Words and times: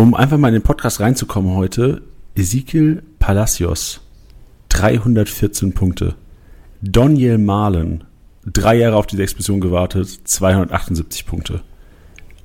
Um 0.00 0.14
einfach 0.14 0.38
mal 0.38 0.48
in 0.48 0.54
den 0.54 0.62
Podcast 0.62 1.00
reinzukommen 1.00 1.54
heute, 1.56 2.00
Ezekiel 2.34 3.02
Palacios, 3.18 4.00
314 4.70 5.74
Punkte. 5.74 6.14
Daniel 6.80 7.36
Mahlen, 7.36 8.04
drei 8.46 8.76
Jahre 8.76 8.96
auf 8.96 9.06
diese 9.06 9.22
Explosion 9.22 9.60
gewartet, 9.60 10.08
278 10.24 11.26
Punkte. 11.26 11.60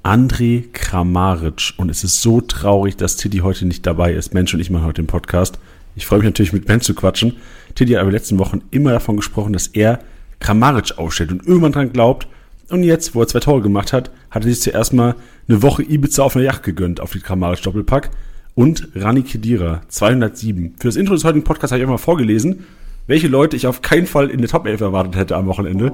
André 0.04 0.66
Kramaric. 0.74 1.76
Und 1.78 1.90
es 1.90 2.04
ist 2.04 2.22
so 2.22 2.42
traurig, 2.42 2.98
dass 2.98 3.16
Tiddy 3.16 3.38
heute 3.38 3.66
nicht 3.66 3.86
dabei 3.86 4.12
ist. 4.12 4.34
Mensch 4.34 4.54
und 4.54 4.60
ich 4.60 4.70
machen 4.70 4.84
heute 4.84 5.02
den 5.02 5.08
Podcast. 5.08 5.58
Ich 5.96 6.06
freue 6.06 6.20
mich 6.20 6.26
natürlich 6.26 6.52
mit 6.52 6.66
Ben 6.66 6.82
zu 6.82 6.94
quatschen. 6.94 7.38
Tiddy 7.74 7.94
hat 7.94 8.02
aber 8.02 8.10
in 8.10 8.12
den 8.12 8.20
letzten 8.20 8.38
Wochen 8.38 8.64
immer 8.72 8.92
davon 8.92 9.16
gesprochen, 9.16 9.54
dass 9.54 9.68
er 9.68 10.00
Kramaric 10.42 10.98
aufstellt 10.98 11.32
und 11.32 11.48
irgendwann 11.48 11.72
dran 11.72 11.94
glaubt. 11.94 12.28
Und 12.70 12.84
jetzt, 12.84 13.14
wo 13.14 13.22
er 13.22 13.28
zwei 13.28 13.40
Tore 13.40 13.62
gemacht 13.62 13.94
hat, 13.94 14.10
hat 14.32 14.44
er 14.44 14.50
sich 14.50 14.62
zuerst 14.62 14.94
mal 14.94 15.16
eine 15.48 15.62
Woche 15.62 15.84
Ibiza 15.84 16.24
auf 16.24 16.36
einer 16.36 16.46
Yacht 16.46 16.64
gegönnt, 16.64 17.00
auf 17.00 17.12
die 17.12 17.20
Kramaric 17.20 17.62
Doppelpack. 17.62 18.10
Und 18.56 18.88
Rani 18.96 19.22
Kedira, 19.22 19.82
207. 19.90 20.76
Für 20.80 20.88
das 20.88 20.96
Intro 20.96 21.14
des 21.14 21.26
heutigen 21.26 21.44
Podcasts 21.44 21.72
habe 21.72 21.82
ich 21.82 21.86
auch 21.86 21.92
mal 21.92 21.98
vorgelesen, 21.98 22.66
welche 23.06 23.28
Leute 23.28 23.56
ich 23.56 23.68
auf 23.68 23.82
keinen 23.82 24.08
Fall 24.08 24.30
in 24.30 24.40
der 24.40 24.50
Top 24.50 24.66
11 24.66 24.82
erwartet 24.82 25.16
hätte 25.16 25.36
am 25.36 25.46
Wochenende. 25.46 25.92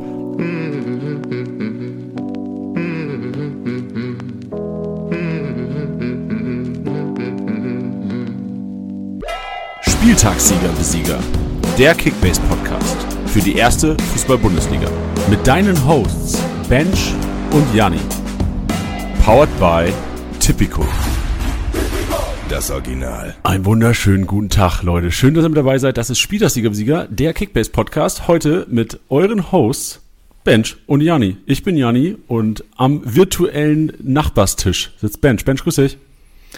Spieltagssieger 9.81 10.69
Besieger. 10.77 11.19
Der 11.77 11.95
Kickbase 11.95 12.39
Podcast 12.47 12.97
für 13.25 13.39
die 13.39 13.55
erste 13.55 13.97
Fußball-Bundesliga. 13.97 14.89
Mit 15.29 15.45
deinen 15.47 15.87
Hosts 15.87 16.39
Bench 16.71 17.13
und 17.51 17.75
Janni. 17.75 17.99
Powered 19.25 19.49
by 19.59 19.91
Tipico. 20.39 20.87
Das 22.47 22.71
Original. 22.71 23.35
Einen 23.43 23.65
wunderschönen 23.65 24.25
guten 24.25 24.47
Tag, 24.47 24.81
Leute. 24.81 25.11
Schön, 25.11 25.33
dass 25.33 25.43
ihr 25.43 25.49
mit 25.49 25.57
dabei 25.57 25.79
seid. 25.79 25.97
Das 25.97 26.09
ist 26.09 26.19
Spieltagssieger 26.19 26.69
Besieger, 26.69 27.09
der 27.09 27.33
Kickbase 27.33 27.71
Podcast. 27.71 28.29
Heute 28.29 28.67
mit 28.69 29.01
euren 29.09 29.51
Hosts 29.51 29.99
Bench 30.45 30.77
und 30.87 31.01
Janni. 31.01 31.35
Ich 31.45 31.63
bin 31.63 31.75
Janni 31.75 32.15
und 32.29 32.63
am 32.77 33.01
virtuellen 33.03 33.91
Nachbarstisch 34.01 34.93
sitzt 35.01 35.19
Bench. 35.19 35.43
Bench, 35.43 35.63
grüß 35.63 35.75
dich. 35.75 35.97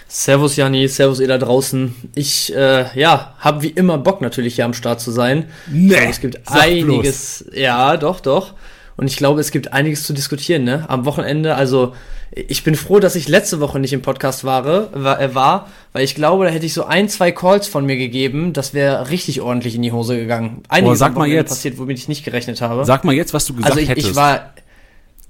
Servus 0.07 0.57
Janni, 0.57 0.87
servus 0.89 1.21
ihr 1.21 1.27
da 1.27 1.39
draußen. 1.39 1.95
Ich, 2.13 2.55
äh, 2.55 2.85
ja, 2.99 3.33
habe 3.39 3.63
wie 3.63 3.69
immer 3.69 3.97
Bock 3.97 4.21
natürlich 4.21 4.53
hier 4.53 4.65
am 4.65 4.75
Start 4.75 5.01
zu 5.01 5.09
sein. 5.09 5.45
Nee, 5.71 5.95
es 6.07 6.21
gibt 6.21 6.39
einiges, 6.45 7.45
bloß. 7.47 7.57
ja, 7.57 7.97
doch, 7.97 8.19
doch. 8.19 8.53
Und 8.95 9.07
ich 9.07 9.17
glaube, 9.17 9.41
es 9.41 9.51
gibt 9.51 9.73
einiges 9.73 10.03
zu 10.03 10.13
diskutieren, 10.13 10.63
ne? 10.63 10.85
Am 10.87 11.05
Wochenende, 11.05 11.55
also 11.55 11.93
ich 12.35 12.63
bin 12.63 12.75
froh, 12.75 12.99
dass 12.99 13.15
ich 13.15 13.27
letzte 13.27 13.59
Woche 13.59 13.79
nicht 13.79 13.93
im 13.93 14.01
Podcast 14.01 14.43
war, 14.43 14.65
war, 14.93 15.21
äh, 15.21 15.35
war 15.35 15.67
weil 15.93 16.03
ich 16.03 16.15
glaube, 16.15 16.45
da 16.45 16.51
hätte 16.51 16.65
ich 16.65 16.73
so 16.73 16.85
ein, 16.85 17.07
zwei 17.07 17.31
Calls 17.31 17.67
von 17.67 17.85
mir 17.85 17.97
gegeben, 17.97 18.53
das 18.53 18.73
wäre 18.73 19.09
richtig 19.09 19.41
ordentlich 19.41 19.75
in 19.75 19.83
die 19.83 19.91
Hose 19.91 20.17
gegangen. 20.17 20.63
Einiges 20.69 20.99
sag 20.99 21.15
mal 21.15 21.27
jetzt. 21.27 21.49
passiert, 21.49 21.77
womit 21.77 21.99
ich 21.99 22.07
nicht 22.07 22.25
gerechnet 22.25 22.61
habe. 22.61 22.85
Sag 22.85 23.03
mal 23.03 23.13
jetzt, 23.13 23.33
was 23.33 23.45
du 23.45 23.53
gesagt 23.53 23.71
also 23.71 23.81
ich, 23.81 23.89
hättest. 23.89 24.09
Ich 24.09 24.15
war, 24.15 24.53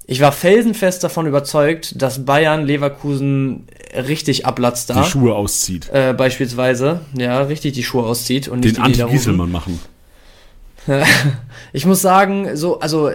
ich 0.06 0.20
war 0.20 0.32
felsenfest 0.32 1.04
davon 1.04 1.26
überzeugt, 1.26 2.00
dass 2.00 2.24
Bayern 2.24 2.66
Leverkusen 2.66 3.66
richtig 3.94 4.46
ablatzt 4.46 4.90
da. 4.90 5.02
Die 5.02 5.08
Schuhe 5.08 5.34
auszieht. 5.34 5.90
Äh, 5.92 6.14
beispielsweise. 6.14 7.00
Ja, 7.16 7.42
richtig 7.42 7.74
die 7.74 7.82
Schuhe 7.82 8.04
auszieht 8.04 8.48
und 8.48 8.60
nicht 8.60 8.76
Den 8.76 8.84
die 8.84 9.02
Anti-Gieselmann 9.02 9.50
machen. 9.50 9.80
Ich 11.72 11.86
muss 11.86 12.02
sagen, 12.02 12.56
so, 12.56 12.80
also 12.80 13.10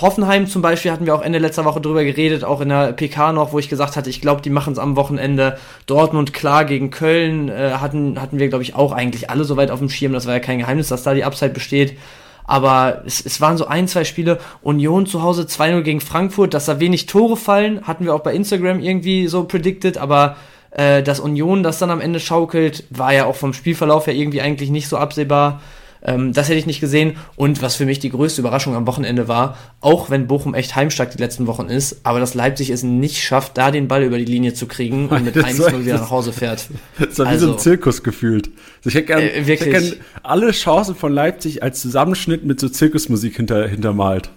Hoffenheim 0.00 0.46
zum 0.46 0.62
Beispiel 0.62 0.90
hatten 0.90 1.06
wir 1.06 1.14
auch 1.14 1.22
Ende 1.22 1.38
letzter 1.38 1.64
Woche 1.64 1.80
drüber 1.80 2.04
geredet, 2.04 2.44
auch 2.44 2.60
in 2.60 2.70
der 2.70 2.92
PK 2.92 3.32
noch, 3.32 3.52
wo 3.52 3.58
ich 3.58 3.68
gesagt 3.68 3.96
hatte, 3.96 4.10
ich 4.10 4.20
glaube, 4.20 4.42
die 4.42 4.50
machen 4.50 4.72
es 4.72 4.78
am 4.78 4.96
Wochenende. 4.96 5.58
Dortmund 5.86 6.32
klar 6.32 6.64
gegen 6.64 6.90
Köln 6.90 7.48
äh, 7.48 7.72
hatten, 7.80 8.20
hatten 8.20 8.38
wir, 8.38 8.48
glaube 8.48 8.62
ich, 8.62 8.74
auch 8.74 8.92
eigentlich 8.92 9.30
alle 9.30 9.44
soweit 9.44 9.70
auf 9.70 9.78
dem 9.78 9.90
Schirm. 9.90 10.12
Das 10.12 10.26
war 10.26 10.34
ja 10.34 10.40
kein 10.40 10.58
Geheimnis, 10.58 10.88
dass 10.88 11.02
da 11.02 11.14
die 11.14 11.24
Upside 11.24 11.52
besteht 11.52 11.96
aber 12.44 13.02
es, 13.06 13.24
es 13.24 13.40
waren 13.40 13.56
so 13.56 13.66
ein, 13.66 13.88
zwei 13.88 14.04
Spiele. 14.04 14.38
Union 14.62 15.06
zu 15.06 15.22
Hause 15.22 15.42
2-0 15.42 15.82
gegen 15.82 16.00
Frankfurt, 16.00 16.54
dass 16.54 16.66
da 16.66 16.80
wenig 16.80 17.06
Tore 17.06 17.36
fallen, 17.36 17.86
hatten 17.86 18.04
wir 18.04 18.14
auch 18.14 18.20
bei 18.20 18.34
Instagram 18.34 18.80
irgendwie 18.80 19.28
so 19.28 19.44
predicted, 19.44 19.98
aber 19.98 20.36
äh, 20.72 21.02
dass 21.02 21.20
Union 21.20 21.62
das 21.62 21.78
dann 21.78 21.90
am 21.90 22.00
Ende 22.00 22.20
schaukelt, 22.20 22.84
war 22.90 23.12
ja 23.12 23.26
auch 23.26 23.36
vom 23.36 23.52
Spielverlauf 23.52 24.06
her 24.06 24.14
irgendwie 24.14 24.40
eigentlich 24.40 24.70
nicht 24.70 24.88
so 24.88 24.96
absehbar. 24.96 25.60
Ähm, 26.04 26.32
das 26.32 26.48
hätte 26.48 26.58
ich 26.58 26.66
nicht 26.66 26.80
gesehen. 26.80 27.16
Und 27.36 27.62
was 27.62 27.76
für 27.76 27.86
mich 27.86 27.98
die 27.98 28.10
größte 28.10 28.40
Überraschung 28.40 28.74
am 28.74 28.86
Wochenende 28.86 29.28
war, 29.28 29.56
auch 29.80 30.10
wenn 30.10 30.26
Bochum 30.26 30.54
echt 30.54 30.74
heimstark 30.74 31.10
die 31.10 31.18
letzten 31.18 31.46
Wochen 31.46 31.66
ist, 31.66 32.00
aber 32.04 32.20
dass 32.20 32.34
Leipzig 32.34 32.70
es 32.70 32.82
nicht 32.82 33.22
schafft, 33.22 33.56
da 33.58 33.70
den 33.70 33.88
Ball 33.88 34.02
über 34.02 34.18
die 34.18 34.24
Linie 34.24 34.54
zu 34.54 34.66
kriegen 34.66 35.08
und 35.08 35.24
mit 35.24 35.36
1-0 35.36 35.84
wieder 35.84 35.98
nach 35.98 36.10
Hause 36.10 36.32
fährt. 36.32 36.68
Das 36.98 37.18
war 37.18 37.26
also, 37.26 37.34
wie 37.34 37.40
so 37.40 37.46
ein 37.46 37.52
also 37.52 37.54
Zirkus 37.54 38.02
gefühlt. 38.02 38.50
Also 38.78 38.88
ich 38.88 38.94
hätte 38.94 39.06
gern, 39.06 39.20
äh, 39.20 39.40
ich 39.40 39.48
hätte 39.48 39.70
gern 39.70 39.92
alle 40.22 40.50
Chancen 40.52 40.94
von 40.94 41.12
Leipzig 41.12 41.62
als 41.62 41.80
Zusammenschnitt 41.80 42.44
mit 42.44 42.60
so 42.60 42.68
Zirkusmusik 42.68 43.36
hinter, 43.36 43.68
hintermalt. 43.68 44.30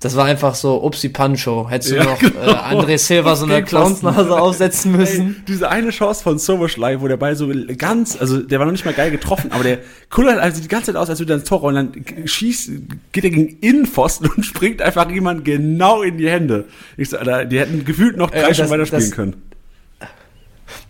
Das 0.00 0.14
war 0.14 0.26
einfach 0.26 0.54
so 0.54 0.84
Upsi 0.84 1.08
Pancho. 1.08 1.68
Hättest 1.68 1.90
du 1.90 1.96
ja, 1.96 2.04
noch 2.04 2.18
genau. 2.20 2.40
äh, 2.40 2.54
André 2.54 2.98
Silva 2.98 3.34
so 3.34 3.46
eine 3.46 3.64
Clownsnase 3.64 4.40
aufsetzen 4.40 4.92
müssen. 4.92 5.36
Ey, 5.38 5.44
diese 5.48 5.68
eine 5.70 5.90
Chance 5.90 6.22
von 6.22 6.38
Soberschlei, 6.38 7.00
wo 7.00 7.08
der 7.08 7.16
Ball 7.16 7.34
so 7.34 7.50
ganz, 7.76 8.16
also 8.20 8.40
der 8.40 8.60
war 8.60 8.66
noch 8.66 8.72
nicht 8.72 8.84
mal 8.84 8.94
geil 8.94 9.10
getroffen, 9.10 9.50
aber 9.50 9.64
der 9.64 9.78
kullert 10.08 10.38
also 10.38 10.62
die 10.62 10.68
ganze 10.68 10.92
Zeit 10.92 10.96
aus, 10.96 11.10
als 11.10 11.18
würde 11.18 11.32
er 11.32 11.38
ins 11.38 11.48
Tor 11.48 11.64
und 11.64 11.74
dann 11.74 11.92
schießt, 12.24 12.70
geht 13.10 13.24
er 13.24 13.30
gegen 13.30 13.58
Innenpfosten 13.60 14.30
und 14.30 14.44
springt 14.44 14.80
einfach 14.82 15.10
jemand 15.10 15.44
genau 15.44 16.02
in 16.02 16.16
die 16.16 16.30
Hände. 16.30 16.66
Ich 16.96 17.10
so, 17.10 17.18
Alter, 17.18 17.44
die 17.44 17.58
hätten 17.58 17.84
gefühlt 17.84 18.16
noch 18.16 18.30
drei 18.30 18.50
äh, 18.50 18.54
Stunden 18.54 18.70
weiterspielen 18.70 19.10
können 19.10 19.42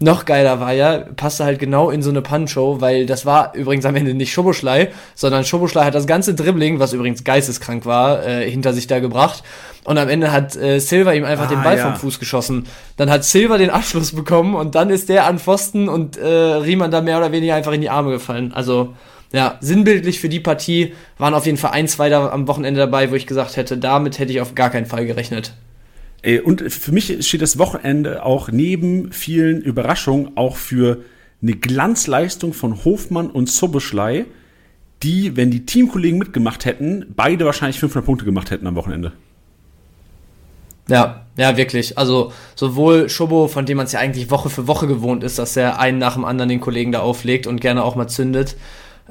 noch 0.00 0.24
geiler 0.24 0.60
war 0.60 0.72
ja, 0.72 0.98
passte 1.16 1.44
halt 1.44 1.58
genau 1.58 1.90
in 1.90 2.02
so 2.02 2.10
eine 2.10 2.22
Punch-Show, 2.22 2.80
weil 2.80 3.06
das 3.06 3.26
war 3.26 3.54
übrigens 3.54 3.84
am 3.84 3.96
Ende 3.96 4.14
nicht 4.14 4.32
Schoboschlei, 4.32 4.90
sondern 5.14 5.44
Schoboschlei 5.44 5.84
hat 5.84 5.94
das 5.94 6.06
ganze 6.06 6.34
Dribbling, 6.34 6.78
was 6.78 6.92
übrigens 6.92 7.24
geisteskrank 7.24 7.84
war, 7.84 8.24
äh, 8.24 8.48
hinter 8.48 8.72
sich 8.72 8.86
da 8.86 9.00
gebracht. 9.00 9.42
Und 9.84 9.98
am 9.98 10.08
Ende 10.08 10.30
hat 10.30 10.54
äh, 10.56 10.78
Silva 10.78 11.12
ihm 11.12 11.24
einfach 11.24 11.46
ah, 11.46 11.48
den 11.48 11.62
Ball 11.62 11.78
ja. 11.78 11.90
vom 11.90 11.96
Fuß 11.96 12.20
geschossen. 12.20 12.66
Dann 12.96 13.10
hat 13.10 13.24
Silva 13.24 13.58
den 13.58 13.70
Abschluss 13.70 14.12
bekommen 14.12 14.54
und 14.54 14.74
dann 14.74 14.90
ist 14.90 15.08
der 15.08 15.26
an 15.26 15.38
Pfosten 15.38 15.88
und 15.88 16.16
äh, 16.16 16.26
Riemann 16.26 16.90
da 16.90 17.00
mehr 17.00 17.18
oder 17.18 17.32
weniger 17.32 17.54
einfach 17.54 17.72
in 17.72 17.80
die 17.80 17.90
Arme 17.90 18.10
gefallen. 18.10 18.52
Also 18.52 18.94
ja, 19.32 19.56
sinnbildlich 19.60 20.20
für 20.20 20.28
die 20.28 20.40
Partie 20.40 20.94
waren 21.18 21.34
auf 21.34 21.46
jeden 21.46 21.58
Fall 21.58 21.72
ein, 21.72 21.88
zwei 21.88 22.08
da 22.08 22.30
am 22.30 22.48
Wochenende 22.48 22.80
dabei, 22.80 23.10
wo 23.10 23.14
ich 23.14 23.26
gesagt 23.26 23.56
hätte, 23.56 23.76
damit 23.76 24.18
hätte 24.18 24.32
ich 24.32 24.40
auf 24.40 24.54
gar 24.54 24.70
keinen 24.70 24.86
Fall 24.86 25.06
gerechnet. 25.06 25.52
Und 26.44 26.72
für 26.72 26.92
mich 26.92 27.26
steht 27.26 27.42
das 27.42 27.58
Wochenende 27.58 28.24
auch 28.24 28.50
neben 28.50 29.12
vielen 29.12 29.62
Überraschungen 29.62 30.36
auch 30.36 30.56
für 30.56 30.98
eine 31.40 31.52
Glanzleistung 31.52 32.52
von 32.52 32.84
Hofmann 32.84 33.30
und 33.30 33.48
Soboschlei, 33.48 34.26
die, 35.04 35.36
wenn 35.36 35.50
die 35.52 35.64
Teamkollegen 35.64 36.18
mitgemacht 36.18 36.64
hätten, 36.64 37.06
beide 37.14 37.44
wahrscheinlich 37.44 37.78
500 37.78 38.04
Punkte 38.04 38.24
gemacht 38.24 38.50
hätten 38.50 38.66
am 38.66 38.74
Wochenende. 38.74 39.12
Ja, 40.88 41.26
ja, 41.36 41.56
wirklich. 41.56 41.98
Also 41.98 42.32
sowohl 42.56 43.08
Schobo, 43.08 43.46
von 43.46 43.66
dem 43.66 43.76
man 43.76 43.86
es 43.86 43.92
ja 43.92 44.00
eigentlich 44.00 44.30
Woche 44.30 44.50
für 44.50 44.66
Woche 44.66 44.86
gewohnt 44.86 45.22
ist, 45.22 45.38
dass 45.38 45.56
er 45.56 45.78
einen 45.78 45.98
nach 45.98 46.14
dem 46.14 46.24
anderen 46.24 46.48
den 46.48 46.60
Kollegen 46.60 46.92
da 46.92 47.00
auflegt 47.00 47.46
und 47.46 47.60
gerne 47.60 47.84
auch 47.84 47.94
mal 47.94 48.08
zündet. 48.08 48.56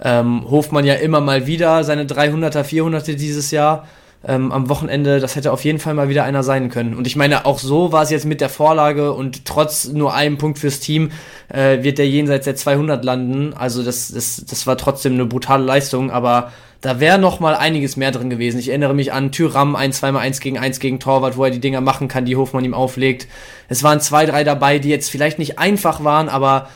Ähm, 0.02 0.50
Hofmann 0.50 0.86
ja 0.86 0.96
immer 0.96 1.22
mal 1.22 1.48
wieder 1.48 1.84
seine 1.84 2.06
300er, 2.06 2.64
400er 2.64 3.14
dieses 3.14 3.52
Jahr 3.52 3.88
ähm, 4.26 4.52
am 4.52 4.70
Wochenende, 4.70 5.20
das 5.20 5.36
hätte 5.36 5.52
auf 5.52 5.64
jeden 5.64 5.80
Fall 5.80 5.94
mal 5.94 6.10
wieder 6.10 6.24
einer 6.24 6.44
sein 6.44 6.70
können. 6.70 6.96
Und 6.96 7.08
ich 7.08 7.16
meine, 7.16 7.46
auch 7.46 7.60
so 7.60 7.92
war 7.92 8.04
es 8.04 8.10
jetzt 8.10 8.26
mit 8.26 8.42
der 8.42 8.50
Vorlage 8.50 9.14
und 9.14 9.46
trotz 9.46 9.88
nur 9.88 10.14
einem 10.14 10.38
Punkt 10.38 10.60
fürs 10.60 10.80
Team 10.80 11.12
äh, 11.50 11.84
wird 11.84 11.98
der 11.98 12.08
jenseits 12.08 12.46
der 12.46 12.56
200 12.56 13.04
landen. 13.06 13.54
Also 13.54 13.84
das, 13.84 14.10
das, 14.10 14.44
das 14.48 14.68
war 14.68 14.78
trotzdem 14.78 15.14
eine 15.14 15.26
brutale 15.26 15.64
Leistung, 15.64 16.12
aber 16.12 16.52
da 16.82 17.00
wäre 17.00 17.18
noch 17.18 17.40
mal 17.40 17.56
einiges 17.56 17.98
mehr 17.98 18.12
drin 18.12 18.30
gewesen. 18.30 18.60
Ich 18.60 18.70
erinnere 18.70 18.94
mich 18.94 19.12
an 19.12 19.32
Tyram, 19.32 19.76
ein 19.76 19.92
2x1 19.92 20.42
gegen 20.42 20.58
1 20.60 20.80
gegen 20.80 21.00
Torwart, 21.00 21.38
wo 21.38 21.44
er 21.44 21.52
die 21.52 21.60
Dinger 21.60 21.82
machen 21.82 22.08
kann, 22.08 22.26
die 22.26 22.36
Hofmann 22.36 22.66
ihm 22.66 22.74
auflegt. 22.74 23.28
Es 23.68 23.84
waren 23.84 24.00
zwei, 24.00 24.26
drei 24.26 24.44
dabei, 24.44 24.80
die 24.80 24.90
jetzt 24.90 25.10
vielleicht 25.10 25.40
nicht 25.40 25.58
einfach 25.58 26.04
waren, 26.04 26.30
aber 26.30 26.70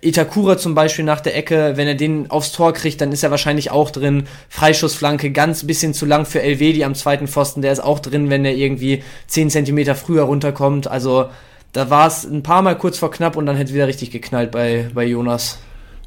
Itakura 0.00 0.58
zum 0.58 0.74
Beispiel 0.74 1.04
nach 1.04 1.20
der 1.20 1.36
Ecke, 1.36 1.72
wenn 1.76 1.86
er 1.86 1.94
den 1.94 2.30
aufs 2.30 2.52
Tor 2.52 2.72
kriegt, 2.72 3.00
dann 3.00 3.12
ist 3.12 3.22
er 3.22 3.30
wahrscheinlich 3.30 3.70
auch 3.70 3.90
drin. 3.90 4.24
Freischussflanke, 4.48 5.30
ganz 5.30 5.66
bisschen 5.66 5.94
zu 5.94 6.06
lang 6.06 6.26
für 6.26 6.42
LW, 6.42 6.72
die 6.72 6.84
am 6.84 6.94
zweiten 6.94 7.28
Pfosten, 7.28 7.62
der 7.62 7.72
ist 7.72 7.80
auch 7.80 8.00
drin, 8.00 8.28
wenn 8.28 8.44
er 8.44 8.54
irgendwie 8.54 9.02
10 9.28 9.50
Zentimeter 9.50 9.94
früher 9.94 10.24
runterkommt. 10.24 10.88
Also 10.88 11.26
da 11.72 11.88
war 11.88 12.08
es 12.08 12.24
ein 12.24 12.42
paar 12.42 12.62
Mal 12.62 12.76
kurz 12.76 12.98
vor 12.98 13.10
knapp 13.10 13.36
und 13.36 13.46
dann 13.46 13.56
hätte 13.56 13.74
wieder 13.74 13.86
richtig 13.86 14.10
geknallt 14.10 14.50
bei, 14.50 14.88
bei 14.92 15.04
Jonas. 15.04 15.58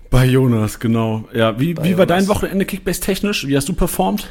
Bei 0.10 0.26
Jonas, 0.26 0.80
genau. 0.80 1.26
Ja, 1.34 1.60
wie, 1.60 1.78
wie 1.82 1.98
war 1.98 2.06
dein 2.06 2.28
Wochenende 2.28 2.66
Kickbase 2.66 3.00
technisch? 3.00 3.48
Wie 3.48 3.56
hast 3.56 3.70
du 3.70 3.74
performt? 3.74 4.28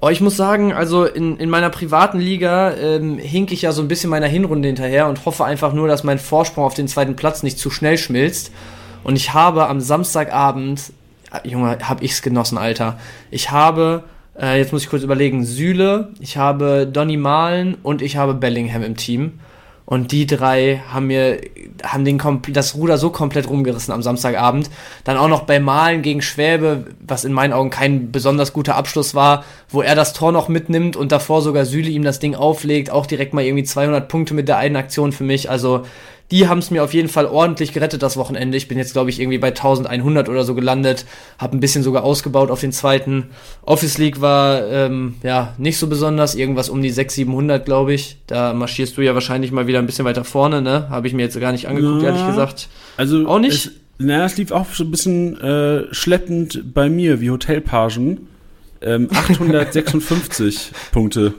Oh, 0.00 0.10
ich 0.10 0.20
muss 0.20 0.36
sagen, 0.36 0.72
also 0.72 1.04
in, 1.04 1.38
in 1.38 1.48
meiner 1.48 1.70
privaten 1.70 2.20
Liga 2.20 2.74
ähm, 2.74 3.16
hink 3.16 3.52
ich 3.52 3.62
ja 3.62 3.72
so 3.72 3.80
ein 3.80 3.88
bisschen 3.88 4.10
meiner 4.10 4.26
Hinrunde 4.26 4.68
hinterher 4.68 5.08
und 5.08 5.24
hoffe 5.24 5.44
einfach 5.44 5.72
nur, 5.72 5.88
dass 5.88 6.04
mein 6.04 6.18
Vorsprung 6.18 6.64
auf 6.64 6.74
den 6.74 6.88
zweiten 6.88 7.16
Platz 7.16 7.42
nicht 7.42 7.58
zu 7.58 7.70
schnell 7.70 7.96
schmilzt. 7.96 8.52
Und 9.04 9.16
ich 9.16 9.34
habe 9.34 9.68
am 9.68 9.80
Samstagabend, 9.80 10.92
Junge, 11.44 11.78
hab 11.82 12.02
ich's 12.02 12.22
genossen, 12.22 12.58
Alter. 12.58 12.98
Ich 13.30 13.50
habe, 13.50 14.04
äh, 14.40 14.58
jetzt 14.58 14.72
muss 14.72 14.82
ich 14.82 14.90
kurz 14.90 15.02
überlegen, 15.02 15.44
Süle, 15.44 16.08
ich 16.20 16.36
habe 16.36 16.88
Donny 16.90 17.16
Malen 17.16 17.76
und 17.82 18.02
ich 18.02 18.16
habe 18.16 18.34
Bellingham 18.34 18.82
im 18.82 18.96
Team. 18.96 19.38
Und 19.86 20.12
die 20.12 20.24
drei 20.24 20.82
haben 20.90 21.08
mir, 21.08 21.42
haben 21.82 22.06
den 22.06 22.18
das 22.54 22.74
Ruder 22.74 22.96
so 22.96 23.10
komplett 23.10 23.50
rumgerissen 23.50 23.92
am 23.92 24.02
Samstagabend. 24.02 24.70
Dann 25.04 25.18
auch 25.18 25.28
noch 25.28 25.42
bei 25.42 25.60
Malen 25.60 26.00
gegen 26.00 26.22
Schwäbe, 26.22 26.86
was 27.06 27.26
in 27.26 27.34
meinen 27.34 27.52
Augen 27.52 27.68
kein 27.68 28.10
besonders 28.10 28.54
guter 28.54 28.76
Abschluss 28.76 29.14
war, 29.14 29.44
wo 29.68 29.82
er 29.82 29.94
das 29.94 30.14
Tor 30.14 30.32
noch 30.32 30.48
mitnimmt 30.48 30.96
und 30.96 31.12
davor 31.12 31.42
sogar 31.42 31.66
Süle 31.66 31.90
ihm 31.90 32.02
das 32.02 32.18
Ding 32.18 32.34
auflegt. 32.34 32.88
Auch 32.88 33.04
direkt 33.04 33.34
mal 33.34 33.44
irgendwie 33.44 33.64
200 33.64 34.08
Punkte 34.08 34.32
mit 34.32 34.48
der 34.48 34.56
einen 34.56 34.76
Aktion 34.76 35.12
für 35.12 35.24
mich. 35.24 35.50
Also 35.50 35.82
die 36.30 36.48
haben 36.48 36.58
es 36.58 36.70
mir 36.70 36.82
auf 36.82 36.94
jeden 36.94 37.08
Fall 37.08 37.26
ordentlich 37.26 37.72
gerettet 37.72 38.02
das 38.02 38.16
Wochenende. 38.16 38.56
Ich 38.56 38.66
bin 38.66 38.78
jetzt, 38.78 38.92
glaube 38.92 39.10
ich, 39.10 39.20
irgendwie 39.20 39.38
bei 39.38 39.48
1100 39.48 40.28
oder 40.28 40.44
so 40.44 40.54
gelandet, 40.54 41.04
habe 41.38 41.56
ein 41.56 41.60
bisschen 41.60 41.82
sogar 41.82 42.02
ausgebaut 42.02 42.50
auf 42.50 42.60
den 42.60 42.72
zweiten. 42.72 43.28
Office 43.62 43.98
League 43.98 44.20
war 44.20 44.66
ähm, 44.66 45.16
ja 45.22 45.54
nicht 45.58 45.78
so 45.78 45.86
besonders, 45.86 46.34
irgendwas 46.34 46.68
um 46.68 46.82
die 46.82 46.90
600, 46.90 47.14
700, 47.14 47.64
glaube 47.64 47.94
ich. 47.94 48.16
Da 48.26 48.54
marschierst 48.54 48.96
du 48.96 49.02
ja 49.02 49.14
wahrscheinlich 49.14 49.52
mal 49.52 49.66
wieder 49.66 49.78
ein 49.78 49.86
bisschen 49.86 50.04
weiter 50.04 50.24
vorne, 50.24 50.62
ne? 50.62 50.88
Habe 50.90 51.06
ich 51.06 51.14
mir 51.14 51.22
jetzt 51.22 51.38
gar 51.38 51.52
nicht 51.52 51.68
angeguckt, 51.68 52.02
ja, 52.02 52.08
ehrlich 52.08 52.26
gesagt. 52.26 52.68
Also 52.96 53.26
auch 53.28 53.38
nicht. 53.38 53.66
Es, 53.66 53.70
na, 53.98 54.24
es 54.24 54.36
lief 54.36 54.50
auch 54.50 54.66
so 54.72 54.84
ein 54.84 54.90
bisschen 54.90 55.40
äh, 55.40 55.94
schleppend 55.94 56.74
bei 56.74 56.88
mir 56.88 57.20
wie 57.20 57.30
Hotelpagen. 57.30 58.28
Ähm, 58.80 59.08
856 59.10 60.72
Punkte. 60.92 61.34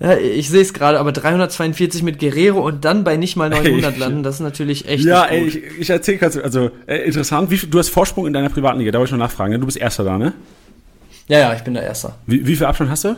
Ja, 0.00 0.16
ich 0.16 0.48
sehe 0.48 0.62
es 0.62 0.72
gerade, 0.72 0.98
aber 0.98 1.12
342 1.12 2.02
mit 2.02 2.18
Guerrero 2.18 2.66
und 2.66 2.86
dann 2.86 3.04
bei 3.04 3.18
nicht 3.18 3.36
mal 3.36 3.50
900 3.50 3.98
landen, 3.98 4.22
das 4.22 4.36
ist 4.36 4.40
natürlich 4.40 4.88
echt 4.88 5.04
Ja, 5.04 5.26
ey, 5.26 5.44
ich, 5.44 5.62
ich 5.78 5.90
erzähle 5.90 6.16
kurz, 6.16 6.38
also 6.38 6.70
äh, 6.86 7.04
interessant, 7.04 7.50
wie, 7.50 7.58
du 7.58 7.78
hast 7.78 7.90
Vorsprung 7.90 8.26
in 8.26 8.32
deiner 8.32 8.48
privaten 8.48 8.78
Liga, 8.78 8.92
da 8.92 8.98
wollte 8.98 9.10
ich 9.10 9.12
noch 9.12 9.18
nachfragen, 9.18 9.52
ne? 9.52 9.58
du 9.58 9.66
bist 9.66 9.76
Erster 9.76 10.04
da, 10.04 10.16
ne? 10.16 10.32
Ja, 11.28 11.38
ja, 11.38 11.54
ich 11.54 11.60
bin 11.60 11.74
der 11.74 11.82
Erster. 11.82 12.16
Wie, 12.26 12.46
wie 12.46 12.56
viel 12.56 12.64
Abstand 12.64 12.90
hast 12.90 13.04
du? 13.04 13.16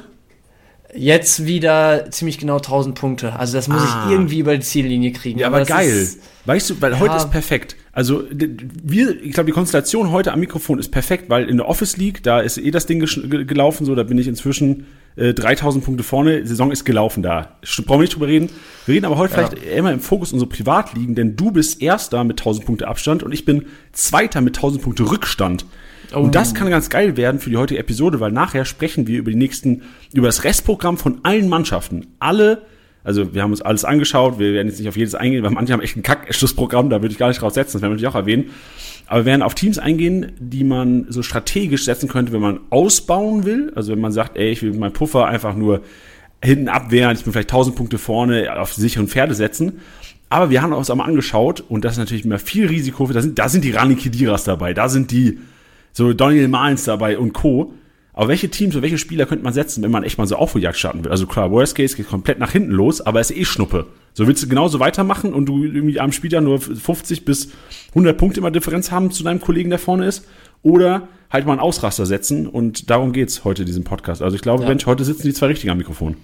Jetzt 0.95 1.47
wieder 1.47 2.11
ziemlich 2.11 2.37
genau 2.37 2.57
1000 2.57 2.95
Punkte. 2.95 3.33
Also 3.35 3.57
das 3.57 3.69
muss 3.69 3.81
ah. 3.81 4.05
ich 4.05 4.13
irgendwie 4.13 4.41
über 4.41 4.55
die 4.55 4.63
Ziellinie 4.63 5.13
kriegen. 5.13 5.39
Ja, 5.39 5.47
aber, 5.47 5.59
aber 5.59 5.67
geil. 5.67 5.89
Ist, 5.89 6.19
weißt 6.45 6.69
du, 6.69 6.81
weil 6.83 6.93
ja. 6.93 7.01
heute 7.01 7.17
ist 7.17 7.31
perfekt. 7.31 7.77
Also 7.93 8.25
wir, 8.31 9.23
ich 9.23 9.33
glaube, 9.33 9.47
die 9.47 9.53
Konstellation 9.53 10.11
heute 10.11 10.33
am 10.33 10.41
Mikrofon 10.41 10.79
ist 10.79 10.91
perfekt, 10.91 11.31
weil 11.31 11.49
in 11.49 11.57
der 11.57 11.69
Office 11.69 11.97
League, 11.97 12.23
da 12.23 12.41
ist 12.41 12.59
eh 12.59 12.71
das 12.71 12.85
Ding 12.85 13.01
gelaufen, 13.01 13.87
so, 13.87 13.95
da 13.95 14.03
bin 14.03 14.19
ich 14.19 14.29
inzwischen 14.29 14.87
äh, 15.17 15.35
3000 15.35 15.85
Punkte 15.85 16.03
vorne, 16.03 16.47
Saison 16.47 16.71
ist 16.71 16.85
gelaufen 16.85 17.23
da. 17.23 17.59
Brauchen 17.85 17.89
wir 17.89 17.99
nicht 17.99 18.15
drüber 18.15 18.29
reden. 18.29 18.51
Wir 18.87 18.95
reden 18.95 19.07
aber 19.07 19.17
heute 19.17 19.35
ja. 19.37 19.47
vielleicht 19.47 19.65
immer 19.65 19.93
im 19.93 20.01
Fokus 20.01 20.33
unsere 20.33 20.49
Privatligen, 20.49 21.15
denn 21.15 21.37
du 21.37 21.51
bist 21.51 21.83
Erster 21.83 22.25
mit 22.25 22.41
1000 22.41 22.67
Punkte 22.67 22.89
Abstand 22.89 23.23
und 23.23 23.33
ich 23.33 23.45
bin 23.45 23.67
Zweiter 23.93 24.41
mit 24.41 24.57
1000 24.57 24.83
Punkte 24.83 25.11
Rückstand. 25.11 25.67
Oh. 26.15 26.21
Und 26.21 26.35
das 26.35 26.55
kann 26.55 26.69
ganz 26.71 26.91
geil 26.91 27.17
werden 27.17 27.41
für 27.41 27.51
die 27.51 27.57
heutige 27.57 27.81
Episode, 27.81 28.21
weil 28.21 28.33
nachher 28.33 28.65
sprechen 28.65 29.07
wir 29.07 29.19
über 29.19 29.31
die 29.31 29.37
nächsten, 29.37 29.83
über 30.13 30.27
das 30.27 30.45
Restprogramm 30.45 30.99
von 30.99 31.21
allen 31.23 31.49
Mannschaften. 31.49 32.07
Alle, 32.19 32.63
also 33.05 33.35
wir 33.35 33.43
haben 33.43 33.51
uns 33.51 33.63
alles 33.63 33.85
angeschaut, 33.85 34.39
wir 34.39 34.53
werden 34.53 34.69
jetzt 34.69 34.79
nicht 34.79 34.89
auf 34.89 34.97
jedes 34.97 35.15
eingehen, 35.15 35.43
weil 35.43 35.51
manche 35.51 35.73
haben 35.73 35.81
echt 35.81 35.97
ein 35.97 36.03
Kack-Schlussprogramm, 36.03 36.91
da 36.91 37.03
würde 37.03 37.13
ich 37.13 37.19
gar 37.19 37.29
nicht 37.29 37.41
drauf 37.41 37.53
setzen, 37.53 37.75
das 37.75 37.83
werden 37.83 37.93
wir 37.93 37.95
natürlich 37.97 38.09
auch 38.09 38.19
erwähnen. 38.19 38.51
Aber 39.07 39.21
wir 39.21 39.27
werden 39.27 39.43
auf 39.43 39.55
Teams 39.55 39.79
eingehen, 39.79 40.33
die 40.39 40.65
man 40.65 41.07
so 41.09 41.23
strategisch 41.23 41.85
setzen 41.85 42.09
könnte, 42.09 42.33
wenn 42.33 42.41
man 42.41 42.61
ausbauen 42.71 43.45
will. 43.45 43.73
Also 43.75 43.93
wenn 43.93 44.01
man 44.01 44.13
sagt, 44.13 44.37
ey, 44.37 44.51
ich 44.51 44.63
will 44.63 44.73
meinen 44.73 44.93
Puffer 44.93 45.27
einfach 45.27 45.55
nur 45.55 45.83
hinten 46.43 46.69
abwehren, 46.69 47.17
ich 47.17 47.25
bin 47.25 47.33
vielleicht 47.33 47.51
1000 47.53 47.77
Punkte 47.77 47.99
vorne 47.99 48.59
auf 48.59 48.73
sicheren 48.73 49.09
Pferde 49.09 49.35
setzen. 49.35 49.81
Aber 50.29 50.51
wir 50.51 50.63
haben 50.63 50.73
uns 50.73 50.89
auch 50.89 50.95
mal 50.95 51.05
angeschaut 51.05 51.63
und 51.69 51.85
das 51.85 51.93
ist 51.93 51.99
natürlich 51.99 52.25
immer 52.25 52.39
viel 52.39 52.67
Risiko. 52.67 53.07
Da 53.07 53.21
sind, 53.21 53.39
da 53.39 53.49
sind 53.49 53.65
die 53.65 53.71
Rani 53.71 53.97
Kidiras 53.97 54.45
dabei, 54.45 54.73
da 54.73 54.89
sind 54.89 55.11
die 55.11 55.39
so 55.93 56.15
Daniel 56.15 56.49
Malens 56.49 56.85
dabei 56.85 57.19
und 57.19 57.35
Co. 57.35 57.75
Aber 58.15 58.29
welche 58.29 58.51
Teams 58.51 58.77
und 58.77 58.83
welche 58.83 58.99
Spieler 58.99 59.25
könnte 59.25 59.43
man 59.43 59.55
setzen, 59.55 59.83
wenn 59.83 59.91
man 59.91 60.05
echt 60.05 60.19
mal 60.19 60.27
so 60.27 60.37
Aufholjagd 60.37 60.77
starten 60.77 61.05
will? 61.05 61.11
Also 61.11 61.27
klar, 61.27 61.51
Worst 61.51 61.75
Case 61.75 61.97
geht 61.97 62.09
komplett 62.09 62.39
nach 62.39 62.53
hinten 62.53 62.71
los, 62.71 63.01
aber 63.01 63.21
es 63.21 63.31
ist 63.31 63.39
eh 63.39 63.45
Schnuppe. 63.45 63.87
So 64.13 64.27
willst 64.27 64.43
du 64.43 64.49
genauso 64.49 64.81
weitermachen 64.81 65.33
und 65.33 65.47
du 65.47 65.65
irgendwie 65.65 65.99
am 65.99 66.13
Spieltag 66.13 66.43
nur 66.43 66.61
50 66.61 67.25
bis 67.25 67.49
100 67.91 68.17
Punkte 68.19 68.41
immer 68.41 68.51
Differenz 68.51 68.91
haben 68.91 69.11
zu 69.11 69.23
deinem 69.23 69.41
Kollegen, 69.41 69.71
der 69.71 69.79
vorne 69.79 70.07
ist? 70.07 70.27
Oder 70.63 71.09
halt 71.31 71.47
mal 71.47 71.53
einen 71.53 71.61
Ausraster 71.61 72.05
setzen 72.05 72.47
und 72.47 72.91
darum 72.91 73.13
geht's 73.13 73.45
heute 73.45 73.63
in 73.63 73.67
diesem 73.67 73.85
Podcast. 73.85 74.21
Also 74.21 74.37
ich 74.37 74.43
glaube, 74.43 74.65
ja. 74.65 74.69
Mensch, 74.69 74.85
heute 74.85 75.05
sitzen 75.05 75.23
die 75.23 75.33
zwei 75.33 75.47
richtig 75.47 75.71
am 75.71 75.79
Mikrofon. 75.79 76.17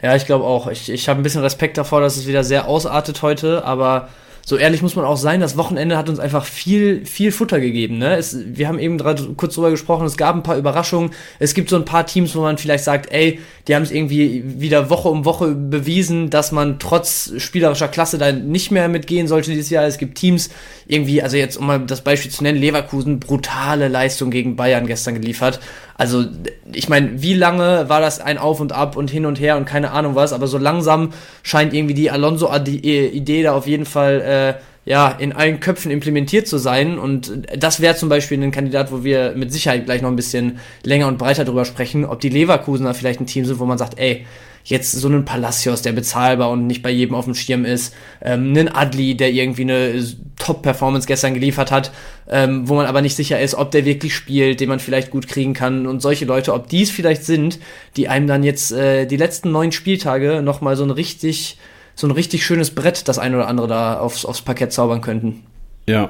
Ja, 0.00 0.14
ich 0.14 0.26
glaube 0.26 0.44
auch. 0.44 0.68
Ich, 0.68 0.88
ich 0.88 1.08
habe 1.08 1.20
ein 1.20 1.24
bisschen 1.24 1.42
Respekt 1.42 1.76
davor, 1.76 2.00
dass 2.00 2.16
es 2.16 2.28
wieder 2.28 2.44
sehr 2.44 2.68
ausartet 2.68 3.22
heute, 3.22 3.64
aber 3.64 4.08
so 4.46 4.58
ehrlich 4.58 4.82
muss 4.82 4.94
man 4.94 5.06
auch 5.06 5.16
sein, 5.16 5.40
das 5.40 5.56
Wochenende 5.56 5.96
hat 5.96 6.08
uns 6.10 6.18
einfach 6.18 6.44
viel, 6.44 7.06
viel 7.06 7.32
Futter 7.32 7.60
gegeben. 7.60 7.96
Ne? 7.96 8.16
Es, 8.16 8.36
wir 8.44 8.68
haben 8.68 8.78
eben 8.78 8.98
gerade 8.98 9.22
kurz 9.36 9.54
drüber 9.54 9.70
gesprochen, 9.70 10.06
es 10.06 10.18
gab 10.18 10.36
ein 10.36 10.42
paar 10.42 10.58
Überraschungen. 10.58 11.12
Es 11.38 11.54
gibt 11.54 11.70
so 11.70 11.76
ein 11.76 11.86
paar 11.86 12.04
Teams, 12.04 12.36
wo 12.36 12.42
man 12.42 12.58
vielleicht 12.58 12.84
sagt, 12.84 13.10
ey, 13.10 13.40
die 13.66 13.74
haben 13.74 13.82
es 13.82 13.90
irgendwie 13.90 14.42
wieder 14.44 14.90
Woche 14.90 15.08
um 15.08 15.24
Woche 15.24 15.54
bewiesen, 15.54 16.28
dass 16.28 16.52
man 16.52 16.78
trotz 16.78 17.32
spielerischer 17.38 17.88
Klasse 17.88 18.18
da 18.18 18.32
nicht 18.32 18.70
mehr 18.70 18.88
mitgehen 18.88 19.28
sollte 19.28 19.50
dieses 19.50 19.70
Jahr. 19.70 19.86
Es 19.86 19.96
gibt 19.96 20.18
Teams, 20.18 20.50
irgendwie, 20.86 21.22
also 21.22 21.38
jetzt 21.38 21.56
um 21.56 21.66
mal 21.66 21.80
das 21.80 22.02
Beispiel 22.02 22.30
zu 22.30 22.42
nennen, 22.42 22.58
Leverkusen, 22.58 23.20
brutale 23.20 23.88
Leistung 23.88 24.30
gegen 24.30 24.56
Bayern 24.56 24.86
gestern 24.86 25.14
geliefert. 25.14 25.58
Also, 25.96 26.24
ich 26.72 26.88
meine, 26.88 27.22
wie 27.22 27.34
lange 27.34 27.88
war 27.88 28.00
das 28.00 28.20
ein 28.20 28.38
Auf 28.38 28.60
und 28.60 28.72
Ab 28.72 28.96
und 28.96 29.10
hin 29.10 29.26
und 29.26 29.38
her 29.38 29.56
und 29.56 29.64
keine 29.64 29.92
Ahnung 29.92 30.14
was, 30.14 30.32
aber 30.32 30.46
so 30.46 30.58
langsam 30.58 31.12
scheint 31.42 31.72
irgendwie 31.72 31.94
die 31.94 32.10
Alonso-Idee 32.10 33.42
da 33.42 33.52
auf 33.54 33.66
jeden 33.66 33.86
Fall 33.86 34.20
äh, 34.20 34.62
ja, 34.86 35.08
in 35.10 35.32
allen 35.32 35.60
Köpfen 35.60 35.90
implementiert 35.90 36.46
zu 36.46 36.58
sein. 36.58 36.98
Und 36.98 37.32
das 37.56 37.80
wäre 37.80 37.96
zum 37.96 38.08
Beispiel 38.08 38.42
ein 38.42 38.50
Kandidat, 38.50 38.92
wo 38.92 39.04
wir 39.04 39.32
mit 39.36 39.52
Sicherheit 39.52 39.86
gleich 39.86 40.02
noch 40.02 40.10
ein 40.10 40.16
bisschen 40.16 40.58
länger 40.82 41.08
und 41.08 41.18
breiter 41.18 41.44
drüber 41.44 41.64
sprechen, 41.64 42.04
ob 42.04 42.20
die 42.20 42.28
Leverkusener 42.28 42.92
vielleicht 42.94 43.20
ein 43.20 43.26
Team 43.26 43.44
sind, 43.44 43.58
wo 43.58 43.64
man 43.64 43.78
sagt, 43.78 43.98
ey, 43.98 44.26
jetzt 44.64 44.92
so 44.92 45.08
einen 45.08 45.26
Palacios, 45.26 45.82
der 45.82 45.92
bezahlbar 45.92 46.50
und 46.50 46.66
nicht 46.66 46.82
bei 46.82 46.90
jedem 46.90 47.14
auf 47.14 47.26
dem 47.26 47.34
Schirm 47.34 47.64
ist, 47.66 47.94
ähm, 48.22 48.48
einen 48.48 48.68
Adli, 48.68 49.14
der 49.14 49.30
irgendwie 49.30 49.62
eine 49.62 50.04
Top-Performance 50.38 51.06
gestern 51.06 51.34
geliefert 51.34 51.70
hat, 51.70 51.92
ähm, 52.28 52.66
wo 52.66 52.74
man 52.74 52.86
aber 52.86 53.02
nicht 53.02 53.14
sicher 53.14 53.38
ist, 53.38 53.54
ob 53.54 53.70
der 53.70 53.84
wirklich 53.84 54.14
spielt, 54.14 54.60
den 54.60 54.70
man 54.70 54.80
vielleicht 54.80 55.10
gut 55.10 55.28
kriegen 55.28 55.52
kann 55.52 55.86
und 55.86 56.00
solche 56.00 56.24
Leute, 56.24 56.54
ob 56.54 56.68
dies 56.68 56.90
vielleicht 56.90 57.24
sind, 57.24 57.58
die 57.96 58.08
einem 58.08 58.26
dann 58.26 58.42
jetzt 58.42 58.72
äh, 58.72 59.06
die 59.06 59.18
letzten 59.18 59.52
neun 59.52 59.70
Spieltage 59.70 60.40
nochmal 60.42 60.76
so 60.76 60.84
ein 60.84 60.90
richtig, 60.90 61.58
so 61.94 62.06
ein 62.06 62.10
richtig 62.10 62.46
schönes 62.46 62.70
Brett, 62.70 63.06
das 63.06 63.18
ein 63.18 63.34
oder 63.34 63.48
andere 63.48 63.68
da 63.68 64.00
aufs, 64.00 64.24
aufs 64.24 64.40
Parkett 64.40 64.72
zaubern 64.72 65.02
könnten. 65.02 65.42
Ja. 65.86 66.08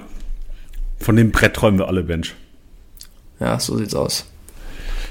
Von 1.00 1.16
dem 1.16 1.32
Brett 1.32 1.54
träumen 1.54 1.80
wir 1.80 1.88
alle, 1.88 2.04
Bench. 2.04 2.34
Ja, 3.40 3.58
so 3.58 3.76
sieht's 3.76 3.96
aus. 3.96 4.26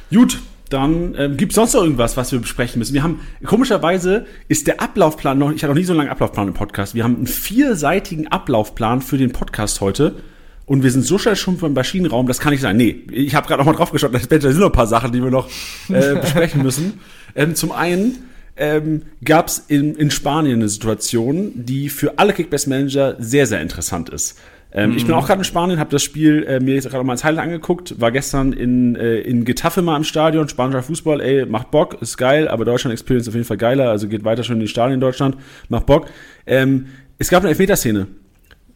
Gut, 0.10 0.40
dann 0.74 1.16
ähm, 1.18 1.38
gibt 1.38 1.52
es 1.52 1.56
sonst 1.56 1.74
noch 1.74 1.84
irgendwas, 1.84 2.18
was 2.18 2.32
wir 2.32 2.40
besprechen 2.40 2.80
müssen. 2.80 2.94
Wir 2.94 3.04
haben, 3.04 3.20
komischerweise 3.46 4.26
ist 4.48 4.68
der 4.68 4.82
Ablaufplan 4.82 5.38
noch, 5.38 5.52
ich 5.52 5.64
hatte 5.64 5.72
noch 5.74 5.80
nie 5.80 5.84
so 5.86 5.94
einen 5.94 6.00
langen 6.00 6.12
Ablaufplan 6.12 6.48
im 6.48 6.54
Podcast. 6.54 6.96
Wir 6.96 7.04
haben 7.04 7.16
einen 7.16 7.28
vierseitigen 7.28 8.28
Ablaufplan 8.28 9.02
für 9.02 9.18
den 9.18 9.32
Podcast 9.32 9.80
heute. 9.82 10.16
Und 10.66 10.82
wir 10.82 10.92
sind 10.92 11.06
so 11.06 11.18
schnell 11.18 11.36
schon 11.36 11.58
beim 11.58 11.74
Maschinenraum, 11.74 12.26
das 12.26 12.40
kann 12.40 12.52
nicht 12.52 12.62
sein. 12.62 12.78
Nee, 12.78 13.04
ich 13.12 13.36
habe 13.36 13.48
gerade 13.48 13.60
noch 13.60 13.66
mal 13.66 13.76
drauf 13.78 13.92
geschaut, 13.92 14.14
da 14.14 14.20
sind 14.20 14.60
noch 14.60 14.68
ein 14.68 14.72
paar 14.72 14.88
Sachen, 14.88 15.12
die 15.12 15.22
wir 15.22 15.30
noch 15.30 15.50
äh, 15.90 16.16
besprechen 16.22 16.64
müssen. 16.64 17.02
Ähm, 17.36 17.54
zum 17.54 17.72
einen 17.72 18.30
ähm, 18.56 19.04
gab 19.24 19.48
es 19.48 19.58
in, 19.68 19.96
in 19.96 20.10
Spanien 20.10 20.60
eine 20.60 20.70
Situation, 20.70 21.52
die 21.56 21.90
für 21.90 22.18
alle 22.18 22.34
Kickbase-Manager 22.34 23.18
sehr, 23.20 23.46
sehr 23.46 23.62
interessant 23.62 24.10
ist. 24.10 24.40
Ähm, 24.74 24.92
mhm. 24.92 24.98
Ich 24.98 25.06
bin 25.06 25.14
mhm. 25.14 25.22
auch 25.22 25.28
gerade 25.28 25.40
in 25.40 25.46
Spanien, 25.46 25.80
habe 25.80 25.92
das 25.92 26.02
Spiel 26.02 26.44
äh, 26.44 26.60
mir 26.60 26.74
jetzt 26.74 26.90
gerade 26.90 27.04
mal 27.04 27.14
als 27.14 27.24
Highlight 27.24 27.46
angeguckt, 27.46 28.02
war 28.02 28.12
gestern 28.12 28.54
in, 28.54 28.96
äh, 28.96 29.20
in 29.20 29.46
Getafe 29.46 29.84
mal 29.84 29.96
im 29.96 30.04
Stadion, 30.04 30.50
spanischer 30.50 30.82
Fußball, 30.82 31.22
ey, 31.22 31.46
macht 31.46 31.70
Bock, 31.70 32.02
ist 32.02 32.18
geil, 32.18 32.48
aber 32.48 32.66
Deutschland 32.66 32.92
Experience 32.92 33.28
auf 33.28 33.36
jeden 33.36 33.46
Fall 33.46 33.58
geiler, 33.58 33.90
also 33.90 34.08
geht 34.08 34.24
weiter 34.24 34.44
schon 34.44 34.56
in 34.56 34.62
die 34.62 34.68
Stadien 34.68 34.96
in 34.96 35.00
Deutschland, 35.00 35.38
macht 35.70 35.86
Bock. 35.86 36.08
Ähm, 36.48 36.88
es 37.20 37.30
gab 37.30 37.44
eine 37.44 37.50
Elfmeterszene. 37.50 38.08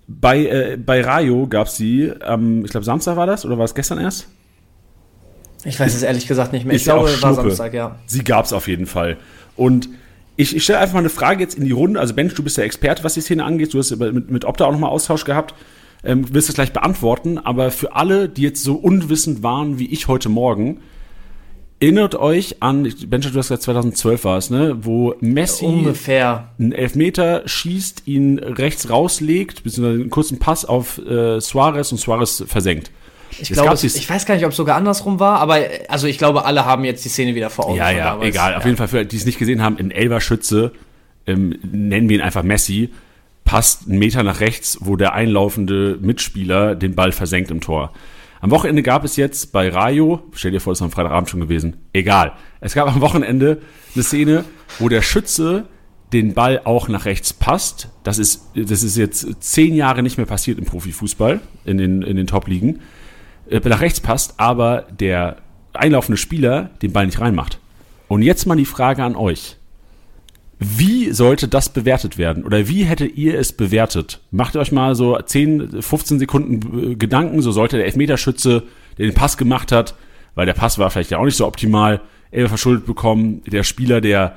Bei, 0.07 0.45
äh, 0.45 0.77
bei 0.77 1.01
Rayo 1.01 1.47
gab 1.47 1.67
es 1.67 1.77
sie, 1.77 2.11
ähm, 2.25 2.63
ich 2.63 2.71
glaube 2.71 2.85
Samstag 2.85 3.17
war 3.17 3.25
das, 3.25 3.43
oder 3.43 3.57
war 3.57 3.65
es 3.65 3.73
gestern 3.73 3.99
erst? 3.99 4.27
Ich 5.65 5.79
weiß 5.79 5.95
es 5.95 6.03
ehrlich 6.03 6.27
gesagt 6.27 6.53
nicht 6.53 6.65
mehr. 6.65 6.75
Ich 6.75 6.83
glaube, 6.83 7.09
es 7.09 7.21
war 7.23 7.33
Samstag, 7.33 7.73
ja. 7.73 7.97
Sie 8.05 8.23
gab 8.23 8.45
es 8.45 8.53
auf 8.53 8.67
jeden 8.67 8.85
Fall. 8.85 9.17
Und 9.55 9.89
ich, 10.35 10.55
ich 10.55 10.63
stelle 10.63 10.79
einfach 10.79 10.93
mal 10.93 10.99
eine 10.99 11.09
Frage 11.09 11.41
jetzt 11.41 11.57
in 11.57 11.65
die 11.65 11.71
Runde. 11.71 11.99
Also 11.99 12.13
Bench, 12.13 12.35
du 12.35 12.43
bist 12.43 12.57
der 12.57 12.65
Experte, 12.65 13.03
was 13.03 13.15
die 13.15 13.21
Szene 13.21 13.43
angeht. 13.43 13.73
Du 13.73 13.79
hast 13.79 13.93
mit, 13.97 14.29
mit 14.29 14.45
Opta 14.45 14.65
auch 14.65 14.71
nochmal 14.71 14.91
Austausch 14.91 15.25
gehabt 15.25 15.55
ähm, 16.03 16.33
wirst 16.33 16.49
es 16.49 16.55
gleich 16.55 16.73
beantworten, 16.73 17.37
aber 17.37 17.71
für 17.71 17.95
alle, 17.95 18.29
die 18.29 18.43
jetzt 18.43 18.63
so 18.63 18.75
unwissend 18.75 19.43
waren 19.43 19.79
wie 19.79 19.87
ich 19.87 20.07
heute 20.07 20.29
Morgen, 20.29 20.79
erinnert 21.79 22.15
euch 22.15 22.61
an, 22.61 22.83
Benjamin, 22.83 23.33
du 23.33 23.39
hast 23.39 23.49
gesagt 23.49 23.63
2012 23.63 24.23
war 24.23 24.37
es, 24.37 24.49
ne, 24.49 24.77
wo 24.81 25.15
Messi 25.19 25.65
ungefähr 25.65 26.49
einen 26.59 26.71
Elfmeter 26.71 27.43
schießt, 27.45 28.03
ihn 28.05 28.39
rechts 28.39 28.89
rauslegt, 28.89 29.63
beziehungsweise 29.63 30.01
einen 30.01 30.09
kurzen 30.09 30.39
Pass 30.39 30.65
auf 30.65 30.97
äh, 30.99 31.39
Suarez 31.39 31.91
und 31.91 31.99
Suarez 31.99 32.43
versenkt. 32.47 32.91
Ich 33.39 33.51
glaube, 33.51 33.73
ich 33.75 34.09
weiß 34.09 34.25
gar 34.25 34.35
nicht, 34.35 34.45
ob 34.45 34.51
es 34.51 34.57
sogar 34.57 34.77
andersrum 34.77 35.19
war, 35.19 35.39
aber 35.39 35.59
also 35.89 36.07
ich 36.07 36.17
glaube, 36.17 36.45
alle 36.45 36.65
haben 36.65 36.85
jetzt 36.85 37.03
die 37.05 37.09
Szene 37.09 37.35
wieder 37.35 37.49
vor 37.49 37.67
Augen. 37.67 37.75
Ja, 37.75 37.91
ja, 37.91 38.05
damals. 38.11 38.29
egal. 38.29 38.51
Ja. 38.51 38.57
Auf 38.57 38.65
jeden 38.65 38.77
Fall 38.77 38.87
für 38.87 39.05
die 39.05 39.17
es 39.17 39.25
nicht 39.25 39.37
gesehen 39.37 39.61
haben, 39.61 39.77
ein 39.77 39.91
Elberschütze, 39.91 40.71
ähm, 41.27 41.59
nennen 41.61 42.09
wir 42.09 42.17
ihn 42.17 42.23
einfach 42.23 42.43
Messi, 42.43 42.89
passt 43.47 43.87
einen 43.87 43.97
Meter 43.97 44.23
nach 44.23 44.41
rechts, 44.41 44.77
wo 44.81 44.97
der 44.97 45.13
einlaufende 45.13 45.97
Mitspieler 46.01 46.75
den 46.75 46.95
Ball 46.95 47.13
versenkt 47.13 47.49
im 47.49 47.61
Tor. 47.61 47.93
Am 48.41 48.51
Wochenende 48.51 48.83
gab 48.83 49.03
es 49.03 49.15
jetzt 49.15 49.51
bei 49.51 49.69
Rayo, 49.69 50.21
stell 50.33 50.51
dir 50.51 50.59
vor, 50.59 50.71
das 50.71 50.79
ist 50.79 50.83
am 50.83 50.91
Freitagabend 50.91 51.29
schon 51.29 51.39
gewesen, 51.39 51.77
egal. 51.93 52.33
Es 52.59 52.75
gab 52.75 52.87
am 52.87 53.01
Wochenende 53.01 53.61
eine 53.95 54.03
Szene, 54.03 54.45
wo 54.77 54.89
der 54.89 55.01
Schütze 55.01 55.65
den 56.13 56.33
Ball 56.33 56.61
auch 56.65 56.87
nach 56.87 57.05
rechts 57.05 57.33
passt. 57.33 57.89
Das 58.03 58.17
ist, 58.19 58.43
das 58.53 58.83
ist 58.83 58.97
jetzt 58.97 59.27
zehn 59.39 59.73
Jahre 59.73 60.03
nicht 60.03 60.17
mehr 60.17 60.27
passiert 60.27 60.59
im 60.59 60.65
Profifußball, 60.65 61.39
in 61.65 61.77
den, 61.77 62.01
in 62.01 62.15
den 62.15 62.27
Top-Ligen. 62.27 62.81
Äh, 63.49 63.61
nach 63.67 63.81
rechts 63.81 64.01
passt, 64.01 64.35
aber 64.37 64.87
der 64.91 65.37
einlaufende 65.73 66.17
Spieler 66.17 66.69
den 66.81 66.91
Ball 66.93 67.05
nicht 67.05 67.19
reinmacht. 67.19 67.59
Und 68.07 68.21
jetzt 68.21 68.45
mal 68.45 68.55
die 68.55 68.65
Frage 68.65 69.03
an 69.03 69.15
euch. 69.15 69.56
Wie 70.59 71.11
sollte 71.11 71.47
das 71.47 71.69
bewertet 71.69 72.17
werden? 72.17 72.43
Oder 72.43 72.67
wie 72.67 72.83
hättet 72.83 73.15
ihr 73.15 73.37
es 73.37 73.53
bewertet? 73.53 74.21
Macht 74.31 74.55
euch 74.55 74.71
mal 74.71 74.95
so 74.95 75.17
10, 75.17 75.81
15 75.81 76.19
Sekunden 76.19 76.91
äh, 76.91 76.95
Gedanken, 76.95 77.41
so 77.41 77.51
sollte 77.51 77.77
der 77.77 77.85
Elfmeterschütze, 77.85 78.63
der 78.97 79.05
den 79.05 79.13
Pass 79.13 79.37
gemacht 79.37 79.71
hat, 79.71 79.93
weil 80.33 80.47
der 80.47 80.53
Pass 80.53 80.79
war 80.79 80.89
vielleicht 80.89 81.11
ja 81.11 81.19
auch 81.19 81.25
nicht 81.25 81.37
so 81.37 81.45
optimal, 81.45 82.01
Elfer 82.31 82.49
verschuldet 82.49 82.85
bekommen. 82.85 83.41
Der 83.45 83.63
Spieler, 83.63 84.01
der 84.01 84.35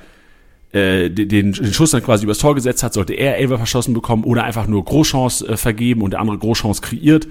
äh, 0.73 1.09
den, 1.09 1.53
den 1.53 1.55
Schuss 1.73 1.91
dann 1.93 2.03
quasi 2.03 2.25
übers 2.25 2.39
Tor 2.39 2.55
gesetzt 2.55 2.83
hat, 2.83 2.93
sollte 2.93 3.15
er 3.15 3.39
Elfer 3.39 3.57
verschossen 3.57 3.95
bekommen 3.95 4.25
oder 4.25 4.45
einfach 4.45 4.67
nur 4.67 4.85
Großchance 4.85 5.49
äh, 5.49 5.57
vergeben 5.57 6.03
und 6.03 6.13
der 6.13 6.21
andere 6.21 6.39
Großchance 6.39 6.83
kreiert. 6.83 7.29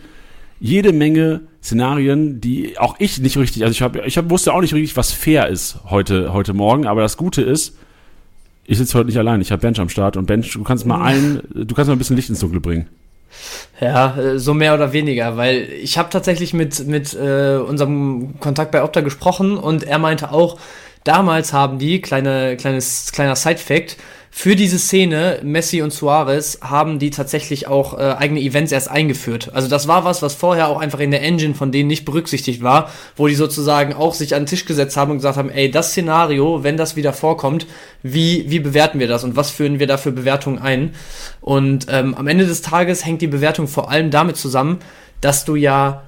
Jede 0.60 0.92
Menge 0.92 1.42
Szenarien, 1.64 2.42
die 2.42 2.78
auch 2.78 2.96
ich 3.00 3.20
nicht 3.20 3.38
richtig, 3.38 3.64
also 3.64 3.72
ich, 3.72 3.82
hab, 3.82 3.96
ich 4.06 4.18
hab, 4.18 4.30
wusste 4.30 4.54
auch 4.54 4.62
nicht 4.62 4.74
richtig, 4.74 4.98
was 4.98 5.14
fair 5.14 5.48
ist 5.48 5.80
heute, 5.90 6.34
heute 6.34 6.54
Morgen, 6.54 6.86
aber 6.86 7.02
das 7.02 7.16
Gute 7.16 7.42
ist, 7.42 7.78
ich 8.70 8.78
sitze 8.78 8.98
heute 8.98 9.08
nicht 9.08 9.18
allein, 9.18 9.42
ich 9.42 9.52
habe 9.52 9.62
Bench 9.62 9.80
am 9.80 9.90
Start 9.90 10.16
und 10.16 10.26
Bench, 10.26 10.54
du 10.54 10.64
kannst 10.64 10.86
mal 10.86 11.02
ein, 11.02 11.42
du 11.54 11.74
kannst 11.74 11.88
mal 11.88 11.96
ein 11.96 11.98
bisschen 11.98 12.16
Licht 12.16 12.30
ins 12.30 12.40
Dunkel 12.40 12.60
bringen. 12.60 12.88
Ja, 13.82 14.18
äh, 14.18 14.40
so 14.40 14.54
mehr 14.54 14.74
oder 14.76 14.94
weniger, 14.94 15.38
weil 15.38 15.70
ich 15.82 15.98
habe 15.98 16.10
tatsächlich 16.10 16.54
mit, 16.54 16.86
mit 16.88 17.14
äh, 17.14 17.58
unserem 17.58 18.40
Kontakt 18.40 18.72
bei 18.72 18.84
Opta 18.84 19.02
gesprochen 19.02 19.58
und 19.58 19.84
er 19.84 19.98
meinte 20.00 20.32
auch, 20.32 20.60
Damals 21.04 21.54
haben 21.54 21.80
die, 21.80 22.02
kleine, 22.02 22.58
kleines, 22.58 23.12
kleiner 23.12 23.36
Side-Fact, 23.36 23.98
für 24.32 24.56
diese 24.56 24.78
Szene, 24.78 25.40
Messi 25.44 25.82
und 25.82 25.92
Suarez, 25.92 26.60
haben 26.62 27.00
die 27.00 27.10
tatsächlich 27.10 27.68
auch 27.68 27.98
äh, 27.98 28.16
eigene 28.18 28.40
Events 28.40 28.72
erst 28.72 28.90
eingeführt. 28.90 29.52
Also 29.54 29.68
das 29.68 29.88
war 29.88 30.06
was, 30.06 30.22
was 30.22 30.36
vorher 30.36 30.68
auch 30.68 30.80
einfach 30.80 31.00
in 31.00 31.12
der 31.12 31.24
Engine 31.24 31.56
von 31.56 31.72
denen 31.72 31.88
nicht 31.88 32.06
berücksichtigt 32.06 32.62
war, 32.62 32.90
wo 33.16 33.28
die 33.28 33.36
sozusagen 33.36 33.94
auch 33.94 34.14
sich 34.14 34.36
an 34.36 34.44
den 34.44 34.48
Tisch 34.48 34.66
gesetzt 34.66 34.98
haben 34.98 35.12
und 35.12 35.18
gesagt 35.18 35.38
haben, 35.38 35.50
ey, 35.50 35.72
das 35.72 35.92
Szenario, 35.92 36.64
wenn 36.64 36.78
das 36.78 36.96
wieder 36.96 37.12
vorkommt, 37.12 37.66
wie, 38.04 38.46
wie 38.48 38.60
bewerten 38.60 39.00
wir 39.00 39.08
das 39.08 39.24
und 39.24 39.36
was 39.36 39.50
führen 39.50 39.80
wir 39.80 39.88
da 39.88 39.98
für 39.98 40.12
Bewertungen 40.12 40.60
ein? 40.60 40.94
Und 41.42 41.88
ähm, 41.90 42.14
am 42.14 42.28
Ende 42.28 42.46
des 42.46 42.62
Tages 42.62 43.06
hängt 43.06 43.22
die 43.22 43.28
Bewertung 43.28 43.68
vor 43.68 43.90
allem 43.90 44.12
damit 44.12 44.38
zusammen, 44.38 44.78
dass 45.22 45.44
du 45.44 45.56
ja, 45.56 46.04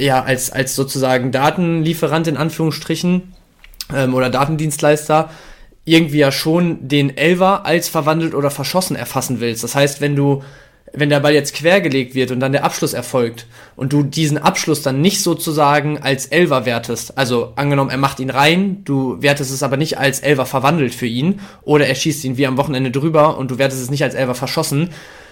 ja 0.00 0.22
als, 0.22 0.50
als 0.50 0.74
sozusagen 0.74 1.32
Datenlieferant 1.32 2.26
in 2.28 2.38
Anführungsstrichen 2.38 3.34
ähm, 3.94 4.14
oder 4.14 4.30
Datendienstleister 4.30 5.30
irgendwie 5.86 6.18
ja 6.18 6.32
schon 6.32 6.86
den 6.86 7.16
Elver 7.16 7.64
als 7.64 7.88
verwandelt 7.88 8.34
oder 8.34 8.50
verschossen 8.50 8.96
erfassen 8.96 9.40
willst. 9.40 9.64
Das 9.64 9.74
heißt, 9.74 10.02
wenn 10.02 10.14
du 10.14 10.42
wenn 10.92 11.10
der 11.10 11.20
Ball 11.20 11.34
jetzt 11.34 11.54
quergelegt 11.54 12.14
wird 12.14 12.30
und 12.30 12.40
dann 12.40 12.52
der 12.52 12.64
Abschluss 12.64 12.94
erfolgt 12.94 13.46
und 13.76 13.92
du 13.92 14.02
diesen 14.02 14.38
Abschluss 14.38 14.82
dann 14.82 15.00
nicht 15.00 15.22
sozusagen 15.22 15.98
als 15.98 16.26
Elver 16.26 16.64
wertest, 16.64 17.18
also 17.18 17.52
angenommen, 17.56 17.90
er 17.90 17.98
macht 17.98 18.18
ihn 18.18 18.30
rein, 18.30 18.82
du 18.84 19.20
wertest 19.20 19.52
es 19.52 19.62
aber 19.62 19.76
nicht 19.76 19.98
als 19.98 20.20
Elver 20.20 20.46
verwandelt 20.46 20.94
für 20.94 21.06
ihn 21.06 21.40
oder 21.62 21.86
er 21.86 21.94
schießt 21.94 22.24
ihn 22.24 22.36
wie 22.38 22.46
am 22.46 22.56
Wochenende 22.56 22.90
drüber 22.90 23.36
und 23.36 23.50
du 23.50 23.58
wertest 23.58 23.82
es 23.82 23.90
nicht 23.90 24.04
als 24.04 24.14
Elver 24.14 24.34
verschossen, 24.34 24.90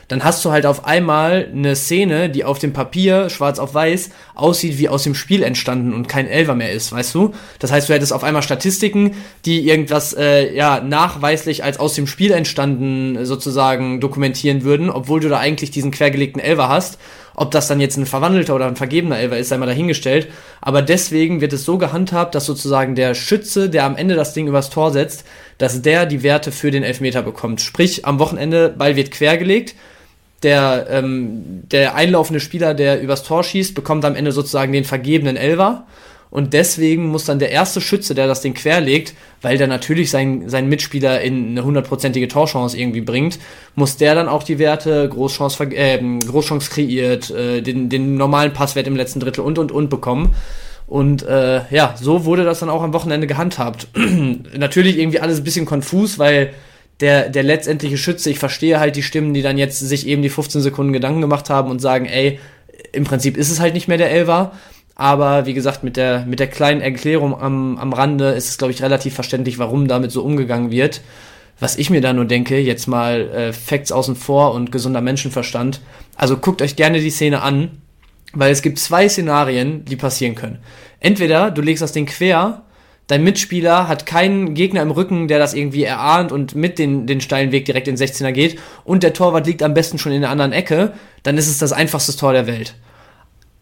dann 0.09 0.25
hast 0.25 0.45
du 0.45 0.51
halt 0.51 0.67
auf 0.67 0.85
einmal 0.85 1.49
eine 1.53 1.77
Szene, 1.77 2.31
die 2.31 2.45
auf 2.45 2.59
dem 2.59 2.73
Papier, 2.73 3.31
schwarz 3.31 3.59
auf 3.59 3.75
weiß, 3.75 4.11
aussieht 4.35 4.79
wie 4.79 4.89
aus 4.89 5.03
dem 5.03 5.15
Spiel 5.15 5.43
entstanden 5.43 5.95
und 5.95 6.09
kein 6.09 6.27
Elver 6.27 6.55
mehr 6.55 6.73
ist, 6.73 6.93
weißt 6.93 7.15
du? 7.15 7.33
Das 7.59 7.73
heißt, 7.73 7.89
du 7.89 7.95
hättest 7.95 8.13
auf 8.13 8.25
einmal 8.25 8.43
Statistiken, 8.43 9.17
die 9.45 9.69
irgendwas 9.69 10.13
äh, 10.13 10.55
ja 10.55 10.81
nachweislich 10.81 11.65
als 11.65 11.79
aus 11.79 11.95
dem 11.95 12.07
Spiel 12.07 12.33
entstanden 12.33 13.25
sozusagen 13.25 14.01
dokumentieren 14.01 14.65
würden, 14.65 14.91
obwohl 14.91 15.21
du 15.21 15.29
da 15.29 15.39
eigentlich 15.39 15.71
diesen 15.71 15.91
quergelegten 15.91 16.41
Elver 16.41 16.69
hast. 16.69 16.99
Ob 17.37 17.51
das 17.51 17.67
dann 17.67 17.81
jetzt 17.81 17.97
ein 17.97 18.07
verwandelter 18.07 18.55
oder 18.55 18.67
ein 18.67 18.77
vergebener 18.77 19.19
Elver 19.19 19.39
ist, 19.39 19.49
sei 19.49 19.59
mal 19.59 19.67
dahingestellt. 19.67 20.29
Aber 20.61 20.83
deswegen 20.83 21.41
wird 21.41 21.53
es 21.53 21.65
so 21.65 21.79
gehandhabt, 21.79 22.35
dass 22.35 22.47
sozusagen 22.47 22.95
der 22.95 23.15
Schütze, 23.15 23.69
der 23.69 23.85
am 23.85 23.97
Ende 23.97 24.15
das 24.15 24.35
Ding 24.35 24.47
übers 24.47 24.71
Tor 24.71 24.93
setzt, 24.93 25.25
dass 25.59 25.83
der 25.83 26.07
die 26.07 26.23
Werte 26.23 26.53
für 26.53 26.71
den 26.71 26.85
Elfmeter 26.85 27.23
bekommt. 27.23 27.61
Sprich, 27.61 28.07
am 28.07 28.19
Wochenende, 28.21 28.69
Ball 28.69 28.95
wird 28.95 29.11
quergelegt, 29.11 29.75
der, 30.45 30.87
ähm, 30.91 31.63
der 31.71 31.95
einlaufende 31.95 32.41
Spieler, 32.41 32.75
der 32.75 33.01
übers 33.01 33.23
Tor 33.23 33.43
schießt, 33.43 33.75
bekommt 33.75 34.05
am 34.05 34.15
Ende 34.15 34.33
sozusagen 34.33 34.73
den 34.73 34.85
vergebenen 34.85 35.37
Elver. 35.37 35.87
Und 36.31 36.53
deswegen 36.53 37.07
muss 37.07 37.27
dann 37.27 37.39
der 37.39 37.53
erste 37.53 37.81
Schütze, 37.81 38.13
der 38.13 38.27
das 38.27 38.41
Ding 38.41 38.55
querlegt, 38.55 39.15
weil 39.41 39.57
der 39.57 39.69
natürlich 39.69 40.11
seinen, 40.11 40.49
seinen 40.49 40.69
Mitspieler 40.69 41.21
in 41.21 41.51
eine 41.51 41.65
hundertprozentige 41.65 42.27
Torchance 42.27 42.77
irgendwie 42.77 43.03
bringt, 43.03 43.39
muss 43.77 43.99
der 43.99 44.17
dann 44.17 44.29
auch 44.29 44.43
die 44.43 44.59
Werte, 44.59 45.09
Großchance, 45.09 45.63
äh, 45.63 46.01
Großchance 46.27 46.71
kreiert, 46.71 47.31
äh, 47.31 47.61
den, 47.61 47.89
den 47.89 48.17
normalen 48.17 48.53
Passwert 48.53 48.89
im 48.89 48.97
letzten 48.97 49.21
Drittel 49.21 49.43
und 49.43 49.61
und 49.61 49.71
und 49.71 49.91
bekommen. 49.91 50.35
Und 50.89 51.23
äh, 51.23 51.63
ja, 51.71 51.95
so 51.97 52.25
wurde 52.25 52.43
das 52.43 52.59
dann 52.59 52.69
auch 52.69 52.83
am 52.83 52.93
Wochenende 52.93 53.29
gehandhabt. 53.29 53.87
natürlich 54.57 54.99
irgendwie 54.99 55.21
alles 55.21 55.39
ein 55.39 55.45
bisschen 55.45 55.67
konfus, 55.67 56.19
weil 56.19 56.53
der, 57.01 57.29
der 57.29 57.43
letztendliche 57.43 57.99
Schütze, 57.99 58.31
ich 58.31 58.39
verstehe 58.39 58.79
halt 58.79 58.97
die 58.97 59.03
Stimmen, 59.03 59.35
die 59.35 59.43
dann 59.43 59.59
jetzt 59.59 59.81
sich 59.81 60.07
eben 60.07 60.23
die 60.23 60.29
15 60.29 60.61
Sekunden 60.61 60.93
Gedanken 60.93 61.21
gemacht 61.21 61.51
haben 61.51 61.71
und 61.71 61.81
sagen, 61.81 62.07
ey, 62.07 62.39
im 62.93 63.05
Prinzip 63.05 63.37
ist 63.37 63.51
es 63.51 63.61
halt 63.61 63.75
nicht 63.75 63.89
mehr 63.89 63.99
der 63.99 64.11
Elver. 64.11 64.53
Aber 64.97 65.47
wie 65.47 65.55
gesagt, 65.55 65.83
mit 65.83 65.97
der, 65.97 66.25
mit 66.25 66.39
der 66.39 66.47
kleinen 66.47 66.81
Erklärung 66.81 67.41
am, 67.41 67.79
am 67.79 67.93
Rande 67.93 68.31
ist 68.31 68.49
es, 68.49 68.59
glaube 68.59 68.73
ich, 68.73 68.83
relativ 68.83 69.15
verständlich, 69.15 69.59
warum 69.59 69.89
damit 69.89 70.13
so 70.13 70.23
umgegangen 70.23 70.71
wird. 70.71 71.01
Was 71.59 71.77
ich 71.77 71.91
mir 71.91 72.01
da 72.01 72.13
nur 72.13 72.25
denke, 72.25 72.59
jetzt 72.59 72.87
mal 72.87 73.29
äh, 73.31 73.53
Facts 73.53 73.93
außen 73.93 74.15
vor 74.15 74.55
und 74.55 74.71
gesunder 74.71 75.01
Menschenverstand. 75.01 75.81
Also 76.17 76.37
guckt 76.37 76.63
euch 76.63 76.77
gerne 76.77 77.01
die 77.01 77.11
Szene 77.11 77.43
an, 77.43 77.83
weil 78.33 78.53
es 78.53 78.63
gibt 78.63 78.79
zwei 78.79 79.09
Szenarien, 79.09 79.85
die 79.85 79.97
passieren 79.97 80.35
können. 80.37 80.59
Entweder 81.01 81.51
du 81.51 81.61
legst 81.61 81.83
das 81.83 81.93
Ding 81.93 82.07
quer 82.07 82.63
dein 83.07 83.25
Mitspieler 83.25 83.89
hat 83.89 84.07
keinen 84.07 84.55
Gegner 84.55 84.83
im 84.83 84.91
Rücken, 84.91 85.29
der 85.29 85.39
das 85.39 85.55
irgendwie 85.55 85.85
erahnt 85.85 86.33
und 86.33 86.55
mit 86.55 86.79
den, 86.79 87.07
den 87.07 87.21
steilen 87.21 87.53
Weg 87.53 87.65
direkt 87.65 87.89
in 87.89 87.97
den 87.97 88.07
16er 88.07 88.33
geht 88.33 88.59
und 88.85 89.03
der 89.03 89.13
Torwart 89.13 89.47
liegt 89.47 89.63
am 89.63 89.75
besten 89.75 89.99
schon 89.99 90.13
in 90.13 90.23
der 90.23 90.31
anderen 90.31 90.53
Ecke, 90.53 90.93
dann 91.23 91.39
ist 91.39 91.49
es 91.49 91.59
das 91.59 91.73
einfachste 91.73 92.17
Tor 92.17 92.33
der 92.33 92.47
Welt. 92.47 92.75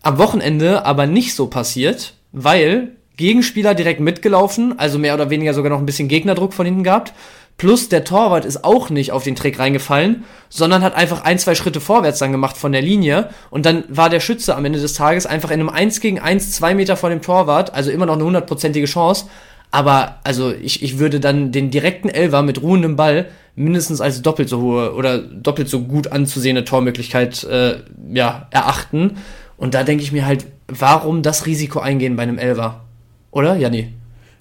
Am 0.02 0.18
Wochenende 0.18 0.84
aber 0.84 1.06
nicht 1.06 1.34
so 1.34 1.46
passiert, 1.46 2.14
weil 2.32 2.96
Gegenspieler 3.16 3.74
direkt 3.74 4.00
mitgelaufen, 4.00 4.78
also 4.78 4.98
mehr 4.98 5.14
oder 5.14 5.30
weniger 5.30 5.54
sogar 5.54 5.70
noch 5.70 5.78
ein 5.78 5.86
bisschen 5.86 6.08
Gegnerdruck 6.08 6.54
von 6.54 6.66
hinten 6.66 6.82
gehabt 6.82 7.12
Plus 7.56 7.88
der 7.88 8.04
Torwart 8.04 8.44
ist 8.44 8.64
auch 8.64 8.90
nicht 8.90 9.12
auf 9.12 9.22
den 9.24 9.36
Trick 9.36 9.58
reingefallen, 9.58 10.24
sondern 10.48 10.82
hat 10.82 10.94
einfach 10.94 11.22
ein, 11.22 11.38
zwei 11.38 11.54
Schritte 11.54 11.80
vorwärts 11.80 12.18
dann 12.18 12.32
gemacht 12.32 12.56
von 12.56 12.72
der 12.72 12.82
Linie. 12.82 13.28
Und 13.50 13.66
dann 13.66 13.84
war 13.88 14.10
der 14.10 14.20
Schütze 14.20 14.56
am 14.56 14.64
Ende 14.64 14.80
des 14.80 14.94
Tages 14.94 15.26
einfach 15.26 15.50
in 15.50 15.60
einem 15.60 15.68
1 15.68 16.00
gegen 16.00 16.18
1, 16.18 16.52
zwei 16.52 16.74
Meter 16.74 16.96
vor 16.96 17.10
dem 17.10 17.22
Torwart, 17.22 17.72
also 17.72 17.90
immer 17.90 18.06
noch 18.06 18.14
eine 18.14 18.24
hundertprozentige 18.24 18.86
Chance. 18.86 19.26
Aber 19.70 20.16
also 20.24 20.52
ich, 20.52 20.82
ich 20.82 20.98
würde 20.98 21.18
dann 21.18 21.52
den 21.52 21.70
direkten 21.70 22.08
Elver 22.08 22.42
mit 22.42 22.60
ruhendem 22.60 22.96
Ball 22.96 23.28
mindestens 23.54 24.00
als 24.00 24.22
doppelt 24.22 24.48
so 24.48 24.60
hohe 24.60 24.94
oder 24.94 25.18
doppelt 25.18 25.68
so 25.68 25.80
gut 25.82 26.08
anzusehende 26.08 26.64
Tormöglichkeit 26.64 27.44
äh, 27.44 27.80
ja, 28.12 28.48
erachten. 28.50 29.18
Und 29.56 29.74
da 29.74 29.84
denke 29.84 30.02
ich 30.02 30.12
mir 30.12 30.26
halt, 30.26 30.46
warum 30.68 31.22
das 31.22 31.46
Risiko 31.46 31.80
eingehen 31.80 32.16
bei 32.16 32.22
einem 32.24 32.38
Elver? 32.38 32.84
Oder, 33.30 33.56
Janni? 33.56 33.92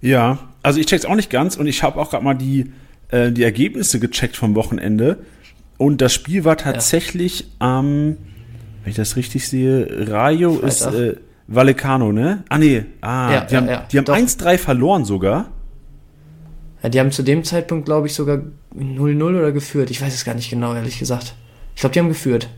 Ja, 0.01 0.39
also 0.63 0.79
ich 0.79 0.87
check's 0.87 1.05
auch 1.05 1.15
nicht 1.15 1.29
ganz 1.29 1.55
und 1.55 1.67
ich 1.67 1.83
habe 1.83 1.99
auch 1.99 2.09
gerade 2.09 2.23
mal 2.23 2.33
die 2.33 2.71
äh, 3.11 3.31
die 3.31 3.43
Ergebnisse 3.43 3.99
gecheckt 3.99 4.35
vom 4.35 4.55
Wochenende. 4.55 5.19
Und 5.77 6.01
das 6.01 6.13
Spiel 6.13 6.43
war 6.45 6.57
tatsächlich 6.57 7.47
am, 7.59 8.09
ja. 8.09 8.15
wenn 8.83 8.89
ich 8.91 8.95
das 8.95 9.15
richtig 9.15 9.47
sehe, 9.47 10.09
Rayo 10.09 10.53
Freitag. 10.53 10.69
ist 10.69 10.85
äh, 10.85 11.15
Vallecano, 11.47 12.11
ne? 12.11 12.43
Ah, 12.49 12.57
nee. 12.57 12.85
Ah, 13.01 13.33
ja, 13.33 13.41
die 13.41 13.53
ja, 13.53 13.61
haben, 13.61 13.67
ja. 13.67 13.87
Die 13.91 13.97
haben 13.97 14.05
1-3 14.05 14.57
verloren 14.57 15.05
sogar. 15.05 15.49
Ja, 16.83 16.89
die 16.89 16.99
haben 16.99 17.11
zu 17.11 17.23
dem 17.23 17.43
Zeitpunkt, 17.43 17.85
glaube 17.85 18.07
ich, 18.07 18.13
sogar 18.13 18.41
0-0 18.75 19.23
oder 19.23 19.51
geführt. 19.51 19.91
Ich 19.91 20.01
weiß 20.01 20.13
es 20.13 20.25
gar 20.25 20.35
nicht 20.35 20.49
genau, 20.49 20.73
ehrlich 20.73 20.97
gesagt. 20.97 21.35
Ich 21.75 21.81
glaube, 21.81 21.93
die 21.93 21.99
haben 21.99 22.09
geführt. 22.09 22.49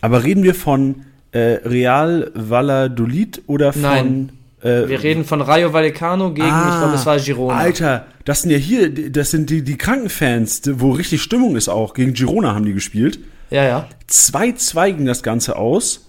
Aber 0.00 0.24
reden 0.24 0.42
wir 0.42 0.54
von 0.54 1.04
äh, 1.32 1.58
Real 1.64 2.30
Valladolid 2.34 3.42
oder 3.46 3.72
von 3.72 3.82
Nein. 3.82 4.32
Äh, 4.64 4.88
Wir 4.88 5.02
reden 5.02 5.24
von 5.24 5.42
Rayo 5.42 5.72
Vallecano 5.72 6.32
gegen, 6.32 6.48
ah, 6.48 6.70
ich 6.72 6.78
glaube, 6.80 6.94
es 6.94 7.06
war 7.06 7.18
Girona. 7.18 7.56
Alter, 7.56 8.06
das 8.24 8.42
sind 8.42 8.50
ja 8.50 8.56
hier, 8.56 8.90
das 9.10 9.30
sind 9.30 9.50
die, 9.50 9.62
die 9.62 9.76
Krankenfans, 9.76 10.62
wo 10.72 10.92
richtig 10.92 11.22
Stimmung 11.22 11.54
ist 11.54 11.68
auch. 11.68 11.92
Gegen 11.92 12.14
Girona 12.14 12.54
haben 12.54 12.64
die 12.64 12.72
gespielt. 12.72 13.18
Ja, 13.50 13.64
ja. 13.64 13.88
2-2 14.10 14.92
ging 14.92 15.06
das 15.06 15.22
Ganze 15.22 15.56
aus. 15.56 16.08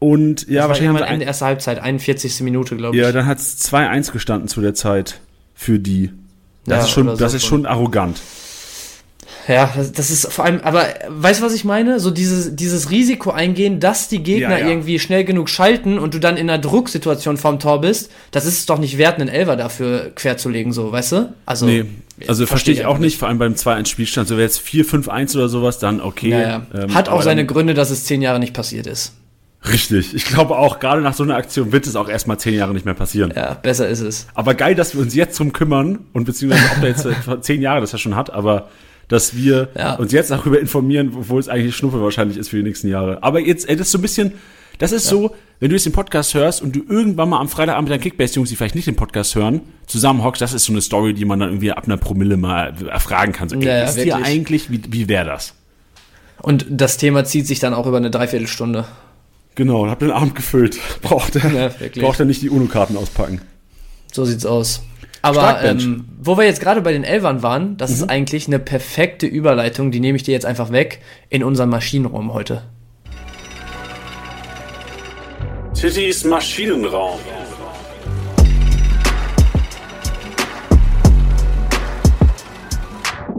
Und 0.00 0.48
ja, 0.48 0.62
das 0.62 0.68
wahrscheinlich. 0.68 1.00
War 1.00 1.08
Ende 1.08 1.24
erster 1.24 1.46
Halbzeit, 1.46 1.80
41. 1.80 2.40
Minute, 2.40 2.76
glaube 2.76 2.96
ich. 2.96 3.02
Ja, 3.02 3.12
dann 3.12 3.26
hat 3.26 3.38
es 3.38 3.58
2-1 3.72 4.12
gestanden 4.12 4.48
zu 4.48 4.60
der 4.60 4.74
Zeit 4.74 5.20
für 5.54 5.78
die. 5.78 6.10
Das 6.66 6.78
ja, 6.78 6.84
ist 6.84 6.90
schon, 6.90 7.06
das 7.06 7.32
so 7.32 7.36
ist 7.36 7.44
schon 7.44 7.64
arrogant. 7.64 8.20
Ja, 9.46 9.72
das, 9.74 9.92
das, 9.92 10.10
ist 10.10 10.30
vor 10.32 10.44
allem, 10.44 10.60
aber 10.62 10.86
weißt 11.08 11.40
du, 11.40 11.44
was 11.44 11.54
ich 11.54 11.64
meine? 11.64 12.00
So 12.00 12.10
dieses, 12.10 12.54
dieses 12.54 12.90
Risiko 12.90 13.30
eingehen, 13.30 13.80
dass 13.80 14.08
die 14.08 14.22
Gegner 14.22 14.58
ja, 14.58 14.58
ja. 14.58 14.68
irgendwie 14.68 14.98
schnell 14.98 15.24
genug 15.24 15.48
schalten 15.48 15.98
und 15.98 16.14
du 16.14 16.18
dann 16.18 16.36
in 16.36 16.50
einer 16.50 16.58
Drucksituation 16.58 17.36
vorm 17.36 17.58
Tor 17.58 17.80
bist, 17.80 18.10
das 18.30 18.44
ist 18.44 18.58
es 18.58 18.66
doch 18.66 18.78
nicht 18.78 18.98
wert, 18.98 19.18
einen 19.18 19.28
Elver 19.28 19.56
dafür 19.56 20.10
querzulegen, 20.14 20.72
so, 20.72 20.92
weißt 20.92 21.12
du? 21.12 21.34
Also. 21.46 21.66
Nee, 21.66 21.84
Also 22.26 22.46
verstehe 22.46 22.74
ich 22.74 22.84
auch 22.84 22.98
nicht, 22.98 23.18
vor 23.18 23.28
allem 23.28 23.38
beim 23.38 23.54
2-1-Spielstand. 23.54 24.28
So 24.28 24.36
wäre 24.36 24.44
jetzt 24.44 24.60
4-5-1 24.60 25.36
oder 25.36 25.48
sowas, 25.48 25.78
dann 25.78 26.00
okay. 26.00 26.30
Ja, 26.30 26.40
ja. 26.40 26.66
Ähm, 26.74 26.94
Hat 26.94 27.08
auch 27.08 27.22
seine 27.22 27.46
Gründe, 27.46 27.74
dass 27.74 27.90
es 27.90 28.04
zehn 28.04 28.20
Jahre 28.20 28.38
nicht 28.38 28.54
passiert 28.54 28.86
ist. 28.86 29.14
Richtig. 29.66 30.14
Ich 30.14 30.24
glaube 30.24 30.56
auch, 30.56 30.78
gerade 30.78 31.02
nach 31.02 31.14
so 31.14 31.24
einer 31.24 31.36
Aktion 31.36 31.72
wird 31.72 31.86
es 31.86 31.96
auch 31.96 32.08
erstmal 32.08 32.38
zehn 32.38 32.54
Jahre 32.54 32.72
nicht 32.72 32.84
mehr 32.84 32.94
passieren. 32.94 33.32
Ja, 33.34 33.54
besser 33.54 33.88
ist 33.88 34.00
es. 34.00 34.26
Aber 34.34 34.54
geil, 34.54 34.74
dass 34.74 34.94
wir 34.94 35.00
uns 35.00 35.14
jetzt 35.14 35.38
drum 35.38 35.52
kümmern 35.52 36.00
und 36.12 36.24
beziehungsweise 36.24 36.64
auch 36.70 36.80
da 36.80 36.86
jetzt 36.86 37.06
zehn 37.44 37.60
Jahre 37.60 37.80
das 37.80 37.92
ja 37.92 37.98
schon 37.98 38.14
hat, 38.14 38.30
aber 38.30 38.68
dass 39.08 39.34
wir 39.34 39.68
ja. 39.76 39.94
uns 39.94 40.12
jetzt 40.12 40.30
darüber 40.30 40.60
informieren, 40.60 41.10
wo 41.12 41.38
es 41.38 41.48
eigentlich 41.48 41.74
Schnuppe 41.74 42.00
wahrscheinlich 42.02 42.38
ist 42.38 42.50
für 42.50 42.56
die 42.56 42.62
nächsten 42.62 42.88
Jahre. 42.88 43.22
Aber 43.22 43.40
jetzt, 43.40 43.68
ey, 43.68 43.76
das 43.76 43.88
ist 43.88 43.92
so 43.92 43.98
ein 43.98 44.02
bisschen, 44.02 44.32
das 44.78 44.92
ist 44.92 45.06
ja. 45.06 45.10
so, 45.10 45.34
wenn 45.60 45.70
du 45.70 45.76
jetzt 45.76 45.86
den 45.86 45.92
Podcast 45.92 46.34
hörst 46.34 46.62
und 46.62 46.76
du 46.76 46.84
irgendwann 46.88 47.30
mal 47.30 47.40
am 47.40 47.48
Freitagabend 47.48 47.88
mit 47.88 47.94
deinen 47.94 48.02
Kickbase-Jungs, 48.02 48.48
die 48.48 48.56
vielleicht 48.56 48.74
nicht 48.74 48.86
den 48.86 48.96
Podcast 48.96 49.34
hören, 49.34 49.62
zusammenhockst, 49.86 50.40
das 50.40 50.52
ist 50.52 50.64
so 50.64 50.72
eine 50.72 50.82
Story, 50.82 51.14
die 51.14 51.24
man 51.24 51.40
dann 51.40 51.48
irgendwie 51.48 51.72
ab 51.72 51.84
einer 51.86 51.96
Promille 51.96 52.36
mal 52.36 52.74
erfragen 52.88 53.32
kann. 53.32 53.48
So, 53.48 53.56
ey, 53.56 53.66
ja, 53.66 53.84
ist 53.84 53.96
dir 53.96 54.16
eigentlich, 54.16 54.70
wie, 54.70 54.80
wie 54.88 55.08
wäre 55.08 55.26
das? 55.26 55.54
Und 56.40 56.66
das 56.70 56.96
Thema 56.98 57.24
zieht 57.24 57.46
sich 57.46 57.58
dann 57.58 57.74
auch 57.74 57.86
über 57.86 57.96
eine 57.96 58.10
Dreiviertelstunde. 58.10 58.84
Genau, 59.56 59.82
und 59.82 59.90
hab 59.90 59.98
den 59.98 60.12
Abend 60.12 60.36
gefüllt. 60.36 60.78
Braucht 61.02 61.34
er, 61.34 61.52
ja, 61.52 61.70
braucht 62.00 62.20
er 62.20 62.26
nicht 62.26 62.42
die 62.42 62.50
UNO-Karten 62.50 62.96
auspacken. 62.96 63.40
So 64.12 64.24
sieht's 64.24 64.46
aus. 64.46 64.82
Aber 65.22 65.62
ähm, 65.64 66.04
wo 66.20 66.36
wir 66.36 66.44
jetzt 66.44 66.60
gerade 66.60 66.80
bei 66.80 66.92
den 66.92 67.04
Elvern 67.04 67.42
waren, 67.42 67.76
das 67.76 67.90
mhm. 67.90 67.96
ist 67.96 68.10
eigentlich 68.10 68.46
eine 68.46 68.58
perfekte 68.58 69.26
Überleitung, 69.26 69.90
die 69.90 70.00
nehme 70.00 70.16
ich 70.16 70.22
dir 70.22 70.32
jetzt 70.32 70.46
einfach 70.46 70.70
weg, 70.70 71.00
in 71.28 71.42
unseren 71.42 71.68
Maschinenraum 71.68 72.32
heute. 72.32 72.62
Tittys 75.74 76.24
Maschinenraum. 76.24 77.18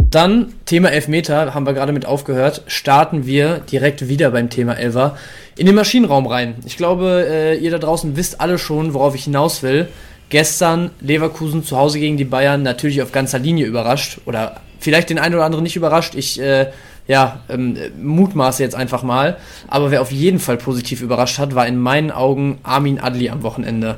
Dann 0.09 0.53
Thema 0.65 0.89
Elfmeter, 0.89 1.53
haben 1.53 1.67
wir 1.67 1.73
gerade 1.73 1.91
mit 1.91 2.07
aufgehört, 2.07 2.63
starten 2.65 3.27
wir 3.27 3.59
direkt 3.59 4.07
wieder 4.07 4.31
beim 4.31 4.49
Thema 4.49 4.73
Elfer 4.73 5.17
in 5.55 5.67
den 5.67 5.75
Maschinenraum 5.75 6.25
rein. 6.25 6.55
Ich 6.65 6.77
glaube, 6.77 7.27
äh, 7.29 7.57
ihr 7.57 7.69
da 7.69 7.77
draußen 7.77 8.15
wisst 8.15 8.41
alle 8.41 8.57
schon, 8.57 8.95
worauf 8.95 9.13
ich 9.13 9.25
hinaus 9.25 9.61
will. 9.61 9.87
Gestern 10.29 10.91
Leverkusen 11.01 11.63
zu 11.63 11.77
Hause 11.77 11.99
gegen 11.99 12.17
die 12.17 12.25
Bayern 12.25 12.61
natürlich 12.61 13.01
auf 13.01 13.11
ganzer 13.11 13.39
Linie 13.39 13.65
überrascht 13.65 14.19
oder 14.25 14.61
vielleicht 14.79 15.09
den 15.09 15.19
einen 15.19 15.35
oder 15.35 15.45
anderen 15.45 15.63
nicht 15.63 15.75
überrascht. 15.75 16.15
Ich 16.15 16.39
äh, 16.39 16.67
ja, 17.07 17.39
ähm, 17.49 17.75
mutmaße 18.01 18.61
jetzt 18.61 18.75
einfach 18.75 19.01
mal. 19.01 19.37
Aber 19.67 19.89
wer 19.89 20.01
auf 20.01 20.11
jeden 20.11 20.39
Fall 20.39 20.57
positiv 20.57 21.01
überrascht 21.01 21.39
hat, 21.39 21.55
war 21.55 21.65
in 21.65 21.77
meinen 21.77 22.11
Augen 22.11 22.59
Armin 22.61 22.99
Adli 22.99 23.29
am 23.29 23.41
Wochenende 23.41 23.97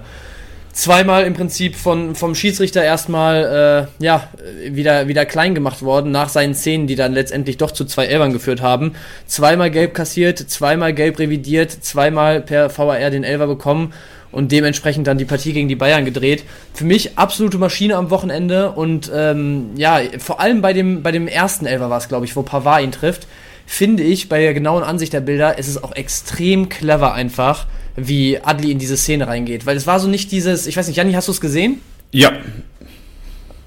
zweimal 0.73 1.25
im 1.25 1.33
Prinzip 1.33 1.75
von, 1.75 2.15
vom 2.15 2.35
Schiedsrichter 2.35 2.83
erstmal 2.83 3.87
äh, 3.99 4.03
ja, 4.03 4.29
wieder, 4.69 5.07
wieder 5.07 5.25
klein 5.25 5.55
gemacht 5.55 5.81
worden 5.81 6.11
nach 6.11 6.29
seinen 6.29 6.55
Szenen, 6.55 6.87
die 6.87 6.95
dann 6.95 7.13
letztendlich 7.13 7.57
doch 7.57 7.71
zu 7.71 7.85
zwei 7.85 8.05
Elbern 8.05 8.33
geführt 8.33 8.61
haben. 8.61 8.93
Zweimal 9.25 9.71
gelb 9.71 9.93
kassiert, 9.93 10.39
zweimal 10.39 10.93
gelb 10.93 11.19
revidiert, 11.19 11.71
zweimal 11.71 12.41
per 12.41 12.75
VAR 12.75 13.09
den 13.09 13.23
Elber 13.23 13.47
bekommen 13.47 13.93
und 14.31 14.51
dementsprechend 14.51 15.07
dann 15.07 15.17
die 15.17 15.25
Partie 15.25 15.53
gegen 15.53 15.67
die 15.67 15.75
Bayern 15.75 16.05
gedreht. 16.05 16.43
Für 16.73 16.85
mich 16.85 17.17
absolute 17.17 17.57
Maschine 17.57 17.95
am 17.95 18.09
Wochenende 18.09 18.71
und 18.71 19.11
ähm, 19.13 19.71
ja, 19.75 19.99
vor 20.19 20.39
allem 20.39 20.61
bei 20.61 20.73
dem, 20.73 21.03
bei 21.03 21.11
dem 21.11 21.27
ersten 21.27 21.65
Elber 21.65 21.89
war 21.89 21.97
es, 21.97 22.07
glaube 22.07 22.25
ich, 22.25 22.35
wo 22.35 22.43
Pavard 22.43 22.83
ihn 22.83 22.91
trifft, 22.91 23.27
finde 23.65 24.03
ich 24.03 24.29
bei 24.29 24.39
der 24.39 24.53
genauen 24.53 24.83
Ansicht 24.83 25.13
der 25.13 25.21
Bilder, 25.21 25.57
ist 25.57 25.67
es 25.67 25.81
auch 25.81 25.95
extrem 25.95 26.69
clever 26.69 27.13
einfach, 27.13 27.67
wie 27.95 28.39
Adli 28.39 28.71
in 28.71 28.79
diese 28.79 28.97
Szene 28.97 29.27
reingeht. 29.27 29.65
Weil 29.65 29.77
es 29.77 29.87
war 29.87 29.99
so 29.99 30.07
nicht 30.07 30.31
dieses, 30.31 30.67
ich 30.67 30.77
weiß 30.77 30.87
nicht, 30.87 30.97
Janni, 30.97 31.13
hast 31.13 31.27
du 31.27 31.31
es 31.31 31.41
gesehen? 31.41 31.81
Ja. 32.11 32.31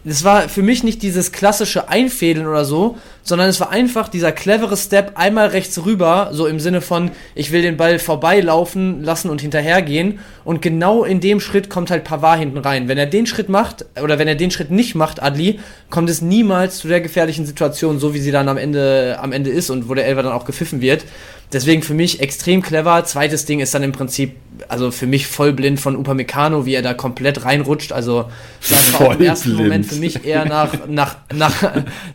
Es 0.06 0.22
war 0.22 0.50
für 0.50 0.62
mich 0.62 0.84
nicht 0.84 1.02
dieses 1.02 1.32
klassische 1.32 1.88
Einfädeln 1.88 2.46
oder 2.46 2.66
so, 2.66 2.98
sondern 3.22 3.48
es 3.48 3.58
war 3.58 3.70
einfach 3.70 4.08
dieser 4.08 4.32
clevere 4.32 4.76
Step 4.76 5.12
einmal 5.14 5.46
rechts 5.46 5.82
rüber, 5.86 6.28
so 6.32 6.46
im 6.46 6.60
Sinne 6.60 6.82
von, 6.82 7.10
ich 7.34 7.52
will 7.52 7.62
den 7.62 7.78
Ball 7.78 7.98
vorbeilaufen 7.98 9.02
lassen 9.02 9.30
und 9.30 9.40
hinterhergehen. 9.40 10.18
Und 10.44 10.60
genau 10.60 11.04
in 11.04 11.20
dem 11.20 11.40
Schritt 11.40 11.70
kommt 11.70 11.90
halt 11.90 12.04
Pavard 12.04 12.38
hinten 12.38 12.58
rein. 12.58 12.86
Wenn 12.86 12.98
er 12.98 13.06
den 13.06 13.24
Schritt 13.24 13.48
macht, 13.48 13.86
oder 14.02 14.18
wenn 14.18 14.28
er 14.28 14.34
den 14.34 14.50
Schritt 14.50 14.70
nicht 14.70 14.94
macht, 14.94 15.22
Adli, 15.22 15.58
kommt 15.88 16.10
es 16.10 16.20
niemals 16.20 16.78
zu 16.78 16.88
der 16.88 17.00
gefährlichen 17.00 17.46
Situation, 17.46 17.98
so 17.98 18.12
wie 18.12 18.20
sie 18.20 18.30
dann 18.30 18.50
am 18.50 18.58
Ende, 18.58 19.18
am 19.22 19.32
Ende 19.32 19.48
ist 19.48 19.70
und 19.70 19.88
wo 19.88 19.94
der 19.94 20.06
Elfer 20.06 20.22
dann 20.22 20.32
auch 20.32 20.44
gepfiffen 20.44 20.82
wird. 20.82 21.06
Deswegen 21.52 21.82
für 21.82 21.94
mich 21.94 22.20
extrem 22.20 22.62
clever. 22.62 23.04
Zweites 23.04 23.44
Ding 23.44 23.60
ist 23.60 23.74
dann 23.74 23.82
im 23.82 23.92
Prinzip, 23.92 24.36
also 24.68 24.90
für 24.90 25.06
mich 25.06 25.26
voll 25.26 25.52
blind 25.52 25.80
von 25.80 25.96
Upamecano, 25.96 26.66
wie 26.66 26.74
er 26.74 26.82
da 26.82 26.94
komplett 26.94 27.44
reinrutscht. 27.44 27.92
Also 27.92 28.26
das 28.68 28.98
war 28.98 29.14
im 29.14 29.20
ersten 29.20 29.50
blind. 29.50 29.62
Moment 29.62 29.86
für 29.86 29.96
mich 29.96 30.24
eher 30.24 30.44
nach, 30.46 30.86
nach, 30.88 31.16
nach, 31.32 31.54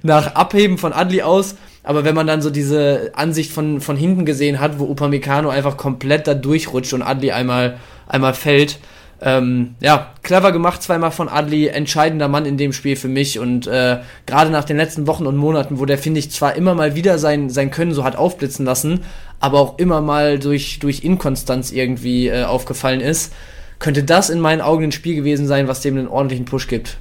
nach 0.04 0.36
Abheben 0.36 0.78
von 0.78 0.94
Adli 0.94 1.22
aus. 1.22 1.56
Aber 1.84 2.04
wenn 2.04 2.16
man 2.16 2.28
dann 2.28 2.42
so 2.42 2.50
diese 2.50 3.12
Ansicht 3.16 3.52
von, 3.52 3.82
von 3.82 3.96
hinten 3.96 4.26
gesehen 4.26 4.60
hat, 4.60 4.80
wo 4.80 4.86
Upamecano 4.92 5.50
einfach 5.50 5.78
komplett 5.78 6.28
da 6.28 6.34
durchrutscht 6.34 6.94
und 6.94 7.02
Adli 7.02 7.32
einmal, 7.32 7.78
einmal 8.08 8.34
fällt, 8.34 8.80
ähm, 9.22 9.76
ja, 9.82 10.14
clever 10.24 10.52
gemacht 10.52 10.82
zweimal 10.82 11.12
von 11.12 11.28
Adli, 11.28 11.68
entscheidender 11.68 12.28
Mann 12.28 12.46
in 12.46 12.58
dem 12.58 12.72
Spiel 12.72 12.96
für 12.96 13.08
mich 13.08 13.40
und 13.40 13.68
äh, 13.68 14.00
gerade 14.26 14.50
nach 14.50 14.64
den 14.64 14.78
letzten 14.78 15.08
Wochen 15.08 15.26
und 15.26 15.36
Monaten, 15.36 15.80
wo 15.80 15.86
der, 15.86 15.98
finde 15.98 16.20
ich, 16.20 16.32
zwar 16.32 16.56
immer 16.56 16.74
mal 16.74 16.96
wieder 16.96 17.20
sein, 17.20 17.50
sein 17.50 17.72
Können 17.72 17.94
so 17.94 18.04
hat 18.04 18.16
aufblitzen 18.16 18.66
lassen, 18.66 19.02
aber 19.40 19.60
auch 19.60 19.78
immer 19.78 20.02
mal 20.02 20.40
durch, 20.40 20.80
durch 20.80 21.04
Inkonstanz 21.04 21.72
irgendwie 21.72 22.28
äh, 22.28 22.44
aufgefallen 22.44 23.02
ist, 23.02 23.34
könnte 23.80 24.04
das 24.04 24.30
in 24.30 24.40
meinen 24.40 24.62
Augen 24.62 24.86
ein 24.86 24.92
Spiel 24.92 25.16
gewesen 25.16 25.48
sein, 25.48 25.68
was 25.68 25.82
dem 25.82 25.98
einen 25.98 26.08
ordentlichen 26.08 26.46
Push 26.46 26.68
gibt. 26.68 26.98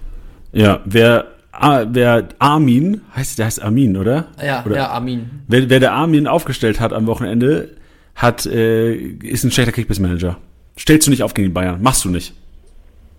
Ja, 0.53 0.81
wer, 0.85 1.27
wer 1.53 2.29
Armin, 2.39 3.03
heißt 3.15 3.39
der 3.39 3.47
heißt 3.47 3.63
Armin, 3.63 3.97
oder? 3.97 4.27
Ja, 4.45 4.65
oder? 4.65 4.77
ja, 4.77 4.89
Armin. 4.89 5.31
Wer, 5.47 5.71
wer 5.71 5.81
der 5.81 5.93
Armin 5.93 6.27
aufgestellt 6.27 6.81
hat 6.81 6.93
am 6.93 7.07
Wochenende, 7.07 7.77
hat, 8.15 8.47
äh, 8.47 8.95
ist 8.95 9.45
ein 9.45 9.51
schlechter 9.51 9.73
Kickbiss-Manager. 9.73 10.37
Stellst 10.79 11.07
du 11.07 11.11
nicht 11.11 11.23
auf 11.23 11.35
gegen 11.35 11.49
die 11.49 11.53
Bayern. 11.53 11.83
Machst 11.83 12.05
du 12.05 12.11
nicht. 12.11 12.33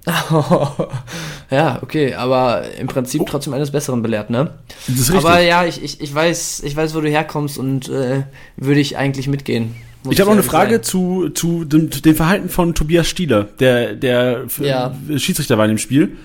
ja, 1.52 1.80
okay, 1.82 2.14
aber 2.14 2.64
im 2.80 2.88
Prinzip 2.88 3.24
trotzdem 3.28 3.54
eines 3.54 3.72
Besseren 3.72 4.02
belehrt, 4.02 4.30
ne? 4.30 4.52
Das 4.88 4.98
ist 4.98 5.12
richtig. 5.12 5.26
Aber 5.26 5.40
ja, 5.42 5.66
ich, 5.66 5.84
ich, 5.84 6.02
ich, 6.02 6.16
weiß, 6.16 6.64
ich 6.64 6.76
weiß, 6.76 6.96
wo 6.96 7.02
du 7.02 7.10
herkommst 7.10 7.58
und 7.58 7.90
äh, 7.90 8.24
würde 8.56 8.80
ich 8.80 8.98
eigentlich 8.98 9.28
mitgehen. 9.28 9.76
Ich 10.10 10.20
habe 10.20 10.30
noch 10.30 10.38
eine 10.38 10.44
Frage 10.44 10.76
sein. 10.76 10.84
zu, 10.84 11.30
zu 11.30 11.66
dem, 11.66 11.90
dem, 11.90 12.16
Verhalten 12.16 12.48
von 12.48 12.74
Tobias 12.74 13.08
Stieler, 13.08 13.44
der, 13.44 13.94
der 13.96 14.46
ja. 14.60 14.96
Schiedsrichter 15.18 15.58
war 15.58 15.66
in 15.66 15.72
dem 15.72 15.78
Spiel. 15.78 16.16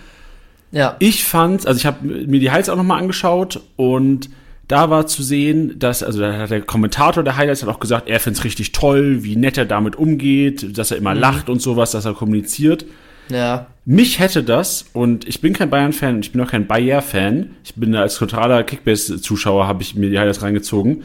Ja. 0.70 0.96
Ich 1.00 1.24
fand, 1.24 1.66
also 1.66 1.78
ich 1.78 1.86
habe 1.86 2.06
mir 2.06 2.38
die 2.38 2.50
Highlights 2.50 2.68
auch 2.68 2.76
nochmal 2.76 3.00
angeschaut 3.00 3.60
und 3.76 4.30
da 4.68 4.90
war 4.90 5.06
zu 5.06 5.22
sehen, 5.22 5.78
dass, 5.78 6.02
also 6.02 6.20
da 6.20 6.38
hat 6.38 6.50
der 6.50 6.62
Kommentator 6.62 7.22
der 7.22 7.36
Highlights 7.36 7.62
hat 7.62 7.68
auch 7.68 7.80
gesagt, 7.80 8.08
er 8.08 8.20
findet 8.20 8.38
es 8.38 8.44
richtig 8.44 8.72
toll, 8.72 9.22
wie 9.22 9.36
nett 9.36 9.58
er 9.58 9.66
damit 9.66 9.96
umgeht, 9.96 10.78
dass 10.78 10.90
er 10.90 10.96
immer 10.96 11.14
mhm. 11.14 11.20
lacht 11.20 11.48
und 11.48 11.60
sowas, 11.60 11.90
dass 11.90 12.04
er 12.04 12.14
kommuniziert. 12.14 12.86
Ja. 13.28 13.66
Mich 13.84 14.18
hätte 14.18 14.42
das, 14.42 14.86
und 14.92 15.28
ich 15.28 15.40
bin 15.40 15.52
kein 15.52 15.70
Bayern-Fan, 15.70 16.20
ich 16.20 16.32
bin 16.32 16.40
auch 16.40 16.50
kein 16.50 16.66
Bayer-Fan, 16.66 17.50
ich 17.64 17.74
bin 17.74 17.94
als 17.94 18.16
totaler 18.16 18.62
Kickbase-Zuschauer, 18.62 19.66
habe 19.66 19.82
ich 19.82 19.94
mir 19.94 20.10
die 20.10 20.18
Highlights 20.18 20.42
reingezogen. 20.42 21.04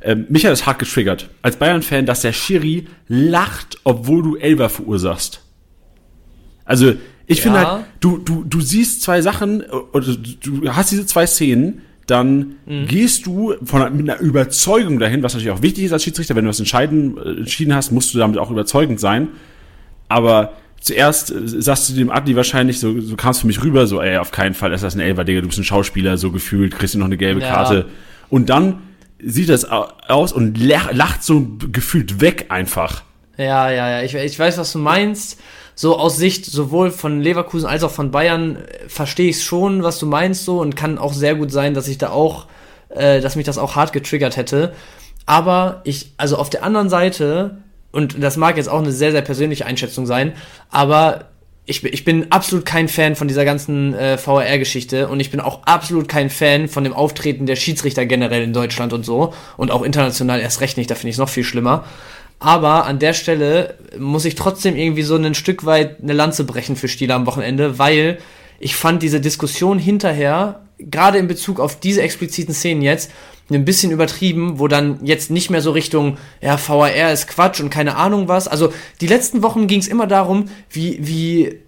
Ähm, 0.00 0.26
mich 0.28 0.44
hat 0.44 0.52
das 0.52 0.66
hart 0.66 0.78
getriggert. 0.78 1.28
Als 1.42 1.56
Bayern-Fan, 1.56 2.06
dass 2.06 2.22
der 2.22 2.32
Schiri 2.32 2.86
lacht, 3.08 3.78
obwohl 3.84 4.22
du 4.22 4.36
Elber 4.36 4.68
verursachst. 4.68 5.42
Also, 6.64 6.94
ich 7.26 7.38
ja. 7.38 7.42
finde 7.42 7.66
halt, 7.66 7.84
du, 8.00 8.18
du, 8.18 8.44
du 8.44 8.60
siehst 8.60 9.02
zwei 9.02 9.22
Sachen, 9.22 9.62
oder 9.92 10.06
du 10.06 10.68
hast 10.72 10.90
diese 10.90 11.06
zwei 11.06 11.26
Szenen, 11.26 11.82
dann 12.08 12.56
mhm. 12.66 12.86
gehst 12.86 13.26
du 13.26 13.54
von, 13.62 13.96
mit 13.96 14.08
einer 14.08 14.20
Überzeugung 14.20 14.98
dahin, 14.98 15.22
was 15.22 15.34
natürlich 15.34 15.52
auch 15.52 15.62
wichtig 15.62 15.84
ist 15.84 15.92
als 15.92 16.02
Schiedsrichter, 16.02 16.34
wenn 16.34 16.44
du 16.44 16.50
was 16.50 16.58
entscheiden, 16.58 17.18
äh, 17.18 17.38
entschieden 17.40 17.74
hast, 17.74 17.92
musst 17.92 18.14
du 18.14 18.18
damit 18.18 18.38
auch 18.38 18.50
überzeugend 18.50 18.98
sein. 18.98 19.28
Aber 20.08 20.54
zuerst 20.80 21.30
äh, 21.30 21.42
sagst 21.44 21.90
du 21.90 21.94
dem 21.94 22.10
Adli 22.10 22.34
wahrscheinlich, 22.34 22.80
so, 22.80 22.98
so 23.00 23.14
kam 23.14 23.32
es 23.32 23.40
für 23.40 23.46
mich 23.46 23.62
rüber, 23.62 23.86
so, 23.86 24.00
ey, 24.00 24.16
auf 24.16 24.30
keinen 24.30 24.54
Fall 24.54 24.72
ist 24.72 24.82
das 24.82 24.94
ein 24.94 25.00
Elfer, 25.00 25.24
Digga, 25.24 25.42
du 25.42 25.48
bist 25.48 25.58
ein 25.58 25.64
Schauspieler, 25.64 26.16
so 26.16 26.32
gefühlt, 26.32 26.74
kriegst 26.74 26.94
du 26.94 26.98
noch 26.98 27.06
eine 27.06 27.18
gelbe 27.18 27.40
ja. 27.40 27.48
Karte. 27.48 27.86
Und 28.30 28.48
dann 28.48 28.78
sieht 29.22 29.50
das 29.50 29.66
aus 29.66 30.32
und 30.32 30.58
lacht 30.58 31.22
so 31.22 31.46
gefühlt 31.72 32.20
weg 32.20 32.46
einfach. 32.48 33.02
Ja, 33.36 33.70
ja, 33.70 33.90
ja, 33.90 34.02
ich, 34.02 34.14
ich 34.14 34.38
weiß, 34.38 34.58
was 34.58 34.72
du 34.72 34.78
meinst 34.78 35.38
so 35.80 35.96
aus 35.96 36.16
Sicht 36.16 36.44
sowohl 36.44 36.90
von 36.90 37.20
Leverkusen 37.20 37.68
als 37.68 37.84
auch 37.84 37.92
von 37.92 38.10
Bayern 38.10 38.56
äh, 38.56 38.88
verstehe 38.88 39.30
ich 39.30 39.44
schon, 39.44 39.84
was 39.84 40.00
du 40.00 40.06
meinst 40.06 40.44
so 40.44 40.60
und 40.60 40.74
kann 40.74 40.98
auch 40.98 41.12
sehr 41.12 41.36
gut 41.36 41.52
sein, 41.52 41.72
dass 41.72 41.86
ich 41.86 41.98
da 41.98 42.10
auch, 42.10 42.48
äh, 42.88 43.20
dass 43.20 43.36
mich 43.36 43.46
das 43.46 43.58
auch 43.58 43.76
hart 43.76 43.92
getriggert 43.92 44.36
hätte. 44.36 44.72
Aber 45.24 45.82
ich, 45.84 46.14
also 46.16 46.36
auf 46.36 46.50
der 46.50 46.64
anderen 46.64 46.88
Seite, 46.88 47.58
und 47.92 48.20
das 48.20 48.36
mag 48.36 48.56
jetzt 48.56 48.68
auch 48.68 48.80
eine 48.80 48.90
sehr, 48.90 49.12
sehr 49.12 49.22
persönliche 49.22 49.66
Einschätzung 49.66 50.04
sein, 50.04 50.32
aber 50.68 51.26
ich, 51.64 51.84
ich 51.84 52.04
bin 52.04 52.32
absolut 52.32 52.66
kein 52.66 52.88
Fan 52.88 53.14
von 53.14 53.28
dieser 53.28 53.44
ganzen 53.44 53.94
äh, 53.94 54.18
VAR-Geschichte 54.18 55.06
und 55.06 55.20
ich 55.20 55.30
bin 55.30 55.38
auch 55.38 55.62
absolut 55.62 56.08
kein 56.08 56.28
Fan 56.28 56.66
von 56.66 56.82
dem 56.82 56.92
Auftreten 56.92 57.46
der 57.46 57.54
Schiedsrichter 57.54 58.04
generell 58.04 58.42
in 58.42 58.52
Deutschland 58.52 58.92
und 58.92 59.04
so 59.04 59.32
und 59.56 59.70
auch 59.70 59.82
international 59.82 60.40
erst 60.40 60.60
recht 60.60 60.76
nicht, 60.76 60.90
da 60.90 60.96
finde 60.96 61.10
ich 61.10 61.14
es 61.14 61.20
noch 61.20 61.28
viel 61.28 61.44
schlimmer. 61.44 61.84
Aber 62.40 62.86
an 62.86 62.98
der 62.98 63.14
Stelle 63.14 63.74
muss 63.98 64.24
ich 64.24 64.34
trotzdem 64.34 64.76
irgendwie 64.76 65.02
so 65.02 65.16
ein 65.16 65.34
Stück 65.34 65.64
weit 65.66 66.02
eine 66.02 66.12
Lanze 66.12 66.44
brechen 66.44 66.76
für 66.76 66.88
Stieler 66.88 67.16
am 67.16 67.26
Wochenende, 67.26 67.78
weil 67.78 68.18
ich 68.60 68.76
fand 68.76 69.02
diese 69.02 69.20
Diskussion 69.20 69.78
hinterher 69.78 70.62
gerade 70.78 71.18
in 71.18 71.26
Bezug 71.26 71.58
auf 71.58 71.80
diese 71.80 72.02
expliziten 72.02 72.54
Szenen 72.54 72.82
jetzt 72.82 73.10
ein 73.50 73.64
bisschen 73.64 73.90
übertrieben, 73.90 74.58
wo 74.58 74.68
dann 74.68 75.04
jetzt 75.04 75.30
nicht 75.30 75.50
mehr 75.50 75.62
so 75.62 75.70
Richtung, 75.70 76.18
ja, 76.40 76.58
VAR 76.58 77.12
ist 77.12 77.28
Quatsch 77.28 77.60
und 77.60 77.70
keine 77.70 77.96
Ahnung 77.96 78.28
was. 78.28 78.46
Also 78.46 78.72
die 79.00 79.06
letzten 79.06 79.42
Wochen 79.42 79.66
ging 79.66 79.80
es 79.80 79.88
immer 79.88 80.06
darum, 80.06 80.46
wie, 80.70 80.98
wie 81.00 81.58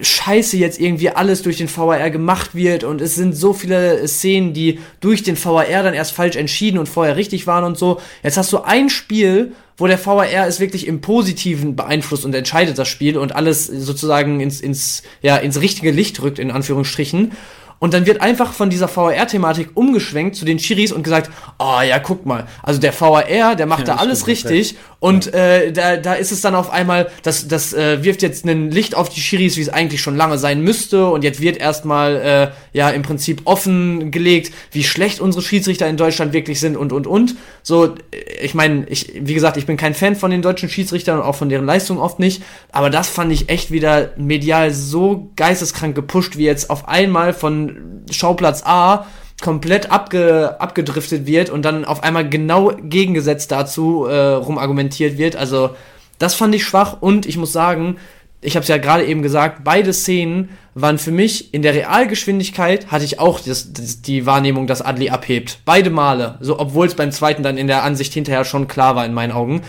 scheiße 0.00 0.56
jetzt 0.56 0.80
irgendwie 0.80 1.10
alles 1.10 1.42
durch 1.42 1.58
den 1.58 1.74
VAR 1.74 2.10
gemacht 2.10 2.54
wird 2.54 2.84
und 2.84 3.00
es 3.00 3.14
sind 3.14 3.34
so 3.34 3.52
viele 3.52 4.06
Szenen, 4.06 4.52
die 4.52 4.78
durch 5.00 5.22
den 5.22 5.42
VAR 5.42 5.64
dann 5.82 5.94
erst 5.94 6.12
falsch 6.12 6.36
entschieden 6.36 6.78
und 6.78 6.88
vorher 6.88 7.16
richtig 7.16 7.46
waren 7.46 7.64
und 7.64 7.78
so. 7.78 8.00
Jetzt 8.22 8.36
hast 8.36 8.52
du 8.52 8.58
ein 8.58 8.88
Spiel, 8.90 9.52
wo 9.76 9.86
der 9.86 10.04
VAR 10.04 10.46
es 10.46 10.60
wirklich 10.60 10.86
im 10.86 11.00
Positiven 11.00 11.76
beeinflusst 11.76 12.24
und 12.24 12.34
entscheidet 12.34 12.78
das 12.78 12.88
Spiel 12.88 13.16
und 13.16 13.34
alles 13.34 13.66
sozusagen 13.66 14.40
ins, 14.40 14.60
ins, 14.60 15.02
ja, 15.22 15.36
ins 15.36 15.60
richtige 15.60 15.90
Licht 15.90 16.20
rückt, 16.22 16.38
in 16.38 16.50
Anführungsstrichen. 16.50 17.32
Und 17.78 17.94
dann 17.94 18.06
wird 18.06 18.20
einfach 18.20 18.52
von 18.52 18.70
dieser 18.70 18.94
VAR-Thematik 18.94 19.70
umgeschwenkt 19.74 20.34
zu 20.36 20.44
den 20.44 20.58
Chiris 20.58 20.92
und 20.92 21.02
gesagt, 21.02 21.30
oh 21.58 21.80
ja, 21.80 21.98
guck 21.98 22.26
mal, 22.26 22.46
also 22.62 22.80
der 22.80 22.98
VAR, 22.98 23.54
der 23.54 23.66
macht 23.66 23.86
ja, 23.86 23.94
da 23.94 23.96
alles 23.96 24.26
richtig. 24.26 24.76
Und 25.00 25.32
äh, 25.32 25.72
da, 25.72 25.96
da 25.96 26.14
ist 26.14 26.32
es 26.32 26.40
dann 26.40 26.56
auf 26.56 26.70
einmal, 26.70 27.08
das, 27.22 27.46
das 27.46 27.72
äh, 27.72 28.02
wirft 28.02 28.20
jetzt 28.22 28.44
ein 28.44 28.72
Licht 28.72 28.96
auf 28.96 29.08
die 29.08 29.20
Chiris, 29.20 29.56
wie 29.56 29.60
es 29.60 29.68
eigentlich 29.68 30.00
schon 30.00 30.16
lange 30.16 30.38
sein 30.38 30.60
müsste. 30.60 31.06
Und 31.06 31.22
jetzt 31.22 31.40
wird 31.40 31.56
erstmal 31.56 32.16
äh, 32.16 32.76
ja 32.76 32.90
im 32.90 33.02
Prinzip 33.02 33.42
offengelegt, 33.44 34.52
wie 34.72 34.82
schlecht 34.82 35.20
unsere 35.20 35.42
Schiedsrichter 35.42 35.88
in 35.88 35.96
Deutschland 35.96 36.32
wirklich 36.32 36.58
sind 36.58 36.76
und 36.76 36.92
und 36.92 37.06
und. 37.06 37.36
So, 37.62 37.94
ich 38.40 38.54
meine, 38.54 38.86
ich, 38.88 39.12
wie 39.14 39.34
gesagt, 39.34 39.56
ich 39.56 39.66
bin 39.66 39.76
kein 39.76 39.94
Fan 39.94 40.16
von 40.16 40.32
den 40.32 40.42
deutschen 40.42 40.68
Schiedsrichtern 40.68 41.18
und 41.20 41.24
auch 41.24 41.36
von 41.36 41.48
deren 41.48 41.66
Leistung 41.66 41.98
oft 41.98 42.18
nicht, 42.18 42.42
aber 42.72 42.90
das 42.90 43.08
fand 43.08 43.32
ich 43.32 43.48
echt 43.50 43.70
wieder 43.70 44.12
medial 44.16 44.72
so 44.72 45.30
geisteskrank 45.36 45.94
gepusht, 45.94 46.36
wie 46.36 46.44
jetzt 46.44 46.70
auf 46.70 46.88
einmal 46.88 47.34
von 47.34 47.67
Schauplatz 48.10 48.62
A 48.64 49.06
komplett 49.40 49.90
abge, 49.90 50.56
abgedriftet 50.60 51.26
wird 51.26 51.50
und 51.50 51.62
dann 51.64 51.84
auf 51.84 52.02
einmal 52.02 52.28
genau 52.28 52.72
gegengesetzt 52.82 53.52
dazu 53.52 54.06
äh, 54.06 54.16
rumargumentiert 54.16 55.16
wird. 55.16 55.36
Also 55.36 55.70
das 56.18 56.34
fand 56.34 56.54
ich 56.54 56.64
schwach 56.64 56.96
und 57.00 57.26
ich 57.26 57.36
muss 57.36 57.52
sagen, 57.52 57.96
ich 58.40 58.54
habe 58.54 58.62
es 58.62 58.68
ja 58.68 58.78
gerade 58.78 59.04
eben 59.04 59.22
gesagt, 59.22 59.62
beide 59.64 59.92
Szenen 59.92 60.50
waren 60.74 60.98
für 60.98 61.10
mich 61.10 61.52
in 61.52 61.62
der 61.62 61.74
Realgeschwindigkeit 61.74 62.90
hatte 62.90 63.04
ich 63.04 63.18
auch 63.18 63.40
das, 63.40 63.72
das, 63.72 64.00
die 64.02 64.26
Wahrnehmung, 64.26 64.66
dass 64.66 64.82
Adli 64.82 65.10
abhebt. 65.10 65.60
Beide 65.64 65.90
Male, 65.90 66.36
so 66.40 66.58
obwohl 66.58 66.86
es 66.86 66.94
beim 66.94 67.10
zweiten 67.10 67.42
dann 67.42 67.58
in 67.58 67.66
der 67.66 67.82
Ansicht 67.82 68.14
hinterher 68.14 68.44
schon 68.44 68.68
klar 68.68 68.94
war 68.94 69.04
in 69.06 69.14
meinen 69.14 69.32
Augen. 69.32 69.62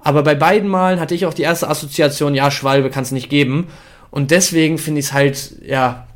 Aber 0.00 0.22
bei 0.22 0.34
beiden 0.34 0.68
Malen 0.68 1.00
hatte 1.00 1.14
ich 1.14 1.26
auch 1.26 1.34
die 1.34 1.42
erste 1.42 1.68
Assoziation, 1.68 2.34
ja, 2.34 2.50
Schwalbe 2.50 2.90
kann 2.90 3.04
es 3.04 3.12
nicht 3.12 3.30
geben. 3.30 3.68
Und 4.10 4.30
deswegen 4.30 4.78
finde 4.78 5.00
ich 5.00 5.06
es 5.06 5.12
halt, 5.12 5.56
ja, 5.66 6.06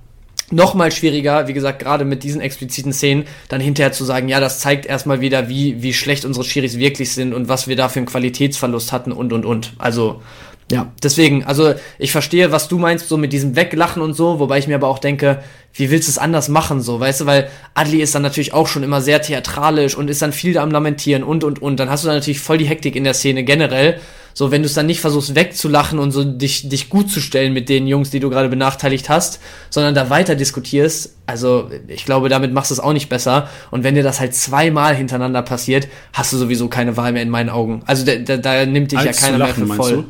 noch 0.51 0.75
mal 0.75 0.91
schwieriger, 0.91 1.47
wie 1.49 1.53
gesagt, 1.53 1.79
gerade 1.79 2.05
mit 2.05 2.23
diesen 2.23 2.41
expliziten 2.41 2.93
Szenen, 2.93 3.25
dann 3.49 3.61
hinterher 3.61 3.93
zu 3.93 4.05
sagen, 4.05 4.29
ja, 4.29 4.41
das 4.41 4.61
zeigt 4.61 4.87
erstmal 4.87 5.21
wieder, 5.21 5.49
wie, 5.49 5.83
wie 5.83 5.93
schlecht 5.93 6.25
unsere 6.25 6.45
Schiris 6.45 6.79
wirklich 6.79 7.13
sind 7.13 7.35
und 7.35 7.49
was 7.49 7.69
wir 7.69 7.77
da 7.77 7.89
für 7.89 7.99
einen 7.99 8.07
Qualitätsverlust 8.07 8.93
hatten 8.93 9.13
und, 9.13 9.33
und, 9.33 9.45
und. 9.45 9.75
Also, 9.79 10.23
ja, 10.71 10.93
deswegen, 11.03 11.45
also 11.45 11.75
ich 11.99 12.13
verstehe, 12.13 12.53
was 12.53 12.69
du 12.69 12.79
meinst, 12.79 13.09
so 13.09 13.17
mit 13.17 13.33
diesem 13.33 13.57
Weglachen 13.57 14.03
und 14.03 14.13
so, 14.13 14.39
wobei 14.39 14.59
ich 14.59 14.67
mir 14.67 14.75
aber 14.75 14.89
auch 14.89 14.99
denke, 14.99 15.43
wie 15.73 15.91
willst 15.91 16.09
du 16.09 16.11
es 16.11 16.19
anders 16.19 16.49
machen, 16.49 16.83
so, 16.83 17.01
weißt 17.01 17.23
du, 17.23 17.27
weil 17.27 17.49
Adli 17.75 18.03
ist 18.03 18.15
dann 18.15 18.23
natürlich 18.23 18.53
auch 18.53 18.67
schon 18.67 18.83
immer 18.83 19.01
sehr 19.01 19.23
theatralisch 19.23 19.97
und 19.97 20.11
ist 20.11 20.21
dann 20.21 20.33
viel 20.33 20.53
da 20.53 20.63
am 20.63 20.71
Lamentieren 20.71 21.23
und, 21.23 21.43
und, 21.43 21.63
und. 21.63 21.81
Dann 21.81 21.89
hast 21.89 22.05
du 22.05 22.09
dann 22.09 22.17
natürlich 22.17 22.41
voll 22.41 22.59
die 22.59 22.67
Hektik 22.67 22.97
in 22.97 23.05
der 23.05 23.15
Szene 23.15 23.45
generell 23.45 23.99
so, 24.38 24.53
wenn 24.53 24.62
du 24.62 24.66
es 24.66 24.74
dann 24.74 24.87
nicht 24.87 25.01
versuchst 25.01 25.35
wegzulachen 25.35 25.98
und 25.98 26.12
so 26.12 26.22
dich, 26.22 26.68
dich 26.68 26.90
gut 26.90 27.11
zu 27.11 27.20
stellen 27.20 27.53
mit 27.53 27.68
den 27.68 27.88
Jungs, 27.88 28.11
die 28.11 28.20
du 28.20 28.31
gerade 28.31 28.48
benachteiligt 28.48 29.09
hast, 29.09 29.40
sondern 29.68 29.96
da 29.96 30.11
weiter 30.11 30.37
diskutierst, 30.37 31.16
also 31.27 31.68
ich 31.88 32.05
glaube, 32.05 32.29
damit 32.29 32.53
machst 32.53 32.70
du 32.70 32.74
es 32.74 32.79
auch 32.79 32.92
nicht 32.92 33.09
besser. 33.09 33.48
Und 33.72 33.83
wenn 33.83 33.96
dir 33.96 34.05
das 34.05 34.20
halt 34.20 34.37
zweimal 34.37 34.94
hintereinander 34.94 35.42
passiert, 35.42 35.88
hast 36.12 36.33
du 36.33 36.37
sowieso 36.37 36.68
keine 36.68 36.96
Wahl 36.96 37.11
mehr 37.11 37.22
in 37.22 37.31
meinen 37.31 37.48
Augen. 37.48 37.83
Also 37.85 38.05
da, 38.07 38.14
da, 38.14 38.37
da 38.37 38.64
nimmt 38.64 38.92
dich 38.92 39.01
Als 39.01 39.20
ja 39.20 39.27
keiner 39.27 39.38
lachen, 39.38 39.66
mehr 39.66 39.74
für 39.74 39.83
voll. 39.83 40.05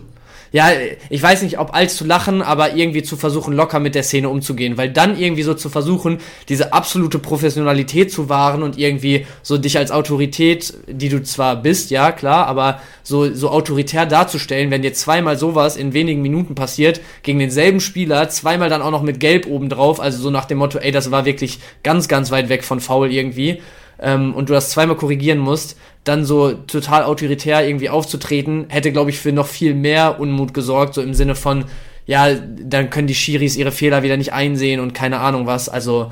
Ja, 0.50 0.70
ich 1.10 1.22
weiß 1.22 1.42
nicht, 1.42 1.58
ob 1.58 1.74
als 1.74 1.96
zu 1.96 2.04
lachen, 2.04 2.40
aber 2.40 2.74
irgendwie 2.74 3.02
zu 3.02 3.16
versuchen, 3.16 3.54
locker 3.54 3.80
mit 3.80 3.94
der 3.94 4.02
Szene 4.02 4.28
umzugehen, 4.30 4.78
weil 4.78 4.90
dann 4.90 5.18
irgendwie 5.18 5.42
so 5.42 5.54
zu 5.54 5.68
versuchen, 5.68 6.18
diese 6.48 6.72
absolute 6.72 7.18
Professionalität 7.18 8.10
zu 8.10 8.28
wahren 8.28 8.62
und 8.62 8.78
irgendwie 8.78 9.26
so 9.42 9.58
dich 9.58 9.76
als 9.76 9.90
Autorität, 9.90 10.72
die 10.86 11.10
du 11.10 11.22
zwar 11.22 11.56
bist, 11.56 11.90
ja, 11.90 12.12
klar, 12.12 12.46
aber 12.46 12.80
so, 13.02 13.32
so 13.34 13.50
autoritär 13.50 14.06
darzustellen, 14.06 14.70
wenn 14.70 14.82
dir 14.82 14.94
zweimal 14.94 15.38
sowas 15.38 15.76
in 15.76 15.92
wenigen 15.92 16.22
Minuten 16.22 16.54
passiert, 16.54 17.00
gegen 17.22 17.38
denselben 17.38 17.80
Spieler, 17.80 18.28
zweimal 18.30 18.70
dann 18.70 18.82
auch 18.82 18.90
noch 18.90 19.02
mit 19.02 19.20
Gelb 19.20 19.46
obendrauf, 19.46 20.00
also 20.00 20.18
so 20.18 20.30
nach 20.30 20.46
dem 20.46 20.58
Motto, 20.58 20.78
ey, 20.78 20.92
das 20.92 21.10
war 21.10 21.24
wirklich 21.26 21.60
ganz, 21.82 22.08
ganz 22.08 22.30
weit 22.30 22.48
weg 22.48 22.64
von 22.64 22.80
faul 22.80 23.12
irgendwie, 23.12 23.60
ähm, 24.00 24.34
und 24.34 24.48
du 24.48 24.54
das 24.54 24.70
zweimal 24.70 24.96
korrigieren 24.96 25.38
musst, 25.38 25.76
dann 26.04 26.24
so 26.24 26.52
total 26.52 27.04
autoritär 27.04 27.66
irgendwie 27.66 27.90
aufzutreten, 27.90 28.66
hätte, 28.68 28.92
glaube 28.92 29.10
ich, 29.10 29.18
für 29.18 29.32
noch 29.32 29.46
viel 29.46 29.74
mehr 29.74 30.20
Unmut 30.20 30.54
gesorgt, 30.54 30.94
so 30.94 31.02
im 31.02 31.14
Sinne 31.14 31.34
von, 31.34 31.64
ja, 32.06 32.28
dann 32.34 32.90
können 32.90 33.06
die 33.06 33.14
Schiris 33.14 33.56
ihre 33.56 33.72
Fehler 33.72 34.02
wieder 34.02 34.16
nicht 34.16 34.32
einsehen 34.32 34.80
und 34.80 34.94
keine 34.94 35.20
Ahnung 35.20 35.46
was. 35.46 35.68
Also, 35.68 36.10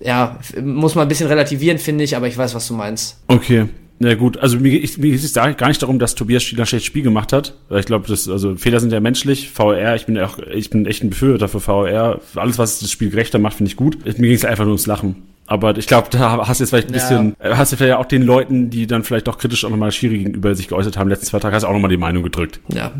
ja, 0.00 0.38
muss 0.62 0.94
man 0.94 1.02
ein 1.06 1.08
bisschen 1.08 1.28
relativieren, 1.28 1.78
finde 1.78 2.04
ich, 2.04 2.16
aber 2.16 2.28
ich 2.28 2.38
weiß, 2.38 2.54
was 2.54 2.68
du 2.68 2.74
meinst. 2.74 3.22
Okay. 3.28 3.66
Ja 3.98 4.14
gut, 4.14 4.36
also 4.36 4.58
mir, 4.58 4.72
ich, 4.72 4.98
mir 4.98 5.10
geht 5.10 5.24
es 5.24 5.32
gar 5.32 5.68
nicht 5.68 5.82
darum, 5.82 5.98
dass 5.98 6.14
Tobias 6.14 6.42
Stieler 6.42 6.66
schlechtes 6.66 6.86
Spiel 6.86 7.02
gemacht 7.02 7.32
hat. 7.32 7.54
Ich 7.70 7.86
glaube, 7.86 8.06
das 8.06 8.28
also 8.28 8.54
Fehler 8.56 8.78
sind 8.78 8.92
ja 8.92 9.00
menschlich. 9.00 9.48
VR, 9.48 9.96
ich 9.96 10.04
bin 10.04 10.18
auch, 10.18 10.38
ich 10.38 10.68
bin 10.68 10.84
echt 10.84 11.02
ein 11.02 11.08
Befürworter 11.08 11.48
für 11.48 11.60
VR. 11.60 12.20
Alles, 12.34 12.58
was 12.58 12.80
das 12.80 12.90
Spiel 12.90 13.08
gerechter 13.08 13.38
macht, 13.38 13.56
finde 13.56 13.70
ich 13.70 13.76
gut. 13.76 14.04
Mir 14.04 14.12
ging 14.12 14.32
es 14.36 14.44
einfach 14.44 14.64
nur 14.64 14.72
ums 14.72 14.86
Lachen. 14.86 15.16
Aber 15.46 15.76
ich 15.76 15.86
glaube, 15.86 16.08
da 16.10 16.46
hast 16.46 16.60
du 16.60 16.64
jetzt 16.64 16.70
vielleicht 16.70 16.88
ein 16.88 16.92
bisschen, 16.92 17.36
ja. 17.42 17.56
hast 17.56 17.72
du 17.72 17.76
vielleicht 17.76 17.96
auch 17.96 18.06
den 18.06 18.22
Leuten, 18.22 18.70
die 18.70 18.86
dann 18.86 19.04
vielleicht 19.04 19.28
auch 19.28 19.38
kritisch 19.38 19.64
auch 19.64 19.70
nochmal 19.70 19.92
Schiri 19.92 20.18
gegenüber 20.18 20.54
sich 20.54 20.68
geäußert 20.68 20.96
haben, 20.96 21.08
letzten 21.08 21.26
zwei 21.26 21.38
Tage, 21.38 21.54
hast 21.54 21.62
du 21.62 21.68
auch 21.68 21.72
nochmal 21.72 21.90
die 21.90 21.96
Meinung 21.96 22.22
gedrückt. 22.22 22.60
Ja, 22.68 22.92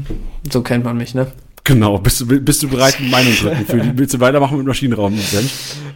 so 0.50 0.62
kennt 0.62 0.84
man 0.84 0.96
mich, 0.96 1.14
ne? 1.14 1.26
Genau, 1.66 1.98
bist 1.98 2.20
du, 2.20 2.26
bist 2.26 2.62
du 2.62 2.68
bereit, 2.68 2.96
eine 3.00 3.08
Meinung 3.08 3.34
zu 3.34 3.46
drücken? 3.46 3.66
Für 3.66 3.80
die, 3.80 3.98
willst 3.98 4.14
du 4.14 4.20
weitermachen 4.20 4.56
mit 4.56 4.66
Maschinenraum, 4.68 5.18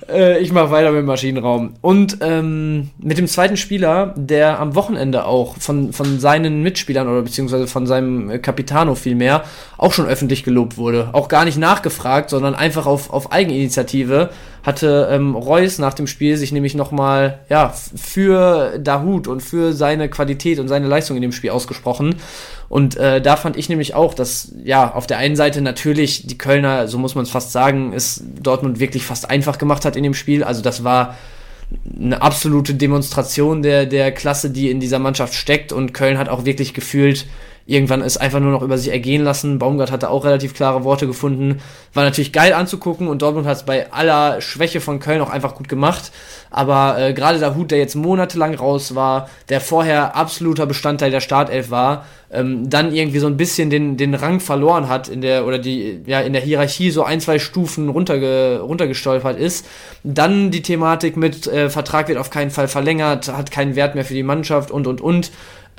Äh, 0.08 0.40
ich 0.40 0.52
mache 0.52 0.72
weiter 0.72 0.90
mit 0.90 1.06
Maschinenraum. 1.06 1.74
Und 1.80 2.18
ähm, 2.22 2.90
mit 2.98 3.18
dem 3.18 3.28
zweiten 3.28 3.56
Spieler, 3.56 4.12
der 4.16 4.58
am 4.58 4.74
Wochenende 4.74 5.26
auch 5.26 5.56
von, 5.58 5.92
von 5.92 6.18
seinen 6.18 6.64
Mitspielern 6.64 7.06
oder 7.06 7.22
beziehungsweise 7.22 7.68
von 7.68 7.86
seinem 7.86 8.42
Capitano 8.42 8.96
vielmehr 8.96 9.44
auch 9.78 9.92
schon 9.92 10.06
öffentlich 10.06 10.42
gelobt 10.42 10.76
wurde. 10.76 11.10
Auch 11.12 11.28
gar 11.28 11.44
nicht 11.44 11.56
nachgefragt, 11.56 12.30
sondern 12.30 12.56
einfach 12.56 12.86
auf, 12.86 13.10
auf 13.10 13.30
Eigeninitiative 13.30 14.30
hatte 14.62 15.08
ähm, 15.10 15.34
Reus 15.34 15.78
nach 15.78 15.94
dem 15.94 16.06
Spiel 16.06 16.36
sich 16.36 16.52
nämlich 16.52 16.74
nochmal 16.74 17.40
ja, 17.48 17.72
für 17.72 18.78
Dahut 18.78 19.26
und 19.26 19.40
für 19.42 19.72
seine 19.72 20.08
Qualität 20.10 20.58
und 20.58 20.68
seine 20.68 20.86
Leistung 20.86 21.16
in 21.16 21.22
dem 21.22 21.32
Spiel 21.32 21.50
ausgesprochen. 21.50 22.16
Und 22.70 22.96
äh, 22.98 23.20
da 23.20 23.36
fand 23.36 23.56
ich 23.56 23.68
nämlich 23.68 23.94
auch, 23.94 24.14
dass 24.14 24.52
ja 24.62 24.94
auf 24.94 25.08
der 25.08 25.18
einen 25.18 25.34
Seite 25.34 25.60
natürlich 25.60 26.28
die 26.28 26.38
Kölner, 26.38 26.86
so 26.86 26.98
muss 26.98 27.16
man 27.16 27.24
es 27.24 27.30
fast 27.30 27.50
sagen, 27.50 27.92
es 27.92 28.22
Dortmund 28.40 28.78
wirklich 28.78 29.04
fast 29.04 29.28
einfach 29.28 29.58
gemacht 29.58 29.84
hat 29.84 29.96
in 29.96 30.04
dem 30.04 30.14
Spiel. 30.14 30.44
Also 30.44 30.62
das 30.62 30.84
war 30.84 31.16
eine 31.98 32.22
absolute 32.22 32.74
Demonstration 32.74 33.62
der, 33.62 33.86
der 33.86 34.12
Klasse, 34.12 34.50
die 34.50 34.70
in 34.70 34.78
dieser 34.78 35.00
Mannschaft 35.00 35.34
steckt. 35.34 35.72
Und 35.72 35.94
Köln 35.94 36.16
hat 36.16 36.28
auch 36.28 36.44
wirklich 36.44 36.72
gefühlt 36.72 37.26
irgendwann 37.70 38.02
es 38.02 38.16
einfach 38.16 38.40
nur 38.40 38.50
noch 38.50 38.62
über 38.62 38.76
sich 38.76 38.90
ergehen 38.90 39.22
lassen. 39.22 39.60
Baumgart 39.60 39.92
hatte 39.92 40.10
auch 40.10 40.24
relativ 40.24 40.54
klare 40.54 40.82
Worte 40.82 41.06
gefunden. 41.06 41.60
War 41.94 42.02
natürlich 42.02 42.32
geil 42.32 42.52
anzugucken 42.52 43.06
und 43.06 43.22
Dortmund 43.22 43.46
hat 43.46 43.58
es 43.58 43.62
bei 43.62 43.92
aller 43.92 44.40
Schwäche 44.40 44.80
von 44.80 44.98
Köln 44.98 45.20
auch 45.20 45.30
einfach 45.30 45.54
gut 45.54 45.68
gemacht. 45.68 46.10
Aber 46.50 46.98
äh, 46.98 47.12
gerade 47.14 47.38
der 47.38 47.54
Hut, 47.54 47.70
der 47.70 47.78
jetzt 47.78 47.94
monatelang 47.94 48.54
raus 48.54 48.96
war, 48.96 49.30
der 49.48 49.60
vorher 49.60 50.16
absoluter 50.16 50.66
Bestandteil 50.66 51.12
der 51.12 51.20
Startelf 51.20 51.70
war, 51.70 52.06
ähm, 52.32 52.68
dann 52.68 52.92
irgendwie 52.92 53.20
so 53.20 53.28
ein 53.28 53.36
bisschen 53.36 53.70
den, 53.70 53.96
den 53.96 54.14
Rang 54.14 54.40
verloren 54.40 54.88
hat 54.88 55.08
in 55.08 55.20
der 55.20 55.46
oder 55.46 55.58
die 55.58 56.00
ja 56.06 56.20
in 56.20 56.32
der 56.32 56.42
Hierarchie 56.42 56.90
so 56.90 57.04
ein 57.04 57.20
zwei 57.20 57.38
Stufen 57.38 57.88
runterge, 57.88 58.60
runtergestolpert 58.62 59.38
ist. 59.38 59.66
Dann 60.02 60.50
die 60.50 60.62
Thematik 60.62 61.16
mit 61.16 61.46
äh, 61.46 61.70
Vertrag 61.70 62.08
wird 62.08 62.18
auf 62.18 62.30
keinen 62.30 62.50
Fall 62.50 62.66
verlängert, 62.66 63.28
hat 63.32 63.52
keinen 63.52 63.76
Wert 63.76 63.94
mehr 63.94 64.04
für 64.04 64.14
die 64.14 64.24
Mannschaft 64.24 64.72
und 64.72 64.88
und 64.88 65.00
und. 65.00 65.30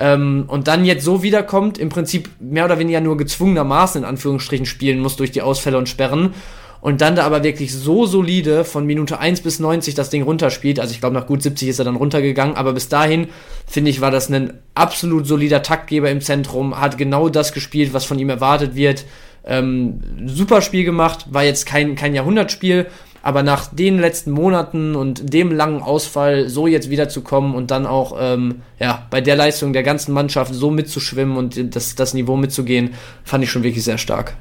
Ähm, 0.02 0.46
und 0.48 0.66
dann 0.66 0.84
jetzt 0.84 1.04
so 1.04 1.22
wiederkommt, 1.22 1.78
im 1.78 1.88
Prinzip 1.88 2.28
mehr 2.40 2.64
oder 2.64 2.80
weniger 2.80 3.00
nur 3.00 3.16
gezwungenermaßen 3.16 4.02
in 4.02 4.08
Anführungsstrichen 4.08 4.66
spielen 4.66 4.98
muss 4.98 5.14
durch 5.14 5.30
die 5.30 5.42
Ausfälle 5.42 5.78
und 5.78 5.88
Sperren. 5.88 6.34
Und 6.80 7.00
dann 7.00 7.14
da 7.14 7.24
aber 7.24 7.44
wirklich 7.44 7.72
so 7.72 8.04
solide 8.06 8.64
von 8.64 8.84
Minute 8.84 9.20
1 9.20 9.42
bis 9.42 9.60
90 9.60 9.94
das 9.94 10.10
Ding 10.10 10.24
runterspielt. 10.24 10.80
Also 10.80 10.92
ich 10.92 10.98
glaube, 10.98 11.14
nach 11.14 11.28
gut 11.28 11.40
70 11.40 11.68
ist 11.68 11.78
er 11.78 11.84
dann 11.84 11.94
runtergegangen. 11.94 12.56
Aber 12.56 12.72
bis 12.72 12.88
dahin, 12.88 13.28
finde 13.64 13.92
ich, 13.92 14.00
war 14.00 14.10
das 14.10 14.28
ein 14.28 14.54
absolut 14.74 15.24
solider 15.24 15.62
Taktgeber 15.62 16.10
im 16.10 16.20
Zentrum. 16.20 16.80
Hat 16.80 16.98
genau 16.98 17.28
das 17.28 17.52
gespielt, 17.52 17.94
was 17.94 18.04
von 18.04 18.18
ihm 18.18 18.28
erwartet 18.30 18.74
wird. 18.74 19.04
Ähm, 19.44 20.00
super 20.26 20.62
Spiel 20.62 20.82
gemacht. 20.82 21.26
War 21.30 21.44
jetzt 21.44 21.64
kein, 21.66 21.94
kein 21.94 22.16
Jahrhundertspiel. 22.16 22.88
Aber 23.22 23.42
nach 23.42 23.68
den 23.72 23.98
letzten 23.98 24.32
Monaten 24.32 24.96
und 24.96 25.32
dem 25.32 25.52
langen 25.52 25.80
Ausfall 25.80 26.48
so 26.48 26.66
jetzt 26.66 26.90
wiederzukommen 26.90 27.54
und 27.54 27.70
dann 27.70 27.86
auch 27.86 28.16
ähm, 28.20 28.62
ja, 28.80 29.06
bei 29.10 29.20
der 29.20 29.36
Leistung 29.36 29.72
der 29.72 29.84
ganzen 29.84 30.12
Mannschaft 30.12 30.52
so 30.52 30.70
mitzuschwimmen 30.70 31.36
und 31.36 31.76
das, 31.76 31.94
das 31.94 32.14
Niveau 32.14 32.36
mitzugehen, 32.36 32.90
fand 33.22 33.44
ich 33.44 33.50
schon 33.50 33.62
wirklich 33.62 33.84
sehr 33.84 33.98
stark. 33.98 34.36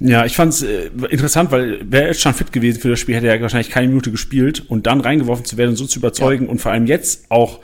Ja, 0.00 0.24
ich 0.24 0.34
fand's 0.34 0.62
äh, 0.62 0.90
interessant, 1.10 1.50
weil 1.50 1.80
wäre 1.90 2.06
jetzt 2.06 2.22
schon 2.22 2.32
fit 2.32 2.52
gewesen 2.52 2.80
für 2.80 2.88
das 2.88 3.00
Spiel, 3.00 3.16
hätte 3.16 3.28
er 3.28 3.40
wahrscheinlich 3.42 3.68
keine 3.68 3.88
Minute 3.88 4.10
gespielt 4.10 4.64
und 4.68 4.86
dann 4.86 5.00
reingeworfen 5.00 5.44
zu 5.44 5.58
werden 5.58 5.70
und 5.70 5.76
so 5.76 5.86
zu 5.86 5.98
überzeugen 5.98 6.46
ja. 6.46 6.50
und 6.50 6.60
vor 6.60 6.72
allem 6.72 6.86
jetzt 6.86 7.26
auch 7.30 7.60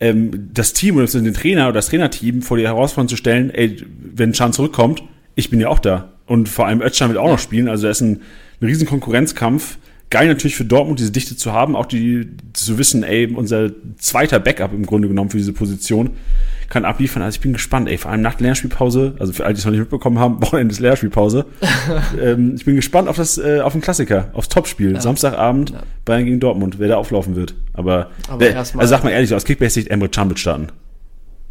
ähm, 0.00 0.50
das 0.52 0.72
Team 0.72 0.96
oder 0.96 1.06
den 1.06 1.32
Trainer 1.34 1.64
oder 1.64 1.74
das 1.74 1.88
Trainerteam 1.88 2.42
vor 2.42 2.56
die 2.56 2.64
Herausforderung 2.64 3.08
zu 3.08 3.16
stellen, 3.16 3.50
ey, 3.50 3.84
wenn 4.14 4.32
Chan 4.32 4.52
zurückkommt, 4.52 5.02
ich 5.36 5.48
bin 5.48 5.60
ja 5.60 5.68
auch 5.68 5.78
da. 5.78 6.12
Und 6.26 6.48
vor 6.48 6.66
allem 6.66 6.82
Özcan 6.82 7.08
wird 7.08 7.18
auch 7.18 7.30
noch 7.30 7.38
spielen, 7.38 7.68
also 7.68 7.84
da 7.84 7.90
ist 7.90 8.00
ein, 8.00 8.20
ein 8.60 8.66
riesen 8.66 8.86
Konkurrenzkampf 8.86 9.78
geil 10.10 10.28
natürlich 10.28 10.56
für 10.56 10.64
Dortmund, 10.64 11.00
diese 11.00 11.10
Dichte 11.10 11.36
zu 11.36 11.52
haben, 11.52 11.74
auch 11.74 11.86
die 11.86 12.28
zu 12.52 12.78
wissen, 12.78 13.02
ey, 13.02 13.32
unser 13.34 13.70
zweiter 13.98 14.38
Backup 14.38 14.72
im 14.72 14.86
Grunde 14.86 15.08
genommen 15.08 15.30
für 15.30 15.38
diese 15.38 15.52
Position 15.52 16.10
kann 16.68 16.84
abliefern. 16.84 17.22
Also 17.22 17.36
ich 17.36 17.40
bin 17.40 17.52
gespannt, 17.52 17.88
ey, 17.88 17.98
vor 17.98 18.10
allem 18.10 18.22
nach 18.22 18.34
der 18.34 18.48
Lehrspielpause, 18.48 19.14
also 19.18 19.32
für 19.32 19.44
alle, 19.44 19.54
die 19.54 19.60
es 19.60 19.64
noch 19.64 19.72
nicht 19.72 19.80
mitbekommen 19.80 20.18
haben, 20.18 20.42
Wochenende 20.42 20.72
ist 20.72 20.80
Lehrspielpause. 20.80 21.46
ähm, 22.20 22.54
ich 22.56 22.64
bin 22.64 22.76
gespannt 22.76 23.08
auf 23.08 23.16
das, 23.16 23.38
äh, 23.38 23.60
auf 23.60 23.72
den 23.72 23.82
Klassiker, 23.82 24.30
aufs 24.32 24.48
Topspiel, 24.48 24.94
ja. 24.94 25.00
Samstagabend 25.00 25.70
ja. 25.70 25.82
Bayern 26.04 26.24
gegen 26.24 26.40
Dortmund, 26.40 26.78
wer 26.78 26.88
da 26.88 26.96
auflaufen 26.96 27.36
wird. 27.36 27.54
Aber, 27.72 28.10
Aber 28.28 28.40
wer, 28.40 28.58
also 28.58 28.86
sag 28.86 29.04
mal 29.04 29.10
ehrlich, 29.10 29.34
aus 29.34 29.44
Kickbase-Sicht 29.44 29.88
Emre 29.88 30.08
Can 30.08 30.36
starten. 30.36 30.68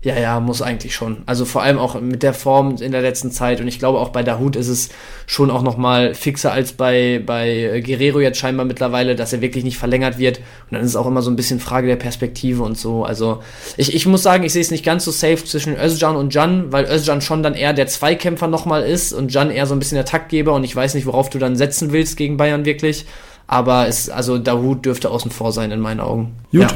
Ja, 0.06 0.16
ja, 0.20 0.40
muss 0.40 0.62
eigentlich 0.62 0.94
schon. 0.94 1.24
Also 1.26 1.46
vor 1.46 1.64
allem 1.64 1.80
auch 1.80 2.00
mit 2.00 2.22
der 2.22 2.36
Form 2.36 2.76
in 2.80 2.92
der 2.92 3.02
letzten 3.02 3.32
Zeit. 3.32 3.60
Und 3.60 3.68
ich 3.68 3.80
glaube 3.80 4.00
auch 4.00 4.10
bei 4.10 4.22
Dahut 4.22 4.56
ist 4.56 4.68
es 4.68 4.90
schon 5.26 5.50
auch 5.50 5.64
noch 5.64 5.78
mal 5.78 6.14
fixer 6.14 6.52
als 6.52 6.74
bei, 6.74 7.24
bei 7.26 7.82
Guerrero 7.84 8.20
jetzt 8.20 8.38
scheinbar 8.38 8.68
mittlerweile, 8.68 9.16
dass 9.16 9.34
er 9.34 9.42
wirklich 9.42 9.64
nicht 9.64 9.80
verlängert 9.80 10.20
wird. 10.20 10.38
Und 10.38 10.74
dann 10.74 10.82
ist 10.82 10.90
es 10.90 10.96
auch 10.96 11.08
immer 11.08 11.24
so 11.24 11.32
ein 11.32 11.36
bisschen 11.36 11.60
Frage 11.60 11.88
der 11.88 11.96
Perspektive 11.96 12.62
und 12.62 12.78
so. 12.78 13.04
Also 13.04 13.42
ich, 13.78 13.96
ich 13.96 14.06
muss 14.06 14.22
sagen, 14.22 14.44
ich 14.44 14.54
sehe 14.54 14.62
es 14.62 14.70
nicht 14.70 14.86
ganz 14.86 15.06
so 15.06 15.10
safe 15.10 15.44
zwischen 15.44 15.76
Özcan 15.76 16.16
und 16.16 16.32
Jan, 16.36 16.72
weil 16.72 16.86
Özcan 16.86 17.22
schon 17.22 17.42
dann 17.42 17.56
eher 17.56 17.74
der 17.74 17.88
Zweikämpfer 17.88 18.46
nochmal 18.46 18.84
ist 18.84 19.12
und 19.12 19.34
Jan 19.34 19.50
eher 19.50 19.66
so 19.66 19.74
ein 19.74 19.80
bisschen 19.80 19.96
der 19.96 20.06
Taktgeber. 20.06 20.54
Und 20.54 20.66
ich 20.66 20.76
weiß 20.76 20.94
nicht, 20.94 21.08
worauf 21.08 21.32
du 21.32 21.40
dann 21.40 21.56
setzen 21.56 21.92
willst 21.92 22.16
gegen 22.16 22.38
Bayern 22.38 22.64
wirklich. 22.64 23.08
Aber 23.48 23.88
es, 23.88 24.12
also 24.12 24.38
Dahut 24.38 24.86
dürfte 24.86 25.10
außen 25.10 25.32
vor 25.32 25.52
sein 25.52 25.72
in 25.72 25.80
meinen 25.80 26.00
Augen. 26.00 26.36
Gut. 26.52 26.62
Ja. 26.62 26.68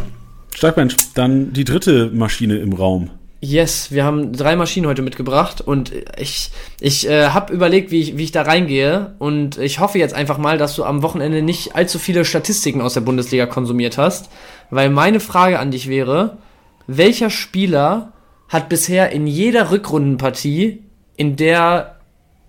Stark, 0.56 0.78
Dann 1.14 1.54
die 1.54 1.64
dritte 1.64 2.10
Maschine 2.12 2.58
im 2.58 2.74
Raum. 2.74 3.12
Yes, 3.42 3.92
wir 3.92 4.04
haben 4.04 4.34
drei 4.34 4.58
Maschinen 4.58 4.86
heute 4.86 5.02
mitgebracht 5.02 5.62
und 5.62 5.94
ich, 6.18 6.52
ich 6.82 7.08
äh, 7.08 7.28
habe 7.30 7.54
überlegt, 7.54 7.90
wie 7.90 8.02
ich, 8.02 8.18
wie 8.18 8.26
ich 8.26 8.34
da 8.34 8.42
reingehe 8.42 9.16
und 9.18 9.58
ich 9.58 9.80
hoffe 9.80 9.98
jetzt 9.98 10.14
einfach 10.14 10.38
mal, 10.38 10.58
dass 10.58 10.76
du 10.76 10.84
am 10.84 11.04
Wochenende 11.04 11.42
nicht 11.42 11.74
allzu 11.74 12.00
viele 12.00 12.26
Statistiken 12.26 12.82
aus 12.82 12.96
der 12.96 13.02
Bundesliga 13.02 13.46
konsumiert 13.46 13.98
hast, 13.98 14.30
weil 14.72 14.90
meine 14.90 15.22
Frage 15.22 15.58
an 15.58 15.72
dich 15.72 15.88
wäre, 15.88 16.38
welcher 16.86 17.30
Spieler 17.30 18.12
hat 18.50 18.68
bisher 18.68 19.12
in 19.12 19.26
jeder 19.26 19.72
Rückrundenpartie, 19.72 20.84
in 21.16 21.38
der 21.38 21.96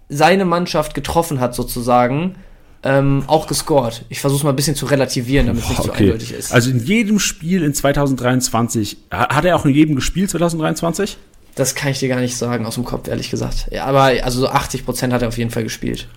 seine 0.08 0.44
Mannschaft 0.44 0.94
getroffen 0.94 1.38
hat 1.38 1.54
sozusagen, 1.54 2.34
ähm, 2.82 3.24
auch 3.26 3.46
gescored. 3.46 4.04
Ich 4.08 4.20
versuche 4.20 4.44
mal 4.44 4.50
ein 4.50 4.56
bisschen 4.56 4.76
zu 4.76 4.86
relativieren, 4.86 5.46
damit 5.46 5.64
es 5.64 5.68
nicht 5.68 5.80
okay. 5.80 5.88
so 5.88 5.94
eindeutig 5.94 6.32
ist. 6.32 6.52
Also 6.52 6.70
in 6.70 6.84
jedem 6.84 7.18
Spiel 7.18 7.62
in 7.62 7.74
2023, 7.74 8.96
hat 9.10 9.44
er 9.44 9.56
auch 9.56 9.66
in 9.66 9.74
jedem 9.74 9.96
gespielt 9.96 10.30
2023? 10.30 11.18
Das 11.54 11.74
kann 11.74 11.90
ich 11.90 11.98
dir 11.98 12.08
gar 12.08 12.20
nicht 12.20 12.36
sagen 12.36 12.64
aus 12.64 12.76
dem 12.76 12.84
Kopf, 12.84 13.08
ehrlich 13.08 13.30
gesagt. 13.30 13.68
Ja, 13.70 13.84
aber 13.84 14.12
also 14.22 14.40
so 14.40 14.48
80 14.48 14.84
Prozent 14.84 15.12
hat 15.12 15.22
er 15.22 15.28
auf 15.28 15.36
jeden 15.36 15.50
Fall 15.50 15.64
gespielt. 15.64 16.08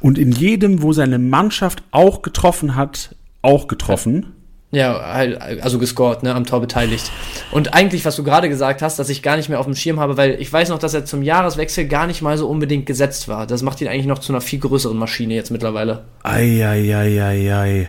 Und 0.00 0.16
in 0.16 0.32
jedem, 0.32 0.82
wo 0.82 0.92
seine 0.92 1.18
Mannschaft 1.18 1.82
auch 1.90 2.22
getroffen 2.22 2.76
hat, 2.76 3.14
auch 3.42 3.68
getroffen. 3.68 4.34
Ja, 4.70 5.14
halt, 5.14 5.40
also 5.62 5.78
gescored, 5.78 6.22
ne, 6.22 6.34
am 6.34 6.44
Tor 6.44 6.60
beteiligt. 6.60 7.10
Und 7.52 7.72
eigentlich, 7.72 8.04
was 8.04 8.16
du 8.16 8.24
gerade 8.24 8.50
gesagt 8.50 8.82
hast, 8.82 8.98
dass 8.98 9.08
ich 9.08 9.22
gar 9.22 9.38
nicht 9.38 9.48
mehr 9.48 9.60
auf 9.60 9.64
dem 9.64 9.74
Schirm 9.74 9.98
habe, 9.98 10.18
weil 10.18 10.40
ich 10.40 10.52
weiß 10.52 10.68
noch, 10.68 10.78
dass 10.78 10.92
er 10.92 11.06
zum 11.06 11.22
Jahreswechsel 11.22 11.88
gar 11.88 12.06
nicht 12.06 12.20
mal 12.20 12.36
so 12.36 12.48
unbedingt 12.48 12.84
gesetzt 12.84 13.28
war. 13.28 13.46
Das 13.46 13.62
macht 13.62 13.80
ihn 13.80 13.88
eigentlich 13.88 14.06
noch 14.06 14.18
zu 14.18 14.30
einer 14.30 14.42
viel 14.42 14.58
größeren 14.58 14.96
Maschine 14.96 15.34
jetzt 15.34 15.50
mittlerweile. 15.50 16.04
Eieieiei. 16.22 17.88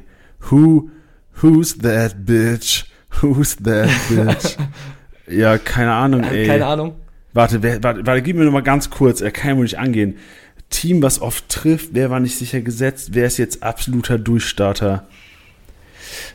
Who, 0.49 0.89
who's 1.41 1.77
that 1.79 2.25
bitch? 2.25 2.85
Who's 3.21 3.57
that 3.57 3.89
bitch? 4.07 4.55
ja, 5.27 5.57
keine 5.57 5.91
Ahnung, 5.91 6.23
ey. 6.23 6.47
Keine 6.47 6.65
Ahnung. 6.65 6.95
Warte, 7.33 7.61
wer, 7.61 7.83
warte, 7.83 8.05
warte, 8.05 8.21
gib 8.21 8.37
mir 8.37 8.45
noch 8.45 8.53
mal 8.53 8.63
ganz 8.63 8.89
kurz, 8.89 9.19
er 9.19 9.31
kann 9.31 9.51
ja 9.51 9.57
wohl 9.57 9.63
nicht 9.63 9.77
angehen. 9.77 10.17
Team, 10.69 11.01
was 11.01 11.21
oft 11.21 11.49
trifft, 11.49 11.89
wer 11.93 12.09
war 12.09 12.19
nicht 12.19 12.37
sicher 12.37 12.61
gesetzt, 12.61 13.09
wer 13.13 13.25
ist 13.25 13.37
jetzt 13.37 13.63
absoluter 13.63 14.17
Durchstarter? 14.17 15.07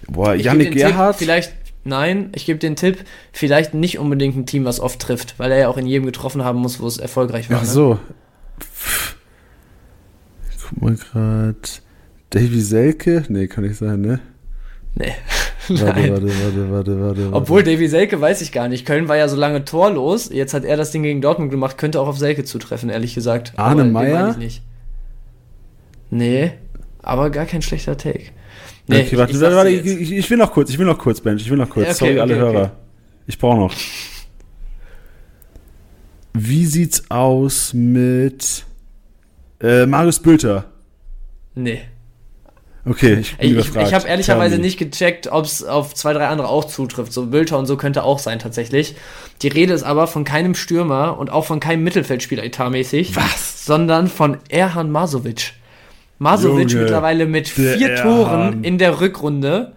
Boah, 0.08 0.34
Yannick 0.34 0.72
Gerhardt. 0.72 1.16
vielleicht, 1.16 1.52
nein, 1.84 2.30
ich 2.34 2.46
gebe 2.46 2.58
den 2.58 2.76
Tipp, 2.76 2.98
vielleicht 3.32 3.74
nicht 3.74 3.98
unbedingt 3.98 4.36
ein 4.36 4.46
Team, 4.46 4.64
was 4.64 4.80
oft 4.80 5.00
trifft, 5.00 5.38
weil 5.38 5.52
er 5.52 5.58
ja 5.58 5.68
auch 5.68 5.76
in 5.76 5.86
jedem 5.86 6.06
getroffen 6.06 6.44
haben 6.44 6.58
muss, 6.58 6.80
wo 6.80 6.86
es 6.86 6.98
erfolgreich 6.98 7.50
war. 7.50 7.58
Ach 7.58 7.62
ne? 7.62 7.68
so. 7.68 7.94
Ne? 7.94 8.00
Guck 10.68 10.82
mal 10.82 10.94
gerade. 10.96 11.56
Davy 12.30 12.60
Selke? 12.60 13.24
Nee, 13.28 13.46
kann 13.46 13.64
nicht 13.64 13.76
sein, 13.76 14.00
ne? 14.00 14.20
Nee. 14.94 15.12
warte, 15.68 15.86
warte, 15.86 16.10
warte, 16.10 16.28
warte, 16.28 16.70
warte, 16.70 17.00
warte. 17.00 17.30
Obwohl 17.32 17.62
Davy 17.62 17.88
Selke 17.88 18.20
weiß 18.20 18.42
ich 18.42 18.52
gar 18.52 18.68
nicht. 18.68 18.86
Köln 18.86 19.08
war 19.08 19.16
ja 19.16 19.28
so 19.28 19.36
lange 19.36 19.64
torlos. 19.64 20.30
Jetzt 20.32 20.54
hat 20.54 20.64
er 20.64 20.76
das 20.76 20.90
Ding 20.90 21.02
gegen 21.02 21.20
Dortmund 21.20 21.50
gemacht. 21.50 21.78
Könnte 21.78 22.00
auch 22.00 22.08
auf 22.08 22.18
Selke 22.18 22.44
zutreffen, 22.44 22.90
ehrlich 22.90 23.14
gesagt. 23.14 23.52
Arne 23.56 23.84
Meyer? 23.84 24.36
Nee, 26.10 26.52
aber 27.02 27.30
gar 27.30 27.46
kein 27.46 27.62
schlechter 27.62 27.96
Take. 27.96 28.26
Nee, 28.86 29.02
okay, 29.02 29.16
warte, 29.16 29.32
ich, 29.32 29.40
warte, 29.40 29.56
warte 29.56 29.70
ich, 29.70 30.12
ich, 30.12 30.30
will 30.30 30.36
noch 30.36 30.52
kurz, 30.52 30.68
ich 30.70 30.78
will 30.78 30.86
noch 30.86 30.98
kurz, 30.98 31.20
Bench, 31.20 31.40
ich 31.40 31.50
will 31.50 31.56
noch 31.56 31.70
kurz. 31.70 31.86
Okay, 31.86 31.94
Sorry, 31.94 32.12
okay, 32.12 32.20
alle 32.20 32.36
Hörer. 32.36 32.72
Ich 33.26 33.38
brauche 33.38 33.56
noch. 33.56 33.74
Wie 36.34 36.66
sieht's 36.66 37.10
aus 37.10 37.72
mit 37.72 38.64
äh, 39.60 39.86
Marius 39.86 40.18
Bülter? 40.20 40.66
Nee. 41.54 41.82
Okay, 42.86 43.20
ich 43.20 43.36
bin 43.38 43.58
Ich, 43.58 43.74
ich 43.74 43.94
habe 43.94 44.06
ehrlicherweise 44.06 44.58
nicht 44.58 44.78
gecheckt, 44.78 45.28
ob 45.28 45.46
es 45.46 45.64
auf 45.64 45.94
zwei, 45.94 46.12
drei 46.12 46.26
andere 46.26 46.48
auch 46.48 46.66
zutrifft. 46.66 47.12
So 47.12 47.26
Bülter 47.26 47.58
und 47.58 47.64
so 47.64 47.78
könnte 47.78 48.02
auch 48.02 48.18
sein 48.18 48.38
tatsächlich. 48.38 48.94
Die 49.40 49.48
Rede 49.48 49.72
ist 49.72 49.84
aber 49.84 50.06
von 50.06 50.24
keinem 50.24 50.54
Stürmer 50.54 51.18
und 51.18 51.30
auch 51.30 51.46
von 51.46 51.60
keinem 51.60 51.82
Mittelfeldspieler 51.82 52.44
etatmäßig. 52.44 53.16
Was? 53.16 53.64
Sondern 53.64 54.08
von 54.08 54.36
Erhan 54.50 54.90
Masovic. 54.90 55.54
Masovic 56.18 56.70
Junge, 56.70 56.84
mittlerweile 56.84 57.26
mit 57.26 57.48
vier 57.48 57.96
Toren 57.96 58.64
in 58.64 58.78
der 58.78 59.00
Rückrunde. 59.00 59.72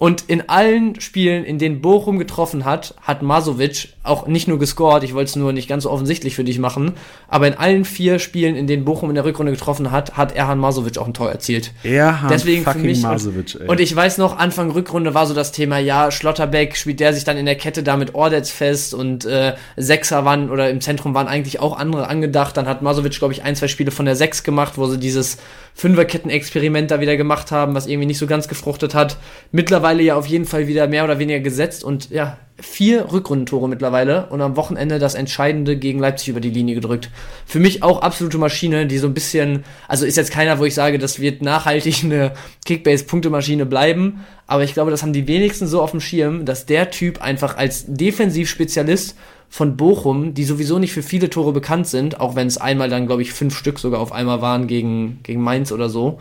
Und 0.00 0.22
in 0.28 0.48
allen 0.48 1.00
Spielen, 1.00 1.44
in 1.44 1.58
denen 1.58 1.80
Bochum 1.80 2.20
getroffen 2.20 2.64
hat, 2.64 2.94
hat 3.02 3.22
Masovic 3.22 3.88
auch 4.04 4.28
nicht 4.28 4.46
nur 4.46 4.60
gescored, 4.60 5.02
ich 5.02 5.12
wollte 5.12 5.30
es 5.30 5.36
nur 5.36 5.52
nicht 5.52 5.68
ganz 5.68 5.82
so 5.82 5.90
offensichtlich 5.90 6.36
für 6.36 6.44
dich 6.44 6.60
machen, 6.60 6.92
aber 7.26 7.48
in 7.48 7.54
allen 7.54 7.84
vier 7.84 8.20
Spielen, 8.20 8.54
in 8.54 8.68
denen 8.68 8.84
Bochum 8.84 9.08
in 9.08 9.16
der 9.16 9.24
Rückrunde 9.24 9.50
getroffen 9.50 9.90
hat, 9.90 10.16
hat 10.16 10.36
Erhan 10.36 10.60
Masovic 10.60 10.98
auch 10.98 11.06
ein 11.08 11.14
Tor 11.14 11.30
erzielt. 11.32 11.72
Erhan 11.82 12.30
Deswegen 12.30 12.62
fucking 12.62 12.80
für 12.80 12.86
mich, 12.86 13.02
Masovic, 13.02 13.56
ey. 13.60 13.66
Und 13.66 13.80
ich 13.80 13.94
weiß 13.94 14.18
noch, 14.18 14.38
Anfang 14.38 14.70
Rückrunde 14.70 15.14
war 15.14 15.26
so 15.26 15.34
das 15.34 15.50
Thema, 15.50 15.78
ja, 15.78 16.12
Schlotterbeck 16.12 16.76
spielt 16.76 17.00
der 17.00 17.12
sich 17.12 17.24
dann 17.24 17.36
in 17.36 17.44
der 17.44 17.56
Kette 17.56 17.82
da 17.82 17.96
mit 17.96 18.14
Ordetz 18.14 18.50
fest 18.50 18.94
und 18.94 19.24
äh, 19.24 19.56
Sechser 19.76 20.24
waren 20.24 20.48
oder 20.48 20.70
im 20.70 20.80
Zentrum 20.80 21.12
waren 21.14 21.26
eigentlich 21.26 21.58
auch 21.58 21.76
andere 21.76 22.06
angedacht. 22.06 22.56
Dann 22.56 22.68
hat 22.68 22.82
Masovic, 22.82 23.18
glaube 23.18 23.34
ich, 23.34 23.42
ein, 23.42 23.56
zwei 23.56 23.66
Spiele 23.66 23.90
von 23.90 24.06
der 24.06 24.14
Sechs 24.14 24.44
gemacht, 24.44 24.74
wo 24.76 24.86
sie 24.86 24.98
dieses 24.98 25.38
Fünferketten-Experiment 25.78 26.90
da 26.90 27.00
wieder 27.00 27.16
gemacht 27.16 27.52
haben, 27.52 27.76
was 27.76 27.86
irgendwie 27.86 28.06
nicht 28.06 28.18
so 28.18 28.26
ganz 28.26 28.48
gefruchtet 28.48 28.96
hat. 28.96 29.16
Mittlerweile 29.52 30.02
ja 30.02 30.16
auf 30.16 30.26
jeden 30.26 30.44
Fall 30.44 30.66
wieder 30.66 30.88
mehr 30.88 31.04
oder 31.04 31.20
weniger 31.20 31.38
gesetzt 31.38 31.84
und 31.84 32.10
ja, 32.10 32.36
vier 32.60 33.12
Rückrundentore 33.12 33.68
mittlerweile 33.68 34.26
und 34.30 34.40
am 34.40 34.56
Wochenende 34.56 34.98
das 34.98 35.14
Entscheidende 35.14 35.76
gegen 35.76 36.00
Leipzig 36.00 36.30
über 36.30 36.40
die 36.40 36.50
Linie 36.50 36.74
gedrückt. 36.74 37.10
Für 37.46 37.60
mich 37.60 37.84
auch 37.84 38.02
absolute 38.02 38.38
Maschine, 38.38 38.88
die 38.88 38.98
so 38.98 39.06
ein 39.06 39.14
bisschen, 39.14 39.62
also 39.86 40.04
ist 40.04 40.16
jetzt 40.16 40.32
keiner, 40.32 40.58
wo 40.58 40.64
ich 40.64 40.74
sage, 40.74 40.98
das 40.98 41.20
wird 41.20 41.42
nachhaltig 41.42 42.02
eine 42.02 42.32
Kickbase-Punktemaschine 42.66 43.64
bleiben, 43.64 44.26
aber 44.48 44.64
ich 44.64 44.74
glaube, 44.74 44.90
das 44.90 45.02
haben 45.02 45.12
die 45.12 45.28
wenigsten 45.28 45.68
so 45.68 45.80
auf 45.80 45.92
dem 45.92 46.00
Schirm, 46.00 46.44
dass 46.44 46.66
der 46.66 46.90
Typ 46.90 47.22
einfach 47.22 47.56
als 47.56 47.84
Defensivspezialist 47.86 49.16
von 49.48 49.76
Bochum, 49.76 50.34
die 50.34 50.44
sowieso 50.44 50.78
nicht 50.78 50.92
für 50.92 51.02
viele 51.02 51.30
Tore 51.30 51.52
bekannt 51.52 51.86
sind, 51.86 52.20
auch 52.20 52.36
wenn 52.36 52.46
es 52.46 52.58
einmal 52.58 52.90
dann, 52.90 53.06
glaube 53.06 53.22
ich, 53.22 53.32
fünf 53.32 53.56
Stück 53.56 53.78
sogar 53.78 54.00
auf 54.00 54.12
einmal 54.12 54.42
waren 54.42 54.66
gegen, 54.66 55.20
gegen 55.22 55.42
Mainz 55.42 55.72
oder 55.72 55.88
so, 55.88 56.18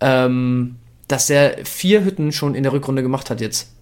ähm, 0.00 0.76
dass 1.06 1.28
er 1.28 1.64
vier 1.64 2.04
Hütten 2.04 2.32
schon 2.32 2.54
in 2.54 2.62
der 2.62 2.72
Rückrunde 2.72 3.02
gemacht 3.02 3.30
hat 3.30 3.40
jetzt. 3.40 3.72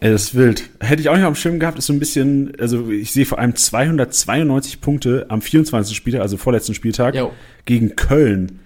Ey, 0.00 0.10
das 0.10 0.24
ist 0.24 0.34
wild. 0.34 0.68
Hätte 0.80 1.00
ich 1.00 1.08
auch 1.08 1.16
nicht 1.16 1.24
auf 1.24 1.32
dem 1.32 1.36
Schirm 1.36 1.58
gehabt, 1.58 1.78
ist 1.78 1.86
so 1.86 1.92
ein 1.94 1.98
bisschen, 1.98 2.52
also 2.60 2.90
ich 2.90 3.12
sehe 3.12 3.24
vor 3.24 3.38
allem 3.38 3.56
292 3.56 4.82
Punkte 4.82 5.26
am 5.30 5.40
24. 5.40 5.96
Spieltag, 5.96 6.20
also 6.20 6.36
vorletzten 6.36 6.74
Spieltag, 6.74 7.14
jo. 7.14 7.32
gegen 7.64 7.96
Köln. 7.96 8.60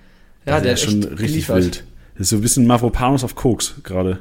Ja, 0.44 0.54
das 0.54 0.62
der 0.62 0.72
ist 0.72 0.82
schon 0.82 1.04
richtig 1.04 1.18
geliefert. 1.18 1.56
wild. 1.56 1.84
Das 2.14 2.22
ist 2.22 2.30
so 2.30 2.36
ein 2.36 2.42
bisschen 2.42 2.66
Mavropanos 2.66 3.22
auf 3.22 3.36
Koks 3.36 3.76
gerade. 3.84 4.18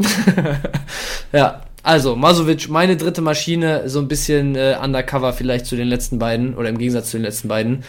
ja, 1.34 1.62
also, 1.84 2.16
Masovic, 2.16 2.70
meine 2.70 2.98
dritte 2.98 3.22
Maschine, 3.22 3.88
so 3.90 4.00
ein 4.00 4.08
bisschen 4.08 4.56
äh, 4.56 4.76
undercover 4.82 5.34
vielleicht 5.34 5.66
zu 5.66 5.76
den 5.76 5.88
letzten 5.88 6.20
beiden 6.20 6.56
oder 6.56 6.70
im 6.70 6.78
Gegensatz 6.78 7.12
zu 7.12 7.18
den 7.18 7.24
letzten 7.24 7.48
beiden. 7.48 7.84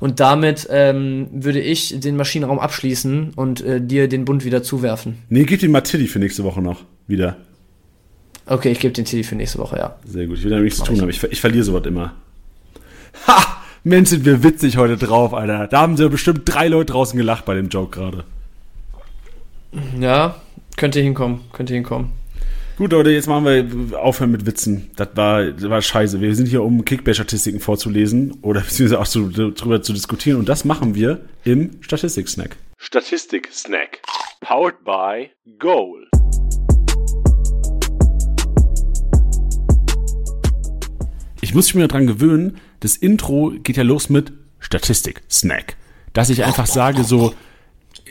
Und 0.00 0.20
damit 0.20 0.68
ähm, 0.70 1.28
würde 1.32 1.60
ich 1.60 1.98
den 2.00 2.16
Maschinenraum 2.16 2.58
abschließen 2.58 3.32
und 3.34 3.60
äh, 3.62 3.80
dir 3.80 4.08
den 4.08 4.24
Bund 4.24 4.44
wieder 4.44 4.62
zuwerfen. 4.62 5.18
Nee, 5.28 5.44
gib 5.44 5.60
den 5.60 5.72
mal 5.72 5.80
Tilly 5.80 6.06
für 6.06 6.18
nächste 6.18 6.44
Woche 6.44 6.62
noch 6.62 6.84
wieder. 7.06 7.36
Okay, 8.46 8.70
ich 8.70 8.80
gebe 8.80 8.92
den 8.92 9.04
Tilly 9.04 9.24
für 9.24 9.36
nächste 9.36 9.58
Woche, 9.58 9.76
ja. 9.76 9.96
Sehr 10.04 10.26
gut. 10.26 10.38
Ich 10.38 10.44
will 10.44 10.50
da 10.50 10.58
nichts 10.58 10.78
zu 10.78 10.84
tun 10.84 11.00
haben. 11.00 11.08
Ich, 11.08 11.22
ich 11.22 11.40
verliere 11.40 11.64
sowas 11.64 11.86
immer. 11.86 12.14
Ha! 13.26 13.58
Mensch, 13.84 14.10
sind 14.10 14.24
wir 14.24 14.44
witzig 14.44 14.76
heute 14.76 14.96
drauf, 14.96 15.34
Alter. 15.34 15.66
Da 15.66 15.80
haben 15.80 15.96
sie 15.96 16.08
bestimmt 16.08 16.42
drei 16.44 16.68
Leute 16.68 16.92
draußen 16.92 17.16
gelacht 17.16 17.44
bei 17.44 17.54
dem 17.54 17.68
Joke 17.68 17.98
gerade. 17.98 18.24
Ja, 19.98 20.36
könnte 20.76 21.00
hinkommen, 21.00 21.40
könnte 21.52 21.74
hinkommen. 21.74 22.10
Gut, 22.82 22.90
Leute, 22.90 23.10
jetzt 23.10 23.28
machen 23.28 23.44
wir 23.44 24.00
aufhören 24.00 24.32
mit 24.32 24.44
Witzen. 24.44 24.90
Das 24.96 25.10
war, 25.14 25.44
das 25.44 25.70
war 25.70 25.80
scheiße. 25.80 26.20
Wir 26.20 26.34
sind 26.34 26.48
hier, 26.48 26.64
um 26.64 26.84
Kickback-Statistiken 26.84 27.60
vorzulesen 27.60 28.40
oder 28.42 28.60
beziehungsweise 28.62 29.00
auch 29.00 29.06
zu, 29.06 29.28
darüber 29.28 29.82
zu 29.82 29.92
diskutieren. 29.92 30.40
Und 30.40 30.48
das 30.48 30.64
machen 30.64 30.96
wir 30.96 31.20
im 31.44 31.80
Statistik-Snack. 31.80 32.56
Statistik-Snack. 32.78 34.00
Powered 34.40 34.82
by 34.82 35.30
Goal. 35.60 36.08
Ich 41.40 41.54
muss 41.54 41.66
mich 41.66 41.74
mir 41.76 41.86
daran 41.86 42.08
gewöhnen, 42.08 42.58
das 42.80 42.96
Intro 42.96 43.52
geht 43.62 43.76
ja 43.76 43.84
los 43.84 44.10
mit 44.10 44.32
Statistik-Snack. 44.58 45.76
Dass 46.14 46.30
ich 46.30 46.42
einfach 46.44 46.66
sage 46.66 47.04
so, 47.04 47.32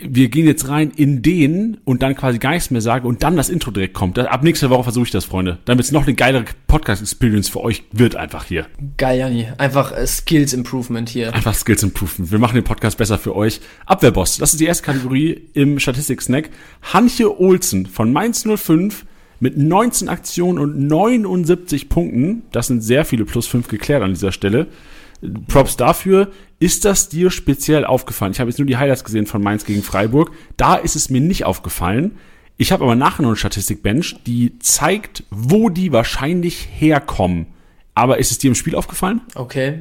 wir 0.03 0.29
gehen 0.29 0.45
jetzt 0.45 0.67
rein 0.67 0.91
in 0.95 1.21
den 1.21 1.77
und 1.85 2.01
dann 2.01 2.15
quasi 2.15 2.39
gar 2.39 2.51
nichts 2.51 2.71
mehr 2.71 2.81
sage 2.81 3.07
und 3.07 3.23
dann 3.23 3.35
das 3.35 3.49
Intro 3.49 3.71
direkt 3.71 3.93
kommt. 3.93 4.17
Ab 4.17 4.43
nächster 4.43 4.69
Woche 4.69 4.83
versuche 4.83 5.05
ich 5.05 5.11
das, 5.11 5.25
Freunde. 5.25 5.59
Damit 5.65 5.85
es 5.85 5.91
noch 5.91 6.03
eine 6.03 6.15
geilere 6.15 6.45
Podcast-Experience 6.67 7.49
für 7.49 7.61
euch 7.61 7.83
wird 7.91 8.15
einfach 8.15 8.45
hier. 8.45 8.67
Geil, 8.97 9.19
Janni. 9.19 9.47
Einfach 9.57 9.91
äh, 9.91 10.05
Skills 10.07 10.53
Improvement 10.53 11.09
hier. 11.09 11.33
Einfach 11.33 11.53
Skills 11.53 11.83
Improvement. 11.83 12.31
Wir 12.31 12.39
machen 12.39 12.55
den 12.55 12.63
Podcast 12.63 12.97
besser 12.97 13.17
für 13.17 13.35
euch. 13.35 13.61
Abwehrboss, 13.85 14.37
das 14.37 14.53
ist 14.53 14.59
die 14.59 14.65
erste 14.65 14.85
Kategorie 14.85 15.49
im 15.53 15.79
Statistik-Snack. 15.79 16.49
Hanche 16.93 17.39
Olsen 17.39 17.85
von 17.85 18.11
Mainz 18.11 18.45
05 18.45 19.05
mit 19.39 19.57
19 19.57 20.07
Aktionen 20.07 20.59
und 20.59 20.87
79 20.87 21.89
Punkten. 21.89 22.43
Das 22.51 22.67
sind 22.67 22.81
sehr 22.81 23.05
viele 23.05 23.25
plus 23.25 23.47
5 23.47 23.67
geklärt 23.67 24.03
an 24.03 24.13
dieser 24.13 24.31
Stelle. 24.31 24.67
Props 25.47 25.77
dafür. 25.77 26.31
Ist 26.59 26.85
das 26.85 27.09
dir 27.09 27.31
speziell 27.31 27.85
aufgefallen? 27.85 28.33
Ich 28.33 28.39
habe 28.39 28.49
jetzt 28.49 28.59
nur 28.59 28.67
die 28.67 28.77
Highlights 28.77 29.03
gesehen 29.03 29.25
von 29.25 29.41
Mainz 29.41 29.65
gegen 29.65 29.83
Freiburg. 29.83 30.31
Da 30.57 30.75
ist 30.75 30.95
es 30.95 31.09
mir 31.09 31.21
nicht 31.21 31.45
aufgefallen. 31.45 32.17
Ich 32.57 32.71
habe 32.71 32.83
aber 32.83 32.95
nachher 32.95 33.23
noch 33.23 33.29
eine 33.29 33.37
Statistikbench, 33.37 34.17
die 34.27 34.59
zeigt, 34.59 35.23
wo 35.31 35.69
die 35.69 35.91
wahrscheinlich 35.91 36.67
herkommen. 36.71 37.47
Aber 37.93 38.19
ist 38.19 38.31
es 38.31 38.37
dir 38.37 38.47
im 38.47 38.55
Spiel 38.55 38.75
aufgefallen? 38.75 39.21
Okay. 39.35 39.79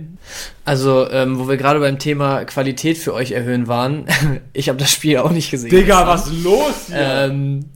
Also, 0.65 1.09
ähm, 1.11 1.39
wo 1.39 1.49
wir 1.49 1.57
gerade 1.57 1.79
beim 1.79 1.99
Thema 1.99 2.45
Qualität 2.45 2.99
für 2.99 3.15
euch 3.15 3.33
erhöhen 3.33 3.69
waren, 3.69 4.07
ich 4.53 4.69
habe 4.69 4.79
das 4.79 4.91
Spiel 4.91 5.19
auch 5.19 5.31
nicht 5.31 5.51
gesehen. 5.51 5.71
Digga, 5.71 6.07
was 6.07 6.27
ist 6.27 6.43
los 6.43 6.87
hier? 6.89 6.97
Ähm, 6.99 7.67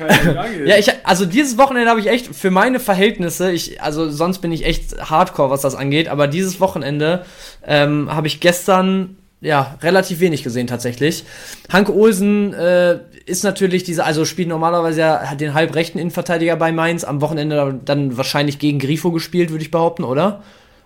ja, 0.66 0.76
ich, 0.76 0.90
also 1.04 1.26
dieses 1.26 1.58
Wochenende 1.58 1.90
habe 1.90 2.00
ich 2.00 2.08
echt 2.08 2.34
für 2.34 2.50
meine 2.50 2.80
Verhältnisse, 2.80 3.52
ich, 3.52 3.82
also 3.82 4.10
sonst 4.10 4.38
bin 4.38 4.52
ich 4.52 4.64
echt 4.64 5.10
hardcore, 5.10 5.50
was 5.50 5.60
das 5.60 5.74
angeht, 5.74 6.08
aber 6.08 6.26
dieses 6.26 6.60
Wochenende 6.60 7.24
ähm, 7.66 8.12
habe 8.12 8.26
ich 8.26 8.40
gestern 8.40 9.16
ja 9.40 9.78
relativ 9.82 10.20
wenig 10.20 10.42
gesehen 10.42 10.66
tatsächlich. 10.66 11.24
Hanke 11.70 11.94
Olsen 11.94 12.52
äh, 12.54 12.98
ist 13.26 13.44
natürlich 13.44 13.84
dieser, 13.84 14.04
also 14.06 14.24
spielt 14.24 14.48
normalerweise 14.48 15.00
ja 15.00 15.34
den 15.34 15.54
halbrechten 15.54 15.98
Innenverteidiger 15.98 16.56
bei 16.56 16.72
Mainz, 16.72 17.04
am 17.04 17.20
Wochenende 17.20 17.80
dann 17.84 18.16
wahrscheinlich 18.16 18.58
gegen 18.58 18.78
Grifo 18.78 19.10
gespielt, 19.12 19.50
würde 19.50 19.62
ich 19.62 19.70
behaupten, 19.70 20.04
oder? 20.04 20.42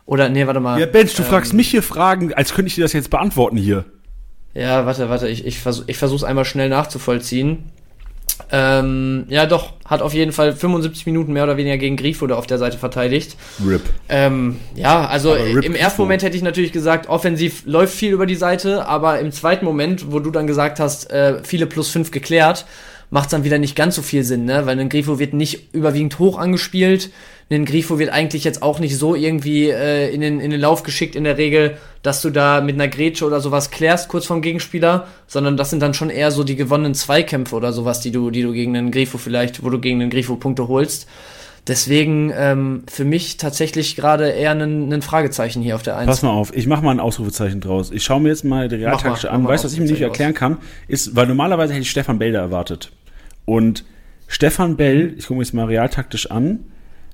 Oder, 0.07 0.29
nee, 0.29 0.47
warte 0.47 0.61
mal. 0.61 0.79
Ja, 0.79 0.87
Bench, 0.87 1.15
du 1.15 1.23
ähm, 1.23 1.29
fragst 1.29 1.55
mich 1.55 1.69
hier 1.69 1.83
Fragen, 1.83 2.35
als 2.35 2.53
könnte 2.53 2.69
ich 2.69 2.75
dir 2.75 2.83
das 2.83 2.93
jetzt 2.93 3.11
beantworten 3.11 3.57
hier. 3.57 3.85
Ja, 4.53 4.87
warte, 4.87 5.09
warte, 5.09 5.29
ich, 5.29 5.47
ich, 5.47 5.59
versuch, 5.59 5.85
ich 5.87 5.97
versuche 5.97 6.19
es 6.19 6.25
einmal 6.25 6.45
schnell 6.45 6.69
nachzuvollziehen. 6.69 7.65
Ähm, 8.51 9.25
ja, 9.29 9.47
doch, 9.47 9.73
hat 9.85 10.03
auf 10.03 10.15
jeden 10.15 10.33
Fall 10.33 10.55
75 10.55 11.07
Minuten 11.07 11.33
mehr 11.33 11.45
oder 11.45 11.57
weniger 11.57 11.77
gegen 11.77 11.97
Grifo 11.97 12.27
da 12.27 12.37
auf 12.37 12.47
der 12.47 12.59
Seite 12.59 12.79
verteidigt. 12.79 13.37
RIP. 13.65 13.83
Ähm, 14.09 14.59
ja, 14.75 15.07
also 15.07 15.35
im 15.35 15.75
ersten 15.75 16.03
Moment 16.03 16.23
hätte 16.23 16.37
ich 16.37 16.43
natürlich 16.43 16.73
gesagt, 16.73 17.09
offensiv 17.09 17.63
läuft 17.65 17.95
viel 17.95 18.13
über 18.13 18.27
die 18.27 18.35
Seite, 18.35 18.87
aber 18.87 19.19
im 19.21 19.33
zweiten 19.33 19.65
Moment, 19.65 20.13
wo 20.13 20.21
du 20.21 20.31
dann 20.31 20.47
gesagt 20.47 20.81
hast, 20.81 21.11
äh, 21.11 21.43
viele 21.43 21.67
plus 21.67 21.91
5 21.91 22.11
geklärt, 22.11 22.67
macht 23.15 23.27
es 23.27 23.31
dann 23.31 23.45
wieder 23.45 23.59
nicht 23.59 23.77
ganz 23.77 23.95
so 23.95 24.03
viel 24.03 24.25
Sinn, 24.25 24.45
ne? 24.45 24.67
Weil 24.67 24.79
ein 24.79 24.89
Grifo 24.89 25.19
wird 25.19 25.35
nicht 25.35 25.73
überwiegend 25.73 26.19
hoch 26.19 26.39
angespielt 26.39 27.11
ein 27.51 27.65
Grifo 27.65 27.99
wird 27.99 28.11
eigentlich 28.11 28.45
jetzt 28.45 28.63
auch 28.63 28.79
nicht 28.79 28.97
so 28.97 29.15
irgendwie 29.15 29.69
äh, 29.69 30.13
in, 30.13 30.21
den, 30.21 30.41
in 30.41 30.51
den 30.51 30.61
Lauf 30.61 30.83
geschickt 30.83 31.15
in 31.15 31.25
der 31.25 31.37
Regel, 31.37 31.77
dass 32.03 32.23
du 32.23 32.31
da 32.31 32.61
mit 32.61 32.75
einer 32.75 32.89
Grätsche 32.89 33.27
oder 33.27 33.41
sowas 33.41 33.71
klärst 33.71 34.09
kurz 34.09 34.27
vom 34.27 34.41
Gegenspieler, 34.41 35.07
sondern 35.27 35.57
das 35.57 35.71
sind 35.71 35.81
dann 35.81 35.95
schon 35.95 36.11
eher 36.11 36.31
so 36.31 36.43
die 36.43 36.57
gewonnenen 36.57 36.95
Zweikämpfe 36.95 37.55
oder 37.55 37.73
sowas, 37.73 38.01
die 38.01 38.13
du, 38.13 38.31
die 38.31 38.43
du 38.43 38.53
gegen 38.53 38.77
einen 38.77 38.91
Grifo 38.91 39.19
vielleicht, 39.19 39.63
wo 39.63 39.71
du 39.71 39.79
gegen 39.79 40.01
einen 40.01 40.11
Grifo 40.11 40.37
Punkte 40.37 40.69
holst. 40.69 41.07
Deswegen 41.67 42.31
ähm, 42.37 42.83
für 42.91 43.05
mich 43.05 43.39
tatsächlich 43.39 43.97
gerade 43.97 44.29
eher 44.29 44.51
ein, 44.51 45.01
Fragezeichen 45.01 45.63
hier 45.63 45.77
auf 45.77 45.83
der 45.83 45.97
1. 45.97 46.07
Pass 46.07 46.23
mal 46.23 46.31
auf, 46.31 46.55
ich 46.55 46.67
mache 46.67 46.85
mal 46.85 46.91
ein 46.91 47.01
Ausrufezeichen 47.01 47.61
draus. 47.61 47.91
Ich 47.91 48.05
schaue 48.05 48.21
mir 48.21 48.29
jetzt 48.29 48.45
mal 48.45 48.69
die 48.69 48.77
Realtaktische 48.77 49.31
an. 49.31 49.45
Weißt 49.45 49.65
du, 49.65 49.67
was 49.67 49.73
ich 49.73 49.81
mir 49.81 49.87
nicht 49.87 50.03
erklären 50.03 50.35
kann? 50.35 50.59
Ist, 50.89 51.17
weil 51.17 51.27
normalerweise 51.27 51.73
hätte 51.73 51.83
ich 51.83 51.91
Stefan 51.91 52.19
Bell 52.19 52.33
da 52.33 52.41
erwartet. 52.41 52.91
Und 53.45 53.85
Stefan 54.27 54.77
Bell, 54.77 55.15
ich 55.17 55.27
gucke 55.27 55.39
mir 55.39 55.45
jetzt 55.45 55.55
mal 55.55 55.67
realtaktisch 55.67 56.31
an, 56.31 56.61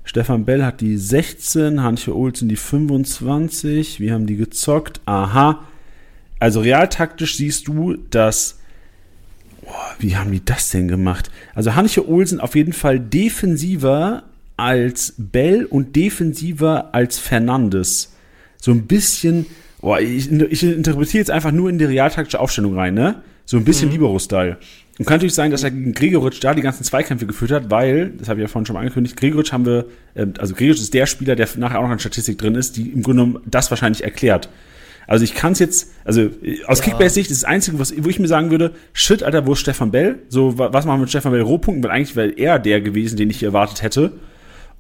Stefan 0.05 0.45
Bell 0.45 0.65
hat 0.65 0.81
die 0.81 0.97
16, 0.97 1.83
Hanche 1.83 2.17
Olsen 2.17 2.49
die 2.49 2.57
25. 2.57 4.01
Wir 4.01 4.15
haben 4.15 4.27
die 4.27 4.37
gezockt. 4.37 5.01
Aha. 5.07 5.65
Also 6.39 6.61
realtaktisch 6.61 7.37
siehst 7.37 7.69
du, 7.69 7.97
dass. 8.11 8.59
Boah, 9.63 9.95
wie 9.99 10.17
haben 10.17 10.33
die 10.33 10.45
das 10.45 10.71
denn 10.71 10.89
gemacht? 10.89 11.31
Also 11.55 11.75
Hanche 11.75 12.09
Olsen 12.09 12.41
auf 12.41 12.57
jeden 12.57 12.73
Fall 12.73 12.99
defensiver 12.99 14.25
als 14.57 15.15
Bell 15.17 15.65
und 15.65 15.95
defensiver 15.95 16.95
als 16.95 17.19
Fernandes. 17.19 18.15
So 18.61 18.73
ein 18.73 18.87
bisschen. 18.87 19.47
Boah, 19.81 20.01
ich, 20.01 20.31
ich 20.31 20.63
interpretiere 20.63 21.21
jetzt 21.21 21.31
einfach 21.31 21.53
nur 21.53 21.71
in 21.71 21.79
die 21.79 21.85
realtaktische 21.85 22.41
Aufstellung 22.41 22.75
rein, 22.75 22.95
ne? 22.95 23.23
So 23.47 23.57
ein 23.57 23.65
bisschen 23.65 23.89
mhm. 23.89 23.95
Libero-Style. 23.95 24.59
Und 25.01 25.07
kann 25.07 25.15
natürlich 25.15 25.33
sein, 25.33 25.51
dass 25.51 25.63
er 25.63 25.71
gegen 25.71 25.95
Gregoritsch 25.95 26.45
da 26.45 26.53
die 26.53 26.61
ganzen 26.61 26.85
Zweikämpfe 26.85 27.25
geführt 27.25 27.53
hat, 27.53 27.71
weil, 27.71 28.11
das 28.19 28.29
habe 28.29 28.39
ich 28.39 28.43
ja 28.43 28.49
vorhin 28.49 28.67
schon 28.67 28.75
mal 28.75 28.81
angekündigt, 28.81 29.17
Gregoritsch 29.17 29.51
haben 29.51 29.65
wir, 29.65 29.87
äh, 30.13 30.27
also 30.37 30.53
Gregoritsch 30.53 30.83
ist 30.83 30.93
der 30.93 31.07
Spieler, 31.07 31.37
der 31.37 31.49
nachher 31.57 31.79
auch 31.79 31.85
noch 31.85 31.93
in 31.93 31.99
Statistik 31.99 32.37
drin 32.37 32.55
ist, 32.55 32.77
die 32.77 32.91
im 32.91 33.03
Grunde 33.03 33.23
genommen 33.23 33.45
das 33.47 33.71
wahrscheinlich 33.71 34.05
erklärt. 34.05 34.51
Also 35.07 35.25
ich 35.25 35.35
kann 35.35 35.53
es 35.53 35.59
jetzt, 35.59 35.95
also 36.05 36.29
aus 36.67 36.81
ja. 36.81 36.85
Kickbase-Sicht 36.85 37.31
ist 37.31 37.43
das 37.43 37.49
Einzige, 37.49 37.79
was, 37.79 37.95
wo 37.97 38.11
ich 38.11 38.19
mir 38.19 38.29
sagen 38.29 38.51
würde, 38.51 38.75
shit, 38.93 39.23
Alter, 39.23 39.47
wo 39.47 39.55
ist 39.55 39.61
Stefan 39.61 39.91
Bell? 39.91 40.19
So, 40.29 40.59
was 40.59 40.85
machen 40.85 40.99
wir 40.99 41.05
mit 41.05 41.09
Stefan 41.09 41.33
Bell 41.33 41.41
Rohpunkten? 41.41 41.83
Weil 41.83 41.93
eigentlich 41.93 42.15
wäre 42.15 42.33
er 42.33 42.59
der 42.59 42.83
gewesen, 42.83 43.17
den 43.17 43.31
ich 43.31 43.39
hier 43.39 43.49
erwartet 43.49 43.81
hätte. 43.81 44.13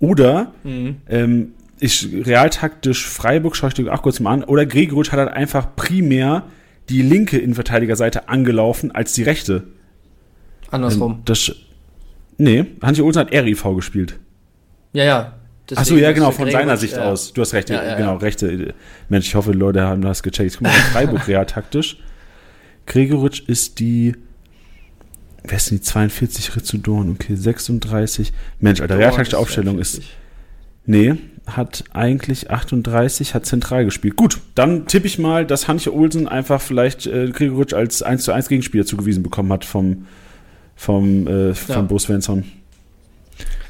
Oder 0.01 0.53
mhm. 0.65 0.97
ähm, 1.09 1.55
ich 1.79 2.07
realtaktisch 2.27 3.09
Freiburg, 3.09 3.57
schaue 3.57 3.69
ich 3.69 3.75
dir 3.75 3.91
auch 3.91 4.03
kurz 4.03 4.21
mal 4.21 4.35
an, 4.35 4.45
oder 4.45 4.67
Gregoritsch 4.67 5.13
hat 5.13 5.19
halt 5.19 5.33
einfach 5.33 5.75
primär 5.77 6.45
die 6.91 7.01
linke 7.01 7.39
Innenverteidigerseite 7.39 8.29
angelaufen 8.29 8.91
als 8.91 9.15
die 9.15 9.23
rechte. 9.23 9.63
Andersrum. 10.71 11.13
Ähm, 11.13 11.23
das, 11.25 11.53
nee, 12.39 12.67
Hansi 12.83 13.03
Olsen 13.03 13.21
hat 13.21 13.33
RIV 13.33 13.65
gespielt. 13.77 14.19
Ja, 14.93 15.05
ja. 15.05 15.33
Achso, 15.77 15.97
ja, 15.97 16.13
genau, 16.13 16.33
von 16.33 16.51
seiner 16.51 16.77
Sicht 16.77 16.97
ja. 16.97 17.05
aus. 17.05 17.33
Du 17.33 17.43
hast 17.43 17.53
recht, 17.53 17.71
ja, 17.71 17.85
ja, 17.85 17.95
genau, 17.97 18.17
rechte. 18.17 18.75
Mensch, 19.09 19.29
ich 19.29 19.35
hoffe, 19.35 19.53
Leute 19.53 19.83
haben 19.83 20.03
das 20.03 20.23
gecheckt. 20.23 20.51
Ich 20.51 20.59
guck 20.59 20.67
mal, 20.67 20.73
Freiburg 20.73 21.29
real 21.29 21.47
taktisch. 21.47 21.99
Gregoritsch 22.87 23.43
ist 23.47 23.79
die, 23.79 24.17
wer 25.45 25.57
ist 25.57 25.71
denn 25.71 25.79
die 25.79 25.85
42 25.85 26.57
Rizudorn? 26.57 27.13
Okay, 27.13 27.37
36. 27.37 28.33
Mensch, 28.59 28.81
Alter, 28.81 28.99
real 28.99 29.13
taktische 29.13 29.39
Aufstellung 29.39 29.79
ist, 29.79 30.03
nee, 30.87 31.15
hat 31.47 31.85
eigentlich 31.93 32.51
38, 32.51 33.35
hat 33.35 33.47
zentral 33.47 33.85
gespielt. 33.85 34.17
Gut, 34.17 34.41
dann 34.55 34.87
tippe 34.87 35.07
ich 35.07 35.19
mal, 35.19 35.47
dass 35.47 35.69
Hanche 35.69 35.95
Olsen 35.95 36.29
einfach 36.29 36.61
vielleicht 36.61 37.07
äh, 37.07 37.31
Gregoritsch 37.31 37.75
als 37.75 38.03
1 38.03 38.25
zu 38.25 38.33
1 38.33 38.49
Gegenspieler 38.49 38.85
zugewiesen 38.85 39.23
bekommen 39.23 39.53
hat 39.53 39.65
vom, 39.65 40.07
vom, 40.81 41.27
äh, 41.27 41.55
von 41.55 41.75
ja. 41.75 41.83
Bo 41.83 41.99
Svensson. 41.99 42.43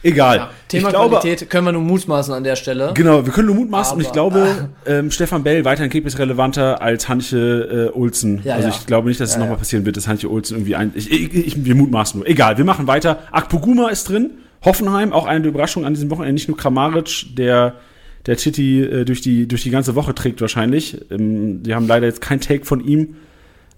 Egal. 0.03 0.37
Ja, 0.37 0.51
Thema 0.69 0.89
ich 0.89 0.95
Qualität 0.95 1.39
glaube, 1.39 1.51
können 1.51 1.67
wir 1.67 1.73
nur 1.73 1.83
mutmaßen 1.83 2.33
an 2.33 2.45
der 2.45 2.55
Stelle. 2.55 2.93
Genau, 2.95 3.27
wir 3.27 3.33
können 3.33 3.49
nur 3.49 3.57
mutmaßen 3.57 3.97
und 3.97 4.01
ich 4.01 4.13
glaube, 4.13 4.71
ähm, 4.87 5.11
Stefan 5.11 5.43
Bell 5.43 5.65
weiterhin 5.65 5.91
Kick 5.91 6.07
ist 6.07 6.19
relevanter 6.21 6.81
als 6.81 7.09
Hanche 7.09 7.91
äh, 7.93 7.99
Olsen. 7.99 8.41
Ja, 8.45 8.55
also 8.55 8.69
ja. 8.69 8.75
ich 8.75 8.87
glaube 8.87 9.09
nicht, 9.09 9.21
dass 9.21 9.31
es 9.31 9.37
nochmal 9.37 9.57
passieren 9.57 9.85
wird, 9.85 9.97
dass 9.97 10.07
Hanche 10.07 10.31
Olsen 10.31 10.55
irgendwie 10.55 10.77
ein. 10.77 10.93
Ich, 10.95 11.11
ich, 11.11 11.35
ich, 11.35 11.65
wir 11.65 11.75
mutmaßen 11.75 12.21
nur. 12.21 12.29
Egal, 12.29 12.57
wir 12.57 12.65
machen 12.65 12.87
weiter. 12.87 13.19
Akpoguma 13.33 13.89
ist 13.89 14.09
drin. 14.09 14.31
Hoffenheim, 14.65 15.13
auch 15.13 15.27
eine 15.27 15.49
Überraschung 15.49 15.85
an 15.85 15.95
diesem 15.95 16.11
Wochenende. 16.11 16.35
Nicht 16.35 16.49
nur 16.49 16.57
Kramaric, 16.57 17.35
der 17.37 17.75
der 18.27 18.37
Titi 18.37 18.83
äh, 18.83 19.05
durch, 19.05 19.21
die, 19.21 19.49
durch 19.49 19.63
die 19.63 19.71
ganze 19.71 19.97
Woche 19.97 20.15
trägt 20.15 20.41
wahrscheinlich. 20.41 21.11
Ähm, 21.11 21.63
die 21.63 21.75
haben 21.75 21.89
leider 21.89 22.07
jetzt 22.07 22.21
kein 22.21 22.41
Take 22.41 22.65
von 22.65 22.85
ihm. 22.85 23.17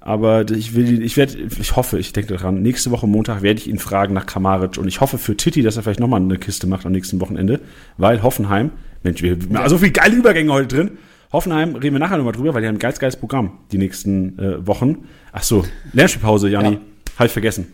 Aber 0.05 0.51
ich 0.51 0.75
will, 0.75 1.03
ich 1.03 1.17
werde, 1.17 1.39
ich 1.39 1.77
hoffe, 1.77 1.99
ich 1.99 2.13
denke 2.13 2.35
daran, 2.35 2.61
nächste 2.63 2.91
Woche 2.91 3.07
Montag 3.07 3.43
werde 3.43 3.61
ich 3.61 3.69
ihn 3.69 3.79
fragen 3.79 4.15
nach 4.15 4.27
Kramaric 4.27 4.79
und 4.79 4.89
ich 4.89 5.01
hoffe 5.01 5.17
für 5.17 5.37
Titi, 5.37 5.63
dass 5.63 5.77
er 5.77 5.85
vielleicht 5.85 6.01
nochmal 6.01 6.21
eine 6.21 6.39
Kiste 6.39 6.67
macht 6.67 6.87
am 6.87 6.93
nächsten 6.93 7.21
Wochenende, 7.21 7.61
weil 7.99 8.23
Hoffenheim, 8.23 8.73
Mensch, 9.03 9.23
wir 9.23 9.37
haben 9.55 9.69
so 9.69 9.79
viele 9.79 9.93
geile 9.93 10.17
Übergänge 10.17 10.53
heute 10.53 10.77
drin. 10.77 10.91
Hoffenheim 11.33 11.77
reden 11.77 11.95
wir 11.95 12.01
nachher 12.01 12.19
nochmal 12.19 12.35
drüber, 12.35 12.53
weil 12.53 12.63
die 12.63 12.69
haben 12.69 12.77
ein 12.77 12.81
geiles, 12.81 12.99
geiles 12.99 13.17
Programm 13.17 13.59
die 13.71 13.79
nächsten 13.79 14.39
äh, 14.39 14.67
Wochen. 14.67 15.07
Ach 15.33 15.43
so, 15.43 15.65
Lernspielpause, 15.93 16.49
Janni. 16.49 16.73
Ja. 16.73 16.81
Halt 17.19 17.31
vergessen. 17.31 17.67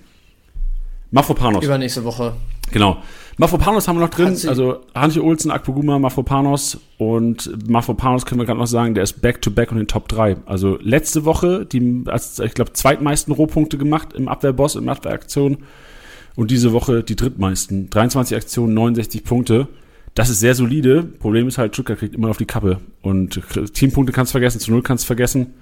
Mafropanos. 1.10 1.64
Übernächste 1.64 2.04
Woche. 2.04 2.34
Genau. 2.70 3.02
Mafropanos 3.40 3.86
haben 3.86 3.96
wir 3.96 4.00
noch 4.00 4.10
drin, 4.10 4.36
also 4.48 4.80
Antje 4.94 5.22
Olsen, 5.22 5.52
Akpoguma, 5.52 6.00
Mafropanos 6.00 6.78
und 6.98 7.70
Mafropanos 7.70 8.26
können 8.26 8.40
wir 8.40 8.46
gerade 8.46 8.58
noch 8.58 8.66
sagen, 8.66 8.94
der 8.94 9.04
ist 9.04 9.22
back-to-back 9.22 9.70
und 9.70 9.78
in 9.78 9.84
den 9.84 9.88
Top 9.88 10.08
3. 10.08 10.38
Also 10.44 10.76
letzte 10.82 11.24
Woche, 11.24 11.64
die, 11.64 12.02
als, 12.06 12.40
ich 12.40 12.54
glaube, 12.54 12.72
zweitmeisten 12.72 13.32
Rohpunkte 13.32 13.78
gemacht 13.78 14.12
im 14.12 14.26
Abwehrboss, 14.26 14.74
in 14.74 14.88
Abwehraktion 14.88 15.58
und 16.34 16.50
diese 16.50 16.72
Woche 16.72 17.04
die 17.04 17.14
drittmeisten. 17.14 17.90
23 17.90 18.36
Aktionen, 18.36 18.74
69 18.74 19.22
Punkte. 19.22 19.68
Das 20.14 20.30
ist 20.30 20.40
sehr 20.40 20.56
solide. 20.56 21.04
Problem 21.04 21.46
ist 21.46 21.58
halt, 21.58 21.74
Stuttgart 21.74 22.00
kriegt 22.00 22.16
immer 22.16 22.30
auf 22.30 22.38
die 22.38 22.44
Kappe 22.44 22.78
und 23.02 23.40
Teampunkte 23.72 24.12
kannst 24.12 24.30
du 24.30 24.34
vergessen, 24.34 24.58
zu 24.58 24.72
Null 24.72 24.82
kannst 24.82 25.04
du 25.04 25.06
vergessen. 25.06 25.54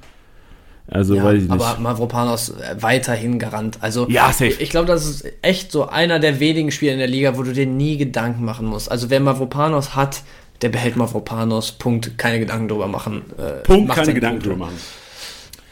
Also, 0.89 1.15
Ja, 1.17 1.25
weiß 1.25 1.35
ich 1.43 1.49
nicht. 1.49 1.51
aber 1.53 1.79
Mavropanos 1.81 2.51
äh, 2.51 2.77
weiterhin 2.81 3.39
Garant. 3.39 3.79
Also 3.81 4.07
Ja, 4.09 4.29
safe. 4.29 4.47
ich, 4.47 4.61
ich 4.61 4.71
glaube, 4.71 4.87
das 4.87 5.05
ist 5.07 5.25
echt 5.43 5.73
so 5.73 5.89
einer 5.89 6.19
der 6.21 6.39
wenigen 6.39 6.71
Spiele 6.71 6.93
in 6.93 6.99
der 6.99 7.09
Liga, 7.09 7.37
wo 7.37 7.43
du 7.43 7.53
dir 7.53 7.67
nie 7.67 7.97
Gedanken 7.97 8.45
machen 8.45 8.67
musst. 8.67 8.91
Also 8.91 9.11
wer 9.11 9.19
Mavropanos 9.21 9.97
hat, 9.97 10.23
der 10.63 10.69
behält 10.69 10.97
Mavropanos. 10.97 11.73
Punkt. 11.73 12.17
Keine 12.19 12.39
Gedanken 12.39 12.69
drüber 12.69 12.87
machen. 12.87 13.23
Äh, 13.37 13.63
Punkt, 13.65 13.93
keine 13.95 14.15
Gedanken 14.15 14.39
Punkte. 14.39 14.49
drüber 14.51 14.65
machen. 14.67 14.79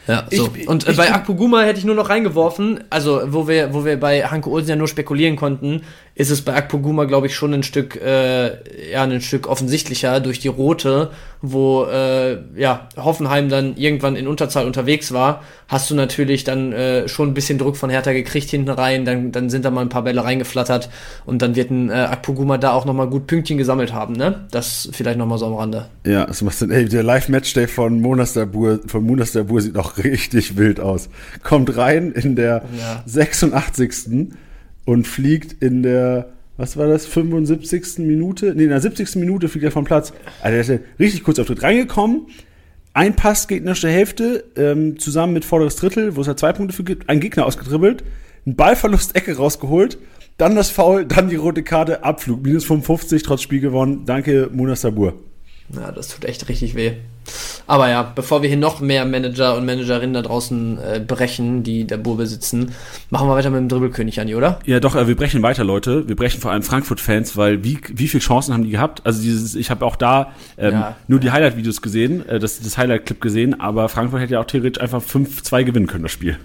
Ja, 0.07 0.27
so. 0.31 0.49
Ich- 0.53 0.67
und 0.67 0.85
äh, 0.87 0.91
ich- 0.91 0.97
bei 0.97 1.11
Akpoguma 1.11 1.61
hätte 1.63 1.79
ich 1.79 1.85
nur 1.85 1.95
noch 1.95 2.09
reingeworfen, 2.09 2.83
also 2.91 3.21
wo 3.27 3.47
wir, 3.47 3.73
wo 3.73 3.85
wir 3.85 3.99
bei 3.99 4.21
Hanke 4.23 4.49
Olsen 4.51 4.69
ja 4.69 4.75
nur 4.75 4.87
spekulieren 4.87 5.35
konnten, 5.35 5.81
ist 6.17 6.29
es 6.29 6.41
bei 6.41 6.55
Akpoguma, 6.55 7.03
glaube 7.03 7.27
ich, 7.27 7.35
schon 7.35 7.53
ein 7.53 7.63
Stück, 7.63 8.01
äh, 8.01 8.91
ja, 8.91 9.03
ein 9.03 9.19
Stück 9.19 9.47
offensichtlicher 9.47 10.21
durch 10.21 10.39
die 10.39 10.47
rote, 10.47 11.11
wo 11.41 11.83
äh, 11.83 12.37
ja, 12.55 12.87
Hoffenheim 12.95 13.49
dann 13.49 13.75
irgendwann 13.75 14.15
in 14.15 14.25
Unterzahl 14.25 14.65
unterwegs 14.65 15.11
war, 15.11 15.43
hast 15.67 15.91
du 15.91 15.95
natürlich 15.95 16.45
dann 16.45 16.71
äh, 16.71 17.09
schon 17.09 17.29
ein 17.29 17.33
bisschen 17.33 17.57
Druck 17.57 17.75
von 17.75 17.89
Hertha 17.89 18.13
gekriegt 18.13 18.49
hinten 18.49 18.69
rein, 18.69 19.03
dann, 19.03 19.33
dann 19.33 19.49
sind 19.49 19.65
da 19.65 19.71
mal 19.71 19.81
ein 19.81 19.89
paar 19.89 20.03
Bälle 20.03 20.23
reingeflattert 20.23 20.89
und 21.25 21.41
dann 21.41 21.55
wird 21.57 21.69
ein 21.69 21.89
äh, 21.89 21.93
Akpoguma 21.93 22.57
da 22.57 22.71
auch 22.71 22.85
nochmal 22.85 23.09
gut 23.09 23.27
Pünktchen 23.27 23.57
gesammelt 23.57 23.91
haben, 23.93 24.13
ne? 24.13 24.45
Das 24.51 24.87
vielleicht 24.93 25.17
nochmal 25.17 25.37
so 25.37 25.47
am 25.47 25.55
Rande. 25.55 25.89
Ja, 26.05 26.29
was 26.29 26.41
machst 26.41 26.61
du 26.61 26.67
denn? 26.67 26.77
Ey, 26.77 26.85
der 26.87 27.03
Live-Matchday 27.03 27.67
von 27.67 27.99
Monas 27.99 28.31
der 28.31 28.45
Bur, 28.45 28.79
von 28.87 29.03
Munas 29.03 29.33
der 29.33 29.43
Bur 29.43 29.59
sieht 29.59 29.75
auch 29.77 29.97
richtig 30.03 30.55
wild 30.55 30.79
aus. 30.79 31.09
Kommt 31.43 31.75
rein 31.75 32.13
in 32.13 32.37
der 32.37 32.63
Ja. 32.79 33.03
86. 33.05 34.29
und 34.85 35.07
fliegt 35.07 35.63
in 35.63 35.83
der, 35.83 36.29
was 36.57 36.77
war 36.77 36.87
das, 36.87 37.05
75. 37.05 37.99
Minute? 37.99 38.53
Nee, 38.55 38.63
in 38.63 38.69
der 38.69 38.81
70. 38.81 39.15
Minute 39.17 39.49
fliegt 39.49 39.65
er 39.65 39.71
vom 39.71 39.85
Platz. 39.85 40.13
Also 40.41 40.51
der 40.51 40.61
ist 40.61 40.69
ja 40.69 40.77
richtig 40.99 41.23
kurz 41.23 41.39
auf 41.39 41.47
Tritt 41.47 41.63
reingekommen. 41.63 42.27
Ein 42.93 43.15
Pass 43.15 43.47
gegnerische 43.49 43.89
Hälfte, 43.89 44.45
ähm, 44.55 44.97
zusammen 44.97 45.33
mit 45.33 45.43
vorderes 45.43 45.75
Drittel, 45.75 46.15
wo 46.15 46.21
es 46.21 46.27
ja 46.27 46.37
zwei 46.37 46.53
Punkte 46.53 46.73
für 46.73 46.85
gibt, 46.85 47.09
ein 47.09 47.19
Gegner 47.19 47.45
ausgedribbelt, 47.45 48.05
ein 48.47 48.55
Ballverlust, 48.55 49.17
Ecke 49.17 49.35
rausgeholt, 49.35 49.97
dann 50.37 50.55
das 50.55 50.69
Foul, 50.69 51.05
dann 51.05 51.29
die 51.29 51.35
rote 51.35 51.61
Karte, 51.61 52.03
Abflug, 52.03 52.43
minus 52.43 52.63
55, 52.65 53.23
trotz 53.23 53.41
Spiel 53.41 53.59
gewonnen. 53.59 54.05
Danke, 54.05 54.49
Munas 54.53 54.81
Sabur. 54.81 55.13
Ja, 55.73 55.91
das 55.91 56.09
tut 56.09 56.23
echt 56.25 56.47
richtig 56.47 56.75
weh. 56.75 56.93
Aber 57.67 57.89
ja, 57.89 58.03
bevor 58.03 58.41
wir 58.41 58.49
hier 58.49 58.57
noch 58.57 58.79
mehr 58.79 59.05
Manager 59.05 59.55
und 59.57 59.65
Managerinnen 59.65 60.13
da 60.13 60.21
draußen 60.21 60.77
äh, 60.79 60.99
brechen, 60.99 61.63
die 61.63 61.85
der 61.85 61.97
Bur 61.97 62.17
besitzen, 62.17 62.71
machen 63.09 63.27
wir 63.27 63.35
weiter 63.35 63.49
mit 63.49 63.59
dem 63.59 63.69
Dribbelkönig, 63.69 64.19
Andi, 64.19 64.35
oder? 64.35 64.59
Ja, 64.65 64.79
doch, 64.79 64.95
äh, 64.95 65.07
wir 65.07 65.15
brechen 65.15 65.41
weiter, 65.41 65.63
Leute. 65.63 66.07
Wir 66.07 66.15
brechen 66.15 66.39
vor 66.41 66.51
allem 66.51 66.63
Frankfurt-Fans, 66.63 67.35
weil 67.37 67.63
wie, 67.63 67.79
wie 67.93 68.07
viele 68.07 68.21
Chancen 68.21 68.53
haben 68.53 68.63
die 68.63 68.71
gehabt? 68.71 69.01
Also 69.05 69.21
dieses, 69.21 69.55
ich 69.55 69.69
habe 69.71 69.85
auch 69.85 69.95
da 69.95 70.31
ähm, 70.57 70.73
Ja. 70.73 70.95
nur 71.07 71.19
die 71.19 71.31
Highlight-Videos 71.31 71.81
gesehen, 71.81 72.27
äh, 72.27 72.39
das, 72.39 72.59
das 72.61 72.77
Highlight-Clip 72.77 73.19
gesehen, 73.21 73.59
aber 73.59 73.89
Frankfurt 73.89 74.21
hätte 74.21 74.33
ja 74.33 74.39
auch 74.41 74.45
theoretisch 74.45 74.81
einfach 74.81 75.01
5-2 75.01 75.63
gewinnen 75.63 75.87
können, 75.87 76.03
das 76.03 76.11
Spiel. 76.11 76.37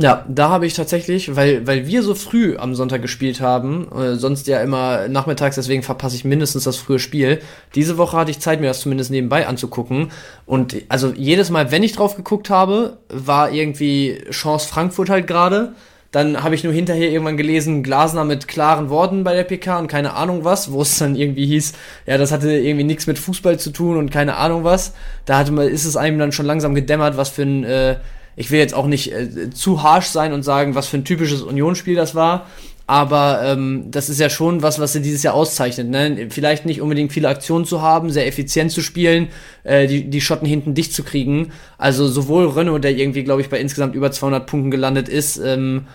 Ja, 0.00 0.24
da 0.28 0.48
habe 0.48 0.64
ich 0.64 0.72
tatsächlich, 0.72 1.36
weil, 1.36 1.66
weil 1.66 1.86
wir 1.86 2.02
so 2.02 2.14
früh 2.14 2.56
am 2.56 2.74
Sonntag 2.74 3.02
gespielt 3.02 3.42
haben, 3.42 3.86
äh, 3.92 4.14
sonst 4.14 4.46
ja 4.46 4.62
immer 4.62 5.08
nachmittags, 5.08 5.56
deswegen 5.56 5.82
verpasse 5.82 6.16
ich 6.16 6.24
mindestens 6.24 6.64
das 6.64 6.76
frühe 6.76 6.98
Spiel. 6.98 7.40
Diese 7.74 7.98
Woche 7.98 8.16
hatte 8.16 8.30
ich 8.30 8.40
Zeit, 8.40 8.62
mir 8.62 8.68
das 8.68 8.80
zumindest 8.80 9.10
nebenbei 9.10 9.46
anzugucken. 9.46 10.10
Und 10.46 10.74
also 10.88 11.12
jedes 11.14 11.50
Mal, 11.50 11.70
wenn 11.70 11.82
ich 11.82 11.92
drauf 11.92 12.16
geguckt 12.16 12.48
habe, 12.48 12.96
war 13.10 13.52
irgendwie 13.52 14.22
Chance 14.30 14.68
Frankfurt 14.68 15.10
halt 15.10 15.26
gerade. 15.26 15.74
Dann 16.12 16.42
habe 16.42 16.54
ich 16.54 16.64
nur 16.64 16.72
hinterher 16.72 17.10
irgendwann 17.10 17.36
gelesen, 17.36 17.82
Glasner 17.82 18.24
mit 18.24 18.48
klaren 18.48 18.88
Worten 18.88 19.22
bei 19.22 19.34
der 19.34 19.44
PK 19.44 19.80
und 19.80 19.86
keine 19.86 20.14
Ahnung 20.14 20.44
was, 20.44 20.72
wo 20.72 20.80
es 20.80 20.98
dann 20.98 21.14
irgendwie 21.14 21.46
hieß, 21.46 21.74
ja, 22.06 22.16
das 22.16 22.32
hatte 22.32 22.50
irgendwie 22.50 22.84
nichts 22.84 23.06
mit 23.06 23.18
Fußball 23.18 23.58
zu 23.58 23.70
tun 23.70 23.98
und 23.98 24.10
keine 24.10 24.36
Ahnung 24.36 24.64
was. 24.64 24.94
Da 25.26 25.36
hatte 25.36 25.52
man, 25.52 25.68
ist 25.68 25.84
es 25.84 25.96
einem 25.98 26.18
dann 26.18 26.32
schon 26.32 26.46
langsam 26.46 26.74
gedämmert, 26.74 27.18
was 27.18 27.28
für 27.28 27.42
ein, 27.42 27.64
äh, 27.64 27.96
ich 28.40 28.50
will 28.50 28.58
jetzt 28.58 28.72
auch 28.72 28.86
nicht 28.86 29.12
äh, 29.12 29.50
zu 29.50 29.82
harsh 29.82 30.06
sein 30.06 30.32
und 30.32 30.42
sagen, 30.42 30.74
was 30.74 30.86
für 30.86 30.96
ein 30.96 31.04
typisches 31.04 31.42
Unionsspiel 31.42 31.94
das 31.94 32.14
war. 32.14 32.46
Aber 32.86 33.42
ähm, 33.44 33.84
das 33.90 34.08
ist 34.08 34.18
ja 34.18 34.30
schon 34.30 34.62
was, 34.62 34.80
was 34.80 34.94
sie 34.94 35.02
dieses 35.02 35.22
Jahr 35.22 35.34
auszeichnet. 35.34 35.90
Ne? 35.90 36.28
Vielleicht 36.30 36.64
nicht 36.64 36.80
unbedingt 36.80 37.12
viele 37.12 37.28
Aktionen 37.28 37.66
zu 37.66 37.82
haben, 37.82 38.10
sehr 38.10 38.26
effizient 38.26 38.72
zu 38.72 38.80
spielen, 38.80 39.28
äh, 39.62 39.86
die, 39.86 40.08
die 40.08 40.20
Schotten 40.22 40.48
hinten 40.48 40.72
dicht 40.72 40.94
zu 40.94 41.04
kriegen. 41.04 41.52
Also 41.76 42.08
sowohl 42.08 42.48
Renault, 42.48 42.82
der 42.82 42.96
irgendwie, 42.96 43.24
glaube 43.24 43.42
ich, 43.42 43.50
bei 43.50 43.60
insgesamt 43.60 43.94
über 43.94 44.10
200 44.10 44.46
Punkten 44.46 44.70
gelandet 44.70 45.10
ist, 45.10 45.36
ähm, 45.36 45.86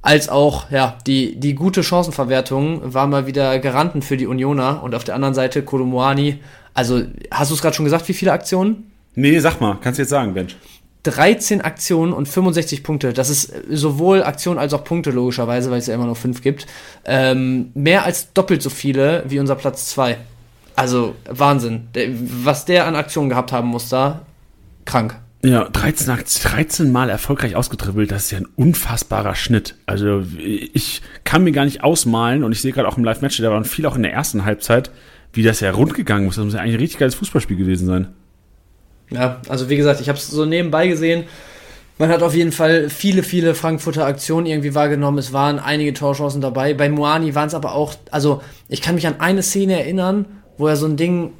als 0.00 0.30
auch 0.30 0.70
ja 0.70 0.96
die, 1.06 1.38
die 1.38 1.54
gute 1.54 1.82
Chancenverwertung 1.82 2.94
war 2.94 3.06
mal 3.06 3.26
wieder 3.26 3.58
Garanten 3.58 4.00
für 4.00 4.16
die 4.16 4.26
Unioner. 4.26 4.82
Und 4.82 4.94
auf 4.94 5.04
der 5.04 5.16
anderen 5.16 5.34
Seite 5.34 5.62
Kolomoani. 5.62 6.38
Also 6.72 7.02
hast 7.30 7.50
du 7.50 7.54
es 7.54 7.60
gerade 7.60 7.76
schon 7.76 7.84
gesagt, 7.84 8.08
wie 8.08 8.14
viele 8.14 8.32
Aktionen? 8.32 8.90
Nee, 9.14 9.38
sag 9.38 9.60
mal, 9.60 9.76
kannst 9.82 9.98
du 9.98 10.02
jetzt 10.02 10.10
sagen, 10.10 10.32
Bench. 10.32 10.56
13 11.02 11.60
Aktionen 11.62 12.12
und 12.12 12.28
65 12.28 12.82
Punkte. 12.82 13.12
Das 13.12 13.30
ist 13.30 13.52
sowohl 13.70 14.22
Aktionen 14.22 14.58
als 14.58 14.74
auch 14.74 14.84
Punkte, 14.84 15.10
logischerweise, 15.10 15.70
weil 15.70 15.78
es 15.78 15.86
ja 15.86 15.94
immer 15.94 16.06
nur 16.06 16.16
5 16.16 16.42
gibt. 16.42 16.66
Ähm, 17.04 17.70
mehr 17.74 18.04
als 18.04 18.32
doppelt 18.32 18.62
so 18.62 18.70
viele 18.70 19.24
wie 19.26 19.38
unser 19.38 19.54
Platz 19.54 19.86
2. 19.90 20.18
Also 20.76 21.14
Wahnsinn. 21.28 21.88
Was 22.42 22.64
der 22.64 22.86
an 22.86 22.96
Aktionen 22.96 23.28
gehabt 23.30 23.52
haben 23.52 23.68
muss 23.68 23.88
da, 23.88 24.26
krank. 24.84 25.16
Ja, 25.42 25.64
13, 25.70 26.10
Akt- 26.10 26.44
13 26.44 26.92
Mal 26.92 27.08
erfolgreich 27.08 27.56
ausgetribbelt, 27.56 28.10
das 28.10 28.24
ist 28.24 28.30
ja 28.32 28.38
ein 28.38 28.48
unfassbarer 28.56 29.34
Schnitt. 29.34 29.74
Also 29.86 30.22
ich 30.38 31.00
kann 31.24 31.44
mir 31.44 31.52
gar 31.52 31.64
nicht 31.64 31.82
ausmalen 31.82 32.44
und 32.44 32.52
ich 32.52 32.60
sehe 32.60 32.72
gerade 32.72 32.86
auch 32.88 32.98
im 32.98 33.04
Live-Match, 33.04 33.38
da 33.38 33.50
waren 33.50 33.64
viele 33.64 33.88
auch 33.88 33.96
in 33.96 34.02
der 34.02 34.12
ersten 34.12 34.44
Halbzeit, 34.44 34.90
wie 35.32 35.42
das 35.42 35.60
ja 35.60 35.70
rund 35.70 35.94
gegangen 35.94 36.26
muss. 36.26 36.36
Das 36.36 36.44
muss 36.44 36.52
ja 36.52 36.60
eigentlich 36.60 36.74
ein 36.74 36.80
richtig 36.80 36.98
geiles 36.98 37.14
Fußballspiel 37.14 37.56
gewesen 37.56 37.86
sein. 37.86 38.08
Ja, 39.10 39.40
also 39.48 39.68
wie 39.68 39.76
gesagt, 39.76 40.00
ich 40.00 40.08
habe 40.08 40.18
es 40.18 40.28
so 40.28 40.44
nebenbei 40.44 40.86
gesehen. 40.86 41.24
Man 41.98 42.08
hat 42.08 42.22
auf 42.22 42.34
jeden 42.34 42.52
Fall 42.52 42.88
viele, 42.88 43.22
viele 43.22 43.54
Frankfurter 43.54 44.06
Aktionen 44.06 44.46
irgendwie 44.46 44.74
wahrgenommen. 44.74 45.18
Es 45.18 45.32
waren 45.32 45.58
einige 45.58 45.92
Torchancen 45.92 46.40
dabei. 46.40 46.72
Bei 46.72 46.88
Moani 46.88 47.34
waren 47.34 47.48
es 47.48 47.54
aber 47.54 47.74
auch, 47.74 47.94
also 48.10 48.40
ich 48.68 48.80
kann 48.80 48.94
mich 48.94 49.06
an 49.06 49.20
eine 49.20 49.42
Szene 49.42 49.78
erinnern, 49.78 50.24
wo 50.56 50.66
er 50.66 50.76
so 50.76 50.86
ein 50.86 50.96
Ding 50.96 51.32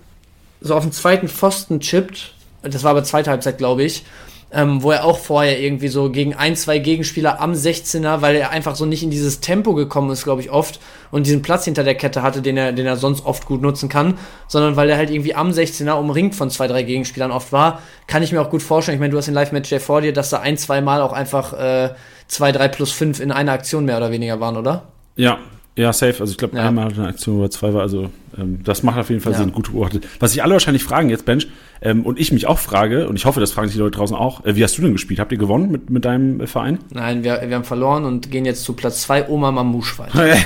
so 0.60 0.74
auf 0.74 0.82
den 0.82 0.92
zweiten 0.92 1.28
Pfosten 1.28 1.80
chippt. 1.80 2.34
Das 2.62 2.84
war 2.84 2.90
aber 2.90 3.04
zweite 3.04 3.30
Halbzeit, 3.30 3.56
glaube 3.56 3.84
ich. 3.84 4.04
Ähm, 4.52 4.82
wo 4.82 4.90
er 4.90 5.04
auch 5.04 5.18
vorher 5.18 5.60
irgendwie 5.60 5.86
so 5.86 6.10
gegen 6.10 6.34
ein, 6.34 6.56
zwei 6.56 6.80
Gegenspieler 6.80 7.40
am 7.40 7.52
16er, 7.52 8.20
weil 8.20 8.34
er 8.34 8.50
einfach 8.50 8.74
so 8.74 8.84
nicht 8.84 9.04
in 9.04 9.10
dieses 9.10 9.38
Tempo 9.38 9.74
gekommen 9.74 10.10
ist, 10.10 10.24
glaube 10.24 10.40
ich, 10.40 10.50
oft 10.50 10.80
und 11.12 11.26
diesen 11.26 11.40
Platz 11.40 11.66
hinter 11.66 11.84
der 11.84 11.94
Kette 11.94 12.22
hatte, 12.22 12.42
den 12.42 12.56
er, 12.56 12.72
den 12.72 12.84
er 12.84 12.96
sonst 12.96 13.24
oft 13.24 13.46
gut 13.46 13.62
nutzen 13.62 13.88
kann, 13.88 14.18
sondern 14.48 14.74
weil 14.74 14.90
er 14.90 14.96
halt 14.96 15.10
irgendwie 15.10 15.36
am 15.36 15.50
16er 15.50 15.92
umringt 15.92 16.34
von 16.34 16.50
zwei, 16.50 16.66
drei 16.66 16.82
Gegenspielern 16.82 17.30
oft 17.30 17.52
war, 17.52 17.80
kann 18.08 18.24
ich 18.24 18.32
mir 18.32 18.40
auch 18.40 18.50
gut 18.50 18.62
vorstellen. 18.62 18.96
Ich 18.96 19.00
meine, 19.00 19.12
du 19.12 19.18
hast 19.18 19.26
den 19.26 19.34
Live-Match 19.34 19.72
vor 19.78 20.00
dir, 20.00 20.12
dass 20.12 20.30
da 20.30 20.40
ein, 20.40 20.56
zwei 20.56 20.80
Mal 20.80 21.00
auch 21.00 21.12
einfach 21.12 21.52
äh, 21.52 21.94
zwei, 22.26 22.50
drei 22.50 22.66
plus 22.66 22.90
fünf 22.90 23.20
in 23.20 23.30
einer 23.30 23.52
Aktion 23.52 23.84
mehr 23.84 23.98
oder 23.98 24.10
weniger 24.10 24.40
waren, 24.40 24.56
oder? 24.56 24.88
Ja, 25.14 25.38
ja, 25.80 25.92
safe. 25.92 26.20
Also 26.20 26.32
ich 26.32 26.36
glaube, 26.38 26.56
Ja. 26.56 26.68
einmal 26.68 26.86
hat 26.86 26.94
eine 26.98 27.08
Aktion 27.08 27.38
oder 27.38 27.50
zwei 27.50 27.72
war, 27.74 27.82
also 27.82 28.10
ähm, 28.38 28.60
das 28.64 28.82
macht 28.82 28.98
auf 28.98 29.08
jeden 29.10 29.20
Fall 29.20 29.32
Ja. 29.32 29.38
Sinn, 29.38 29.52
gut 29.52 29.72
beobachtet. 29.72 30.06
Was 30.18 30.32
sich 30.32 30.42
alle 30.42 30.52
wahrscheinlich 30.52 30.84
fragen 30.84 31.08
jetzt, 31.10 31.24
Bench, 31.24 31.48
ähm, 31.82 32.04
und 32.04 32.18
ich 32.20 32.32
mich 32.32 32.46
auch 32.46 32.58
frage, 32.58 33.08
und 33.08 33.16
ich 33.16 33.24
hoffe, 33.24 33.40
das 33.40 33.52
fragen 33.52 33.68
sich 33.68 33.76
die 33.76 33.80
Leute 33.80 33.96
draußen 33.96 34.14
auch, 34.16 34.44
äh, 34.44 34.56
wie 34.56 34.62
hast 34.64 34.76
du 34.78 34.82
denn 34.82 34.92
gespielt? 34.92 35.18
Habt 35.20 35.32
ihr 35.32 35.38
gewonnen 35.38 35.70
mit, 35.70 35.90
mit 35.90 36.04
deinem 36.04 36.40
äh, 36.40 36.46
Verein? 36.46 36.78
Nein, 36.92 37.24
wir, 37.24 37.40
wir 37.46 37.56
haben 37.56 37.64
verloren 37.64 38.04
und 38.04 38.30
gehen 38.30 38.44
jetzt 38.44 38.64
zu 38.64 38.74
Platz 38.74 39.02
zwei 39.02 39.28
Oma 39.28 39.50
Mamouche 39.50 39.98
weiter. 39.98 40.36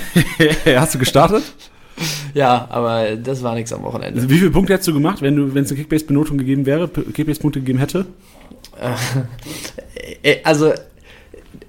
hast 0.80 0.95
du 0.95 0.99
gestartet? 0.99 1.43
ja, 2.35 2.66
aber 2.70 3.16
das 3.16 3.43
war 3.43 3.55
nichts 3.55 3.72
am 3.72 3.82
Wochenende. 3.82 4.16
Also 4.20 4.30
wie 4.30 4.39
viele 4.39 4.51
Punkte 4.51 4.72
hättest 4.72 4.89
du 4.89 4.95
gemacht, 4.95 5.22
wenn 5.22 5.37
du, 5.37 5.55
wenn 5.55 5.64
es 5.64 5.70
eine 5.70 5.78
Kickbase-Benotung 5.80 6.39
gegeben 6.39 6.66
wäre, 6.66 6.89
Kickbase-Punkte 6.89 7.61
gegeben 7.61 7.78
hätte? 7.78 8.07
Äh, 10.22 10.39
Also, 10.45 10.72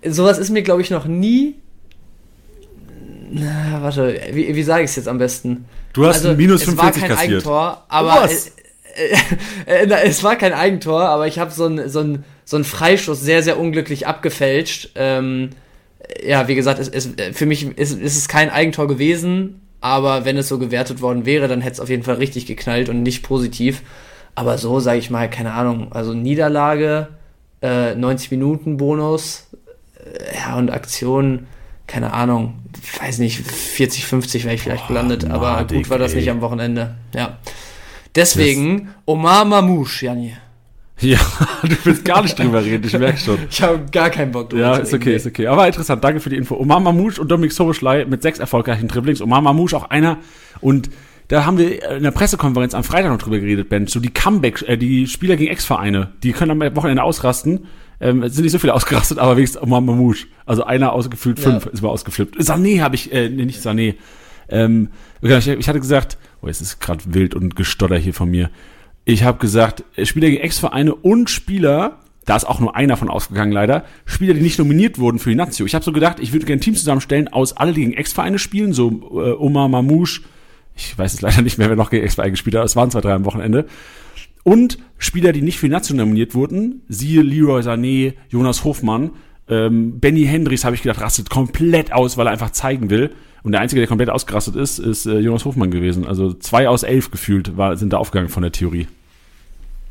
sowas 0.07 0.37
ist 0.37 0.49
mir, 0.49 0.63
glaube 0.63 0.81
ich, 0.81 0.89
noch 0.89 1.05
nie. 1.05 1.55
Na, 3.37 3.81
warte, 3.81 4.17
wie, 4.31 4.55
wie 4.55 4.63
sage 4.63 4.85
ich 4.85 4.91
es 4.91 4.95
jetzt 4.95 5.09
am 5.09 5.17
besten? 5.17 5.65
Du 5.91 6.05
hast 6.05 6.17
also, 6.17 6.29
ein 6.29 6.37
minus 6.37 6.61
es 6.61 6.67
war 6.77 6.93
45 6.93 7.01
kein 7.01 7.11
kassiert. 7.11 7.31
Eigentor, 7.33 7.83
aber 7.89 8.23
Was? 8.23 8.47
äh, 9.65 9.65
äh, 9.83 9.85
na, 9.87 10.01
es 10.03 10.23
war 10.23 10.37
kein 10.37 10.53
Eigentor, 10.53 11.01
aber 11.01 11.27
ich 11.27 11.37
habe 11.37 11.51
so 11.51 11.65
einen 11.65 11.89
so 11.89 11.99
ein, 11.99 12.23
so 12.45 12.55
ein 12.55 12.63
Freischuss 12.63 13.19
sehr, 13.21 13.43
sehr 13.43 13.59
unglücklich 13.59 14.07
abgefälscht. 14.07 14.91
Ähm, 14.95 15.49
ja, 16.25 16.47
wie 16.47 16.55
gesagt, 16.55 16.79
es, 16.79 16.87
es, 16.87 17.09
für 17.33 17.45
mich 17.45 17.77
ist, 17.77 17.99
ist 17.99 18.17
es 18.17 18.29
kein 18.29 18.49
Eigentor 18.49 18.87
gewesen, 18.87 19.59
aber 19.81 20.23
wenn 20.23 20.37
es 20.37 20.47
so 20.47 20.57
gewertet 20.57 21.01
worden 21.01 21.25
wäre, 21.25 21.49
dann 21.49 21.59
hätte 21.59 21.73
es 21.73 21.79
auf 21.81 21.89
jeden 21.89 22.03
Fall 22.03 22.15
richtig 22.15 22.45
geknallt 22.45 22.87
und 22.87 23.03
nicht 23.03 23.21
positiv. 23.21 23.81
Aber 24.33 24.57
so, 24.57 24.79
sage 24.79 24.99
ich 24.99 25.09
mal, 25.09 25.29
keine 25.29 25.51
Ahnung, 25.51 25.91
also 25.91 26.13
Niederlage, 26.13 27.09
äh, 27.61 27.95
90 27.95 28.31
Minuten 28.31 28.77
Bonus, 28.77 29.47
äh, 29.97 30.37
ja, 30.37 30.55
und 30.55 30.71
Aktion, 30.71 31.47
keine 31.87 32.13
Ahnung, 32.13 32.59
weiß 33.01 33.19
nicht, 33.19 33.39
40, 33.39 34.05
50 34.05 34.43
wäre 34.45 34.55
ich 34.55 34.61
vielleicht 34.61 34.87
gelandet, 34.87 35.25
aber 35.25 35.53
Madig, 35.53 35.77
gut 35.83 35.89
war 35.89 35.97
das 35.97 36.11
ey. 36.13 36.19
nicht 36.19 36.29
am 36.29 36.41
Wochenende. 36.41 36.95
Ja. 37.13 37.37
Deswegen, 38.15 38.89
Omar 39.05 39.45
Mamouche, 39.45 40.05
Jani. 40.05 40.37
Ja, 41.01 41.19
du 41.63 41.75
willst 41.83 42.05
gar 42.05 42.21
nicht 42.21 42.39
drüber 42.39 42.63
reden, 42.63 42.85
ich 42.87 42.97
merke 42.97 43.17
schon. 43.17 43.37
Ich 43.49 43.61
habe 43.61 43.85
gar 43.91 44.09
keinen 44.09 44.31
Bock 44.31 44.49
drüber 44.49 44.63
Ja, 44.63 44.75
ist 44.77 44.93
reden, 44.93 44.95
okay, 45.01 45.09
nee. 45.09 45.15
ist 45.15 45.25
okay. 45.27 45.47
Aber 45.47 45.67
interessant, 45.67 46.03
danke 46.03 46.21
für 46.21 46.29
die 46.29 46.37
Info. 46.37 46.55
Omar 46.55 46.79
Mamouche 46.79 47.19
und 47.19 47.29
Dominik 47.29 47.51
Soboschlei 47.51 48.05
mit 48.05 48.21
sechs 48.21 48.39
erfolgreichen 48.39 48.87
Dribblings. 48.87 49.21
Omar 49.21 49.41
Mamouche 49.41 49.75
auch 49.75 49.89
einer. 49.89 50.17
Und 50.61 50.89
da 51.27 51.45
haben 51.45 51.57
wir 51.57 51.91
in 51.91 52.03
der 52.03 52.11
Pressekonferenz 52.11 52.73
am 52.73 52.83
Freitag 52.83 53.11
noch 53.11 53.17
drüber 53.17 53.39
geredet, 53.39 53.69
Ben. 53.69 53.87
So 53.87 53.99
die 53.99 54.11
Comeback, 54.13 54.63
äh, 54.67 54.77
die 54.77 55.07
Spieler 55.07 55.35
gegen 55.35 55.51
Ex-Vereine, 55.51 56.11
die 56.23 56.31
können 56.33 56.61
am 56.61 56.75
Wochenende 56.75 57.03
ausrasten. 57.03 57.65
Ähm, 57.99 58.23
es 58.23 58.35
sind 58.35 58.43
nicht 58.43 58.51
so 58.51 58.59
viele 58.59 58.73
ausgerastet, 58.75 59.17
aber 59.19 59.37
wenigstens 59.37 59.61
Omar 59.61 59.81
Mamouche. 59.81 60.27
Also 60.45 60.63
einer 60.65 60.93
ausgefüllt, 60.93 61.39
Ja. 61.39 61.51
fünf 61.51 61.65
ist 61.67 61.81
mal 61.81 61.89
ausgeflippt. 61.89 62.37
Sané 62.39 62.81
habe 62.81 62.95
ich, 62.95 63.11
äh, 63.11 63.29
nee, 63.29 63.45
nicht 63.45 63.61
Sané. 63.65 63.95
Ähm, 64.49 64.89
ich, 65.21 65.47
ich 65.47 65.67
hatte 65.67 65.79
gesagt, 65.79 66.17
oh, 66.41 66.47
es 66.47 66.61
ist 66.61 66.79
gerade 66.79 67.01
wild 67.07 67.33
und 67.33 67.55
gestotter 67.55 67.97
hier 67.97 68.13
von 68.13 68.29
mir. 68.29 68.49
Ich 69.05 69.23
habe 69.23 69.37
gesagt, 69.39 69.83
äh, 69.95 70.05
Spieler 70.05 70.29
gegen 70.29 70.43
Ex-Vereine 70.43 70.93
und 70.93 71.29
Spieler, 71.29 71.99
da 72.25 72.35
ist 72.35 72.45
auch 72.45 72.59
nur 72.59 72.75
einer 72.75 72.97
von 72.97 73.09
ausgegangen 73.09 73.51
leider, 73.51 73.85
Spieler, 74.05 74.33
die 74.33 74.41
nicht 74.41 74.59
nominiert 74.59 74.99
wurden 74.99 75.17
für 75.19 75.29
die 75.29 75.35
Nazio. 75.35 75.65
Ich 75.65 75.73
habe 75.73 75.85
so 75.85 75.91
gedacht, 75.91 76.17
ich 76.19 76.33
würde 76.33 76.45
gerne 76.45 76.59
ein 76.59 76.61
Team 76.61 76.75
zusammenstellen 76.75 77.27
aus 77.27 77.53
alle, 77.57 77.73
die 77.73 77.81
gegen 77.81 77.93
Ex-Vereine 77.93 78.37
spielen, 78.39 78.73
so 78.73 78.89
äh, 78.89 79.31
Omar 79.33 79.67
Mamouche, 79.69 80.21
ich 80.75 80.97
weiß 80.97 81.13
es 81.13 81.21
leider 81.21 81.41
nicht 81.41 81.57
mehr, 81.57 81.69
wer 81.69 81.75
noch 81.75 81.89
gegen 81.89 82.03
Ex-Vereine 82.05 82.31
gespielt 82.31 82.55
hat, 82.55 82.65
es 82.65 82.75
waren 82.75 82.91
zwei, 82.91 83.01
drei 83.01 83.13
am 83.13 83.25
Wochenende. 83.25 83.65
Und 84.43 84.77
Spieler, 84.97 85.31
die 85.31 85.41
nicht 85.41 85.57
für 85.57 85.65
die 85.67 85.71
Nazio 85.71 85.95
nominiert 85.95 86.35
wurden, 86.35 86.81
siehe 86.87 87.21
Leroy 87.21 87.61
Sané, 87.61 88.13
Jonas 88.29 88.63
Hofmann, 88.63 89.11
ähm, 89.49 89.99
Benny 89.99 90.25
Hendricks, 90.25 90.63
habe 90.65 90.75
ich 90.75 90.81
gedacht, 90.83 91.01
rastet 91.01 91.29
komplett 91.29 91.91
aus, 91.93 92.17
weil 92.17 92.27
er 92.27 92.31
einfach 92.31 92.51
zeigen 92.51 92.89
will. 92.89 93.11
Und 93.43 93.51
der 93.51 93.61
Einzige, 93.61 93.79
der 93.81 93.87
komplett 93.87 94.09
ausgerastet 94.09 94.55
ist, 94.55 94.79
ist 94.79 95.05
äh, 95.05 95.19
Jonas 95.19 95.45
Hofmann 95.45 95.69
gewesen. 95.71 96.05
Also 96.05 96.33
zwei 96.33 96.67
aus 96.67 96.83
elf 96.83 97.11
gefühlt 97.11 97.57
war, 97.57 97.77
sind 97.77 97.93
da 97.93 97.97
aufgegangen 97.97 98.29
von 98.29 98.41
der 98.43 98.51
Theorie. 98.51 98.87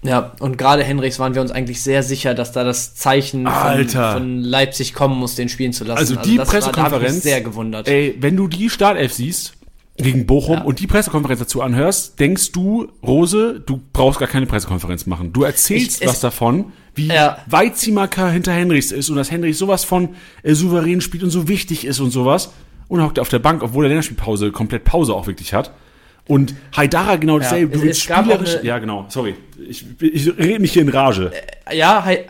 Ja, 0.02 0.32
und 0.40 0.58
gerade 0.58 0.84
Henrichs 0.84 1.18
waren 1.18 1.34
wir 1.34 1.40
uns 1.40 1.50
eigentlich 1.50 1.80
sehr 1.82 2.02
sicher, 2.02 2.34
dass 2.34 2.52
da 2.52 2.62
das 2.62 2.94
Zeichen 2.94 3.46
von, 3.46 3.88
von 3.88 4.40
Leipzig 4.42 4.92
kommen 4.92 5.18
muss, 5.18 5.34
den 5.34 5.48
spielen 5.48 5.72
zu 5.72 5.84
lassen. 5.84 5.98
Also 5.98 6.16
die 6.16 6.36
das 6.36 6.52
war- 6.52 6.72
da 6.72 6.82
Pressekonferenz- 6.88 7.20
sehr 7.22 7.40
gewundert. 7.40 7.88
Ey, 7.88 8.16
wenn 8.20 8.36
du 8.36 8.46
die 8.48 8.68
Startelf 8.68 9.12
siehst 9.14 9.54
gegen 9.96 10.26
Bochum 10.26 10.56
Ja. 10.56 10.62
und 10.62 10.80
die 10.80 10.86
Pressekonferenz 10.86 11.38
dazu 11.40 11.62
anhörst, 11.62 12.18
denkst 12.18 12.50
du, 12.52 12.88
Rose, 13.06 13.62
du 13.64 13.80
brauchst 13.92 14.18
gar 14.18 14.28
keine 14.28 14.46
Pressekonferenz 14.46 15.06
machen. 15.06 15.32
Du 15.32 15.44
erzählst 15.44 16.02
Ich- 16.02 16.08
was 16.08 16.20
davon, 16.20 16.72
wie 16.96 17.06
Ja. 17.08 17.38
weit 17.46 17.76
Simaker 17.76 18.28
hinter 18.30 18.52
Henrichs 18.52 18.90
ist 18.92 19.08
und 19.10 19.16
dass 19.16 19.30
Henrichs 19.30 19.58
sowas 19.58 19.84
von 19.84 20.10
äh, 20.42 20.54
souverän 20.54 21.00
spielt 21.00 21.22
und 21.22 21.30
so 21.30 21.46
wichtig 21.48 21.84
ist 21.84 22.00
und 22.00 22.10
sowas. 22.10 22.52
Und 22.88 23.00
er 23.00 23.06
hockt 23.06 23.18
auf 23.18 23.28
der 23.28 23.38
Bank, 23.38 23.62
obwohl 23.62 23.84
er 23.84 23.88
Länderspielpause, 23.88 24.50
komplett 24.50 24.84
Pause 24.84 25.14
auch 25.14 25.26
wirklich 25.26 25.54
hat. 25.54 25.70
Und 26.26 26.54
Haidara 26.76 27.16
genau 27.16 27.38
dasselbe. 27.38 27.74
es- 27.74 27.80
du 27.80 27.86
willst 27.86 28.00
spielerisch. 28.02 28.56
eine- 28.56 28.64
Ja, 28.66 28.78
genau, 28.78 29.04
sorry. 29.08 29.34
Ich, 29.68 29.84
ich 30.00 30.26
rede 30.38 30.58
mich 30.58 30.72
hier 30.72 30.82
in 30.82 30.88
Rage. 30.88 31.30
Ja, 31.72 32.04
Hai- 32.04 32.16
Hai- 32.16 32.24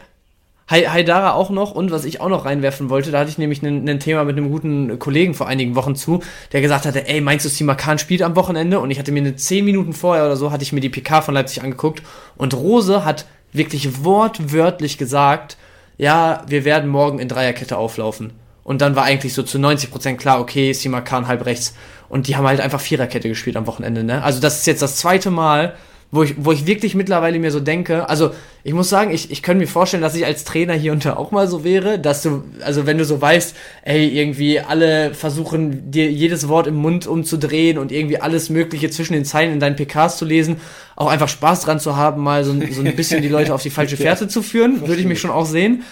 Haidara 0.70 1.32
auch 1.32 1.50
noch 1.50 1.72
und 1.72 1.90
was 1.90 2.04
ich 2.04 2.20
auch 2.20 2.28
noch 2.28 2.46
reinwerfen 2.46 2.88
wollte, 2.88 3.10
da 3.10 3.20
hatte 3.20 3.30
ich 3.30 3.38
nämlich 3.38 3.62
ein, 3.62 4.00
Thema 4.00 4.24
mit 4.24 4.36
einem 4.36 4.50
guten 4.50 4.98
Kollegen 4.98 5.34
vor 5.34 5.46
einigen 5.46 5.74
Wochen 5.76 5.94
zu, 5.94 6.20
der 6.52 6.62
gesagt 6.62 6.86
hatte, 6.86 7.06
ey, 7.06 7.20
meinst 7.20 7.44
du, 7.44 7.50
Simakan 7.50 7.98
spielt 7.98 8.22
am 8.22 8.34
Wochenende? 8.34 8.80
Und 8.80 8.90
ich 8.90 8.98
hatte 8.98 9.12
mir 9.12 9.20
eine 9.20 9.36
10 9.36 9.64
Minuten 9.64 9.92
vorher 9.92 10.24
oder 10.24 10.36
so, 10.36 10.50
hatte 10.50 10.62
ich 10.62 10.72
mir 10.72 10.80
die 10.80 10.88
PK 10.88 11.20
von 11.20 11.34
Leipzig 11.34 11.62
angeguckt 11.62 12.02
und 12.36 12.54
Rose 12.54 13.04
hat 13.04 13.26
wirklich 13.52 14.04
wortwörtlich 14.04 14.96
gesagt, 14.96 15.58
ja, 15.98 16.42
wir 16.48 16.64
werden 16.64 16.88
morgen 16.88 17.18
in 17.18 17.28
Dreierkette 17.28 17.76
auflaufen. 17.76 18.32
Und 18.64 18.80
dann 18.80 18.96
war 18.96 19.04
eigentlich 19.04 19.34
so 19.34 19.42
zu 19.42 19.58
90% 19.58 20.16
klar, 20.16 20.40
okay, 20.40 20.72
Simakan 20.72 21.28
halb 21.28 21.44
rechts. 21.44 21.74
Und 22.08 22.26
die 22.26 22.36
haben 22.36 22.46
halt 22.46 22.60
einfach 22.60 22.80
Viererkette 22.80 23.28
gespielt 23.28 23.56
am 23.56 23.66
Wochenende, 23.66 24.02
ne? 24.02 24.22
Also 24.22 24.40
das 24.40 24.58
ist 24.58 24.66
jetzt 24.66 24.82
das 24.82 24.96
zweite 24.96 25.30
Mal, 25.30 25.74
wo 26.14 26.22
ich, 26.22 26.34
wo 26.38 26.52
ich 26.52 26.66
wirklich 26.66 26.94
mittlerweile 26.94 27.38
mir 27.38 27.50
so 27.50 27.60
denke, 27.60 28.08
also 28.08 28.30
ich 28.62 28.72
muss 28.72 28.88
sagen, 28.88 29.10
ich, 29.12 29.30
ich 29.30 29.42
könnte 29.42 29.60
mir 29.62 29.66
vorstellen, 29.68 30.02
dass 30.02 30.14
ich 30.14 30.24
als 30.24 30.44
Trainer 30.44 30.72
hier 30.74 30.92
und 30.92 31.04
da 31.04 31.16
auch 31.16 31.32
mal 31.32 31.48
so 31.48 31.64
wäre, 31.64 31.98
dass 31.98 32.22
du, 32.22 32.44
also 32.64 32.86
wenn 32.86 32.96
du 32.98 33.04
so 33.04 33.20
weißt, 33.20 33.54
ey, 33.82 34.08
irgendwie 34.08 34.60
alle 34.60 35.12
versuchen 35.12 35.90
dir 35.90 36.10
jedes 36.10 36.48
Wort 36.48 36.66
im 36.66 36.76
Mund 36.76 37.06
umzudrehen 37.06 37.76
und 37.78 37.92
irgendwie 37.92 38.20
alles 38.20 38.48
Mögliche 38.48 38.88
zwischen 38.90 39.12
den 39.12 39.24
Zeilen 39.24 39.52
in 39.52 39.60
deinen 39.60 39.76
PKs 39.76 40.16
zu 40.16 40.24
lesen, 40.24 40.56
auch 40.96 41.08
einfach 41.08 41.28
Spaß 41.28 41.62
dran 41.62 41.80
zu 41.80 41.96
haben, 41.96 42.22
mal 42.22 42.44
so, 42.44 42.52
ein- 42.52 42.72
so 42.72 42.80
ein 42.82 42.94
bisschen 42.96 43.20
die 43.20 43.28
Leute 43.28 43.52
auf 43.52 43.62
die 43.62 43.70
falsche 43.70 43.96
Fährte 43.98 44.28
zu 44.28 44.40
führen, 44.40 44.80
würde 44.86 45.00
ich 45.00 45.06
mich 45.06 45.20
schon 45.20 45.30
auch 45.30 45.46
sehen. 45.46 45.82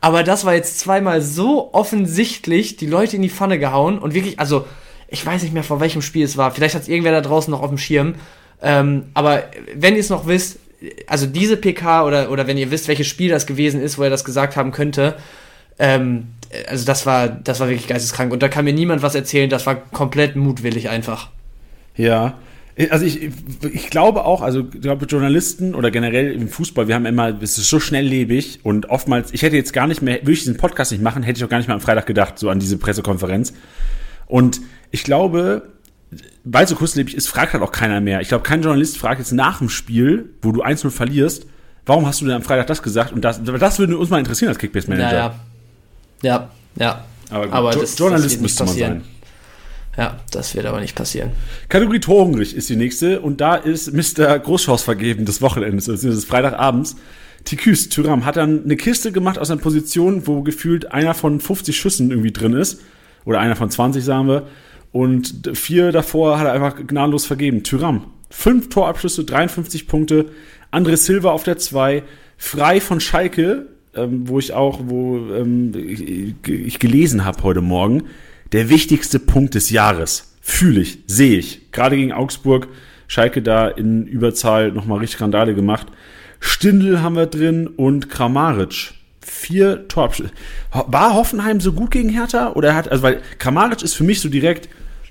Aber 0.00 0.22
das 0.24 0.44
war 0.44 0.54
jetzt 0.54 0.80
zweimal 0.80 1.22
so 1.22 1.70
offensichtlich 1.72 2.76
die 2.76 2.86
Leute 2.86 3.16
in 3.16 3.22
die 3.22 3.30
Pfanne 3.30 3.58
gehauen 3.58 3.98
und 3.98 4.14
wirklich, 4.14 4.38
also 4.40 4.66
ich 5.08 5.24
weiß 5.24 5.42
nicht 5.42 5.54
mehr, 5.54 5.62
vor 5.64 5.80
welchem 5.80 6.02
Spiel 6.02 6.24
es 6.24 6.36
war. 6.36 6.50
Vielleicht 6.50 6.74
hat 6.74 6.82
es 6.82 6.88
irgendwer 6.88 7.12
da 7.12 7.20
draußen 7.22 7.50
noch 7.50 7.62
auf 7.62 7.70
dem 7.70 7.78
Schirm. 7.78 8.16
Ähm, 8.62 9.04
aber 9.14 9.44
wenn 9.74 9.94
ihr 9.94 10.00
es 10.00 10.10
noch 10.10 10.26
wisst, 10.26 10.58
also 11.06 11.26
diese 11.26 11.56
PK 11.56 12.04
oder, 12.04 12.30
oder 12.30 12.46
wenn 12.46 12.56
ihr 12.56 12.70
wisst, 12.70 12.88
welches 12.88 13.06
Spiel 13.06 13.30
das 13.30 13.46
gewesen 13.46 13.80
ist, 13.80 13.98
wo 13.98 14.02
er 14.02 14.10
das 14.10 14.24
gesagt 14.24 14.56
haben 14.56 14.72
könnte, 14.72 15.16
ähm, 15.78 16.28
also 16.68 16.86
das 16.86 17.06
war, 17.06 17.28
das 17.28 17.60
war 17.60 17.68
wirklich 17.68 17.88
geisteskrank. 17.88 18.32
Und 18.32 18.42
da 18.42 18.48
kann 18.48 18.64
mir 18.64 18.72
niemand 18.72 19.02
was 19.02 19.14
erzählen, 19.14 19.50
das 19.50 19.66
war 19.66 19.76
komplett 19.76 20.36
mutwillig 20.36 20.88
einfach. 20.88 21.30
Ja. 21.96 22.38
Also 22.90 23.04
ich, 23.04 23.30
ich 23.72 23.90
glaube 23.90 24.24
auch, 24.24 24.40
also 24.40 24.64
ich 24.72 24.80
glaube 24.80 25.06
Journalisten 25.06 25.74
oder 25.74 25.90
generell 25.90 26.32
im 26.32 26.48
Fußball, 26.48 26.86
wir 26.86 26.94
haben 26.94 27.06
immer, 27.06 27.42
es 27.42 27.58
ist 27.58 27.68
so 27.68 27.80
schnelllebig 27.80 28.60
und 28.62 28.88
oftmals, 28.88 29.32
ich 29.32 29.42
hätte 29.42 29.56
jetzt 29.56 29.72
gar 29.72 29.88
nicht 29.88 30.00
mehr, 30.00 30.20
würde 30.20 30.32
ich 30.32 30.40
diesen 30.40 30.58
Podcast 30.58 30.92
nicht 30.92 31.02
machen, 31.02 31.24
hätte 31.24 31.38
ich 31.38 31.44
auch 31.44 31.48
gar 31.48 31.58
nicht 31.58 31.66
mehr 31.66 31.74
am 31.74 31.80
Freitag 31.80 32.06
gedacht, 32.06 32.38
so 32.38 32.48
an 32.50 32.60
diese 32.60 32.78
Pressekonferenz. 32.78 33.52
Und 34.26 34.60
ich 34.92 35.02
glaube, 35.02 35.70
weil 36.50 36.66
so 36.68 36.74
kurzlebig 36.76 37.14
ist, 37.14 37.28
fragt 37.28 37.52
halt 37.52 37.62
auch 37.62 37.72
keiner 37.72 38.00
mehr. 38.00 38.20
Ich 38.20 38.28
glaube, 38.28 38.42
kein 38.42 38.62
Journalist 38.62 38.96
fragt 38.98 39.18
jetzt 39.18 39.32
nach 39.32 39.58
dem 39.58 39.68
Spiel, 39.68 40.30
wo 40.42 40.52
du 40.52 40.62
1-0 40.62 40.90
verlierst, 40.90 41.46
warum 41.86 42.06
hast 42.06 42.20
du 42.20 42.26
denn 42.26 42.34
am 42.34 42.42
Freitag 42.42 42.66
das 42.68 42.82
gesagt? 42.82 43.12
Und 43.12 43.22
das, 43.22 43.40
das 43.42 43.78
würde 43.78 43.96
uns 43.98 44.10
mal 44.10 44.18
interessieren 44.18 44.48
als 44.50 44.58
Kickbase-Manager. 44.58 45.12
Ja, 45.12 45.18
ja. 45.18 45.34
Ja, 46.22 46.50
ja. 46.76 47.04
Aber, 47.30 47.44
gut, 47.46 47.54
Aber 47.54 47.72
Jo- 47.74 47.80
das- 47.80 47.90
das 47.90 47.98
Journalist 47.98 48.30
nicht 48.30 48.40
müsste 48.42 48.64
man 48.64 48.74
sein. 48.74 49.02
Ja, 49.96 50.16
das 50.30 50.54
wird 50.54 50.64
aber 50.66 50.80
nicht 50.80 50.94
passieren. 50.94 51.30
Kategorie 51.68 51.98
Torhungrig 51.98 52.54
ist 52.54 52.68
die 52.68 52.76
nächste 52.76 53.20
und 53.20 53.40
da 53.40 53.56
ist 53.56 53.92
Mr. 53.92 54.38
Großchance 54.38 54.84
vergeben 54.84 55.24
des 55.24 55.42
Wochenendes, 55.42 55.86
beziehungsweise 55.86 56.20
des 56.20 56.24
Freitagabends. 56.24 56.96
Tiküs 57.44 57.88
Tyram 57.88 58.24
hat 58.24 58.36
dann 58.36 58.62
eine 58.64 58.76
Kiste 58.76 59.10
gemacht 59.10 59.38
aus 59.38 59.50
einer 59.50 59.60
Position, 59.60 60.26
wo 60.26 60.42
gefühlt 60.42 60.92
einer 60.92 61.14
von 61.14 61.40
50 61.40 61.76
Schüssen 61.76 62.10
irgendwie 62.10 62.32
drin 62.32 62.52
ist. 62.52 62.80
Oder 63.24 63.40
einer 63.40 63.56
von 63.56 63.70
20, 63.70 64.04
sagen 64.04 64.28
wir. 64.28 64.46
Und 64.92 65.50
vier 65.54 65.92
davor 65.92 66.38
hat 66.38 66.46
er 66.46 66.52
einfach 66.52 66.76
gnadenlos 66.76 67.26
vergeben. 67.26 67.62
Tyram, 67.62 68.06
fünf 68.30 68.68
Torabschlüsse, 68.68 69.24
53 69.24 69.86
Punkte. 69.86 70.26
André 70.72 70.96
Silva 70.96 71.30
auf 71.30 71.44
der 71.44 71.58
2. 71.58 72.02
Frei 72.36 72.80
von 72.80 73.00
Schalke, 73.00 73.66
ähm, 73.94 74.28
wo 74.28 74.38
ich 74.38 74.52
auch, 74.52 74.80
wo 74.84 75.18
ähm, 75.34 75.72
ich, 75.74 76.34
ich 76.46 76.78
gelesen 76.78 77.24
habe 77.24 77.42
heute 77.42 77.60
Morgen, 77.60 78.04
der 78.52 78.70
wichtigste 78.70 79.18
Punkt 79.18 79.54
des 79.54 79.70
Jahres. 79.70 80.36
Fühle 80.40 80.80
ich, 80.80 81.00
sehe 81.06 81.38
ich. 81.38 81.72
Gerade 81.72 81.96
gegen 81.96 82.12
Augsburg, 82.12 82.68
Schalke 83.06 83.42
da 83.42 83.68
in 83.68 84.06
Überzahl 84.06 84.72
nochmal 84.72 85.00
richtig 85.00 85.20
Randale 85.20 85.54
gemacht. 85.54 85.88
Stindl 86.40 87.00
haben 87.00 87.16
wir 87.16 87.26
drin 87.26 87.66
und 87.66 88.08
Kramaric. 88.08 88.94
Vier 89.28 89.86
Torabschlüsse. 89.88 90.32
War 90.72 91.14
Hoffenheim 91.14 91.60
so 91.60 91.72
gut 91.72 91.90
gegen 91.90 92.08
Hertha? 92.08 92.52
Oder 92.52 92.74
hat, 92.74 92.90
also 92.90 93.02
weil 93.02 93.20
Kramaric 93.38 93.82
ist 93.82 93.94
für 93.94 94.04
mich 94.04 94.20
so 94.20 94.28
direkt, 94.28 94.68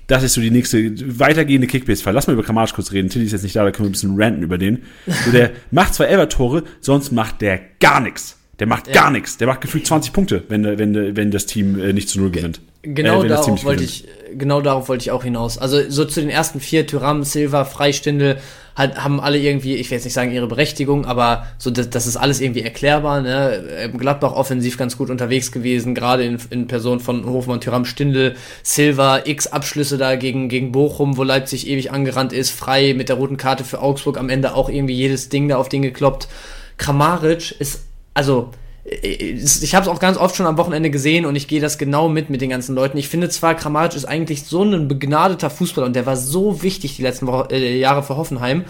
das 0.08 0.22
ist 0.22 0.34
so 0.34 0.40
die 0.40 0.50
nächste 0.50 0.90
weitergehende 1.18 1.66
Kickbase-Fall. 1.66 2.12
Lass 2.14 2.26
mal 2.26 2.32
über 2.32 2.42
Kramaric 2.42 2.72
kurz 2.74 2.92
reden. 2.92 3.08
Tilly 3.10 3.26
ist 3.26 3.32
jetzt 3.32 3.42
nicht 3.42 3.54
da, 3.56 3.62
da 3.64 3.70
können 3.70 3.86
wir 3.86 3.90
ein 3.90 3.92
bisschen 3.92 4.20
ranten 4.20 4.42
über 4.42 4.58
den. 4.58 4.82
So, 5.24 5.30
der 5.30 5.50
macht 5.70 5.94
zwar 5.94 6.08
Elber-Tore, 6.08 6.64
sonst 6.80 7.12
macht 7.12 7.40
der 7.42 7.60
gar 7.80 8.00
nichts. 8.00 8.36
Der 8.58 8.66
macht 8.66 8.88
Ja. 8.88 8.94
gar 8.94 9.10
nichts. 9.12 9.36
Der 9.36 9.46
macht 9.46 9.60
gefühlt 9.60 9.86
20 9.86 10.12
Punkte, 10.12 10.42
wenn, 10.48 10.64
wenn, 10.64 11.16
wenn 11.16 11.30
das 11.30 11.46
Team 11.46 11.78
äh, 11.78 11.92
nicht 11.92 12.08
zu 12.08 12.18
Null 12.20 12.30
gewinnt. 12.30 12.60
Genau 12.82 13.22
Äh, 13.22 13.28
darauf 13.28 13.64
wollte 13.64 13.84
gewinnt. 13.84 14.04
ich, 14.32 14.38
genau 14.38 14.60
darauf 14.60 14.88
wollte 14.88 15.02
ich 15.02 15.10
auch 15.12 15.22
hinaus. 15.22 15.58
Also 15.58 15.88
so 15.88 16.04
zu 16.04 16.20
den 16.20 16.30
ersten 16.30 16.58
vier, 16.58 16.86
Tyram, 16.86 17.22
Silva, 17.22 17.64
Freistindel, 17.64 18.38
haben 18.78 19.20
alle 19.20 19.38
irgendwie, 19.38 19.74
ich 19.74 19.90
will 19.90 19.96
jetzt 19.96 20.04
nicht 20.04 20.14
sagen 20.14 20.32
ihre 20.32 20.46
Berechtigung, 20.46 21.04
aber 21.04 21.46
so 21.58 21.70
das, 21.70 21.90
das 21.90 22.06
ist 22.06 22.16
alles 22.16 22.40
irgendwie 22.40 22.62
erklärbar. 22.62 23.20
Ne? 23.20 23.64
Ähm, 23.76 23.98
Gladbach 23.98 24.32
offensiv 24.32 24.78
ganz 24.78 24.96
gut 24.96 25.10
unterwegs 25.10 25.50
gewesen, 25.50 25.94
gerade 25.94 26.24
in, 26.24 26.38
in 26.50 26.66
Person 26.68 27.00
von 27.00 27.26
Hofmann, 27.26 27.60
Tyram, 27.60 27.84
Stindel, 27.84 28.36
Silva, 28.62 29.22
x 29.24 29.48
Abschlüsse 29.48 29.98
da 29.98 30.16
gegen, 30.16 30.48
gegen 30.48 30.72
Bochum, 30.72 31.16
wo 31.16 31.24
Leipzig 31.24 31.66
ewig 31.68 31.90
angerannt 31.90 32.32
ist, 32.32 32.50
frei 32.50 32.94
mit 32.94 33.08
der 33.08 33.16
roten 33.16 33.36
Karte 33.36 33.64
für 33.64 33.80
Augsburg, 33.82 34.16
am 34.18 34.28
Ende 34.28 34.54
auch 34.54 34.68
irgendwie 34.68 34.94
jedes 34.94 35.28
Ding 35.28 35.48
da 35.48 35.56
auf 35.56 35.68
den 35.68 35.82
gekloppt. 35.82 36.28
Kramaric 36.76 37.60
ist, 37.60 37.84
also 38.14 38.50
ich 39.02 39.74
habe 39.74 39.84
es 39.84 39.88
auch 39.88 40.00
ganz 40.00 40.16
oft 40.16 40.34
schon 40.36 40.46
am 40.46 40.56
Wochenende 40.56 40.90
gesehen 40.90 41.26
und 41.26 41.36
ich 41.36 41.46
gehe 41.46 41.60
das 41.60 41.76
genau 41.76 42.08
mit 42.08 42.30
mit 42.30 42.40
den 42.40 42.50
ganzen 42.50 42.74
Leuten. 42.74 42.96
Ich 42.96 43.08
finde 43.08 43.28
zwar, 43.28 43.54
Kramaric 43.54 43.94
ist 43.94 44.06
eigentlich 44.06 44.44
so 44.44 44.62
ein 44.62 44.88
begnadeter 44.88 45.50
Fußballer 45.50 45.86
und 45.86 45.96
der 45.96 46.06
war 46.06 46.16
so 46.16 46.62
wichtig 46.62 46.96
die 46.96 47.02
letzten 47.02 47.26
Woche, 47.26 47.48
äh, 47.50 47.78
Jahre 47.78 48.02
für 48.02 48.16
Hoffenheim, 48.16 48.64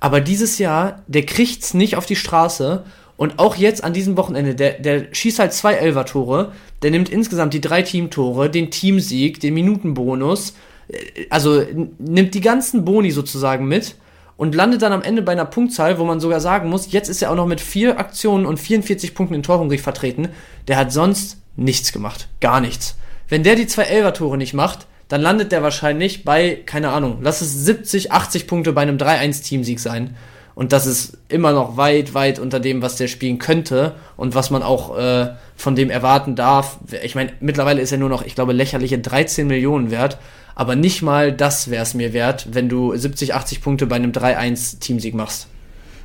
aber 0.00 0.20
dieses 0.20 0.58
Jahr, 0.58 1.02
der 1.06 1.24
kriegt's 1.24 1.74
nicht 1.74 1.96
auf 1.96 2.06
die 2.06 2.16
Straße 2.16 2.82
Und 3.16 3.38
auch 3.38 3.54
jetzt 3.54 3.84
an 3.84 3.92
diesem 3.92 4.16
Wochenende, 4.16 4.56
der, 4.56 4.80
der 4.80 5.06
schießt 5.12 5.38
halt 5.38 5.52
zwei 5.52 5.74
Elfer-Tore, 5.74 6.50
der 6.82 6.90
nimmt 6.90 7.08
insgesamt 7.08 7.54
die 7.54 7.60
drei 7.60 7.82
Teamtore, 7.82 8.50
den 8.50 8.72
Teamsieg, 8.72 9.38
den 9.38 9.54
Minutenbonus, 9.54 10.54
äh, 10.88 11.26
also 11.30 11.62
nimmt 11.98 12.34
die 12.34 12.40
ganzen 12.40 12.84
Boni 12.84 13.12
sozusagen 13.12 13.66
mit 13.68 13.94
und 14.36 14.54
landet 14.54 14.82
dann 14.82 14.92
am 14.92 15.02
Ende 15.02 15.22
bei 15.22 15.32
einer 15.32 15.44
Punktzahl, 15.44 15.98
wo 15.98 16.04
man 16.04 16.20
sogar 16.20 16.40
sagen 16.40 16.68
muss, 16.68 16.92
jetzt 16.92 17.08
ist 17.08 17.22
er 17.22 17.30
auch 17.30 17.36
noch 17.36 17.46
mit 17.46 17.60
vier 17.60 17.98
Aktionen 17.98 18.46
und 18.46 18.58
44 18.58 19.14
Punkten 19.14 19.34
in 19.34 19.42
Torhungrig 19.42 19.82
vertreten. 19.82 20.28
Der 20.68 20.76
hat 20.76 20.92
sonst 20.92 21.38
nichts 21.56 21.92
gemacht. 21.92 22.28
Gar 22.40 22.60
nichts. 22.60 22.96
Wenn 23.28 23.42
der 23.42 23.56
die 23.56 23.66
zwei 23.66 23.84
Elfer-Tore 23.84 24.36
nicht 24.36 24.54
macht, 24.54 24.86
dann 25.08 25.20
landet 25.20 25.52
der 25.52 25.62
wahrscheinlich 25.62 26.24
bei, 26.24 26.62
keine 26.64 26.90
Ahnung, 26.90 27.18
lass 27.20 27.40
es 27.42 27.64
70, 27.64 28.12
80 28.12 28.46
Punkte 28.46 28.72
bei 28.72 28.80
einem 28.80 28.96
3-1-Teamsieg 28.96 29.78
sein. 29.78 30.16
Und 30.54 30.72
das 30.72 30.86
ist 30.86 31.18
immer 31.28 31.52
noch 31.52 31.76
weit, 31.76 32.14
weit 32.14 32.38
unter 32.38 32.60
dem, 32.60 32.82
was 32.82 32.96
der 32.96 33.08
spielen 33.08 33.38
könnte 33.38 33.94
und 34.16 34.34
was 34.34 34.50
man 34.50 34.62
auch 34.62 34.98
äh, 34.98 35.30
von 35.56 35.76
dem 35.76 35.90
erwarten 35.90 36.36
darf. 36.36 36.78
Ich 37.02 37.14
meine, 37.14 37.32
mittlerweile 37.40 37.80
ist 37.80 37.92
er 37.92 37.98
nur 37.98 38.10
noch, 38.10 38.24
ich 38.24 38.34
glaube, 38.34 38.52
lächerliche 38.52 38.98
13 38.98 39.46
Millionen 39.46 39.90
wert. 39.90 40.18
Aber 40.54 40.76
nicht 40.76 41.00
mal 41.00 41.32
das 41.32 41.70
wäre 41.70 41.82
es 41.82 41.94
mir 41.94 42.12
wert, 42.12 42.48
wenn 42.52 42.68
du 42.68 42.94
70, 42.94 43.34
80 43.34 43.62
Punkte 43.62 43.86
bei 43.86 43.96
einem 43.96 44.12
3-1-Teamsieg 44.12 45.14
machst. 45.14 45.48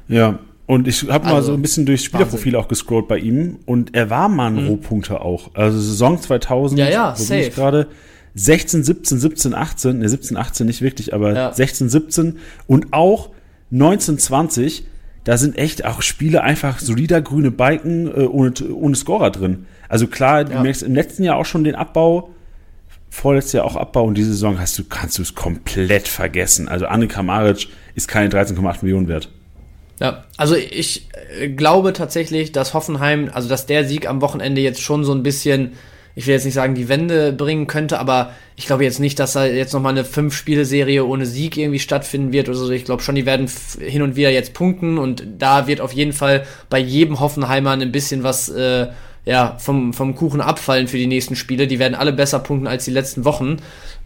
Ja, 0.07 0.39
und 0.67 0.87
ich 0.87 1.03
habe 1.03 1.25
also, 1.25 1.35
mal 1.35 1.43
so 1.43 1.53
ein 1.53 1.61
bisschen 1.61 1.85
durchs 1.85 2.03
Spielerprofil 2.03 2.53
Wahnsinn. 2.53 2.65
auch 2.65 2.67
gescrollt 2.67 3.07
bei 3.07 3.17
ihm 3.17 3.59
und 3.65 3.95
er 3.95 4.09
war 4.09 4.29
mal 4.29 4.47
ein 4.47 4.63
mhm. 4.63 4.67
Rohpunkter 4.67 5.21
auch. 5.21 5.51
Also 5.53 5.79
Saison 5.79 6.21
2000, 6.21 6.79
ja, 6.79 6.89
ja, 6.89 7.15
safe. 7.15 7.51
gerade 7.51 7.87
16, 8.35 8.83
17, 8.83 9.17
17, 9.17 9.53
18, 9.55 9.99
ne 9.99 10.09
17, 10.09 10.37
18 10.37 10.67
nicht 10.67 10.81
wirklich, 10.81 11.13
aber 11.13 11.33
ja. 11.33 11.53
16, 11.53 11.89
17 11.89 12.37
und 12.67 12.93
auch 12.93 13.29
19, 13.69 14.17
20, 14.17 14.85
da 15.23 15.37
sind 15.37 15.57
echt 15.57 15.85
auch 15.85 16.01
Spiele 16.01 16.41
einfach 16.43 16.79
solider 16.79 17.21
grüne 17.21 17.51
Balken 17.51 18.07
äh, 18.07 18.25
ohne, 18.25 18.53
ohne 18.73 18.95
Scorer 18.95 19.31
drin. 19.31 19.65
Also 19.89 20.07
klar, 20.07 20.45
du 20.45 20.53
ja. 20.53 20.61
merkst 20.61 20.83
im 20.83 20.95
letzten 20.95 21.23
Jahr 21.23 21.37
auch 21.37 21.45
schon 21.45 21.63
den 21.63 21.75
Abbau, 21.75 22.29
vorletztes 23.09 23.53
Jahr 23.53 23.65
auch 23.65 23.75
Abbau 23.75 24.03
und 24.03 24.15
diese 24.15 24.31
Saison 24.31 24.59
hast 24.59 24.77
du, 24.77 24.83
kannst 24.83 25.17
du 25.17 25.21
es 25.21 25.35
komplett 25.35 26.07
vergessen. 26.07 26.67
Also 26.67 26.85
Anne 26.85 27.07
Kramaric 27.07 27.67
ist 27.95 28.07
keine 28.07 28.29
13,8 28.29 28.77
Millionen 28.83 29.07
wert. 29.07 29.29
Ja, 29.99 30.25
also 30.37 30.55
ich 30.55 31.09
äh, 31.39 31.49
glaube 31.49 31.93
tatsächlich, 31.93 32.51
dass 32.51 32.73
Hoffenheim, 32.73 33.31
also 33.33 33.49
dass 33.49 33.65
der 33.65 33.85
Sieg 33.85 34.07
am 34.07 34.21
Wochenende 34.21 34.61
jetzt 34.61 34.81
schon 34.81 35.03
so 35.03 35.13
ein 35.13 35.23
bisschen 35.23 35.73
ich 36.17 36.25
will 36.25 36.33
jetzt 36.33 36.45
nicht 36.45 36.55
sagen, 36.55 36.73
die 36.73 36.89
Wende 36.89 37.31
bringen 37.31 37.67
könnte, 37.67 37.99
aber 37.99 38.31
ich 38.55 38.65
glaube 38.65 38.83
jetzt 38.83 38.99
nicht, 38.99 39.19
dass 39.19 39.33
da 39.33 39.45
jetzt 39.45 39.73
nochmal 39.73 39.91
eine 39.91 40.03
Fünf-Spiele-Serie 40.03 41.05
ohne 41.05 41.27
Sieg 41.27 41.57
irgendwie 41.57 41.77
stattfinden 41.77 42.31
wird 42.31 42.49
oder 42.49 42.57
so. 42.57 42.71
Ich 42.71 42.85
glaube 42.85 43.03
schon, 43.03 43.13
die 43.13 43.27
werden 43.27 43.47
hin 43.79 44.01
und 44.01 44.15
wieder 44.15 44.31
jetzt 44.31 44.55
punkten 44.55 44.97
und 44.97 45.23
da 45.37 45.67
wird 45.67 45.79
auf 45.79 45.93
jeden 45.93 46.13
Fall 46.13 46.47
bei 46.71 46.79
jedem 46.79 47.19
Hoffenheimer 47.19 47.69
ein 47.69 47.91
bisschen 47.91 48.23
was 48.23 48.49
äh, 48.49 48.87
ja, 49.25 49.57
vom, 49.59 49.93
vom 49.93 50.15
Kuchen 50.15 50.41
abfallen 50.41 50.87
für 50.87 50.97
die 50.97 51.05
nächsten 51.05 51.35
Spiele. 51.35 51.67
Die 51.67 51.77
werden 51.77 51.93
alle 51.93 52.13
besser 52.13 52.39
punkten 52.39 52.65
als 52.65 52.85
die 52.85 52.91
letzten 52.91 53.23
Wochen. 53.23 53.57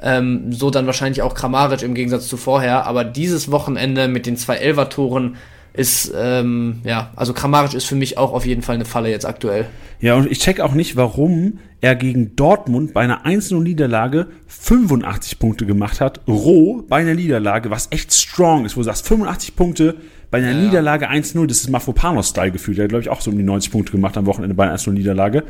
Ähm, 0.02 0.52
so 0.52 0.70
dann 0.70 0.88
wahrscheinlich 0.88 1.22
auch 1.22 1.34
Kramaric 1.34 1.82
im 1.82 1.94
Gegensatz 1.94 2.28
zu 2.28 2.36
vorher. 2.36 2.88
Aber 2.88 3.06
dieses 3.06 3.52
Wochenende 3.52 4.10
mit 4.10 4.26
den 4.26 4.36
zwei 4.36 4.58
Elfer-Toren 4.58 5.38
ist, 5.74 6.12
ähm, 6.16 6.82
ja, 6.84 7.12
also 7.16 7.34
Kramaric 7.34 7.74
ist 7.74 7.86
für 7.86 7.96
mich 7.96 8.18
auch 8.18 8.34
auf 8.34 8.46
jeden 8.46 8.62
Fall 8.62 8.76
eine 8.76 8.86
Falle 8.86 9.10
jetzt 9.10 9.26
aktuell. 9.26 9.68
Ja, 10.02 10.16
und 10.16 10.30
ich 10.30 10.40
check 10.40 10.60
auch 10.60 10.74
nicht, 10.74 10.96
warum 10.96 11.60
er 11.80 11.96
gegen 11.96 12.36
Dortmund 12.36 12.94
bei 12.94 13.02
einer 13.02 13.26
1-0-Niederlage 13.26 14.28
85 14.48 15.40
Punkte 15.40 15.66
gemacht 15.66 16.02
hat. 16.02 16.22
Roh 16.28 16.84
bei 16.88 16.98
einer 16.98 17.14
Niederlage, 17.14 17.70
was 17.70 17.88
echt 17.92 18.14
strong 18.14 18.66
ist, 18.66 18.76
wo 18.76 18.82
du 18.82 18.86
sagst, 18.86 19.08
85 19.08 19.56
Punkte 19.56 19.96
bei 20.30 20.40
einer 20.40 20.52
ja. 20.52 20.58
Niederlage 20.66 21.10
1-0, 21.10 21.48
das 21.48 21.60
ist 21.60 21.70
Mafropanos-Style 21.70 22.52
gefühlt. 22.52 22.78
Der 22.78 22.84
hat, 22.84 22.90
glaube 22.90 23.04
ich, 23.04 23.10
auch 23.10 23.22
so 23.22 23.32
um 23.32 23.38
die 23.38 23.44
90 23.44 23.72
Punkte 23.72 23.92
gemacht 23.92 24.18
am 24.18 24.26
Wochenende 24.26 24.56
bei 24.56 24.66
einer 24.66 24.78
1-0-Niederlage. 24.78 25.44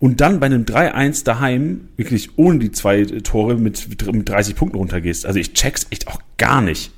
Und 0.00 0.20
dann 0.20 0.40
bei 0.40 0.46
einem 0.46 0.64
3-1 0.64 1.24
daheim, 1.24 1.88
wirklich 1.96 2.36
ohne 2.36 2.58
die 2.58 2.72
zwei 2.72 3.04
Tore, 3.04 3.56
mit, 3.56 3.88
mit 3.88 4.28
30 4.28 4.56
Punkten 4.56 4.78
runtergehst. 4.78 5.24
Also 5.24 5.38
ich 5.38 5.52
check's 5.52 5.86
echt 5.90 6.08
auch 6.08 6.20
gar 6.36 6.60
nicht. 6.60 6.92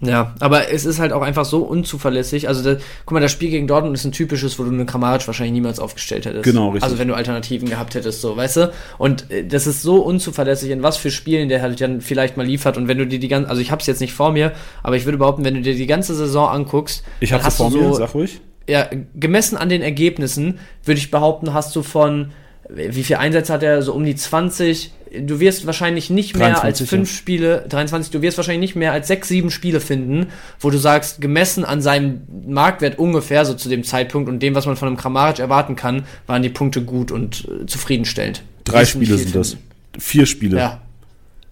Ja, 0.00 0.34
aber 0.40 0.70
es 0.70 0.84
ist 0.84 0.98
halt 0.98 1.12
auch 1.12 1.22
einfach 1.22 1.44
so 1.44 1.62
unzuverlässig. 1.62 2.48
Also, 2.48 2.62
da, 2.62 2.80
guck 3.04 3.14
mal, 3.14 3.20
das 3.20 3.32
Spiel 3.32 3.50
gegen 3.50 3.66
Dortmund 3.66 3.96
ist 3.96 4.04
ein 4.04 4.12
typisches, 4.12 4.58
wo 4.58 4.64
du 4.64 4.70
einen 4.70 4.86
Kramaric 4.86 5.26
wahrscheinlich 5.26 5.52
niemals 5.52 5.78
aufgestellt 5.78 6.26
hättest. 6.26 6.44
Genau, 6.44 6.68
richtig. 6.68 6.84
Also, 6.84 6.98
wenn 6.98 7.08
du 7.08 7.14
Alternativen 7.14 7.68
gehabt 7.68 7.94
hättest, 7.94 8.20
so, 8.20 8.36
weißt 8.36 8.56
du? 8.56 8.72
Und 8.98 9.30
äh, 9.30 9.46
das 9.46 9.66
ist 9.66 9.82
so 9.82 9.96
unzuverlässig, 9.96 10.70
in 10.70 10.82
was 10.82 10.96
für 10.96 11.10
Spielen 11.10 11.48
der 11.48 11.62
halt 11.62 11.80
dann 11.80 12.00
vielleicht 12.00 12.36
mal 12.36 12.46
liefert. 12.46 12.76
Und 12.76 12.88
wenn 12.88 12.98
du 12.98 13.06
dir 13.06 13.18
die 13.18 13.28
ganze, 13.28 13.48
also 13.48 13.60
ich 13.60 13.70
hab's 13.70 13.86
jetzt 13.86 14.00
nicht 14.00 14.12
vor 14.12 14.32
mir, 14.32 14.52
aber 14.82 14.96
ich 14.96 15.04
würde 15.04 15.18
behaupten, 15.18 15.44
wenn 15.44 15.54
du 15.54 15.62
dir 15.62 15.74
die 15.74 15.86
ganze 15.86 16.14
Saison 16.14 16.48
anguckst, 16.48 17.04
ich 17.20 17.32
hab's 17.32 17.56
vor 17.56 17.70
mir, 17.70 17.92
sag 17.94 18.14
ruhig. 18.14 18.40
Ja, 18.68 18.88
gemessen 19.14 19.56
an 19.56 19.68
den 19.68 19.82
Ergebnissen, 19.82 20.58
würde 20.84 20.98
ich 20.98 21.10
behaupten, 21.10 21.54
hast 21.54 21.74
du 21.76 21.82
von, 21.82 22.32
wie 22.68 23.04
viel 23.04 23.16
Einsätze 23.16 23.52
hat 23.52 23.62
er? 23.62 23.82
So 23.82 23.92
um 23.92 24.04
die 24.04 24.16
20, 24.16 24.90
du 25.20 25.40
wirst 25.40 25.66
wahrscheinlich 25.66 26.10
nicht 26.10 26.36
mehr 26.36 26.48
23, 26.48 26.80
als 26.80 26.90
fünf 26.90 27.10
ja. 27.10 27.16
Spiele, 27.16 27.64
23, 27.68 28.10
du 28.10 28.22
wirst 28.22 28.36
wahrscheinlich 28.36 28.70
nicht 28.70 28.76
mehr 28.76 28.92
als 28.92 29.08
sechs, 29.08 29.28
sieben 29.28 29.50
Spiele 29.50 29.80
finden, 29.80 30.28
wo 30.60 30.70
du 30.70 30.78
sagst, 30.78 31.20
gemessen 31.20 31.64
an 31.64 31.80
seinem 31.80 32.22
Marktwert 32.46 32.98
ungefähr 32.98 33.44
so 33.44 33.54
zu 33.54 33.68
dem 33.68 33.84
Zeitpunkt 33.84 34.28
und 34.28 34.40
dem, 34.40 34.54
was 34.54 34.66
man 34.66 34.76
von 34.76 34.88
einem 34.88 34.96
Kramaric 34.96 35.38
erwarten 35.38 35.76
kann, 35.76 36.06
waren 36.26 36.42
die 36.42 36.48
Punkte 36.48 36.82
gut 36.82 37.12
und 37.12 37.46
äh, 37.48 37.66
zufriedenstellend. 37.66 38.42
Drei 38.64 38.84
Spiele 38.84 39.16
sind 39.16 39.34
das. 39.34 39.56
Vier 39.98 40.26
Spiele. 40.26 40.58
Ja. 40.58 40.80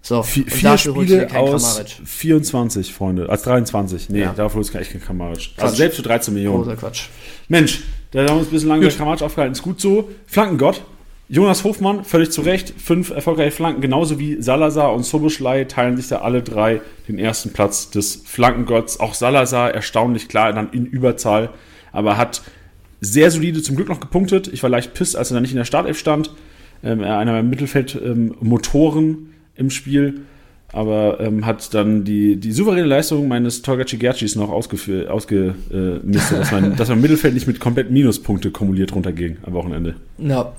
So, 0.03 0.23
vier, 0.23 0.45
vier 0.47 0.77
Spiele 0.77 1.31
aus 1.35 1.77
Kramaric. 1.77 1.97
24, 2.05 2.93
Freunde. 2.93 3.29
Als 3.31 3.43
23. 3.43 4.11
Nee, 4.11 4.21
ja. 4.21 4.33
dafür 4.33 4.61
ist 4.61 4.75
echt 4.75 4.91
kein 4.91 5.01
Kramaric. 5.01 5.37
Also 5.37 5.51
Quatsch. 5.55 5.63
Also 5.63 5.77
selbst 5.77 5.97
für 5.97 6.03
13 6.03 6.35
Millionen. 6.35 6.65
Großer 6.65 6.77
Quatsch. 6.77 7.03
Mensch, 7.49 7.83
da 8.11 8.21
haben 8.21 8.27
wir 8.27 8.35
uns 8.35 8.49
ein 8.49 8.51
bisschen 8.51 8.69
lange 8.69 8.87
bei 8.87 8.93
Kramaric 8.93 9.23
aufgehalten. 9.23 9.53
Ist 9.53 9.63
gut 9.63 9.81
so. 9.81 10.11
Flankengott 10.27 10.83
Jonas 11.29 11.65
Hofmann, 11.65 12.05
völlig 12.05 12.31
zu 12.31 12.43
Recht, 12.43 12.75
fünf 12.77 13.11
erfolgreiche 13.11 13.51
Flanken, 13.51 13.81
genauso 13.81 14.19
wie 14.19 14.43
Salazar 14.43 14.93
und 14.93 15.05
Soboschlei 15.05 15.65
teilen 15.65 15.97
sich 15.97 16.09
da 16.09 16.19
alle 16.19 16.43
drei 16.43 16.83
den 17.09 17.19
ersten 17.19 17.53
Platz 17.53 17.91
des 17.91 18.23
Flankengotts. 18.27 19.01
Auch 19.01 19.15
Salazar 19.15 19.73
erstaunlich 19.73 20.29
klar 20.29 20.53
dann 20.53 20.71
in 20.71 20.85
Überzahl, 20.85 21.51
aber 21.93 22.19
hat 22.19 22.43
sehr 23.01 23.31
solide 23.31 23.63
zum 23.63 23.77
Glück 23.77 23.89
noch 23.89 24.01
gepunktet. 24.01 24.49
Ich 24.49 24.63
war 24.63 24.71
leicht 24.71 24.93
piss, 24.95 25.17
als 25.17 25.31
er 25.31 25.35
dann 25.35 25.43
nicht 25.43 25.53
in 25.53 25.59
der 25.59 25.65
Startelf 25.65 25.99
stand. 25.99 26.31
Ähm, 26.83 27.03
einer 27.03 27.33
der 27.33 27.43
Mittelfeldmotoren 27.43 29.05
ähm, 29.05 29.29
im 29.57 29.71
Spiel, 29.71 30.23
aber 30.73 31.21
ähm, 31.21 31.47
hat 31.47 31.73
dann 31.73 32.05
die, 32.05 32.37
die 32.37 32.53
souveräne 32.53 32.87
Leistung 32.87 33.29
meines 33.29 33.63
Torgaci 33.63 33.97
Gercis 33.97 34.37
noch 34.37 34.51
ausgemistet, 34.51 35.09
ausge, 35.09 35.55
äh, 35.71 36.01
dass, 36.05 36.53
man, 36.53 36.77
dass 36.77 36.91
man 36.91 37.01
Mittelfeld 37.01 37.33
nicht 37.33 37.47
mit 37.47 37.61
komplett 37.61 37.91
Minuspunkte 37.91 38.51
kumuliert 38.51 38.95
runterging 38.95 39.39
am 39.47 39.55
Wochenende. 39.55 39.95
Ja. 40.19 40.53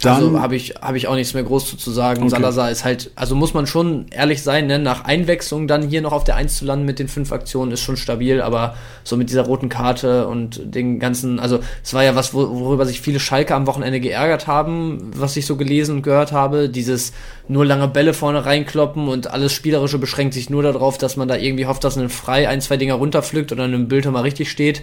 Dann, 0.00 0.14
also 0.14 0.40
habe 0.40 0.56
ich, 0.56 0.74
hab 0.80 0.94
ich 0.94 1.08
auch 1.08 1.14
nichts 1.14 1.34
mehr 1.34 1.42
groß 1.42 1.76
zu 1.76 1.90
sagen. 1.90 2.22
Okay. 2.22 2.30
Salazar 2.30 2.70
ist 2.70 2.84
halt, 2.84 3.10
also 3.16 3.34
muss 3.34 3.54
man 3.54 3.66
schon 3.66 4.06
ehrlich 4.10 4.42
sein, 4.42 4.66
ne? 4.66 4.78
nach 4.78 5.04
Einwechslung 5.04 5.66
dann 5.66 5.82
hier 5.82 6.00
noch 6.00 6.12
auf 6.12 6.24
der 6.24 6.36
1 6.36 6.58
zu 6.58 6.64
landen 6.64 6.84
mit 6.84 6.98
den 6.98 7.08
fünf 7.08 7.32
Aktionen 7.32 7.72
ist 7.72 7.80
schon 7.80 7.96
stabil, 7.96 8.40
aber 8.40 8.76
so 9.02 9.16
mit 9.16 9.30
dieser 9.30 9.42
roten 9.42 9.68
Karte 9.68 10.26
und 10.26 10.60
den 10.64 10.98
ganzen, 10.98 11.38
also 11.38 11.60
es 11.82 11.92
war 11.92 12.02
ja 12.02 12.14
was, 12.14 12.34
worüber 12.34 12.86
sich 12.86 13.00
viele 13.00 13.20
Schalke 13.20 13.54
am 13.54 13.66
Wochenende 13.66 14.00
geärgert 14.00 14.46
haben, 14.46 15.10
was 15.14 15.36
ich 15.36 15.46
so 15.46 15.56
gelesen 15.56 15.96
und 15.96 16.02
gehört 16.02 16.32
habe, 16.32 16.68
dieses 16.68 17.12
nur 17.48 17.66
lange 17.66 17.88
Bälle 17.88 18.14
vorne 18.14 18.44
reinkloppen 18.46 19.08
und 19.08 19.30
alles 19.30 19.52
Spielerische 19.52 19.98
beschränkt 19.98 20.34
sich 20.34 20.48
nur 20.50 20.62
darauf, 20.62 20.98
dass 20.98 21.16
man 21.16 21.28
da 21.28 21.36
irgendwie 21.36 21.66
hofft, 21.66 21.84
dass 21.84 21.98
ein 21.98 22.08
Frei 22.08 22.48
ein, 22.48 22.60
zwei 22.60 22.76
Dinger 22.76 22.94
runterpflückt 22.94 23.52
oder 23.52 23.64
in 23.66 23.74
einem 23.74 23.88
Bild 23.88 24.04
mal 24.10 24.20
richtig 24.20 24.50
steht. 24.50 24.82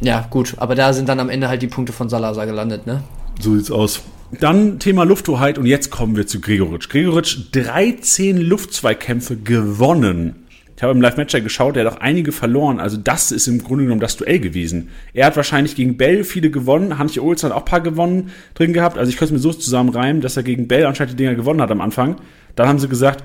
Ja, 0.00 0.26
gut, 0.30 0.54
aber 0.58 0.74
da 0.74 0.92
sind 0.92 1.08
dann 1.08 1.20
am 1.20 1.28
Ende 1.28 1.48
halt 1.48 1.62
die 1.62 1.66
Punkte 1.66 1.92
von 1.92 2.08
Salazar 2.08 2.46
gelandet, 2.46 2.86
ne? 2.86 3.02
So 3.40 3.56
sieht's 3.56 3.70
aus. 3.70 4.02
Dann 4.32 4.78
Thema 4.78 5.04
Lufthoheit 5.04 5.58
und 5.58 5.66
jetzt 5.66 5.90
kommen 5.90 6.16
wir 6.16 6.26
zu 6.26 6.40
Gregoritsch. 6.40 6.88
Gregoritsch 6.88 7.38
13 7.52 8.36
Luftzweikämpfe 8.36 9.36
gewonnen. 9.36 10.44
Ich 10.76 10.82
habe 10.82 10.92
im 10.92 11.00
Live-Matcher 11.00 11.40
geschaut, 11.40 11.76
er 11.76 11.86
hat 11.86 11.94
auch 11.94 12.00
einige 12.00 12.30
verloren. 12.30 12.78
Also 12.78 12.98
das 12.98 13.32
ist 13.32 13.48
im 13.48 13.64
Grunde 13.64 13.84
genommen 13.84 14.00
das 14.00 14.16
Duell 14.16 14.38
gewesen. 14.38 14.90
Er 15.12 15.26
hat 15.26 15.36
wahrscheinlich 15.36 15.74
gegen 15.74 15.96
Bell 15.96 16.22
viele 16.22 16.50
gewonnen. 16.50 16.98
Hanche 16.98 17.20
Olsen 17.20 17.48
hat 17.48 17.56
auch 17.56 17.62
ein 17.62 17.64
paar 17.64 17.80
gewonnen 17.80 18.30
drin 18.54 18.72
gehabt. 18.72 18.96
Also 18.96 19.10
ich 19.10 19.16
könnte 19.16 19.34
es 19.34 19.42
mir 19.42 19.42
so 19.42 19.52
zusammenreimen, 19.52 20.22
dass 20.22 20.36
er 20.36 20.44
gegen 20.44 20.68
Bell 20.68 20.86
anscheinend 20.86 21.14
die 21.14 21.16
Dinger 21.16 21.34
gewonnen 21.34 21.60
hat 21.60 21.72
am 21.72 21.80
Anfang. 21.80 22.16
Dann 22.54 22.68
haben 22.68 22.78
sie 22.78 22.88
gesagt, 22.88 23.24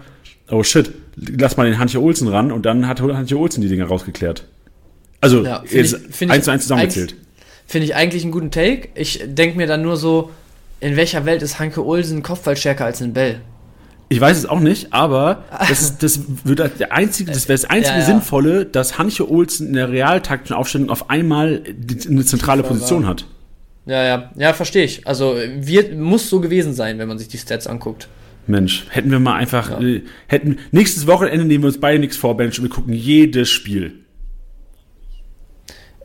oh 0.50 0.64
shit, 0.64 0.92
lass 1.16 1.56
mal 1.56 1.70
den 1.70 1.78
Hanche 1.78 2.02
Olsen 2.02 2.28
ran. 2.28 2.52
Und 2.52 2.66
dann 2.66 2.88
hat 2.88 3.02
Hanche 3.02 3.38
Olsen 3.38 3.62
die 3.62 3.68
Dinger 3.68 3.86
rausgeklärt. 3.86 4.48
Also 5.22 5.44
ja, 5.44 5.64
jetzt 5.70 5.96
eins 6.28 6.46
zu 6.46 6.52
eins 6.52 6.64
zusammengezählt. 6.64 7.16
Finde 7.68 7.86
ich 7.86 7.94
eigentlich 7.94 8.24
einen 8.24 8.32
guten 8.32 8.50
Take. 8.50 8.90
Ich 8.96 9.22
denke 9.26 9.58
mir 9.58 9.68
dann 9.68 9.84
nur 9.84 9.98
so, 9.98 10.32
in 10.84 10.98
welcher 10.98 11.26
Welt 11.26 11.42
ist 11.42 11.60
Hanke 11.60 11.86
Olsen 11.86 12.24
Kopfballstärker 12.24 12.86
als 12.86 13.02
ein 13.02 13.14
Bell? 13.14 13.40
Ich 14.10 14.20
weiß 14.20 14.38
es 14.38 14.46
auch 14.46 14.60
nicht, 14.60 14.94
aber 14.94 15.46
das, 15.70 15.82
ist, 15.82 16.04
das 16.04 16.20
wird 16.44 16.60
der 16.80 16.92
einzige, 16.92 17.32
das 17.32 17.48
wäre 17.48 17.58
das 17.58 17.66
einzige 17.66 17.96
ja, 17.96 18.02
ja. 18.02 18.06
Sinnvolle, 18.06 18.66
dass 18.66 18.98
Hanche 18.98 19.30
Olsen 19.30 19.68
in 19.68 19.74
der 19.74 19.90
realtaktischen 19.90 20.56
Aufstellung 20.56 20.90
auf 20.90 21.10
einmal 21.10 21.64
eine 22.08 22.26
zentrale 22.26 22.64
Position 22.64 23.08
hat. 23.08 23.26
Ja, 23.86 24.04
ja, 24.04 24.32
ja, 24.36 24.54
verstehe 24.54 24.84
ich. 24.84 25.08
Also 25.08 25.36
wird, 25.36 25.98
muss 25.98 26.30
so 26.30 26.42
gewesen 26.42 26.74
sein, 26.74 27.00
wenn 27.00 27.08
man 27.08 27.18
sich 27.18 27.28
die 27.28 27.38
Stats 27.38 27.66
anguckt. 27.66 28.08
Mensch, 28.46 28.86
hätten 28.90 29.10
wir 29.10 29.20
mal 29.20 29.36
einfach, 29.36 29.72
ja. 29.72 29.82
äh, 29.82 30.04
hätten 30.28 30.58
nächstes 30.72 31.08
Wochenende 31.08 31.46
nehmen 31.46 31.64
wir 31.64 31.68
uns 31.70 31.80
beide 31.80 32.00
nichts 32.00 32.18
vor, 32.18 32.36
Bench, 32.36 32.60
und 32.60 32.66
wir 32.66 32.70
gucken 32.70 32.94
jedes 32.94 33.50
Spiel. 33.50 33.94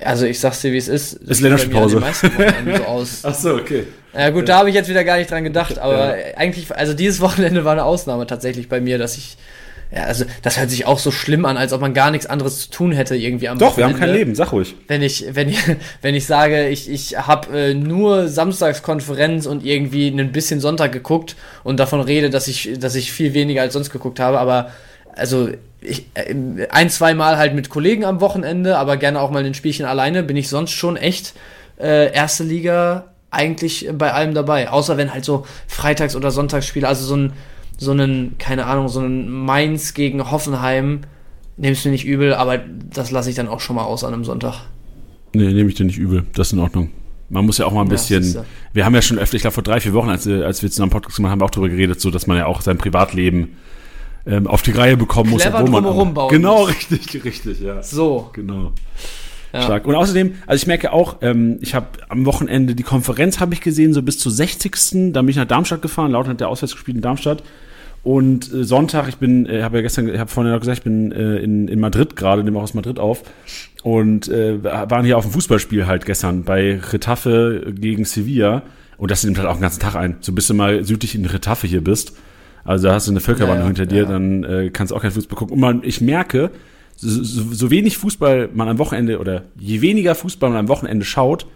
Also 0.00 0.26
ich 0.26 0.38
sag's 0.38 0.60
dir, 0.60 0.72
wie 0.72 0.76
es 0.76 0.86
ist. 0.86 1.14
Ist 1.14 1.40
Länderspielpause. 1.40 1.98
So 1.98 2.84
aus. 2.84 3.20
Ach 3.24 3.34
so, 3.34 3.54
okay. 3.56 3.84
Ja 4.14 4.30
gut, 4.30 4.48
da 4.48 4.58
habe 4.58 4.68
ich 4.68 4.74
jetzt 4.74 4.88
wieder 4.88 5.04
gar 5.04 5.18
nicht 5.18 5.30
dran 5.30 5.44
gedacht, 5.44 5.78
aber 5.78 6.18
ja. 6.18 6.36
eigentlich, 6.36 6.74
also 6.74 6.94
dieses 6.94 7.20
Wochenende 7.20 7.64
war 7.64 7.72
eine 7.72 7.84
Ausnahme 7.84 8.26
tatsächlich 8.26 8.68
bei 8.68 8.80
mir, 8.80 8.98
dass 8.98 9.16
ich, 9.16 9.36
ja, 9.94 10.04
also 10.04 10.24
das 10.42 10.58
hört 10.58 10.70
sich 10.70 10.86
auch 10.86 10.98
so 10.98 11.10
schlimm 11.10 11.44
an, 11.44 11.56
als 11.56 11.72
ob 11.72 11.80
man 11.80 11.94
gar 11.94 12.10
nichts 12.10 12.26
anderes 12.26 12.60
zu 12.60 12.70
tun 12.70 12.92
hätte 12.92 13.16
irgendwie 13.16 13.48
am 13.48 13.58
Doch, 13.58 13.72
Wochenende. 13.72 13.94
wir 13.94 14.00
haben 14.00 14.00
kein 14.00 14.18
Leben, 14.18 14.34
sag 14.34 14.52
ruhig. 14.52 14.74
Wenn 14.86 15.02
ich, 15.02 15.26
wenn 15.32 15.48
ich, 15.48 15.58
wenn 16.02 16.14
ich 16.14 16.26
sage, 16.26 16.68
ich, 16.68 16.90
ich 16.90 17.18
habe 17.18 17.58
äh, 17.58 17.74
nur 17.74 18.28
Samstagskonferenz 18.28 19.46
und 19.46 19.64
irgendwie 19.64 20.08
ein 20.08 20.32
bisschen 20.32 20.60
Sonntag 20.60 20.92
geguckt 20.92 21.36
und 21.62 21.78
davon 21.78 22.00
rede, 22.00 22.30
dass 22.30 22.48
ich, 22.48 22.78
dass 22.78 22.94
ich 22.94 23.12
viel 23.12 23.34
weniger 23.34 23.62
als 23.62 23.74
sonst 23.74 23.90
geguckt 23.90 24.20
habe, 24.20 24.38
aber 24.38 24.72
also 25.14 25.50
ich, 25.80 26.06
äh, 26.14 26.34
ein, 26.70 26.90
zwei 26.90 27.14
Mal 27.14 27.36
halt 27.36 27.54
mit 27.54 27.68
Kollegen 27.68 28.04
am 28.04 28.20
Wochenende, 28.20 28.78
aber 28.78 28.96
gerne 28.96 29.20
auch 29.20 29.30
mal 29.30 29.44
ein 29.44 29.54
Spielchen 29.54 29.86
alleine, 29.86 30.22
bin 30.22 30.36
ich 30.36 30.48
sonst 30.48 30.72
schon 30.72 30.96
echt 30.96 31.34
äh, 31.78 32.12
erste 32.12 32.44
Liga 32.44 33.12
eigentlich 33.30 33.88
bei 33.96 34.12
allem 34.12 34.34
dabei. 34.34 34.70
Außer 34.70 34.96
wenn 34.96 35.12
halt 35.12 35.24
so 35.24 35.44
Freitags- 35.66 36.16
oder 36.16 36.30
Sonntagsspiele, 36.30 36.86
also 36.86 37.04
so 37.04 37.16
ein, 37.16 37.32
so 37.76 37.90
einen, 37.90 38.36
keine 38.38 38.66
Ahnung, 38.66 38.88
so 38.88 39.00
ein 39.00 39.30
Mainz 39.30 39.94
gegen 39.94 40.30
Hoffenheim, 40.30 41.00
nimmst 41.56 41.84
du 41.84 41.90
nicht 41.90 42.04
übel, 42.04 42.34
aber 42.34 42.58
das 42.58 43.10
lasse 43.10 43.30
ich 43.30 43.36
dann 43.36 43.48
auch 43.48 43.60
schon 43.60 43.76
mal 43.76 43.84
aus 43.84 44.04
an 44.04 44.14
einem 44.14 44.24
Sonntag. 44.24 44.66
Nee, 45.34 45.52
nehme 45.52 45.68
ich 45.68 45.74
dir 45.74 45.84
nicht 45.84 45.98
übel. 45.98 46.24
Das 46.34 46.48
ist 46.48 46.52
in 46.54 46.60
Ordnung. 46.60 46.90
Man 47.28 47.44
muss 47.44 47.58
ja 47.58 47.66
auch 47.66 47.72
mal 47.72 47.82
ein 47.82 47.88
bisschen. 47.88 48.22
Ja, 48.32 48.44
wir 48.72 48.84
haben 48.86 48.94
ja 48.94 49.02
schon 49.02 49.18
öfter, 49.18 49.36
ich 49.36 49.42
glaube 49.42 49.52
vor 49.54 49.62
drei, 49.62 49.80
vier 49.80 49.92
Wochen, 49.92 50.08
als, 50.08 50.26
als 50.26 50.62
wir 50.62 50.70
zusammen 50.70 50.90
Podcast 50.90 51.16
gemacht 51.16 51.32
haben, 51.32 51.42
auch 51.42 51.50
darüber 51.50 51.68
geredet, 51.68 52.00
so 52.00 52.10
dass 52.10 52.26
man 52.26 52.38
ja 52.38 52.46
auch 52.46 52.62
sein 52.62 52.78
Privatleben 52.78 53.56
ähm, 54.26 54.46
auf 54.46 54.62
die 54.62 54.70
Reihe 54.70 54.96
bekommen 54.96 55.30
muss, 55.30 55.42
Clever 55.42 55.60
obwohl 55.60 55.82
man. 55.82 56.14
Bauen 56.14 56.30
genau, 56.30 56.60
muss. 56.60 56.68
richtig, 56.90 57.24
richtig, 57.24 57.60
ja. 57.60 57.82
So. 57.82 58.30
Genau. 58.32 58.72
Ja. 59.52 59.62
Stark. 59.62 59.86
Und 59.86 59.94
außerdem, 59.94 60.34
also 60.46 60.60
ich 60.60 60.66
merke 60.66 60.92
auch, 60.92 61.16
ähm, 61.22 61.58
ich 61.60 61.74
habe 61.74 61.86
am 62.08 62.26
Wochenende 62.26 62.74
die 62.74 62.82
Konferenz 62.82 63.40
habe 63.40 63.54
ich 63.54 63.60
gesehen, 63.60 63.94
so 63.94 64.02
bis 64.02 64.18
zur 64.18 64.30
60. 64.30 65.12
Da 65.12 65.22
bin 65.22 65.30
ich 65.30 65.36
nach 65.36 65.46
Darmstadt 65.46 65.82
gefahren. 65.82 66.12
Laut 66.12 66.28
hat 66.28 66.40
der 66.40 66.48
Auswärts 66.48 66.74
gespielt 66.74 66.96
in 66.96 67.02
Darmstadt. 67.02 67.42
Und 68.02 68.52
äh, 68.52 68.64
Sonntag, 68.64 69.08
ich 69.08 69.16
bin, 69.16 69.46
äh, 69.46 69.62
habe 69.62 69.78
ja 69.78 69.82
gestern, 69.82 70.08
ich 70.08 70.18
habe 70.18 70.30
vorhin 70.30 70.52
noch 70.52 70.60
gesagt, 70.60 70.78
ich 70.78 70.84
bin 70.84 71.12
äh, 71.12 71.36
in, 71.38 71.68
in 71.68 71.80
Madrid 71.80 72.16
gerade, 72.16 72.44
nehme 72.44 72.58
auch 72.58 72.62
aus 72.62 72.74
Madrid 72.74 72.98
auf. 72.98 73.22
Und 73.82 74.28
äh, 74.28 74.62
waren 74.62 75.04
hier 75.04 75.16
auf 75.16 75.24
dem 75.24 75.32
Fußballspiel 75.32 75.86
halt 75.86 76.04
gestern 76.04 76.44
bei 76.44 76.78
Retafe 76.78 77.72
gegen 77.74 78.04
Sevilla. 78.04 78.62
Und 78.96 79.10
das 79.10 79.24
nimmt 79.24 79.38
halt 79.38 79.48
auch 79.48 79.54
den 79.54 79.62
ganzen 79.62 79.80
Tag 79.80 79.94
ein. 79.94 80.16
So 80.20 80.32
bis 80.32 80.46
du 80.46 80.54
mal 80.54 80.84
südlich 80.84 81.14
in 81.14 81.24
Retafe 81.24 81.66
hier 81.66 81.82
bist. 81.82 82.16
Also 82.64 82.88
da 82.88 82.94
hast 82.94 83.06
du 83.06 83.12
eine 83.12 83.20
Völkerwanderung 83.20 83.72
ja, 83.74 83.78
ja, 83.78 83.80
hinter 83.80 83.86
dir, 83.86 84.02
ja. 84.02 84.08
dann 84.08 84.44
äh, 84.44 84.70
kannst 84.70 84.90
du 84.90 84.96
auch 84.96 85.02
kein 85.02 85.12
Fußball 85.12 85.38
gucken. 85.38 85.54
Und 85.54 85.60
man, 85.60 85.82
ich 85.84 86.00
merke, 86.00 86.50
so, 87.00 87.44
so, 87.52 87.70
wenig 87.70 87.96
Fußball 87.96 88.50
man 88.52 88.68
am 88.68 88.78
Wochenende 88.78 89.20
oder 89.20 89.44
je 89.56 89.80
weniger 89.80 90.14
Fußball 90.16 90.50
man 90.50 90.58
am 90.58 90.68
Wochenende 90.68 91.04
schaut, 91.04 91.46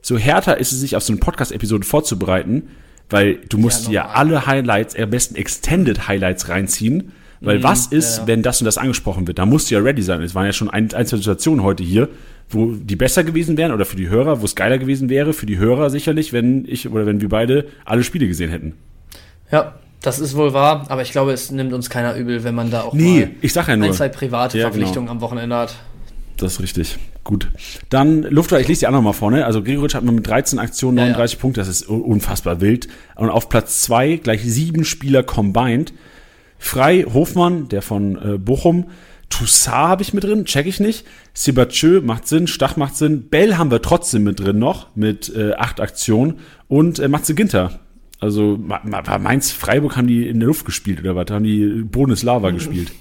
so 0.00 0.16
härter 0.16 0.56
ist 0.58 0.72
es 0.72 0.80
sich 0.80 0.96
auf 0.96 1.02
so 1.02 1.12
eine 1.12 1.20
Podcast-Episode 1.20 1.84
vorzubereiten, 1.84 2.68
weil 3.10 3.36
du 3.48 3.58
musst 3.58 3.86
ja, 3.86 3.92
ja 3.92 4.08
alle 4.08 4.46
Highlights, 4.46 4.96
am 4.96 5.10
besten 5.10 5.34
Extended 5.36 6.08
Highlights 6.08 6.48
reinziehen. 6.48 7.12
Weil 7.40 7.58
mhm, 7.58 7.62
was 7.62 7.86
ist, 7.86 8.18
ja. 8.18 8.26
wenn 8.26 8.42
das 8.42 8.60
und 8.60 8.64
das 8.64 8.78
angesprochen 8.78 9.28
wird? 9.28 9.38
Da 9.38 9.46
musst 9.46 9.70
du 9.70 9.76
ja 9.76 9.80
ready 9.80 10.02
sein. 10.02 10.20
Es 10.22 10.34
waren 10.34 10.46
ja 10.46 10.52
schon 10.52 10.70
ein, 10.70 10.92
ein, 10.92 11.06
zwei 11.06 11.18
Situationen 11.18 11.62
heute 11.62 11.84
hier, 11.84 12.08
wo 12.48 12.72
die 12.72 12.96
besser 12.96 13.22
gewesen 13.22 13.56
wären 13.56 13.70
oder 13.70 13.84
für 13.84 13.94
die 13.94 14.08
Hörer, 14.08 14.40
wo 14.40 14.44
es 14.44 14.56
geiler 14.56 14.78
gewesen 14.78 15.08
wäre, 15.08 15.32
für 15.32 15.46
die 15.46 15.58
Hörer 15.58 15.90
sicherlich, 15.90 16.32
wenn 16.32 16.64
ich 16.66 16.88
oder 16.88 17.06
wenn 17.06 17.20
wir 17.20 17.28
beide 17.28 17.66
alle 17.84 18.02
Spiele 18.02 18.26
gesehen 18.26 18.50
hätten. 18.50 18.74
Ja, 19.52 19.78
das 20.00 20.20
ist 20.20 20.36
wohl 20.36 20.52
wahr, 20.52 20.86
aber 20.88 21.02
ich 21.02 21.10
glaube, 21.10 21.32
es 21.32 21.50
nimmt 21.50 21.72
uns 21.72 21.90
keiner 21.90 22.14
übel, 22.14 22.44
wenn 22.44 22.54
man 22.54 22.70
da 22.70 22.82
auch 22.82 22.92
nee, 22.92 23.20
mal 23.20 23.30
ich 23.40 23.52
sag 23.52 23.68
ja 23.68 23.76
nur. 23.76 23.88
ein, 23.88 23.92
zwei 23.92 24.08
private 24.08 24.56
ja, 24.56 24.64
genau. 24.64 24.74
Verpflichtungen 24.74 25.06
genau. 25.06 25.16
am 25.16 25.20
Wochenende 25.20 25.56
hat. 25.56 25.74
Das 26.36 26.54
ist 26.54 26.60
richtig. 26.60 26.98
Gut. 27.24 27.50
Dann 27.90 28.22
Luftwaffe, 28.22 28.62
ich 28.62 28.68
lese 28.68 28.80
die 28.80 28.86
anderen 28.86 29.04
mal 29.04 29.12
vorne. 29.12 29.44
Also 29.44 29.62
Gregoritsch 29.62 29.94
hat 29.94 30.04
man 30.04 30.14
mit 30.14 30.26
13 30.26 30.58
Aktionen 30.58 30.94
39 30.96 31.32
ja, 31.32 31.36
ja. 31.36 31.40
Punkte, 31.40 31.60
das 31.60 31.68
ist 31.68 31.88
unfassbar 31.88 32.60
wild. 32.60 32.88
Und 33.16 33.28
auf 33.28 33.48
Platz 33.48 33.82
2 33.82 34.16
gleich 34.16 34.42
sieben 34.44 34.84
Spieler 34.84 35.24
combined. 35.24 35.92
Frei, 36.58 37.04
Hofmann, 37.12 37.68
der 37.68 37.82
von 37.82 38.34
äh, 38.34 38.38
Bochum. 38.38 38.86
Toussaint 39.30 39.88
habe 39.88 40.02
ich 40.02 40.14
mit 40.14 40.24
drin, 40.24 40.44
check 40.44 40.66
ich 40.66 40.80
nicht. 40.80 41.04
Sibachö 41.34 42.00
macht 42.00 42.26
Sinn, 42.26 42.46
Stach 42.46 42.76
macht 42.76 42.96
Sinn. 42.96 43.28
Bell 43.28 43.56
haben 43.56 43.70
wir 43.70 43.82
trotzdem 43.82 44.22
mit 44.22 44.40
drin 44.40 44.58
noch, 44.58 44.86
mit 44.94 45.34
äh, 45.34 45.52
acht 45.54 45.80
Aktionen. 45.80 46.38
Und 46.66 46.98
äh, 46.98 47.08
Matze 47.08 47.34
Ginter 47.34 47.80
also 48.20 48.58
Mainz, 48.58 49.52
Freiburg 49.52 49.96
haben 49.96 50.08
die 50.08 50.26
in 50.26 50.40
der 50.40 50.48
Luft 50.48 50.64
gespielt 50.64 51.00
oder 51.00 51.14
was? 51.14 51.30
Haben 51.30 51.44
die 51.44 51.82
Bodeslava 51.84 52.50
gespielt? 52.50 52.92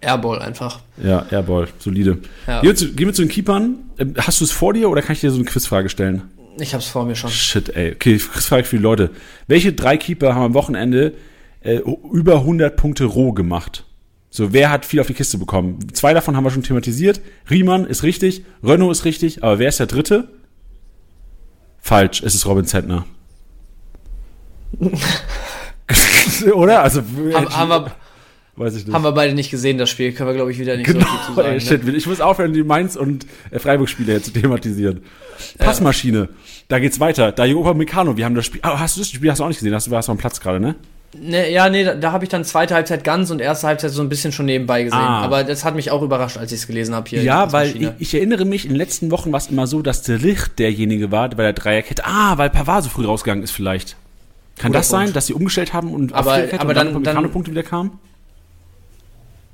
Airball 0.00 0.40
einfach. 0.40 0.80
Ja, 1.02 1.26
Airball, 1.30 1.68
solide. 1.78 2.18
Ja. 2.46 2.60
Gehen, 2.60 2.68
wir 2.68 2.76
zu, 2.76 2.92
gehen 2.92 3.06
wir 3.06 3.14
zu 3.14 3.22
den 3.22 3.30
Keepern. 3.30 3.76
Ähm, 3.98 4.14
hast 4.18 4.40
du 4.40 4.44
es 4.44 4.52
vor 4.52 4.72
dir 4.74 4.90
oder 4.90 5.02
kann 5.02 5.14
ich 5.14 5.20
dir 5.20 5.30
so 5.30 5.36
eine 5.36 5.44
Quizfrage 5.44 5.88
stellen? 5.88 6.22
Ich 6.58 6.74
hab's 6.74 6.86
vor 6.86 7.04
mir 7.04 7.14
schon. 7.14 7.30
Shit, 7.30 7.74
ey. 7.76 7.92
Okay, 7.92 8.18
Quizfrage 8.18 8.64
für 8.64 8.76
die 8.76 8.82
Leute. 8.82 9.10
Welche 9.46 9.72
drei 9.72 9.96
Keeper 9.96 10.34
haben 10.34 10.44
am 10.44 10.54
Wochenende 10.54 11.14
äh, 11.60 11.80
über 12.12 12.36
100 12.36 12.76
Punkte 12.76 13.04
roh 13.04 13.32
gemacht? 13.32 13.84
So, 14.30 14.52
wer 14.52 14.70
hat 14.70 14.84
viel 14.84 15.00
auf 15.00 15.06
die 15.06 15.14
Kiste 15.14 15.38
bekommen? 15.38 15.78
Zwei 15.94 16.12
davon 16.12 16.36
haben 16.36 16.44
wir 16.44 16.50
schon 16.50 16.62
thematisiert. 16.62 17.20
Riemann 17.50 17.86
ist 17.86 18.02
richtig, 18.02 18.44
Renault 18.62 18.92
ist 18.92 19.04
richtig, 19.04 19.42
aber 19.42 19.58
wer 19.58 19.68
ist 19.68 19.80
der 19.80 19.86
dritte? 19.86 20.28
Falsch, 21.78 22.22
es 22.22 22.34
ist 22.34 22.46
Robin 22.46 22.66
Zentner. 22.66 23.06
Oder? 26.54 26.82
Also, 26.82 27.02
haben, 27.32 27.56
haben, 27.56 27.68
wir, 27.68 27.92
weiß 28.56 28.76
ich 28.76 28.86
nicht. 28.86 28.94
haben 28.94 29.02
wir 29.02 29.12
beide 29.12 29.34
nicht 29.34 29.50
gesehen, 29.50 29.78
das 29.78 29.90
Spiel. 29.90 30.12
Können 30.12 30.30
wir, 30.30 30.34
glaube 30.34 30.50
ich, 30.52 30.58
wieder 30.58 30.76
nicht 30.76 30.86
genau, 30.86 31.00
so 31.00 31.06
viel 31.06 31.26
zu 31.26 31.34
sagen. 31.34 31.48
Ey, 31.48 31.60
shit, 31.60 31.84
ne? 31.84 31.92
Ich 31.92 32.06
muss 32.06 32.20
aufhören, 32.20 32.52
die 32.52 32.62
Mainz- 32.62 32.96
und 32.96 33.26
äh, 33.50 33.58
Freiburg-Spiele 33.58 34.20
zu 34.22 34.32
thematisieren. 34.32 35.02
Passmaschine. 35.58 36.28
Da 36.68 36.78
geht's 36.78 37.00
weiter. 37.00 37.32
Da 37.32 37.44
Opa 37.46 37.74
Meccano, 37.74 38.16
wir 38.16 38.24
haben 38.24 38.34
das 38.34 38.46
Spiel. 38.46 38.60
Oh, 38.64 38.78
hast 38.78 38.96
du 38.96 39.00
das 39.00 39.10
Spiel 39.10 39.30
hast 39.30 39.38
du 39.38 39.44
auch 39.44 39.48
nicht 39.48 39.58
gesehen? 39.58 39.74
Hast 39.74 39.86
du 39.86 39.90
warst 39.90 40.10
am 40.10 40.18
Platz 40.18 40.40
gerade, 40.40 40.60
ne? 40.60 40.74
Ne, 41.18 41.50
ja, 41.50 41.68
nee, 41.68 41.84
da, 41.84 41.94
da 41.94 42.12
habe 42.12 42.24
ich 42.24 42.30
dann 42.30 42.44
zweite 42.44 42.74
Halbzeit 42.74 43.04
ganz 43.04 43.30
und 43.30 43.40
erste 43.40 43.66
Halbzeit 43.66 43.90
so 43.90 44.02
ein 44.02 44.08
bisschen 44.08 44.32
schon 44.32 44.46
nebenbei 44.46 44.82
gesehen. 44.82 44.98
Ah. 44.98 45.22
Aber 45.22 45.44
das 45.44 45.64
hat 45.64 45.74
mich 45.74 45.90
auch 45.90 46.02
überrascht, 46.02 46.36
als 46.36 46.52
ich 46.52 46.60
es 46.60 46.66
gelesen 46.66 46.94
habe 46.94 47.08
hier. 47.08 47.22
Ja, 47.22 47.52
weil 47.52 47.76
ich, 47.76 47.90
ich, 47.98 48.14
erinnere 48.14 48.44
mich, 48.44 48.64
in 48.64 48.72
den 48.72 48.76
letzten 48.76 49.10
Wochen 49.10 49.32
war 49.32 49.38
es 49.38 49.46
immer 49.46 49.66
so, 49.66 49.82
dass 49.82 50.02
der 50.02 50.18
Licht 50.18 50.58
derjenige 50.58 51.10
war 51.12 51.30
bei 51.30 51.44
der 51.44 51.52
Dreierkette. 51.52 52.04
Ah, 52.04 52.36
weil 52.38 52.50
Pavard 52.50 52.84
so 52.84 52.90
früh 52.90 53.06
rausgegangen 53.06 53.44
ist 53.44 53.52
vielleicht. 53.52 53.96
Kann 54.56 54.72
das 54.72 54.88
sein, 54.88 55.12
dass 55.12 55.26
sie 55.26 55.34
umgestellt 55.34 55.72
haben 55.72 55.92
und 55.92 56.12
aber, 56.12 56.44
aber 56.58 56.68
und 56.68 56.74
dann, 56.74 57.04
dann 57.04 57.30
Punkte 57.30 57.50
wieder 57.50 57.62
kamen? 57.62 57.98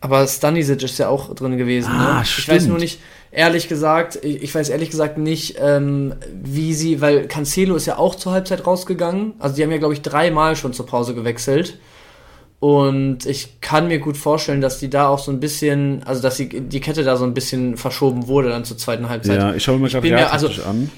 Aber 0.00 0.26
Stanisic 0.26 0.82
ist 0.82 0.98
ja 0.98 1.08
auch 1.08 1.32
drin 1.34 1.56
gewesen. 1.58 1.90
Ah, 1.92 2.18
ne? 2.18 2.22
Ich 2.24 2.48
weiß 2.48 2.66
nur 2.66 2.78
nicht, 2.78 2.98
ehrlich 3.30 3.68
gesagt, 3.68 4.18
ich 4.24 4.52
weiß 4.52 4.68
ehrlich 4.68 4.90
gesagt 4.90 5.16
nicht, 5.16 5.56
ähm, 5.60 6.14
wie 6.42 6.74
sie, 6.74 7.00
weil 7.00 7.28
Cancelo 7.28 7.76
ist 7.76 7.86
ja 7.86 7.98
auch 7.98 8.16
zur 8.16 8.32
Halbzeit 8.32 8.66
rausgegangen. 8.66 9.34
Also 9.38 9.54
die 9.54 9.62
haben 9.62 9.70
ja, 9.70 9.78
glaube 9.78 9.94
ich, 9.94 10.02
dreimal 10.02 10.56
schon 10.56 10.72
zur 10.72 10.86
Pause 10.86 11.14
gewechselt. 11.14 11.78
Und 12.58 13.26
ich 13.26 13.60
kann 13.60 13.88
mir 13.88 14.00
gut 14.00 14.16
vorstellen, 14.16 14.60
dass 14.60 14.80
die 14.80 14.90
da 14.90 15.08
auch 15.08 15.20
so 15.20 15.30
ein 15.30 15.38
bisschen, 15.38 16.02
also 16.04 16.20
dass 16.20 16.36
die, 16.36 16.48
die 16.48 16.80
Kette 16.80 17.04
da 17.04 17.16
so 17.16 17.24
ein 17.24 17.34
bisschen 17.34 17.76
verschoben 17.76 18.26
wurde 18.26 18.48
dann 18.48 18.64
zur 18.64 18.78
zweiten 18.78 19.08
Halbzeit. 19.08 19.38
Ja, 19.38 19.54
ich 19.54 19.62
schaue 19.62 19.78
mir 19.78 19.88
gerade 19.88 20.30
also, 20.30 20.48
an 20.68 20.90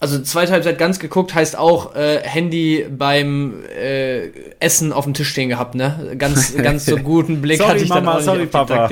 also 0.00 0.20
zweite 0.20 0.52
Halbzeit 0.52 0.78
ganz 0.78 1.00
geguckt 1.00 1.34
heißt 1.34 1.58
auch 1.58 1.96
äh, 1.96 2.20
Handy 2.22 2.86
beim 2.88 3.64
äh, 3.64 4.28
Essen 4.60 4.92
auf 4.92 5.04
dem 5.04 5.14
Tisch 5.14 5.28
stehen 5.28 5.48
gehabt, 5.48 5.74
ne? 5.74 6.14
Ganz, 6.16 6.56
ganz 6.62 6.86
so 6.86 6.96
guten 6.96 7.40
Blick 7.40 7.58
sorry, 7.58 7.70
hatte 7.70 7.82
ich 7.82 7.88
Mama, 7.88 8.12
dann 8.12 8.20
auch 8.20 8.24
sorry, 8.24 8.40
nicht 8.40 8.52
Papa. 8.52 8.88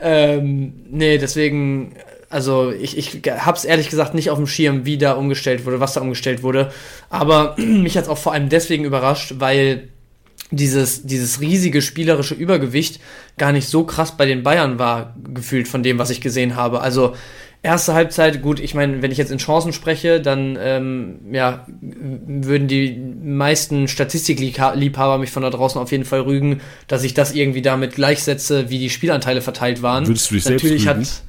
ähm, 0.00 0.72
nee, 0.90 1.18
deswegen, 1.18 1.92
also 2.30 2.72
ich, 2.72 2.96
ich 2.96 3.20
hab's 3.30 3.66
ehrlich 3.66 3.90
gesagt 3.90 4.14
nicht 4.14 4.30
auf 4.30 4.38
dem 4.38 4.46
Schirm, 4.46 4.86
wie 4.86 4.96
da 4.96 5.12
umgestellt 5.12 5.66
wurde, 5.66 5.78
was 5.78 5.92
da 5.92 6.00
umgestellt 6.00 6.42
wurde. 6.42 6.72
Aber 7.10 7.54
mich 7.58 7.98
hat's 7.98 8.08
auch 8.08 8.18
vor 8.18 8.32
allem 8.32 8.48
deswegen 8.48 8.84
überrascht, 8.84 9.34
weil 9.38 9.88
dieses, 10.50 11.02
dieses 11.02 11.40
riesige 11.40 11.82
spielerische 11.82 12.34
Übergewicht 12.34 13.00
gar 13.36 13.52
nicht 13.52 13.68
so 13.68 13.84
krass 13.84 14.16
bei 14.16 14.24
den 14.24 14.42
Bayern 14.42 14.78
war, 14.78 15.14
gefühlt 15.34 15.68
von 15.68 15.82
dem, 15.82 15.98
was 15.98 16.10
ich 16.10 16.20
gesehen 16.20 16.56
habe. 16.56 16.80
Also 16.80 17.14
Erste 17.66 17.94
Halbzeit, 17.94 18.42
gut, 18.42 18.60
ich 18.60 18.74
meine, 18.74 19.02
wenn 19.02 19.10
ich 19.10 19.18
jetzt 19.18 19.32
in 19.32 19.38
Chancen 19.38 19.72
spreche, 19.72 20.20
dann 20.20 20.56
ähm, 20.60 21.16
ja, 21.32 21.66
würden 21.80 22.68
die 22.68 22.96
meisten 22.96 23.88
Statistikliebhaber 23.88 25.18
mich 25.18 25.32
von 25.32 25.42
da 25.42 25.50
draußen 25.50 25.80
auf 25.80 25.90
jeden 25.90 26.04
Fall 26.04 26.20
rügen, 26.20 26.60
dass 26.86 27.02
ich 27.02 27.12
das 27.12 27.34
irgendwie 27.34 27.62
damit 27.62 27.96
gleichsetze, 27.96 28.70
wie 28.70 28.78
die 28.78 28.88
Spielanteile 28.88 29.40
verteilt 29.40 29.82
waren. 29.82 30.06
Würdest 30.06 30.30
du 30.30 30.36
dich 30.36 30.44
Natürlich 30.44 30.84
selbst 30.84 30.96
rügen? 30.96 31.06
hat 31.06 31.22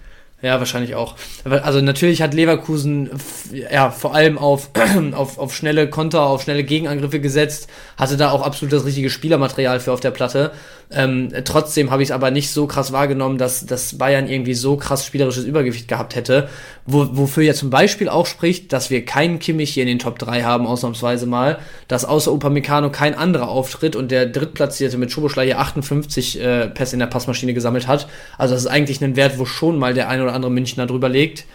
ja, 0.43 0.59
wahrscheinlich 0.59 0.93
auch. 0.93 1.15
Also 1.43 1.81
natürlich 1.81 2.21
hat 2.21 2.35
Leverkusen 2.35 3.09
ja 3.51 3.89
vor 3.89 4.13
allem 4.13 4.37
auf, 4.37 4.69
auf, 5.13 5.39
auf 5.39 5.55
schnelle 5.55 5.89
Konter, 5.89 6.21
auf 6.21 6.43
schnelle 6.43 6.63
Gegenangriffe 6.63 7.19
gesetzt, 7.19 7.67
hatte 7.97 8.17
da 8.17 8.29
auch 8.29 8.43
absolut 8.43 8.71
das 8.71 8.85
richtige 8.85 9.09
Spielermaterial 9.09 9.79
für 9.79 9.91
auf 9.91 9.99
der 9.99 10.11
Platte. 10.11 10.51
Ähm, 10.89 11.33
trotzdem 11.43 11.91
habe 11.91 12.01
ich 12.01 12.09
es 12.09 12.13
aber 12.13 12.31
nicht 12.31 12.49
so 12.49 12.65
krass 12.65 12.93
wahrgenommen, 12.93 13.37
dass, 13.37 13.65
dass 13.65 13.97
Bayern 13.97 14.29
irgendwie 14.29 14.53
so 14.53 14.77
krass 14.77 15.05
spielerisches 15.05 15.43
Übergewicht 15.43 15.89
gehabt 15.89 16.15
hätte. 16.15 16.47
Wo, 16.85 17.09
wofür 17.11 17.43
ja 17.43 17.53
zum 17.53 17.69
Beispiel 17.69 18.07
auch 18.07 18.25
spricht, 18.25 18.71
dass 18.71 18.89
wir 18.89 19.03
keinen 19.03 19.39
Kimmich 19.39 19.73
hier 19.73 19.83
in 19.83 19.89
den 19.89 19.99
Top 19.99 20.17
3 20.17 20.43
haben, 20.43 20.65
ausnahmsweise 20.65 21.25
mal, 21.25 21.59
dass 21.89 22.05
außer 22.05 22.31
Upamecano 22.31 22.89
kein 22.89 23.15
anderer 23.15 23.49
auftritt 23.49 23.97
und 23.97 24.11
der 24.11 24.27
Drittplatzierte 24.27 24.97
mit 24.97 25.11
Schoboschlei 25.11 25.45
hier 25.45 25.59
58 25.59 26.39
äh, 26.39 26.67
Pässe 26.69 26.95
in 26.95 26.99
der 26.99 27.07
Passmaschine 27.07 27.53
gesammelt 27.53 27.87
hat. 27.87 28.07
Also 28.37 28.53
das 28.53 28.63
ist 28.63 28.69
eigentlich 28.69 29.03
ein 29.03 29.17
Wert, 29.17 29.37
wo 29.39 29.45
schon 29.45 29.77
mal 29.77 29.93
der 29.93 30.07
ein 30.07 30.21
oder 30.21 30.33
andere 30.33 30.51
Münchner 30.51 30.87
drüber 30.87 31.09
legt. 31.09 31.45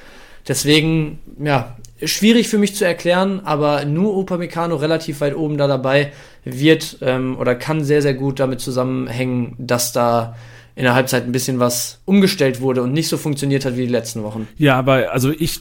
Deswegen, 0.47 1.21
ja, 1.43 1.77
schwierig 2.05 2.49
für 2.49 2.59
mich 2.59 2.75
zu 2.75 2.85
erklären, 2.85 3.41
aber 3.45 3.85
nur 3.85 4.17
Upamecano 4.17 4.77
relativ 4.77 5.21
weit 5.21 5.37
oben 5.37 5.59
da 5.59 5.67
dabei 5.67 6.13
wird 6.45 6.99
ähm, 7.03 7.37
oder 7.39 7.55
kann 7.55 7.85
sehr, 7.85 8.03
sehr 8.03 8.15
gut 8.15 8.41
damit 8.41 8.61
zusammenhängen, 8.61 9.55
dass 9.59 9.93
da 9.93 10.37
in 10.75 10.85
der 10.85 10.95
Halbzeit 10.95 11.25
ein 11.25 11.33
bisschen 11.33 11.59
was 11.59 12.01
umgestellt 12.05 12.61
wurde 12.61 12.83
und 12.83 12.93
nicht 12.93 13.09
so 13.09 13.17
funktioniert 13.17 13.65
hat 13.65 13.77
wie 13.77 13.87
die 13.87 13.93
letzten 13.93 14.23
Wochen. 14.23 14.49
Ja, 14.57 14.79
aber 14.79 15.13
also 15.13 15.31
ich, 15.31 15.61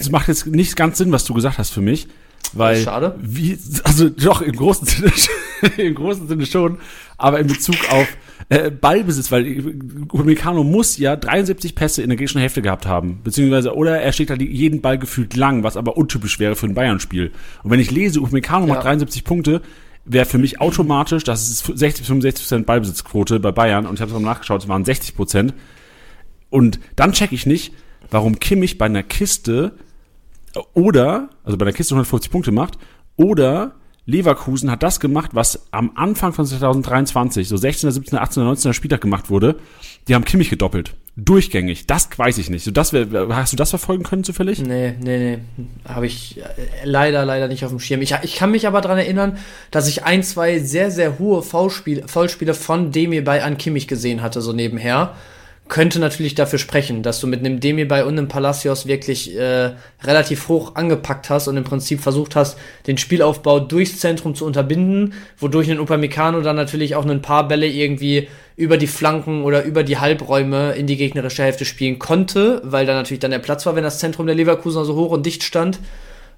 es 0.00 0.10
macht 0.10 0.28
jetzt 0.28 0.46
nicht 0.46 0.76
ganz 0.76 0.98
Sinn, 0.98 1.12
was 1.12 1.24
du 1.24 1.34
gesagt 1.34 1.58
hast 1.58 1.70
für 1.70 1.82
mich. 1.82 2.08
Weil, 2.52 2.82
schade. 2.82 3.16
Wie, 3.20 3.58
also 3.84 4.08
doch, 4.08 4.40
im 4.40 4.54
großen 4.54 4.86
Sinne, 4.86 5.12
im 5.76 5.94
großen 5.94 6.28
Sinne 6.28 6.46
schon, 6.46 6.78
aber 7.18 7.40
in 7.40 7.48
Bezug 7.48 7.76
auf 7.90 8.06
äh, 8.48 8.70
Ballbesitz, 8.70 9.32
weil 9.32 9.74
Upamecano 10.12 10.62
muss 10.62 10.98
ja 10.98 11.16
73 11.16 11.74
Pässe 11.74 12.02
in 12.02 12.08
der 12.08 12.16
gegnerischen 12.16 12.40
Hälfte 12.40 12.62
gehabt 12.62 12.86
haben, 12.86 13.20
beziehungsweise, 13.24 13.74
oder 13.74 14.00
er 14.00 14.12
schlägt 14.12 14.30
halt 14.30 14.40
jeden 14.40 14.80
Ball 14.80 14.98
gefühlt 14.98 15.34
lang, 15.34 15.62
was 15.64 15.76
aber 15.76 15.96
untypisch 15.96 16.38
wäre 16.38 16.54
für 16.54 16.66
ein 16.66 16.74
Bayern-Spiel. 16.74 17.32
Und 17.62 17.70
wenn 17.70 17.80
ich 17.80 17.90
lese, 17.90 18.20
Upamecano 18.20 18.66
ja. 18.66 18.74
macht 18.74 18.84
73 18.84 19.24
Punkte, 19.24 19.62
wäre 20.04 20.26
für 20.26 20.38
mich 20.38 20.60
automatisch, 20.60 21.24
das 21.24 21.50
ist 21.50 21.66
60 21.66 22.02
bis 22.02 22.06
65 22.06 22.44
Prozent 22.44 22.66
Ballbesitzquote 22.66 23.40
bei 23.40 23.50
Bayern 23.50 23.86
und 23.86 23.94
ich 23.94 24.00
habe 24.00 24.12
es 24.12 24.18
mal 24.18 24.24
nachgeschaut, 24.24 24.62
es 24.62 24.68
waren 24.68 24.84
60 24.84 25.16
Prozent. 25.16 25.54
Und 26.48 26.78
dann 26.94 27.12
checke 27.12 27.34
ich 27.34 27.46
nicht, 27.46 27.74
warum 28.10 28.38
Kimmich 28.38 28.78
bei 28.78 28.86
einer 28.86 29.02
Kiste 29.02 29.72
oder, 30.74 31.30
also 31.42 31.58
bei 31.58 31.64
der 31.64 31.74
Kiste 31.74 31.94
150 31.94 32.30
Punkte 32.30 32.52
macht, 32.52 32.78
oder 33.16 33.74
Leverkusen 34.06 34.70
hat 34.70 34.84
das 34.84 35.00
gemacht, 35.00 35.32
was 35.34 35.66
am 35.72 35.90
Anfang 35.96 36.32
von 36.32 36.46
2023, 36.46 37.48
so 37.48 37.56
16., 37.56 37.90
17., 37.90 38.18
18., 38.18 38.44
19. 38.44 38.72
Spieltag 38.72 39.00
gemacht 39.00 39.30
wurde. 39.30 39.56
Die 40.06 40.14
haben 40.14 40.24
Kimmich 40.24 40.48
gedoppelt. 40.48 40.94
Durchgängig. 41.16 41.86
Das 41.86 42.08
weiß 42.16 42.38
ich 42.38 42.48
nicht. 42.48 42.62
So, 42.62 42.70
das 42.70 42.92
wär, 42.92 43.08
hast 43.30 43.52
du 43.52 43.56
das 43.56 43.70
verfolgen 43.70 44.04
können 44.04 44.22
zufällig? 44.22 44.60
Nee, 44.60 44.94
nee, 45.00 45.18
nee. 45.18 45.64
Habe 45.88 46.06
ich 46.06 46.38
äh, 46.38 46.42
leider, 46.84 47.24
leider 47.24 47.48
nicht 47.48 47.64
auf 47.64 47.70
dem 47.70 47.80
Schirm. 47.80 48.00
Ich, 48.00 48.14
ich 48.22 48.36
kann 48.36 48.52
mich 48.52 48.68
aber 48.68 48.80
daran 48.80 48.98
erinnern, 48.98 49.38
dass 49.72 49.88
ich 49.88 50.04
ein, 50.04 50.22
zwei 50.22 50.60
sehr, 50.60 50.92
sehr 50.92 51.18
hohe 51.18 51.42
Foulspiele 51.42 52.54
von 52.54 52.92
Demir 52.92 53.24
bei 53.24 53.42
an 53.42 53.58
Kimmich 53.58 53.88
gesehen 53.88 54.22
hatte, 54.22 54.40
so 54.40 54.52
nebenher 54.52 55.14
könnte 55.68 55.98
natürlich 55.98 56.34
dafür 56.34 56.58
sprechen, 56.58 57.02
dass 57.02 57.20
du 57.20 57.26
mit 57.26 57.40
einem 57.40 57.60
Demirbay 57.60 58.02
und 58.02 58.18
einem 58.18 58.28
Palacios 58.28 58.86
wirklich 58.86 59.36
äh, 59.36 59.72
relativ 60.02 60.48
hoch 60.48 60.76
angepackt 60.76 61.28
hast 61.28 61.48
und 61.48 61.56
im 61.56 61.64
Prinzip 61.64 62.00
versucht 62.00 62.36
hast, 62.36 62.56
den 62.86 62.98
Spielaufbau 62.98 63.60
durchs 63.60 63.98
Zentrum 63.98 64.34
zu 64.34 64.44
unterbinden, 64.44 65.14
wodurch 65.38 65.70
ein 65.70 65.80
Upamecano 65.80 66.40
dann 66.40 66.56
natürlich 66.56 66.94
auch 66.94 67.04
ein 67.04 67.22
paar 67.22 67.48
Bälle 67.48 67.66
irgendwie 67.66 68.28
über 68.56 68.76
die 68.76 68.86
Flanken 68.86 69.42
oder 69.42 69.64
über 69.64 69.82
die 69.82 69.98
Halbräume 69.98 70.72
in 70.72 70.86
die 70.86 70.96
gegnerische 70.96 71.42
Hälfte 71.42 71.64
spielen 71.64 71.98
konnte, 71.98 72.62
weil 72.64 72.86
da 72.86 72.94
natürlich 72.94 73.20
dann 73.20 73.32
der 73.32 73.38
Platz 73.38 73.66
war, 73.66 73.76
wenn 73.76 73.84
das 73.84 73.98
Zentrum 73.98 74.26
der 74.26 74.36
Leverkusen 74.36 74.84
so 74.84 74.94
hoch 74.94 75.10
und 75.10 75.26
dicht 75.26 75.42
stand. 75.42 75.78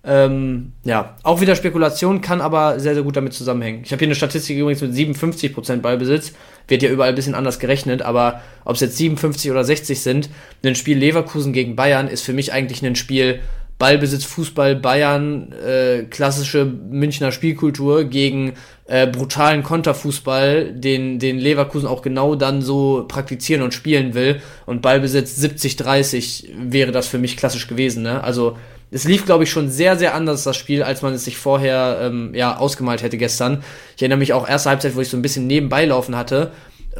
Ähm, 0.04 0.72
ja, 0.84 1.16
auch 1.22 1.40
wieder 1.40 1.56
Spekulation, 1.56 2.20
kann 2.20 2.40
aber 2.40 2.78
sehr, 2.80 2.94
sehr 2.94 3.02
gut 3.02 3.16
damit 3.16 3.34
zusammenhängen. 3.34 3.82
Ich 3.84 3.92
habe 3.92 3.98
hier 3.98 4.08
eine 4.08 4.14
Statistik 4.14 4.56
übrigens 4.56 4.80
mit 4.80 4.92
57% 4.92 5.78
Ballbesitz. 5.78 6.32
Wird 6.68 6.82
ja 6.82 6.90
überall 6.90 7.10
ein 7.10 7.14
bisschen 7.14 7.34
anders 7.34 7.58
gerechnet, 7.58 8.02
aber 8.02 8.40
ob 8.64 8.74
es 8.74 8.80
jetzt 8.80 8.96
57 8.96 9.50
oder 9.50 9.64
60 9.64 10.00
sind, 10.00 10.30
ein 10.64 10.74
Spiel 10.74 10.98
Leverkusen 10.98 11.52
gegen 11.52 11.76
Bayern 11.76 12.08
ist 12.08 12.22
für 12.22 12.32
mich 12.32 12.52
eigentlich 12.52 12.84
ein 12.84 12.96
Spiel 12.96 13.40
Ballbesitz, 13.78 14.24
Fußball, 14.24 14.74
Bayern, 14.74 15.52
äh, 15.52 16.02
klassische 16.02 16.64
Münchner 16.64 17.30
Spielkultur 17.30 18.04
gegen 18.04 18.54
äh, 18.86 19.06
brutalen 19.06 19.62
Konterfußball, 19.62 20.72
den, 20.72 21.20
den 21.20 21.38
Leverkusen 21.38 21.86
auch 21.86 22.02
genau 22.02 22.34
dann 22.34 22.60
so 22.60 23.04
praktizieren 23.06 23.62
und 23.62 23.72
spielen 23.72 24.14
will. 24.14 24.42
Und 24.66 24.82
Ballbesitz 24.82 25.38
70-30 25.38 26.48
wäre 26.58 26.90
das 26.90 27.06
für 27.06 27.18
mich 27.18 27.36
klassisch 27.36 27.68
gewesen. 27.68 28.02
Ne? 28.02 28.22
Also 28.22 28.56
es 28.90 29.04
lief, 29.04 29.26
glaube 29.26 29.44
ich, 29.44 29.50
schon 29.50 29.70
sehr, 29.70 29.98
sehr 29.98 30.14
anders, 30.14 30.44
das 30.44 30.56
Spiel, 30.56 30.82
als 30.82 31.02
man 31.02 31.12
es 31.12 31.24
sich 31.24 31.36
vorher 31.36 32.00
ähm, 32.02 32.34
ja, 32.34 32.56
ausgemalt 32.56 33.02
hätte 33.02 33.18
gestern. 33.18 33.62
Ich 33.96 34.02
erinnere 34.02 34.18
mich 34.18 34.32
auch 34.32 34.48
erste 34.48 34.70
Halbzeit, 34.70 34.96
wo 34.96 35.00
ich 35.00 35.08
so 35.08 35.16
ein 35.16 35.22
bisschen 35.22 35.46
nebenbei 35.46 35.84
laufen 35.84 36.16
hatte, 36.16 36.52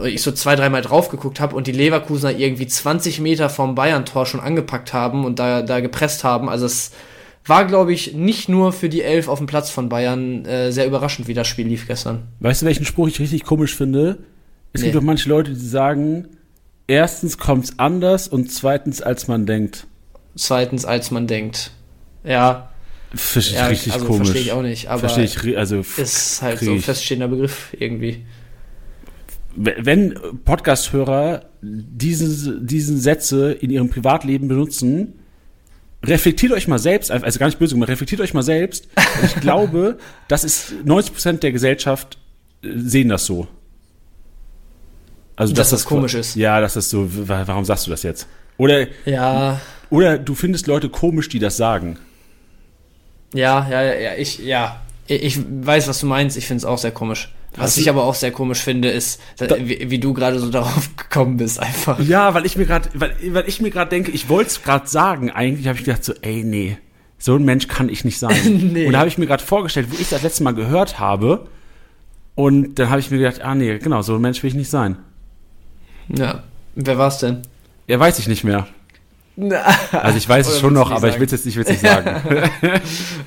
ich 0.05 0.23
so 0.23 0.33
zwei, 0.33 0.55
dreimal 0.55 0.83
drauf 0.83 1.09
geguckt 1.09 1.41
habe 1.41 1.57
und 1.57 1.67
die 1.67 1.73
Leverkusener 1.73 2.37
irgendwie 2.37 2.67
20 2.67 3.21
Meter 3.21 3.49
vom 3.49 3.75
Bayern-Tor 3.75 4.27
schon 4.27 4.41
angepackt 4.41 4.93
haben 4.93 5.25
und 5.25 5.39
da, 5.39 5.63
da 5.63 5.81
gepresst 5.81 6.25
haben. 6.25 6.49
Also 6.49 6.67
es 6.67 6.93
war, 7.45 7.65
glaube 7.65 7.93
ich, 7.93 8.15
nicht 8.15 8.49
nur 8.49 8.73
für 8.73 8.89
die 8.89 9.03
Elf 9.03 9.29
auf 9.29 9.39
dem 9.39 9.47
Platz 9.47 9.71
von 9.71 9.89
Bayern 9.89 10.45
äh, 10.45 10.71
sehr 10.71 10.87
überraschend, 10.87 11.29
wie 11.29 11.35
das 11.35 11.49
Spiel 11.49 11.67
lief 11.67 11.87
gestern. 11.87 12.29
Weißt 12.41 12.63
du, 12.63 12.67
welchen 12.67 12.85
Spruch 12.85 13.09
ich 13.09 13.21
richtig 13.21 13.45
komisch 13.45 13.75
finde? 13.75 14.19
Es 14.73 14.81
nee. 14.81 14.89
gibt 14.89 14.97
doch 14.97 15.03
manche 15.03 15.29
Leute, 15.29 15.53
die 15.53 15.67
sagen, 15.67 16.29
erstens 16.87 17.39
kommt 17.39 17.65
es 17.65 17.79
anders 17.79 18.29
und 18.29 18.53
zweitens, 18.53 19.01
als 19.01 19.29
man 19.29 19.47
denkt. 19.47 19.87
Zweitens, 20.37 20.85
als 20.85 21.11
man 21.11 21.27
denkt. 21.27 21.73
Ja. 22.29 22.71
Verstehe 23.15 23.55
ich 23.55 23.59
ja, 23.59 23.67
richtig 23.67 23.93
also 23.95 24.05
komisch. 24.05 24.29
Verstehe 24.29 24.43
ich 24.43 24.53
auch 24.53 24.63
nicht, 24.63 24.89
aber 24.89 25.09
verstehe 25.09 25.25
ich, 25.25 25.59
also 25.59 25.83
ist 25.97 26.43
halt 26.43 26.59
so 26.59 26.73
ein 26.73 26.81
feststehender 26.81 27.29
Begriff 27.29 27.75
irgendwie. 27.79 28.27
Wenn 29.57 30.15
Podcast-Hörer 30.45 31.47
diese, 31.63 32.61
diesen 32.61 33.01
Sätze 33.01 33.53
in 33.53 33.71
ihrem 33.71 33.89
Privatleben 33.89 34.47
benutzen, 34.47 35.15
reflektiert 36.05 36.53
euch 36.53 36.69
mal 36.69 36.79
selbst, 36.79 37.11
also 37.11 37.39
gar 37.39 37.47
nicht 37.47 37.59
böse 37.59 37.75
gemacht, 37.75 37.89
reflektiert 37.89 38.21
euch 38.21 38.35
mal 38.35 38.43
selbst. 38.43 38.89
ich 39.25 39.35
glaube, 39.41 39.99
das 40.29 40.45
ist 40.45 40.75
90% 40.85 41.39
der 41.39 41.53
Gesellschaft 41.53 42.19
äh, 42.63 42.69
sehen 42.77 43.09
das 43.09 43.25
so. 43.25 43.49
Also, 45.35 45.55
dass, 45.55 45.71
dass 45.71 45.81
das 45.81 45.85
komisch 45.87 46.15
ist. 46.15 46.35
Ja, 46.35 46.61
dass 46.61 46.75
das 46.75 46.91
so, 46.91 47.09
warum 47.09 47.65
sagst 47.65 47.87
du 47.87 47.91
das 47.91 48.03
jetzt? 48.03 48.27
Oder, 48.59 48.87
ja. 49.05 49.61
oder 49.89 50.19
du 50.19 50.35
findest 50.35 50.67
Leute 50.67 50.89
komisch, 50.89 51.29
die 51.29 51.39
das 51.39 51.57
sagen. 51.57 51.99
Ja, 53.35 53.69
ja, 53.69 53.83
ja, 53.83 54.15
ich, 54.17 54.39
ja. 54.39 54.81
Ich 55.07 55.39
weiß, 55.39 55.89
was 55.89 56.01
du 56.01 56.07
meinst. 56.07 56.37
Ich 56.37 56.47
finde 56.47 56.59
es 56.59 56.65
auch 56.65 56.79
sehr 56.79 56.91
komisch. 56.91 57.33
Was 57.57 57.77
ich 57.77 57.89
aber 57.89 58.05
auch 58.05 58.15
sehr 58.15 58.31
komisch 58.31 58.61
finde, 58.61 58.91
ist, 58.91 59.21
da, 59.37 59.57
wie, 59.59 59.91
wie, 59.91 59.99
du 59.99 60.13
gerade 60.13 60.39
so 60.39 60.51
darauf 60.51 60.97
gekommen 60.97 61.39
bist, 61.39 61.59
einfach. 61.59 61.99
Ja, 62.01 62.35
weil 62.35 62.47
ich 62.47 62.57
mir 62.57 62.67
gerade, 62.67 62.89
weil, 62.95 63.15
weil 63.31 63.49
ich 63.49 63.61
mir 63.61 63.71
gerade 63.71 63.91
denke, 63.91 64.11
ich 64.11 64.29
wollte 64.29 64.51
es 64.51 64.63
gerade 64.63 64.87
sagen. 64.87 65.31
Eigentlich 65.31 65.67
habe 65.67 65.79
ich 65.79 65.85
gedacht 65.85 66.05
so, 66.05 66.13
ey, 66.21 66.45
nee, 66.45 66.79
so 67.19 67.35
ein 67.35 67.45
Mensch 67.45 67.67
kann 67.67 67.89
ich 67.89 68.05
nicht 68.05 68.19
sein. 68.19 68.71
nee. 68.73 68.87
Und 68.87 68.93
da 68.93 69.01
habe 69.01 69.09
ich 69.09 69.19
mir 69.19 69.27
gerade 69.27 69.43
vorgestellt, 69.43 69.89
wo 69.91 69.97
ich 70.01 70.09
das 70.09 70.23
letzte 70.23 70.45
Mal 70.45 70.55
gehört 70.55 70.99
habe. 70.99 71.49
Und 72.35 72.79
dann 72.79 72.91
habe 72.91 73.01
ich 73.01 73.11
mir 73.11 73.19
gedacht, 73.19 73.41
ah 73.41 73.55
nee, 73.55 73.79
genau, 73.79 74.03
so 74.03 74.15
ein 74.15 74.21
Mensch 74.21 74.43
will 74.43 74.49
ich 74.49 74.55
nicht 74.55 74.71
sein. 74.71 74.99
Ja, 76.09 76.45
wer 76.77 76.99
war's 76.99 77.19
denn? 77.19 77.43
Ja, 77.89 77.99
weiß 77.99 78.19
ich 78.21 78.29
nicht 78.29 78.45
mehr. 78.45 78.69
Also 79.93 80.19
ich 80.19 80.29
weiß 80.29 80.49
es 80.49 80.59
schon 80.59 80.75
noch, 80.75 80.91
aber 80.91 81.01
sagen? 81.01 81.13
ich 81.15 81.21
will 81.21 81.27
es 81.27 81.33
jetzt 81.33 81.47
nicht, 81.47 81.57
nicht 81.57 81.81
sagen. 81.81 82.23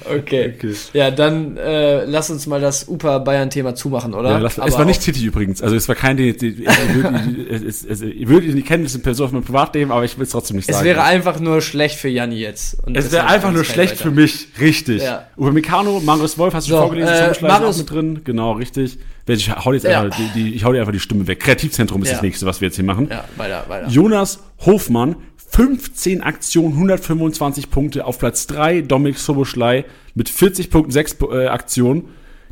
okay. 0.10 0.54
okay. 0.58 0.76
Ja, 0.94 1.10
dann 1.10 1.56
äh, 1.56 2.04
lass 2.04 2.30
uns 2.30 2.48
mal 2.48 2.60
das 2.60 2.88
UPA-Bayern-Thema 2.90 3.76
zumachen, 3.76 4.14
oder? 4.14 4.32
Ja, 4.32 4.38
lass, 4.40 4.58
es 4.58 4.78
war 4.78 4.86
nicht 4.86 5.02
Titi 5.02 5.24
übrigens. 5.24 5.62
Also 5.62 5.76
es 5.76 5.88
war 5.88 5.96
kein, 5.96 6.18
die, 6.18 6.36
die, 6.36 6.66
ich 6.66 8.28
würde 8.28 8.48
ihn 8.48 8.56
nicht 8.56 8.68
kennen, 8.68 8.84
das 8.84 8.94
ist 8.94 9.04
Person 9.04 9.28
aus 9.28 9.32
meinem 9.32 9.44
Privatleben, 9.44 9.92
aber 9.92 10.04
ich 10.04 10.18
will 10.18 10.24
es 10.24 10.32
trotzdem 10.32 10.58
nicht 10.58 10.66
sagen. 10.66 10.80
Es 10.80 10.84
wäre 10.84 11.04
einfach 11.04 11.40
nur 11.40 11.62
schlecht 11.62 11.98
für 11.98 12.10
Janni 12.10 12.40
jetzt. 12.40 12.78
Es 12.94 13.12
wäre 13.12 13.28
einfach 13.28 13.52
nur 13.52 13.64
schlecht 13.64 13.94
weiter. 13.94 14.04
für 14.04 14.12
mich, 14.12 14.48
richtig. 14.60 15.02
Ja. 15.04 15.28
Upamecano, 15.38 16.02
Marius 16.02 16.38
Wolf, 16.38 16.54
hast 16.54 16.68
du 16.68 16.72
so, 16.72 16.78
schon 16.78 16.88
vorgelesen, 16.88 17.14
äh, 17.14 17.48
Marius 17.48 17.78
mit 17.78 17.90
drin, 17.90 18.22
genau, 18.24 18.54
richtig. 18.54 18.98
Ich 19.28 19.50
hau 19.50 19.72
jetzt 19.72 19.86
ja. 19.86 20.02
einfach, 20.02 20.18
die, 20.18 20.28
die, 20.34 20.56
ich 20.56 20.66
hau 20.66 20.74
dir 20.74 20.80
einfach 20.80 20.92
die 20.92 21.00
Stimme 21.00 21.28
weg. 21.28 21.40
Kreativzentrum 21.40 22.02
ist 22.02 22.10
ja. 22.10 22.16
das 22.16 22.22
nächste, 22.22 22.46
was 22.46 22.60
wir 22.60 22.68
jetzt 22.68 22.76
hier 22.76 22.84
machen. 22.84 23.08
Ja, 23.10 23.24
weiter, 23.38 23.64
weiter. 23.68 23.88
Jonas 23.88 24.40
Hofmann, 24.66 25.16
15 25.52 26.22
Aktionen, 26.22 26.74
125 26.74 27.70
Punkte 27.70 28.06
auf 28.06 28.20
Platz 28.20 28.48
3. 28.48 28.82
Dominik 28.82 29.18
Soboschlei 29.18 29.86
mit 30.16 30.30
40 30.30 30.70
Punkten, 30.70 30.92
6 30.92 31.18
äh, 31.30 31.48
Aktionen. 31.48 32.06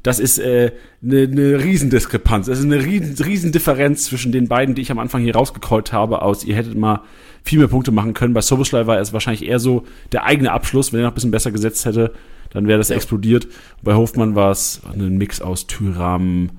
Das 0.04 0.20
ist 0.20 0.40
eine 0.40 0.50
äh, 0.50 0.72
ne, 1.02 1.28
ne 1.28 1.64
Riesendiskrepanz. 1.64 2.48
Das 2.48 2.60
ist 2.60 2.66
eine 2.66 2.84
riesen, 2.84 3.24
Riesendifferenz 3.24 4.06
zwischen 4.06 4.34
den 4.34 4.50
beiden, 4.50 4.76
die 4.76 4.82
ich 4.82 4.92
am 4.92 5.00
Anfang 5.00 5.22
hier 5.22 5.36
rausgecallt 5.36 5.94
habe, 5.94 6.22
aus 6.22 6.44
ihr 6.44 6.56
hättet 6.56 6.78
mal 6.78 7.02
viel 7.44 7.60
mehr 7.60 7.70
Punkte 7.70 7.92
machen 7.92 8.14
können. 8.14 8.34
Bei 8.34 8.42
Soboschlei 8.42 8.86
war 8.86 9.00
es 9.00 9.14
wahrscheinlich 9.14 9.48
eher 9.48 9.60
so 9.60 9.86
der 10.12 10.26
eigene 10.26 10.52
Abschluss. 10.52 10.92
Wenn 10.92 11.00
er 11.00 11.04
noch 11.04 11.12
ein 11.12 11.16
bisschen 11.16 11.32
besser 11.32 11.52
gesetzt 11.52 11.86
hätte, 11.86 12.14
dann 12.52 12.68
wäre 12.68 12.80
das 12.80 12.90
ja. 12.90 12.98
explodiert. 12.98 13.48
Bei 13.82 13.96
Hofmann 13.96 14.36
war 14.36 14.52
es 14.52 14.82
ein 14.94 15.18
Mix 15.18 15.42
aus 15.42 15.68
Tyram, 15.68 16.50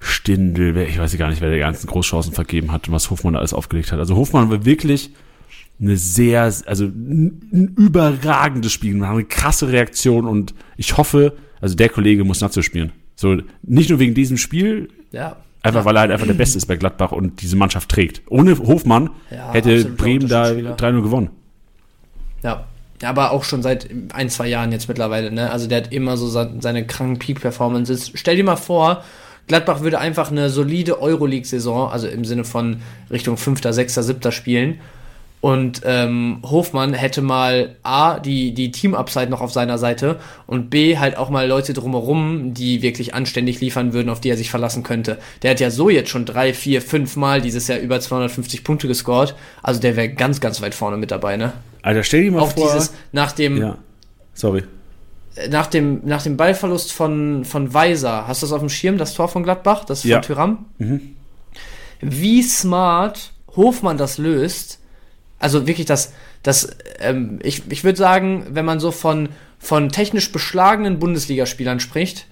Stindel, 0.00 0.76
ich 0.76 0.98
weiß 0.98 1.16
gar 1.18 1.28
nicht, 1.28 1.40
wer 1.40 1.52
die 1.52 1.58
ganzen 1.58 1.86
Großchancen 1.88 2.32
vergeben 2.32 2.72
hat 2.72 2.88
und 2.88 2.94
was 2.94 3.10
Hofmann 3.10 3.34
da 3.34 3.40
alles 3.40 3.52
aufgelegt 3.52 3.90
hat. 3.92 3.98
Also 3.98 4.16
Hofmann 4.16 4.50
war 4.50 4.64
wirklich 4.64 5.10
eine 5.80 5.96
sehr, 5.96 6.42
also 6.42 6.84
ein 6.84 7.74
überragendes 7.76 8.72
Spiel, 8.72 9.02
eine 9.02 9.24
krasse 9.24 9.70
Reaktion 9.70 10.26
und 10.26 10.54
ich 10.76 10.96
hoffe, 10.96 11.36
also 11.60 11.74
der 11.74 11.88
Kollege 11.88 12.24
muss 12.24 12.40
Nazi 12.40 12.62
spielen. 12.62 12.92
So, 13.14 13.36
nicht 13.62 13.90
nur 13.90 13.98
wegen 13.98 14.14
diesem 14.14 14.36
Spiel, 14.36 14.88
ja. 15.12 15.36
einfach 15.62 15.80
ja. 15.80 15.84
weil 15.84 15.96
er 15.96 16.00
halt 16.02 16.10
einfach 16.12 16.26
der 16.26 16.34
Beste 16.34 16.58
ist 16.58 16.66
bei 16.66 16.76
Gladbach 16.76 17.12
und 17.12 17.42
diese 17.42 17.56
Mannschaft 17.56 17.88
trägt. 17.88 18.22
Ohne 18.28 18.58
Hofmann 18.58 19.10
ja, 19.30 19.52
hätte 19.52 19.84
Bremen 19.84 20.28
da 20.28 20.46
3-0 20.46 21.02
gewonnen. 21.02 21.30
Ja. 22.42 22.64
Aber 23.04 23.30
auch 23.30 23.44
schon 23.44 23.62
seit 23.62 23.88
ein, 24.12 24.28
zwei 24.28 24.48
Jahren 24.48 24.72
jetzt 24.72 24.88
mittlerweile, 24.88 25.30
ne? 25.30 25.52
Also 25.52 25.68
der 25.68 25.82
hat 25.84 25.92
immer 25.92 26.16
so 26.16 26.26
seine 26.26 26.84
kranken 26.84 27.20
Peak-Performances. 27.20 28.10
Stell 28.14 28.34
dir 28.34 28.42
mal 28.42 28.56
vor, 28.56 29.04
Gladbach 29.46 29.82
würde 29.82 30.00
einfach 30.00 30.32
eine 30.32 30.50
solide 30.50 31.00
Euroleague-Saison, 31.00 31.90
also 31.90 32.08
im 32.08 32.24
Sinne 32.24 32.42
von 32.42 32.78
Richtung 33.08 33.36
5., 33.36 33.60
6., 33.62 33.94
7. 33.94 34.32
spielen 34.32 34.80
Und 35.40 35.82
ähm, 35.84 36.40
Hofmann 36.42 36.94
hätte 36.94 37.22
mal 37.22 37.76
A, 37.84 38.18
die, 38.18 38.52
die 38.54 38.72
Team-Upside 38.72 39.28
noch 39.30 39.40
auf 39.40 39.52
seiner 39.52 39.78
Seite 39.78 40.18
und 40.48 40.68
B, 40.68 40.98
halt 40.98 41.16
auch 41.16 41.30
mal 41.30 41.46
Leute 41.46 41.74
drumherum, 41.74 42.54
die 42.54 42.82
wirklich 42.82 43.14
anständig 43.14 43.60
liefern 43.60 43.92
würden, 43.92 44.08
auf 44.10 44.20
die 44.20 44.30
er 44.30 44.36
sich 44.36 44.50
verlassen 44.50 44.82
könnte. 44.82 45.18
Der 45.42 45.52
hat 45.52 45.60
ja 45.60 45.70
so 45.70 45.90
jetzt 45.90 46.10
schon 46.10 46.24
drei, 46.24 46.52
vier, 46.52 46.82
fünf 46.82 47.14
Mal 47.14 47.40
dieses 47.40 47.68
Jahr 47.68 47.78
über 47.78 48.00
250 48.00 48.64
Punkte 48.64 48.88
gescored. 48.88 49.36
Also 49.62 49.80
der 49.80 49.94
wäre 49.94 50.08
ganz, 50.08 50.40
ganz 50.40 50.60
weit 50.60 50.74
vorne 50.74 50.96
mit 50.96 51.12
dabei, 51.12 51.36
ne? 51.36 51.52
Alter, 51.82 52.02
stell 52.02 52.24
dir 52.24 52.32
mal 52.32 52.40
Auch 52.40 52.52
vor. 52.52 52.64
dieses, 52.66 52.92
nach 53.12 53.30
dem, 53.30 53.58
ja. 53.58 53.78
Sorry. 54.34 54.64
nach 55.50 55.68
dem, 55.68 56.00
nach 56.04 56.22
dem 56.22 56.36
Ballverlust 56.36 56.90
von, 56.92 57.44
von 57.44 57.72
Weiser, 57.72 58.26
hast 58.26 58.42
du 58.42 58.46
das 58.46 58.52
auf 58.52 58.58
dem 58.60 58.68
Schirm, 58.70 58.98
das 58.98 59.14
Tor 59.14 59.28
von 59.28 59.44
Gladbach, 59.44 59.84
das 59.84 60.00
von 60.02 60.10
Ja. 60.10 60.18
Tyram? 60.18 60.66
Mhm. 60.78 61.14
Wie 62.00 62.42
smart 62.42 63.32
Hofmann 63.56 63.98
das 63.98 64.18
löst, 64.18 64.80
also 65.38 65.66
wirklich 65.66 65.86
das, 65.86 66.12
das, 66.42 66.76
ähm, 66.98 67.38
ich, 67.42 67.62
ich 67.70 67.84
würde 67.84 67.98
sagen, 67.98 68.46
wenn 68.50 68.64
man 68.64 68.80
so 68.80 68.90
von, 68.90 69.28
von 69.58 69.90
technisch 69.90 70.32
beschlagenen 70.32 70.98
Bundesligaspielern 70.98 71.80
spricht, 71.80 72.26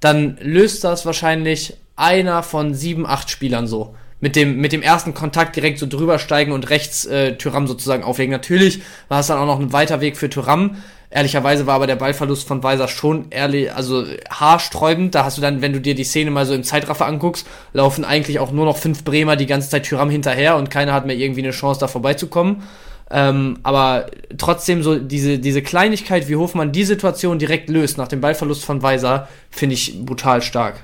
dann 0.00 0.36
löst 0.40 0.84
das 0.84 1.06
wahrscheinlich 1.06 1.76
einer 1.96 2.42
von 2.42 2.74
sieben, 2.74 3.06
acht 3.06 3.30
Spielern 3.30 3.66
so. 3.66 3.94
Mit 4.24 4.36
dem, 4.36 4.56
mit 4.56 4.72
dem 4.72 4.80
ersten 4.80 5.12
Kontakt 5.12 5.54
direkt 5.54 5.78
so 5.78 5.86
drüber 5.86 6.18
steigen 6.18 6.52
und 6.52 6.70
rechts 6.70 7.04
äh, 7.04 7.36
Tyram 7.36 7.66
sozusagen 7.66 8.02
auflegen. 8.02 8.32
Natürlich 8.32 8.80
war 9.08 9.20
es 9.20 9.26
dann 9.26 9.36
auch 9.36 9.44
noch 9.44 9.60
ein 9.60 9.74
weiter 9.74 10.00
Weg 10.00 10.16
für 10.16 10.30
Tyram. 10.30 10.76
Ehrlicherweise 11.10 11.66
war 11.66 11.74
aber 11.74 11.86
der 11.86 11.96
Ballverlust 11.96 12.48
von 12.48 12.62
Weiser 12.62 12.88
schon 12.88 13.26
ehrlich, 13.28 13.70
also 13.74 14.06
haarsträubend. 14.30 15.14
Da 15.14 15.26
hast 15.26 15.36
du 15.36 15.42
dann, 15.42 15.60
wenn 15.60 15.74
du 15.74 15.80
dir 15.82 15.94
die 15.94 16.04
Szene 16.04 16.30
mal 16.30 16.46
so 16.46 16.54
im 16.54 16.64
Zeitraffer 16.64 17.04
anguckst, 17.04 17.46
laufen 17.74 18.02
eigentlich 18.02 18.38
auch 18.38 18.50
nur 18.50 18.64
noch 18.64 18.78
fünf 18.78 19.04
Bremer 19.04 19.36
die 19.36 19.44
ganze 19.44 19.68
Zeit 19.68 19.82
Tyram 19.82 20.08
hinterher 20.08 20.56
und 20.56 20.70
keiner 20.70 20.94
hat 20.94 21.04
mehr 21.04 21.16
irgendwie 21.16 21.42
eine 21.42 21.50
Chance, 21.50 21.80
da 21.80 21.86
vorbeizukommen. 21.86 22.62
Ähm, 23.10 23.58
aber 23.62 24.06
trotzdem 24.38 24.82
so 24.82 24.98
diese, 24.98 25.38
diese 25.38 25.60
Kleinigkeit, 25.60 26.30
wie 26.30 26.36
Hofmann 26.36 26.72
die 26.72 26.84
Situation 26.84 27.38
direkt 27.38 27.68
löst 27.68 27.98
nach 27.98 28.08
dem 28.08 28.22
Ballverlust 28.22 28.64
von 28.64 28.80
Weiser, 28.80 29.28
finde 29.50 29.74
ich 29.74 30.02
brutal 30.02 30.40
stark. 30.40 30.80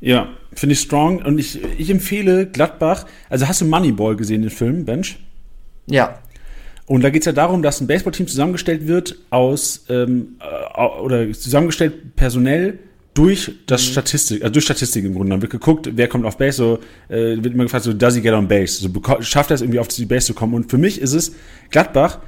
Ja, 0.00 0.28
finde 0.54 0.74
ich 0.74 0.80
strong. 0.80 1.24
Und 1.24 1.38
ich, 1.38 1.62
ich 1.78 1.90
empfehle 1.90 2.46
Gladbach. 2.46 3.06
Also 3.30 3.48
hast 3.48 3.60
du 3.60 3.64
Moneyball 3.64 4.16
gesehen, 4.16 4.42
den 4.42 4.50
Film, 4.50 4.84
Bench? 4.84 5.18
Ja, 5.86 6.18
Und 6.86 7.02
da 7.02 7.10
geht 7.10 7.22
es 7.22 7.26
ja 7.26 7.32
darum, 7.32 7.62
dass 7.62 7.80
ein 7.80 7.86
Baseballteam 7.86 8.26
zusammengestellt 8.26 8.86
wird 8.86 9.16
aus 9.30 9.86
ähm, 9.88 10.36
äh, 10.40 10.80
oder 11.00 11.32
zusammengestellt 11.32 12.16
personell 12.16 12.78
durch 13.14 13.52
das 13.66 13.84
Statistik, 13.84 14.42
also 14.42 14.52
durch 14.52 14.64
Statistik 14.64 15.04
im 15.04 15.14
Grunde. 15.14 15.30
Dann 15.30 15.40
wird 15.40 15.52
geguckt, 15.52 15.88
wer 15.94 16.08
kommt 16.08 16.26
auf 16.26 16.36
Base, 16.36 16.56
so 16.56 16.78
äh, 17.08 17.36
wird 17.42 17.54
immer 17.54 17.62
gefragt, 17.62 17.84
so 17.84 17.92
does 17.92 18.14
he 18.16 18.20
get 18.20 18.34
on 18.34 18.48
base? 18.48 18.82
So 18.82 18.90
schafft 19.20 19.50
er 19.50 19.54
es 19.54 19.62
irgendwie 19.62 19.78
auf 19.78 19.88
die 19.88 20.04
Base 20.04 20.26
zu 20.26 20.34
kommen? 20.34 20.54
Und 20.54 20.70
für 20.70 20.78
mich 20.78 21.00
ist 21.00 21.14
es 21.14 21.32
Gladbach. 21.70 22.18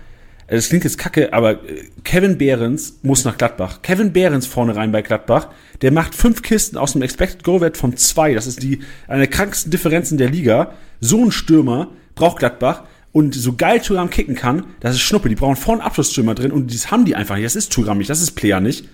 Äh, 0.47 0.57
Das 0.57 0.69
klingt 0.69 0.85
jetzt 0.85 0.99
kacke, 0.99 1.33
aber 1.33 1.53
äh, 1.53 1.85
Kevin 2.05 2.39
Behrens 2.39 2.99
muss 3.03 3.25
nach 3.25 3.39
Gladbach. 3.39 3.83
Kevin 3.83 4.13
Behrens 4.13 4.47
vorne 4.47 4.77
rein 4.77 4.93
bei 4.93 5.03
Gladbach. 5.03 5.49
Der 5.83 5.93
macht 5.93 6.15
fünf 6.15 6.43
Kisten 6.43 6.77
aus 6.77 6.95
einem 6.95 7.03
Expected 7.03 7.45
Goal 7.45 7.61
Wert 7.61 7.77
von 7.77 7.97
zwei. 7.97 8.35
Das 8.35 8.47
ist 8.47 8.63
die 8.63 8.81
eine 9.09 9.21
der 9.21 9.31
krankesten 9.31 9.71
Differenzen 9.71 10.19
der 10.19 10.31
Liga. 10.31 10.73
So 11.01 11.25
ein 11.25 11.33
Stürmer 11.33 11.89
braucht 12.15 12.39
Gladbach 12.39 12.85
und 13.13 13.35
so 13.35 13.55
geil 13.55 13.81
Thuram 13.81 14.11
kicken 14.11 14.35
kann, 14.35 14.65
das 14.81 14.95
ist 14.95 15.01
Schnuppe. 15.01 15.31
Die 15.31 15.37
brauchen 15.37 15.57
vorne 15.57 15.81
einen 15.81 15.87
Abschlussstürmer 15.89 16.35
drin 16.35 16.53
und 16.53 16.75
das 16.75 16.91
haben 16.91 17.07
die 17.07 17.17
einfach 17.17 17.37
nicht. 17.37 17.47
Das 17.47 17.57
ist 17.57 17.73
Thuram 17.73 17.97
nicht, 17.97 18.11
das 18.11 18.21
ist 18.21 18.33
Player 18.33 18.61
nicht. 18.61 18.89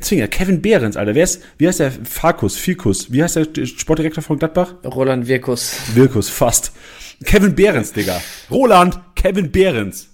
Deswegen, 0.00 0.20
ja, 0.22 0.26
Kevin 0.26 0.60
Behrens, 0.60 0.96
Alter. 0.96 1.14
Wer 1.14 1.22
ist, 1.22 1.42
wie 1.58 1.68
heißt 1.68 1.78
der? 1.78 1.92
Farkus, 1.92 2.56
Fikus. 2.56 3.12
Wie 3.12 3.22
heißt 3.22 3.36
der 3.36 3.66
Sportdirektor 3.66 4.24
von 4.24 4.38
Gladbach? 4.38 4.74
Roland 4.84 5.28
Wirkus. 5.28 5.76
Wilkus, 5.94 6.28
fast. 6.30 6.72
Kevin 7.24 7.54
Behrens, 7.54 7.92
Digga. 7.92 8.20
Roland, 8.50 8.98
Kevin 9.14 9.52
Behrens. 9.52 10.08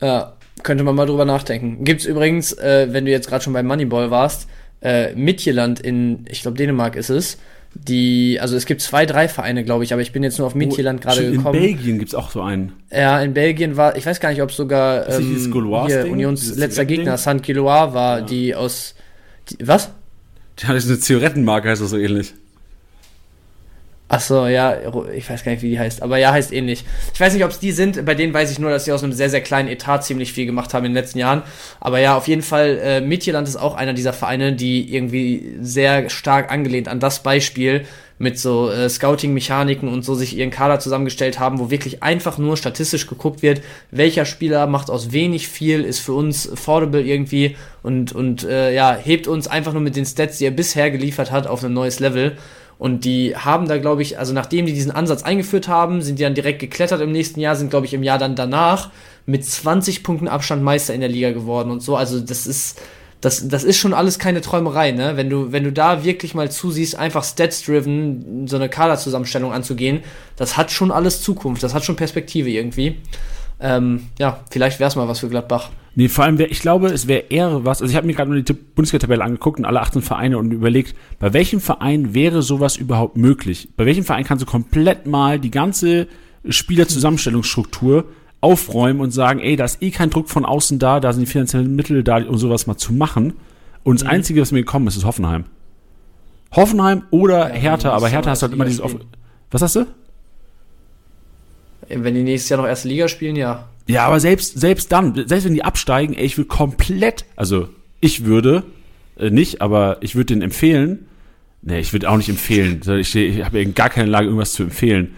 Ja, 0.00 0.34
könnte 0.62 0.84
man 0.84 0.94
mal 0.94 1.06
drüber 1.06 1.24
nachdenken. 1.24 1.84
Gibt's 1.84 2.04
übrigens, 2.04 2.52
äh, 2.52 2.88
wenn 2.90 3.04
du 3.04 3.10
jetzt 3.10 3.28
gerade 3.28 3.42
schon 3.44 3.52
beim 3.52 3.66
Moneyball 3.66 4.10
warst, 4.10 4.46
äh, 4.82 5.14
Midtjylland 5.14 5.80
in, 5.80 6.24
ich 6.28 6.42
glaube 6.42 6.56
Dänemark 6.56 6.96
ist 6.96 7.10
es, 7.10 7.38
die, 7.74 8.38
also 8.40 8.56
es 8.56 8.66
gibt 8.66 8.80
zwei, 8.80 9.06
drei 9.06 9.28
Vereine, 9.28 9.62
glaube 9.62 9.84
ich, 9.84 9.92
aber 9.92 10.02
ich 10.02 10.12
bin 10.12 10.22
jetzt 10.22 10.38
nur 10.38 10.46
auf 10.46 10.54
Midtjylland 10.54 11.00
gerade 11.00 11.20
Oh, 11.20 11.24
In 11.24 11.32
gekommen. 11.36 11.60
Belgien 11.60 11.98
gibt's 11.98 12.14
auch 12.14 12.30
so 12.30 12.40
einen. 12.42 12.72
Ja, 12.90 13.20
in 13.22 13.32
Belgien 13.32 13.76
war, 13.76 13.96
ich 13.96 14.06
weiß 14.06 14.18
gar 14.20 14.30
nicht, 14.30 14.42
ob 14.42 14.50
sogar 14.50 15.08
ähm, 15.08 15.22
hier, 15.86 16.02
Ding? 16.02 16.12
Unions 16.12 16.40
Dieses 16.40 16.56
letzter? 16.58 16.84
Gegner, 16.84 17.16
St. 17.16 17.42
Gillois 17.42 17.94
war, 17.94 18.22
die 18.22 18.54
aus, 18.54 18.94
die, 19.50 19.56
was? 19.66 19.90
Ja, 20.60 20.74
das 20.74 20.84
ist 20.84 20.90
eine 20.90 20.98
Zigarettenmarke, 20.98 21.68
heißt 21.68 21.80
das 21.80 21.90
so 21.90 21.96
ähnlich. 21.96 22.34
Ach 24.12 24.20
so, 24.20 24.48
ja, 24.48 24.76
ich 25.14 25.30
weiß 25.30 25.44
gar 25.44 25.52
nicht, 25.52 25.62
wie 25.62 25.70
die 25.70 25.78
heißt, 25.78 26.02
aber 26.02 26.18
ja, 26.18 26.32
heißt 26.32 26.52
ähnlich. 26.52 26.84
Ich 27.14 27.20
weiß 27.20 27.32
nicht, 27.32 27.44
ob 27.44 27.52
es 27.52 27.60
die 27.60 27.70
sind, 27.70 28.04
bei 28.04 28.16
denen 28.16 28.34
weiß 28.34 28.50
ich 28.50 28.58
nur, 28.58 28.68
dass 28.68 28.84
sie 28.84 28.90
aus 28.90 29.04
einem 29.04 29.12
sehr, 29.12 29.30
sehr 29.30 29.40
kleinen 29.40 29.68
Etat 29.68 29.98
ziemlich 29.98 30.32
viel 30.32 30.46
gemacht 30.46 30.74
haben 30.74 30.84
in 30.84 30.90
den 30.90 31.00
letzten 31.00 31.20
Jahren. 31.20 31.42
Aber 31.78 32.00
ja, 32.00 32.16
auf 32.16 32.26
jeden 32.26 32.42
Fall, 32.42 32.80
äh, 32.82 33.00
Midtjylland 33.00 33.46
ist 33.46 33.54
auch 33.54 33.76
einer 33.76 33.92
dieser 33.92 34.12
Vereine, 34.12 34.52
die 34.52 34.92
irgendwie 34.92 35.54
sehr 35.60 36.10
stark 36.10 36.50
angelehnt 36.50 36.88
an 36.88 36.98
das 36.98 37.22
Beispiel 37.22 37.84
mit 38.18 38.36
so 38.36 38.68
äh, 38.68 38.88
Scouting-Mechaniken 38.88 39.88
und 39.88 40.04
so 40.04 40.16
sich 40.16 40.36
ihren 40.36 40.50
Kader 40.50 40.80
zusammengestellt 40.80 41.38
haben, 41.38 41.60
wo 41.60 41.70
wirklich 41.70 42.02
einfach 42.02 42.36
nur 42.36 42.56
statistisch 42.56 43.06
geguckt 43.06 43.42
wird, 43.42 43.62
welcher 43.92 44.24
Spieler 44.24 44.66
macht 44.66 44.90
aus 44.90 45.12
wenig 45.12 45.46
viel, 45.46 45.84
ist 45.84 46.00
für 46.00 46.14
uns 46.14 46.50
affordable 46.50 47.00
irgendwie 47.00 47.54
und, 47.84 48.10
und 48.10 48.42
äh, 48.42 48.74
ja, 48.74 48.92
hebt 48.96 49.28
uns 49.28 49.46
einfach 49.46 49.72
nur 49.72 49.82
mit 49.82 49.94
den 49.94 50.04
Stats, 50.04 50.38
die 50.38 50.46
er 50.46 50.50
bisher 50.50 50.90
geliefert 50.90 51.30
hat, 51.30 51.46
auf 51.46 51.62
ein 51.62 51.72
neues 51.72 52.00
Level. 52.00 52.36
Und 52.80 53.04
die 53.04 53.36
haben 53.36 53.68
da, 53.68 53.76
glaube 53.76 54.00
ich, 54.00 54.18
also 54.18 54.32
nachdem 54.32 54.64
die 54.64 54.72
diesen 54.72 54.90
Ansatz 54.90 55.22
eingeführt 55.22 55.68
haben, 55.68 56.00
sind 56.00 56.18
die 56.18 56.22
dann 56.22 56.34
direkt 56.34 56.60
geklettert 56.60 57.02
im 57.02 57.12
nächsten 57.12 57.38
Jahr, 57.38 57.54
sind, 57.54 57.68
glaube 57.68 57.84
ich, 57.84 57.92
im 57.92 58.02
Jahr 58.02 58.16
dann 58.16 58.34
danach 58.34 58.88
mit 59.26 59.44
20 59.44 60.02
Punkten 60.02 60.28
Abstand 60.28 60.62
Meister 60.62 60.94
in 60.94 61.00
der 61.00 61.10
Liga 61.10 61.32
geworden 61.32 61.70
und 61.70 61.82
so. 61.82 61.94
Also 61.94 62.20
das 62.20 62.46
ist, 62.46 62.80
das, 63.20 63.46
das 63.46 63.64
ist 63.64 63.76
schon 63.76 63.92
alles 63.92 64.18
keine 64.18 64.40
Träumerei, 64.40 64.92
ne? 64.92 65.18
Wenn 65.18 65.28
du, 65.28 65.52
wenn 65.52 65.64
du 65.64 65.72
da 65.72 66.04
wirklich 66.04 66.34
mal 66.34 66.50
zusiehst, 66.50 66.96
einfach 66.96 67.22
stats-driven 67.22 68.48
so 68.48 68.56
eine 68.56 68.70
Kaderzusammenstellung 68.70 69.52
anzugehen, 69.52 70.00
das 70.36 70.56
hat 70.56 70.70
schon 70.70 70.90
alles 70.90 71.20
Zukunft, 71.20 71.62
das 71.62 71.74
hat 71.74 71.84
schon 71.84 71.96
Perspektive 71.96 72.48
irgendwie. 72.48 72.96
Ähm, 73.60 74.06
ja, 74.18 74.40
vielleicht 74.50 74.80
wär's 74.80 74.96
mal 74.96 75.08
was 75.08 75.20
für 75.20 75.28
Gladbach. 75.28 75.70
Nee, 75.94 76.08
vor 76.08 76.24
allem, 76.24 76.38
wär, 76.38 76.50
ich 76.50 76.60
glaube, 76.60 76.88
es 76.88 77.08
wäre 77.08 77.24
eher 77.30 77.64
was, 77.64 77.82
also 77.82 77.90
ich 77.90 77.96
habe 77.96 78.06
mir 78.06 78.14
gerade 78.14 78.30
nur 78.30 78.40
die 78.40 78.52
Bundesliga-Tabelle 78.52 79.24
angeguckt 79.24 79.58
und 79.58 79.64
alle 79.64 79.80
18 79.80 80.02
Vereine 80.02 80.38
und 80.38 80.52
überlegt, 80.52 80.94
bei 81.18 81.32
welchem 81.32 81.60
Verein 81.60 82.14
wäre 82.14 82.42
sowas 82.42 82.76
überhaupt 82.76 83.16
möglich? 83.16 83.68
Bei 83.76 83.86
welchem 83.86 84.04
Verein 84.04 84.24
kannst 84.24 84.42
du 84.42 84.46
komplett 84.46 85.06
mal 85.06 85.38
die 85.38 85.50
ganze 85.50 86.06
Spielerzusammenstellungsstruktur 86.48 88.04
aufräumen 88.40 89.00
und 89.00 89.10
sagen, 89.10 89.40
ey, 89.40 89.56
da 89.56 89.64
ist 89.64 89.82
eh 89.82 89.90
kein 89.90 90.10
Druck 90.10 90.30
von 90.30 90.44
außen 90.44 90.78
da, 90.78 91.00
da 91.00 91.12
sind 91.12 91.26
die 91.26 91.30
finanziellen 91.30 91.74
Mittel 91.74 92.02
da, 92.02 92.24
um 92.24 92.38
sowas 92.38 92.66
mal 92.66 92.76
zu 92.76 92.92
machen. 92.92 93.34
Und 93.82 94.00
das 94.00 94.08
Einzige, 94.08 94.40
was 94.40 94.52
mir 94.52 94.60
gekommen 94.60 94.86
ist, 94.86 94.96
ist 94.96 95.04
Hoffenheim. 95.04 95.44
Hoffenheim 96.52 97.02
oder 97.10 97.46
Hertha, 97.46 97.90
die 97.90 97.94
aber 97.94 98.08
Hertha 98.08 98.30
hast 98.30 98.42
halt 98.42 98.52
immer 98.52 98.64
dieses... 98.64 98.80
Off 98.80 98.96
was 99.50 99.62
hast 99.62 99.76
du? 99.76 99.86
Wenn 101.92 102.14
die 102.14 102.22
nächstes 102.22 102.48
Jahr 102.50 102.60
noch 102.60 102.66
erste 102.68 102.88
Liga 102.88 103.08
spielen, 103.08 103.36
ja. 103.36 103.68
Ja, 103.86 104.06
aber 104.06 104.20
selbst, 104.20 104.58
selbst 104.58 104.92
dann, 104.92 105.14
selbst 105.26 105.44
wenn 105.44 105.54
die 105.54 105.64
absteigen, 105.64 106.14
ey, 106.14 106.24
ich 106.24 106.38
will 106.38 106.44
komplett, 106.44 107.24
also 107.36 107.68
ich 108.00 108.24
würde, 108.24 108.62
äh, 109.18 109.30
nicht, 109.30 109.60
aber 109.62 109.98
ich 110.00 110.14
würde 110.14 110.26
denen 110.26 110.42
empfehlen, 110.42 111.06
nee, 111.62 111.80
ich 111.80 111.92
würde 111.92 112.08
auch 112.08 112.16
nicht 112.16 112.28
empfehlen, 112.28 112.80
ich, 112.98 113.14
ich 113.16 113.44
habe 113.44 113.66
gar 113.66 113.90
keine 113.90 114.08
Lage, 114.08 114.26
irgendwas 114.26 114.52
zu 114.52 114.62
empfehlen. 114.62 115.16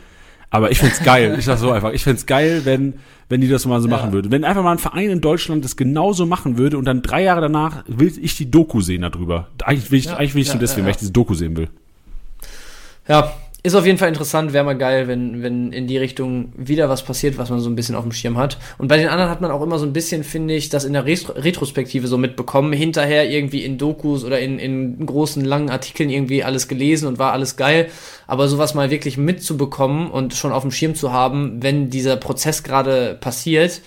Aber 0.48 0.70
ich 0.70 0.78
find's 0.78 1.02
geil, 1.02 1.34
ich 1.38 1.46
sag 1.46 1.56
so 1.58 1.70
einfach, 1.70 1.92
ich 1.92 2.04
find's 2.04 2.26
geil, 2.26 2.62
wenn, 2.64 2.94
wenn 3.30 3.40
die 3.40 3.48
das 3.48 3.64
mal 3.64 3.80
so 3.80 3.88
Ja. 3.88 3.96
machen 3.96 4.12
würden. 4.12 4.30
Wenn 4.30 4.44
einfach 4.44 4.62
mal 4.62 4.72
ein 4.72 4.78
Verein 4.78 5.08
in 5.08 5.20
Deutschland 5.22 5.64
das 5.64 5.76
genauso 5.76 6.26
machen 6.26 6.58
würde 6.58 6.76
und 6.76 6.84
dann 6.84 7.00
drei 7.00 7.22
Jahre 7.22 7.40
danach 7.40 7.84
will 7.86 8.12
ich 8.20 8.36
die 8.36 8.50
Doku 8.50 8.82
sehen 8.82 9.00
darüber. 9.00 9.48
Eigentlich 9.64 9.90
will 9.90 9.98
ich, 9.98 10.04
Ja, 10.06 10.16
eigentlich 10.16 10.34
will 10.34 10.42
ich 10.42 10.48
ja, 10.48 10.54
nur 10.54 10.60
deswegen, 10.60 10.84
weil 10.84 10.90
ich 10.90 10.98
diese 10.98 11.12
Doku 11.12 11.32
sehen 11.32 11.56
will. 11.56 11.68
Ja, 13.08 13.32
ist 13.64 13.76
auf 13.76 13.86
jeden 13.86 13.98
Fall 13.98 14.08
interessant, 14.08 14.52
wäre 14.52 14.64
mal 14.64 14.76
geil, 14.76 15.06
wenn, 15.06 15.42
wenn 15.42 15.72
in 15.72 15.86
die 15.86 15.96
Richtung 15.96 16.52
wieder 16.56 16.88
was 16.88 17.04
passiert, 17.04 17.38
was 17.38 17.48
man 17.48 17.60
so 17.60 17.70
ein 17.70 17.76
bisschen 17.76 17.94
auf 17.94 18.02
dem 18.02 18.10
Schirm 18.10 18.36
hat. 18.36 18.58
Und 18.76 18.88
bei 18.88 18.96
den 18.96 19.06
anderen 19.06 19.30
hat 19.30 19.40
man 19.40 19.52
auch 19.52 19.62
immer 19.62 19.78
so 19.78 19.86
ein 19.86 19.92
bisschen, 19.92 20.24
finde 20.24 20.54
ich, 20.54 20.68
das 20.68 20.84
in 20.84 20.94
der 20.94 21.04
Retro 21.04 21.34
Retrospektive 21.34 22.08
so 22.08 22.18
mitbekommen. 22.18 22.72
Hinterher 22.72 23.30
irgendwie 23.30 23.64
in 23.64 23.78
Dokus 23.78 24.24
oder 24.24 24.40
in, 24.40 24.58
in 24.58 25.06
großen, 25.06 25.44
langen 25.44 25.70
Artikeln 25.70 26.10
irgendwie 26.10 26.42
alles 26.42 26.66
gelesen 26.66 27.06
und 27.06 27.20
war 27.20 27.32
alles 27.32 27.56
geil. 27.56 27.88
Aber 28.26 28.48
sowas 28.48 28.74
mal 28.74 28.90
wirklich 28.90 29.16
mitzubekommen 29.16 30.10
und 30.10 30.34
schon 30.34 30.50
auf 30.50 30.62
dem 30.62 30.72
Schirm 30.72 30.96
zu 30.96 31.12
haben, 31.12 31.62
wenn 31.62 31.88
dieser 31.88 32.16
Prozess 32.16 32.64
gerade 32.64 33.16
passiert, 33.20 33.80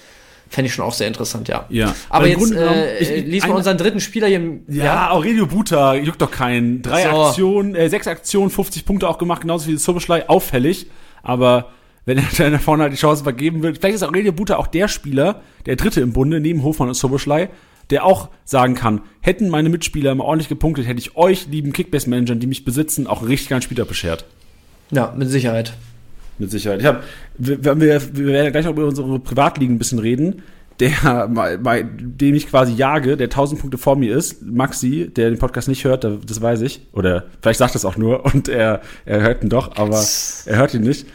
fände 0.56 0.68
ich 0.68 0.74
schon 0.74 0.86
auch 0.86 0.94
sehr 0.94 1.08
interessant, 1.08 1.48
ja. 1.48 1.66
Ja. 1.70 1.94
Aber 2.10 2.28
jetzt 2.28 2.40
Grunde 2.40 2.58
äh, 2.60 2.98
ich- 3.00 3.12
ich- 3.12 3.26
lies 3.26 3.44
mal 3.44 3.50
eine- 3.50 3.58
unseren 3.58 3.78
dritten 3.78 4.00
Spieler 4.00 4.28
hier. 4.28 4.38
im- 4.38 4.64
Ja, 4.68 5.12
Aurelio 5.12 5.46
Buta, 5.46 5.94
juckt 5.96 6.22
doch 6.22 6.32
keinen. 6.32 6.82
Drei 6.82 7.04
So. 7.04 7.10
Aktionen, 7.26 7.76
äh, 7.76 7.90
sechs 7.90 8.08
Aktionen, 8.08 8.50
50 8.50 8.86
Punkte 8.86 9.08
auch 9.08 9.18
gemacht, 9.18 9.42
genauso 9.42 9.68
wie 9.68 9.78
Soboschlei, 9.78 10.28
auffällig. 10.30 10.88
Aber 11.22 11.72
wenn 12.06 12.18
er 12.18 12.24
dann 12.38 12.60
vorne 12.60 12.84
halt 12.84 12.94
die 12.94 12.98
Chance 12.98 13.24
vergeben 13.24 13.62
wird, 13.64 13.78
vielleicht 13.78 13.96
ist 13.96 14.04
Aurelio 14.04 14.32
Buta 14.32 14.56
auch 14.56 14.68
der 14.68 14.88
Spieler, 14.88 15.42
der 15.66 15.76
dritte 15.76 16.02
im 16.02 16.14
Bunde, 16.14 16.40
neben 16.40 16.64
Hofmann 16.64 16.88
und 16.88 16.94
Soboschlei, 16.96 17.50
der 17.92 18.04
auch 18.06 18.30
sagen 18.46 18.74
kann, 18.74 19.02
hätten 19.22 19.50
meine 19.50 19.70
Mitspieler 19.70 20.16
mal 20.16 20.24
ordentlich 20.24 20.50
gepunktet, 20.50 20.88
hätte 20.88 21.00
ich 21.00 21.18
euch, 21.18 21.48
lieben 21.52 21.72
Kickbase-Managern, 21.74 22.40
die 22.40 22.48
mich 22.48 22.66
besitzen, 22.66 23.06
auch 23.08 23.28
richtig 23.28 23.50
geilen 23.50 23.62
Spieler 23.62 23.86
beschert. 23.86 24.26
Ja, 24.92 25.14
mit 25.16 25.30
Sicherheit. 25.30 25.74
Mit 26.38 26.52
Sicherheit. 26.52 26.82
Ich 26.82 26.86
hab, 26.86 27.04
wir, 27.38 27.64
wir, 27.64 28.02
wir 28.14 28.28
werden 28.28 28.52
gleich 28.52 28.66
noch 28.66 28.72
über 28.72 28.86
unsere 28.86 29.20
Privatligen 29.20 29.76
ein 29.76 29.78
bisschen 29.78 30.00
reden. 30.00 30.44
Der, 30.82 31.30
bei 31.64 31.84
dem 31.84 32.36
ich 32.36 32.50
quasi 32.50 32.74
jage, 32.74 33.16
der 33.16 33.28
1000 33.28 33.62
Punkte 33.62 33.78
vor 33.78 33.96
mir 33.96 34.18
ist, 34.18 34.42
Maxi, 34.42 35.10
der 35.10 35.30
den 35.30 35.40
Podcast 35.40 35.70
nicht 35.70 35.86
hört, 35.86 36.04
das 36.04 36.42
weiß 36.42 36.62
ich. 36.62 36.82
Oder 36.92 37.24
vielleicht 37.42 37.60
sagt 37.60 37.76
das 37.76 37.86
auch 37.86 37.96
nur 37.96 38.26
und 38.26 38.50
er, 38.50 38.82
er 39.06 39.22
hört 39.22 39.42
ihn 39.42 39.50
doch, 39.50 39.78
aber 39.78 40.04
er 40.46 40.58
hört 40.58 40.74
ihn 40.74 40.82
nicht. 40.82 41.08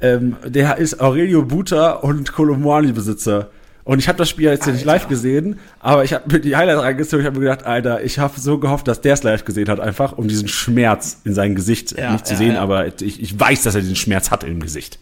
Ähm, 0.00 0.36
der 0.46 0.78
ist 0.78 1.00
Aurelio 1.00 1.42
Buta 1.42 1.90
und 1.92 2.32
Kolomwani-Besitzer. 2.32 3.48
Und 3.90 3.98
ich 3.98 4.06
habe 4.06 4.18
das 4.18 4.28
Spiel 4.28 4.44
jetzt 4.44 4.60
Alter. 4.60 4.72
nicht 4.74 4.84
live 4.84 5.08
gesehen, 5.08 5.58
aber 5.80 6.04
ich 6.04 6.12
habe 6.12 6.30
mir 6.30 6.38
die 6.38 6.54
Highlights 6.54 6.80
reingezogen. 6.80 7.22
Ich 7.22 7.26
habe 7.26 7.40
mir 7.40 7.46
gedacht, 7.46 7.66
Alter, 7.66 8.04
ich 8.04 8.20
habe 8.20 8.38
so 8.38 8.58
gehofft, 8.58 8.86
dass 8.86 9.00
der 9.00 9.14
es 9.14 9.24
live 9.24 9.44
gesehen 9.44 9.68
hat, 9.68 9.80
einfach 9.80 10.12
um 10.12 10.28
diesen 10.28 10.46
Schmerz 10.46 11.22
in 11.24 11.34
seinem 11.34 11.56
Gesicht 11.56 11.98
ja, 11.98 12.12
nicht 12.12 12.24
zu 12.24 12.34
ja, 12.34 12.38
sehen. 12.38 12.52
Ja. 12.52 12.60
Aber 12.60 12.86
ich, 12.86 13.20
ich 13.20 13.40
weiß, 13.40 13.64
dass 13.64 13.74
er 13.74 13.80
diesen 13.80 13.96
Schmerz 13.96 14.30
hat 14.30 14.44
im 14.44 14.60
Gesicht. 14.60 15.00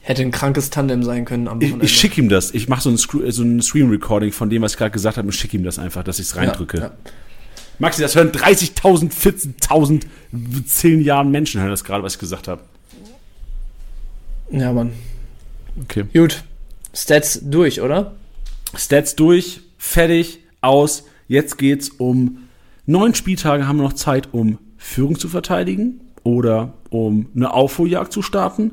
Hätte 0.00 0.22
ein 0.22 0.30
krankes 0.30 0.70
Tandem 0.70 1.02
sein 1.02 1.26
können 1.26 1.46
am 1.46 1.60
Wochenende. 1.60 1.84
Ich, 1.84 1.92
ich 1.92 2.00
schicke 2.00 2.22
ihm 2.22 2.30
das. 2.30 2.54
Ich 2.54 2.70
mache 2.70 2.80
so 2.80 2.88
ein, 2.88 2.96
so 2.96 3.42
ein 3.42 3.60
Stream-Recording 3.60 4.32
von 4.32 4.48
dem, 4.48 4.62
was 4.62 4.72
ich 4.72 4.78
gerade 4.78 4.92
gesagt 4.92 5.18
habe 5.18 5.28
und 5.28 5.32
schicke 5.32 5.58
ihm 5.58 5.64
das 5.64 5.78
einfach, 5.78 6.02
dass 6.02 6.18
ich 6.18 6.24
es 6.24 6.34
reindrücke. 6.34 6.78
Ja, 6.78 6.84
ja. 6.84 6.92
Maxi, 7.80 8.00
das 8.00 8.16
hören 8.16 8.32
30.000, 8.32 9.12
14.000, 9.12 10.04
10 10.64 11.02
Jahren 11.02 11.30
Menschen 11.30 11.60
hören 11.60 11.70
das 11.70 11.84
gerade, 11.84 12.02
was 12.02 12.14
ich 12.14 12.18
gesagt 12.18 12.48
habe. 12.48 12.62
Ja, 14.50 14.72
Mann. 14.72 14.94
Okay. 15.82 16.06
Gut. 16.14 16.44
Stats 16.94 17.38
durch, 17.42 17.82
oder? 17.82 18.14
Stats 18.76 19.16
durch, 19.16 19.60
fertig, 19.78 20.40
aus. 20.60 21.04
Jetzt 21.28 21.58
geht's 21.58 21.90
um 21.90 22.48
neun 22.86 23.14
Spieltage 23.14 23.66
haben 23.66 23.78
wir 23.78 23.84
noch 23.84 23.92
Zeit, 23.92 24.28
um 24.32 24.58
Führung 24.76 25.18
zu 25.18 25.28
verteidigen 25.28 26.00
oder 26.22 26.74
um 26.90 27.28
eine 27.34 27.52
Aufholjagd 27.52 28.12
zu 28.12 28.22
starten. 28.22 28.72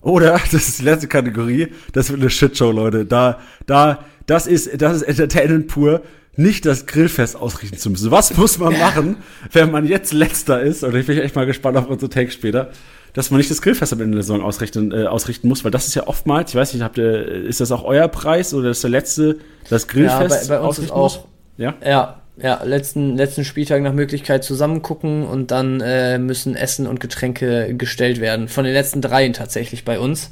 Oder, 0.00 0.40
das 0.52 0.68
ist 0.68 0.80
die 0.80 0.84
letzte 0.84 1.08
Kategorie, 1.08 1.68
das 1.92 2.10
wird 2.10 2.20
eine 2.20 2.30
Shitshow, 2.30 2.70
Leute. 2.70 3.04
Da, 3.04 3.40
da, 3.66 4.04
das 4.26 4.46
ist, 4.46 4.80
das 4.80 4.96
ist 4.96 5.02
Entertainment 5.02 5.68
pur, 5.68 6.02
nicht 6.36 6.64
das 6.64 6.86
Grillfest 6.86 7.36
ausrichten 7.36 7.76
zu 7.76 7.90
müssen. 7.90 8.10
Was 8.10 8.36
muss 8.36 8.58
man 8.58 8.72
machen, 8.78 9.16
wenn 9.52 9.70
man 9.70 9.86
jetzt 9.86 10.12
letzter 10.12 10.62
ist? 10.62 10.84
Und 10.84 10.94
ich 10.94 11.06
bin 11.06 11.18
echt 11.18 11.36
mal 11.36 11.46
gespannt 11.46 11.76
auf 11.76 11.88
unsere 11.88 12.10
Takes 12.10 12.34
später 12.34 12.70
dass 13.12 13.30
man 13.30 13.38
nicht 13.38 13.50
das 13.50 13.62
Grillfest 13.62 13.92
am 13.92 14.00
Ende 14.00 14.16
der 14.16 14.22
Saison 14.22 14.42
ausrichten, 14.42 14.92
äh, 14.92 15.06
ausrichten 15.06 15.48
muss, 15.48 15.64
weil 15.64 15.70
das 15.70 15.86
ist 15.86 15.94
ja 15.94 16.06
oftmals, 16.06 16.50
ich 16.50 16.56
weiß 16.56 16.74
nicht, 16.74 16.82
habt 16.82 16.98
ihr, 16.98 17.26
ist 17.26 17.60
das 17.60 17.72
auch 17.72 17.84
euer 17.84 18.08
Preis 18.08 18.54
oder 18.54 18.70
ist 18.70 18.82
der 18.82 18.90
letzte 18.90 19.38
das 19.68 19.88
Grillfest 19.88 20.48
ja, 20.48 20.56
bei, 20.56 20.60
bei 20.60 20.68
uns 20.68 20.78
ist 20.78 20.90
auch, 20.92 21.02
muss? 21.02 21.20
Ja, 21.56 21.74
ja, 21.84 22.20
ja, 22.42 22.62
letzten, 22.64 23.16
letzten 23.16 23.44
Spieltag 23.44 23.82
nach 23.82 23.92
Möglichkeit 23.92 24.44
zusammen 24.44 24.80
gucken 24.82 25.26
und 25.26 25.50
dann 25.50 25.80
äh, 25.80 26.18
müssen 26.18 26.56
Essen 26.56 26.86
und 26.86 26.98
Getränke 27.00 27.74
gestellt 27.74 28.20
werden. 28.20 28.48
Von 28.48 28.64
den 28.64 28.72
letzten 28.72 29.02
dreien 29.02 29.32
tatsächlich 29.32 29.84
bei 29.84 29.98
uns. 29.98 30.30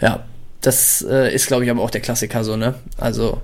Ja, 0.00 0.24
das 0.60 1.04
äh, 1.08 1.34
ist, 1.34 1.46
glaube 1.46 1.64
ich, 1.64 1.70
aber 1.70 1.82
auch 1.82 1.90
der 1.90 2.02
Klassiker 2.02 2.44
so, 2.44 2.56
ne? 2.56 2.74
Also, 2.98 3.40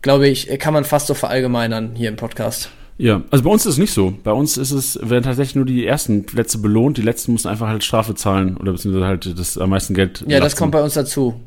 glaube 0.00 0.28
ich, 0.28 0.46
kann 0.58 0.74
man 0.74 0.84
fast 0.84 1.08
so 1.08 1.14
verallgemeinern 1.14 1.92
hier 1.96 2.08
im 2.08 2.16
Podcast. 2.16 2.70
Ja, 2.98 3.22
also 3.30 3.44
bei 3.44 3.50
uns 3.50 3.66
ist 3.66 3.74
es 3.74 3.78
nicht 3.78 3.92
so. 3.92 4.14
Bei 4.24 4.32
uns 4.32 4.56
ist 4.56 4.70
es, 4.70 4.98
werden 5.02 5.24
tatsächlich 5.24 5.54
nur 5.54 5.66
die 5.66 5.84
ersten 5.84 6.24
Plätze 6.24 6.58
belohnt, 6.58 6.96
die 6.96 7.02
letzten 7.02 7.32
müssen 7.32 7.48
einfach 7.48 7.68
halt 7.68 7.84
Strafe 7.84 8.14
zahlen 8.14 8.56
oder 8.56 8.72
beziehungsweise 8.72 9.06
halt 9.06 9.38
das 9.38 9.58
am 9.58 9.70
meisten 9.70 9.94
Geld. 9.94 10.20
Ja, 10.20 10.38
lassen. 10.38 10.42
das 10.42 10.56
kommt 10.56 10.72
bei 10.72 10.82
uns 10.82 10.94
dazu. 10.94 11.38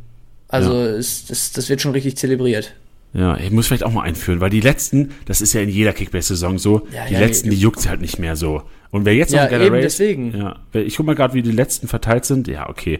Also 0.47 0.73
ja. 0.73 0.95
ist, 0.95 1.29
das, 1.29 1.51
das 1.51 1.69
wird 1.69 1.81
schon 1.81 1.91
richtig 1.91 2.17
zelebriert. 2.17 2.75
Ja, 3.13 3.37
ich 3.37 3.49
muss 3.49 3.67
vielleicht 3.67 3.83
auch 3.83 3.91
mal 3.91 4.03
einführen, 4.03 4.39
weil 4.39 4.51
die 4.51 4.61
letzten, 4.61 5.11
das 5.25 5.41
ist 5.41 5.53
ja 5.53 5.61
in 5.61 5.69
jeder 5.69 5.93
Kickbase-Saison 5.93 6.59
so, 6.59 6.87
ja, 6.93 7.05
die 7.07 7.15
ja, 7.15 7.19
letzten, 7.19 7.49
die 7.49 7.57
juckt 7.57 7.87
halt 7.89 8.01
nicht 8.01 8.19
mehr 8.19 8.35
so. 8.35 8.61
Und 8.91 9.05
wer 9.05 9.15
jetzt 9.15 9.33
ja, 9.33 9.45
noch 9.45 9.59
eben 9.59 9.81
deswegen. 9.81 10.37
Ja, 10.37 10.57
ich 10.73 10.95
guck 10.95 11.07
mal 11.07 11.15
gerade, 11.15 11.33
wie 11.33 11.41
die 11.41 11.51
letzten 11.51 11.87
verteilt 11.87 12.25
sind. 12.25 12.47
Ja, 12.47 12.69
okay. 12.69 12.99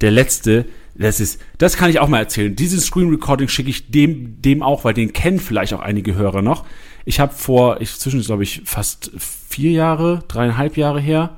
Der 0.00 0.12
letzte, 0.12 0.64
das 0.94 1.18
ist, 1.18 1.40
das 1.58 1.76
kann 1.76 1.90
ich 1.90 1.98
auch 1.98 2.08
mal 2.08 2.18
erzählen. 2.18 2.54
Dieses 2.54 2.86
Screen 2.86 3.10
Recording 3.10 3.48
schicke 3.48 3.70
ich 3.70 3.90
dem, 3.90 4.40
dem 4.42 4.62
auch, 4.62 4.84
weil 4.84 4.94
den 4.94 5.12
kennen 5.12 5.40
vielleicht 5.40 5.74
auch 5.74 5.80
einige 5.80 6.14
Hörer 6.14 6.42
noch. 6.42 6.64
Ich 7.04 7.20
habe 7.20 7.32
vor, 7.32 7.80
ich 7.80 7.94
zwischen, 7.98 8.20
glaube 8.20 8.42
ich, 8.42 8.62
fast 8.64 9.10
vier 9.18 9.72
Jahre, 9.72 10.22
dreieinhalb 10.28 10.76
Jahre 10.76 11.00
her, 11.00 11.30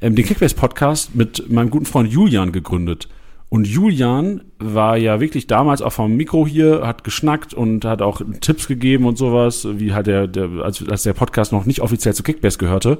ähm, 0.00 0.14
den 0.14 0.24
Kickbase-Podcast 0.24 1.14
mit 1.14 1.50
meinem 1.50 1.70
guten 1.70 1.86
Freund 1.86 2.10
Julian 2.10 2.52
gegründet. 2.52 3.08
Und 3.48 3.66
Julian 3.66 4.42
war 4.58 4.96
ja 4.96 5.18
wirklich 5.18 5.48
damals 5.48 5.82
auch 5.82 5.92
vom 5.92 6.16
Mikro 6.16 6.46
hier, 6.46 6.86
hat 6.86 7.02
geschnackt 7.02 7.52
und 7.52 7.84
hat 7.84 8.00
auch 8.00 8.22
Tipps 8.40 8.68
gegeben 8.68 9.06
und 9.06 9.18
sowas, 9.18 9.66
wie 9.72 9.92
hat 9.92 10.06
der, 10.06 10.28
der 10.28 10.48
als, 10.62 10.88
als 10.88 11.02
der 11.02 11.14
Podcast 11.14 11.50
noch 11.50 11.66
nicht 11.66 11.80
offiziell 11.80 12.14
zu 12.14 12.22
Kickbase 12.22 12.58
gehörte. 12.58 12.98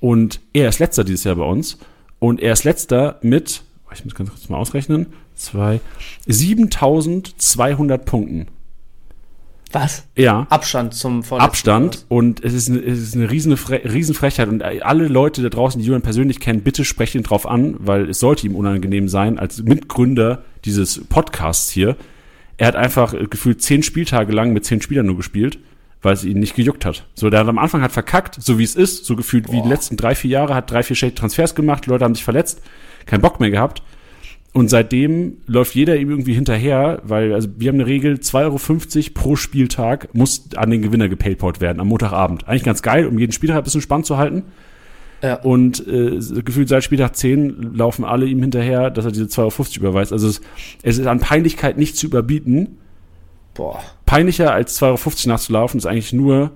Und 0.00 0.40
er 0.54 0.70
ist 0.70 0.78
letzter 0.78 1.04
dieses 1.04 1.24
Jahr 1.24 1.36
bei 1.36 1.44
uns. 1.44 1.78
Und 2.18 2.40
er 2.40 2.54
ist 2.54 2.64
letzter 2.64 3.18
mit, 3.20 3.62
ich 3.92 4.04
muss 4.04 4.14
ganz 4.14 4.30
kurz 4.30 4.48
mal 4.48 4.56
ausrechnen, 4.56 5.08
zwei, 5.34 5.80
7200 6.26 8.04
Punkten. 8.06 8.46
Was? 9.72 10.06
Ja. 10.16 10.46
Abstand 10.48 10.94
zum 10.94 11.22
Vorletzten. 11.22 11.50
Abstand. 11.50 12.06
Und 12.08 12.44
es 12.44 12.54
ist 12.54 12.70
eine, 12.70 12.80
es 12.80 13.00
ist 13.00 13.14
eine 13.14 13.30
riesen, 13.30 13.52
Riesenfrechheit. 13.52 14.48
Und 14.48 14.62
alle 14.62 15.08
Leute 15.08 15.42
da 15.42 15.48
draußen, 15.48 15.80
die 15.80 15.86
Julian 15.86 16.02
persönlich 16.02 16.40
kennen, 16.40 16.62
bitte 16.62 16.84
sprecht 16.84 17.14
ihn 17.14 17.22
drauf 17.22 17.46
an, 17.46 17.76
weil 17.78 18.10
es 18.10 18.20
sollte 18.20 18.46
ihm 18.46 18.54
unangenehm 18.54 19.08
sein, 19.08 19.38
als 19.38 19.62
Mitgründer 19.62 20.44
dieses 20.64 21.04
Podcasts 21.08 21.70
hier. 21.70 21.96
Er 22.58 22.68
hat 22.68 22.76
einfach 22.76 23.14
gefühlt 23.28 23.60
zehn 23.60 23.82
Spieltage 23.82 24.32
lang 24.32 24.52
mit 24.52 24.64
zehn 24.64 24.80
Spielern 24.80 25.06
nur 25.06 25.16
gespielt, 25.16 25.58
weil 26.00 26.14
es 26.14 26.24
ihn 26.24 26.38
nicht 26.38 26.54
gejuckt 26.54 26.84
hat. 26.84 27.04
So, 27.14 27.28
der 27.28 27.40
hat 27.40 27.48
am 27.48 27.58
Anfang 27.58 27.82
hat 27.82 27.92
verkackt, 27.92 28.36
so 28.40 28.58
wie 28.58 28.64
es 28.64 28.76
ist, 28.76 29.04
so 29.04 29.16
gefühlt 29.16 29.46
Boah. 29.46 29.52
wie 29.52 29.62
die 29.62 29.68
letzten 29.68 29.96
drei, 29.96 30.14
vier 30.14 30.30
Jahre, 30.30 30.54
hat 30.54 30.70
drei, 30.70 30.82
vier 30.82 30.96
schlechte 30.96 31.20
Transfers 31.20 31.54
gemacht, 31.54 31.86
Leute 31.86 32.04
haben 32.04 32.14
sich 32.14 32.24
verletzt, 32.24 32.62
keinen 33.04 33.20
Bock 33.20 33.40
mehr 33.40 33.50
gehabt. 33.50 33.82
Und 34.56 34.70
seitdem 34.70 35.36
läuft 35.46 35.74
jeder 35.74 35.98
ihm 35.98 36.08
irgendwie 36.08 36.32
hinterher, 36.32 37.02
weil 37.04 37.34
also 37.34 37.46
wir 37.58 37.68
haben 37.68 37.74
eine 37.74 37.86
Regel, 37.86 38.14
2,50 38.14 38.96
Euro 38.96 39.10
pro 39.12 39.36
Spieltag 39.36 40.14
muss 40.14 40.48
an 40.56 40.70
den 40.70 40.80
Gewinner 40.80 41.10
gepaypalt 41.10 41.60
werden 41.60 41.78
am 41.78 41.88
Montagabend. 41.88 42.48
Eigentlich 42.48 42.64
ganz 42.64 42.80
geil, 42.80 43.06
um 43.06 43.18
jeden 43.18 43.32
Spieltag 43.32 43.58
ein 43.58 43.64
bisschen 43.64 43.82
spannend 43.82 44.06
zu 44.06 44.16
halten. 44.16 44.44
Ja. 45.22 45.42
Und 45.42 45.86
äh, 45.86 46.18
gefühlt 46.42 46.70
seit 46.70 46.84
Spieltag 46.84 47.16
10 47.16 47.74
laufen 47.74 48.06
alle 48.06 48.24
ihm 48.24 48.40
hinterher, 48.40 48.88
dass 48.88 49.04
er 49.04 49.12
diese 49.12 49.26
2,50 49.26 49.40
Euro 49.40 49.90
überweist. 49.90 50.14
Also 50.14 50.26
es, 50.26 50.40
es 50.82 50.96
ist 50.96 51.06
an 51.06 51.20
Peinlichkeit 51.20 51.76
nicht 51.76 51.98
zu 51.98 52.06
überbieten. 52.06 52.78
Boah. 53.52 53.82
Peinlicher 54.06 54.54
als 54.54 54.80
2,50 54.80 54.84
Euro 54.86 55.28
nachzulaufen 55.34 55.76
ist 55.76 55.84
eigentlich 55.84 56.14
nur 56.14 56.52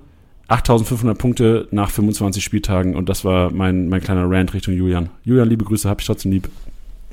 8500 0.48 1.18
Punkte 1.18 1.68
nach 1.70 1.90
25 1.90 2.42
Spieltagen 2.42 2.96
und 2.96 3.11
das 3.11 3.26
war 3.26 3.51
mein, 3.51 3.90
mein 3.90 4.01
kleiner 4.01 4.24
Rant 4.26 4.55
Richtung 4.55 4.72
Julian. 4.72 5.11
Julian, 5.22 5.51
liebe 5.51 5.66
Grüße, 5.66 5.86
hab 5.86 6.01
ich 6.01 6.07
trotzdem 6.07 6.32
lieb. 6.32 6.48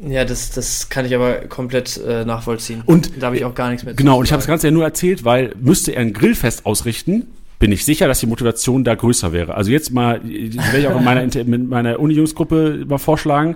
Ja, 0.05 0.25
das, 0.25 0.51
das 0.51 0.89
kann 0.89 1.05
ich 1.05 1.15
aber 1.15 1.35
komplett 1.47 1.97
äh, 1.97 2.23
nachvollziehen. 2.23 2.83
Und 2.85 3.21
da 3.21 3.27
habe 3.27 3.37
ich 3.37 3.45
auch 3.45 3.55
gar 3.55 3.69
nichts 3.69 3.83
mehr 3.83 3.93
zu 3.93 3.97
Genau, 3.97 4.19
und 4.19 4.25
ich 4.25 4.31
habe 4.31 4.39
das 4.39 4.47
Ganze 4.47 4.67
ja 4.67 4.71
nur 4.71 4.83
erzählt, 4.83 5.25
weil 5.25 5.53
müsste 5.59 5.91
er 5.91 6.01
ein 6.01 6.13
Grillfest 6.13 6.65
ausrichten, 6.65 7.27
bin 7.59 7.71
ich 7.71 7.83
sicher, 7.83 8.07
dass 8.07 8.19
die 8.19 8.27
Motivation 8.27 8.83
da 8.83 8.93
größer 8.93 9.33
wäre. 9.33 9.55
Also 9.55 9.71
jetzt 9.71 9.91
mal, 9.91 10.21
werde 10.23 10.77
ich 10.77 10.87
auch 10.87 10.97
in 10.97 11.03
meiner, 11.03 11.35
in 11.35 11.67
meiner 11.67 11.99
Uni-Jungsgruppe 11.99 12.85
mal 12.87 12.99
vorschlagen, 12.99 13.55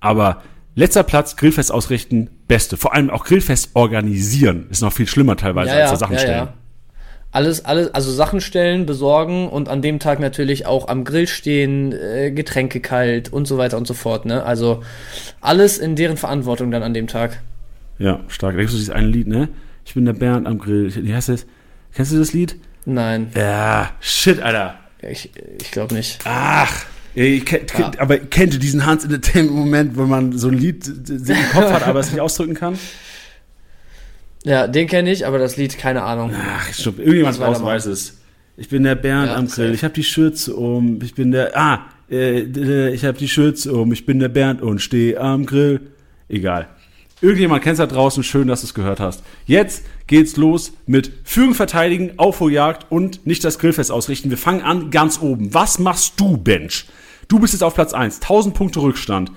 aber 0.00 0.42
letzter 0.74 1.02
Platz, 1.02 1.36
Grillfest 1.36 1.72
ausrichten, 1.72 2.28
beste. 2.46 2.76
Vor 2.76 2.94
allem 2.94 3.08
auch 3.08 3.24
Grillfest 3.24 3.70
organisieren, 3.74 4.66
ist 4.70 4.82
noch 4.82 4.92
viel 4.92 5.06
schlimmer 5.06 5.36
teilweise 5.36 5.70
ja, 5.70 5.82
als 5.82 5.92
ja, 5.92 5.96
Sachen 5.96 6.14
ja, 6.14 6.18
stellen. 6.18 6.48
Alles, 7.32 7.64
alles, 7.64 7.94
also 7.94 8.10
Sachen 8.10 8.40
stellen, 8.40 8.86
besorgen 8.86 9.48
und 9.48 9.68
an 9.68 9.82
dem 9.82 10.00
Tag 10.00 10.18
natürlich 10.18 10.66
auch 10.66 10.88
am 10.88 11.04
Grill 11.04 11.28
stehen, 11.28 11.92
äh, 11.92 12.32
Getränke 12.32 12.80
kalt 12.80 13.32
und 13.32 13.46
so 13.46 13.56
weiter 13.56 13.76
und 13.76 13.86
so 13.86 13.94
fort, 13.94 14.24
ne? 14.24 14.42
Also 14.42 14.82
alles 15.40 15.78
in 15.78 15.94
deren 15.94 16.16
Verantwortung 16.16 16.72
dann 16.72 16.82
an 16.82 16.92
dem 16.92 17.06
Tag. 17.06 17.40
Ja, 17.98 18.20
stark. 18.26 18.54
Da 18.54 18.58
gibt 18.58 18.70
es 18.70 18.76
dieses 18.76 18.90
eine 18.90 19.06
Lied, 19.06 19.28
ne? 19.28 19.48
Ich 19.84 19.94
bin 19.94 20.06
der 20.06 20.12
Bernd 20.12 20.46
am 20.48 20.58
Grill. 20.58 20.92
Wie 20.94 21.14
heißt 21.14 21.28
das? 21.28 21.46
Kennst 21.94 22.12
du 22.12 22.18
das 22.18 22.32
Lied? 22.32 22.56
Nein. 22.84 23.30
Ja, 23.36 23.90
shit, 24.00 24.40
Alter. 24.40 24.78
Ich, 25.02 25.30
ich 25.60 25.70
glaube 25.70 25.94
nicht. 25.94 26.18
Ach. 26.24 26.86
Ich 27.14 27.44
kennt, 27.44 27.76
ja. 27.76 27.90
Aber 27.98 28.18
kennt 28.18 28.54
ihr 28.54 28.60
diesen 28.60 28.86
Hans 28.86 29.04
Entertainment-Moment, 29.04 29.96
wo 29.96 30.04
man 30.04 30.36
so 30.38 30.48
ein 30.48 30.54
Lied 30.54 30.86
im 30.86 31.24
Kopf 31.52 31.72
hat, 31.72 31.86
aber 31.86 32.00
es 32.00 32.12
nicht 32.12 32.20
ausdrücken 32.20 32.54
kann? 32.54 32.78
Ja, 34.44 34.66
den 34.66 34.86
kenne 34.86 35.10
ich, 35.10 35.26
aber 35.26 35.38
das 35.38 35.56
Lied, 35.56 35.76
keine 35.76 36.02
Ahnung. 36.02 36.32
Ach, 36.34 36.72
stopp, 36.72 36.98
irgendjemand 36.98 37.38
draußen 37.38 37.64
weiß 37.64 37.86
es. 37.86 38.18
Ich 38.56 38.68
bin 38.68 38.82
der 38.82 38.94
Bernd 38.94 39.28
ja, 39.28 39.36
am 39.36 39.48
Grill, 39.48 39.72
ich 39.72 39.84
habe 39.84 39.94
die 39.94 40.04
Schürze 40.04 40.54
um, 40.54 41.00
ich 41.02 41.14
bin 41.14 41.30
der, 41.30 41.56
ah, 41.56 41.86
äh, 42.10 42.90
ich 42.90 43.04
habe 43.04 43.16
die 43.16 43.28
Schürze 43.28 43.72
um, 43.72 43.92
ich 43.92 44.04
bin 44.04 44.18
der 44.18 44.28
Bernd 44.28 44.60
und 44.62 44.80
stehe 44.80 45.18
am 45.20 45.46
Grill. 45.46 45.80
Egal. 46.28 46.68
Irgendjemand 47.22 47.62
kennt 47.62 47.74
es 47.74 47.78
da 47.78 47.86
draußen, 47.86 48.22
schön, 48.22 48.48
dass 48.48 48.62
du 48.62 48.66
es 48.66 48.74
gehört 48.74 48.98
hast. 48.98 49.22
Jetzt 49.46 49.84
geht's 50.06 50.36
los 50.36 50.72
mit 50.86 51.12
Führung 51.24 51.54
verteidigen, 51.54 52.12
Aufholjagd 52.16 52.86
und 52.90 53.26
nicht 53.26 53.44
das 53.44 53.58
Grillfest 53.58 53.90
ausrichten. 53.90 54.30
Wir 54.30 54.38
fangen 54.38 54.62
an 54.62 54.90
ganz 54.90 55.20
oben. 55.20 55.52
Was 55.52 55.78
machst 55.78 56.18
du, 56.18 56.38
Bench? 56.38 56.86
Du 57.28 57.38
bist 57.38 57.52
jetzt 57.52 57.62
auf 57.62 57.74
Platz 57.74 57.92
1, 57.92 58.16
1000 58.22 58.54
Punkte 58.54 58.80
Rückstand. 58.80 59.30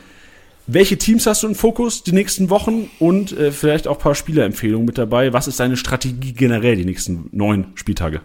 Welche 0.66 0.98
Teams 0.98 1.26
hast 1.26 1.44
du 1.44 1.48
im 1.48 1.56
Fokus 1.56 2.04
die 2.04 2.14
nächsten 2.14 2.50
Wochen 2.50 2.90
und 3.00 3.34
äh, 3.34 3.52
vielleicht 3.52 3.88
auch 3.88 3.98
ein 3.98 4.02
paar 4.02 4.16
Spielerempfehlungen 4.16 4.86
mit 4.86 4.98
dabei? 4.98 5.34
Was 5.34 5.48
ist 5.48 5.60
deine 5.60 5.76
Strategie 5.76 6.32
generell 6.32 6.78
die 6.78 6.86
nächsten 6.86 7.28
neun 7.34 7.68
Spieltage? 7.76 8.22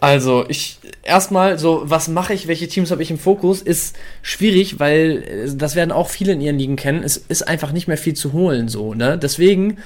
Also, 0.00 0.44
ich 0.48 0.78
erstmal 1.02 1.58
so, 1.58 1.82
was 1.86 2.06
mache 2.06 2.34
ich, 2.34 2.46
welche 2.46 2.68
Teams 2.68 2.92
habe 2.92 3.02
ich 3.02 3.10
im 3.10 3.18
Fokus, 3.18 3.62
ist 3.62 3.96
schwierig, 4.22 4.78
weil 4.78 5.24
äh, 5.24 5.56
das 5.56 5.74
werden 5.74 5.90
auch 5.90 6.08
viele 6.08 6.34
in 6.34 6.40
ihren 6.40 6.58
Ligen 6.58 6.76
kennen. 6.76 7.02
Es 7.02 7.16
ist 7.16 7.42
einfach 7.42 7.72
nicht 7.72 7.88
mehr 7.88 7.98
viel 7.98 8.14
zu 8.14 8.32
holen, 8.32 8.68
so, 8.68 8.94
ne? 8.94 9.18
Deswegen 9.18 9.78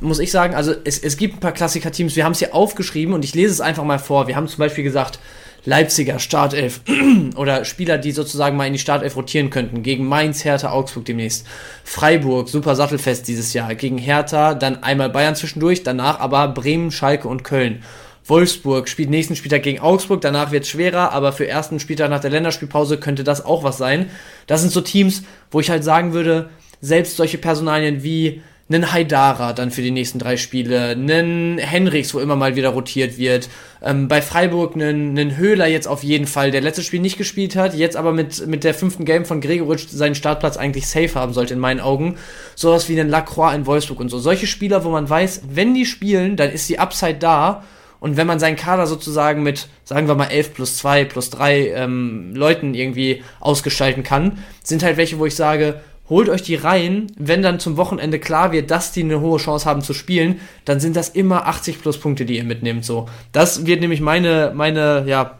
muss 0.00 0.18
ich 0.18 0.32
sagen, 0.32 0.54
also 0.54 0.74
es, 0.84 0.98
es 0.98 1.16
gibt 1.16 1.36
ein 1.36 1.40
paar 1.40 1.52
Klassiker-Teams, 1.52 2.16
wir 2.16 2.24
haben 2.24 2.32
es 2.32 2.40
hier 2.40 2.54
aufgeschrieben 2.54 3.14
und 3.14 3.24
ich 3.24 3.34
lese 3.34 3.52
es 3.52 3.60
einfach 3.60 3.84
mal 3.84 3.98
vor. 3.98 4.26
Wir 4.26 4.34
haben 4.34 4.48
zum 4.48 4.58
Beispiel 4.58 4.82
gesagt, 4.82 5.20
Leipziger 5.64 6.18
Startelf 6.18 6.80
oder 7.36 7.64
Spieler, 7.64 7.98
die 7.98 8.12
sozusagen 8.12 8.56
mal 8.56 8.66
in 8.66 8.72
die 8.72 8.78
Startelf 8.78 9.16
rotieren 9.16 9.50
könnten, 9.50 9.82
gegen 9.82 10.06
Mainz, 10.06 10.44
Hertha, 10.44 10.70
Augsburg 10.70 11.04
demnächst. 11.04 11.46
Freiburg, 11.84 12.48
super 12.48 12.74
sattelfest 12.74 13.28
dieses 13.28 13.52
Jahr, 13.52 13.74
gegen 13.74 13.98
Hertha, 13.98 14.54
dann 14.54 14.82
einmal 14.82 15.10
Bayern 15.10 15.36
zwischendurch, 15.36 15.82
danach 15.82 16.18
aber 16.18 16.48
Bremen, 16.48 16.90
Schalke 16.90 17.28
und 17.28 17.44
Köln. 17.44 17.82
Wolfsburg 18.24 18.88
spielt 18.88 19.10
nächsten 19.10 19.36
Spieltag 19.36 19.62
gegen 19.62 19.80
Augsburg, 19.80 20.20
danach 20.20 20.52
wird 20.52 20.64
es 20.64 20.70
schwerer, 20.70 21.12
aber 21.12 21.32
für 21.32 21.46
ersten 21.46 21.80
Spieltag 21.80 22.10
nach 22.10 22.20
der 22.20 22.30
Länderspielpause 22.30 22.98
könnte 22.98 23.24
das 23.24 23.44
auch 23.44 23.64
was 23.64 23.78
sein. 23.78 24.10
Das 24.46 24.60
sind 24.60 24.70
so 24.70 24.80
Teams, 24.80 25.22
wo 25.50 25.60
ich 25.60 25.70
halt 25.70 25.82
sagen 25.82 26.12
würde, 26.12 26.50
selbst 26.80 27.16
solche 27.16 27.38
Personalien 27.38 28.02
wie 28.02 28.42
einen 28.72 28.92
Haidara 28.92 29.52
dann 29.52 29.70
für 29.70 29.82
die 29.82 29.90
nächsten 29.90 30.18
drei 30.18 30.36
Spiele, 30.36 30.90
einen 30.90 31.58
Henrichs, 31.58 32.14
wo 32.14 32.20
immer 32.20 32.36
mal 32.36 32.56
wieder 32.56 32.70
rotiert 32.70 33.18
wird, 33.18 33.48
ähm, 33.82 34.08
bei 34.08 34.22
Freiburg 34.22 34.74
einen, 34.74 35.18
einen 35.18 35.36
Höhler 35.36 35.66
jetzt 35.66 35.88
auf 35.88 36.02
jeden 36.02 36.26
Fall, 36.26 36.50
der 36.50 36.60
letztes 36.60 36.86
Spiel 36.86 37.00
nicht 37.00 37.18
gespielt 37.18 37.56
hat, 37.56 37.74
jetzt 37.74 37.96
aber 37.96 38.12
mit, 38.12 38.46
mit 38.46 38.64
der 38.64 38.74
fünften 38.74 39.04
Game 39.04 39.24
von 39.24 39.40
Gregoritsch 39.40 39.88
seinen 39.88 40.14
Startplatz 40.14 40.56
eigentlich 40.56 40.86
safe 40.86 41.14
haben 41.14 41.32
sollte 41.32 41.54
in 41.54 41.60
meinen 41.60 41.80
Augen. 41.80 42.16
Sowas 42.54 42.88
wie 42.88 42.98
einen 42.98 43.10
Lacroix 43.10 43.54
in 43.54 43.66
Wolfsburg 43.66 44.00
und 44.00 44.08
so. 44.08 44.18
Solche 44.18 44.46
Spieler, 44.46 44.84
wo 44.84 44.90
man 44.90 45.08
weiß, 45.08 45.42
wenn 45.50 45.74
die 45.74 45.86
spielen, 45.86 46.36
dann 46.36 46.50
ist 46.50 46.68
die 46.68 46.78
Upside 46.78 47.18
da 47.18 47.64
und 48.02 48.16
wenn 48.16 48.26
man 48.26 48.40
seinen 48.40 48.56
Kader 48.56 48.88
sozusagen 48.88 49.44
mit, 49.44 49.68
sagen 49.84 50.08
wir 50.08 50.16
mal, 50.16 50.26
11 50.26 50.54
plus 50.54 50.76
2 50.78 51.04
plus 51.04 51.30
3 51.30 51.68
ähm, 51.68 52.34
Leuten 52.34 52.74
irgendwie 52.74 53.22
ausgestalten 53.38 54.02
kann, 54.02 54.38
sind 54.64 54.82
halt 54.82 54.96
welche, 54.96 55.20
wo 55.20 55.26
ich 55.26 55.36
sage, 55.36 55.80
holt 56.12 56.28
euch 56.28 56.42
die 56.42 56.56
rein, 56.56 57.06
wenn 57.16 57.42
dann 57.42 57.58
zum 57.58 57.78
Wochenende 57.78 58.18
klar 58.18 58.52
wird, 58.52 58.70
dass 58.70 58.92
die 58.92 59.02
eine 59.02 59.20
hohe 59.20 59.38
Chance 59.38 59.64
haben 59.64 59.80
zu 59.80 59.94
spielen, 59.94 60.40
dann 60.66 60.78
sind 60.78 60.94
das 60.94 61.08
immer 61.08 61.46
80 61.46 61.80
plus 61.80 61.98
Punkte, 61.98 62.26
die 62.26 62.36
ihr 62.36 62.44
mitnehmt, 62.44 62.84
so. 62.84 63.08
Das 63.32 63.64
wird 63.64 63.80
nämlich 63.80 64.02
meine, 64.02 64.52
meine, 64.54 65.04
ja, 65.06 65.38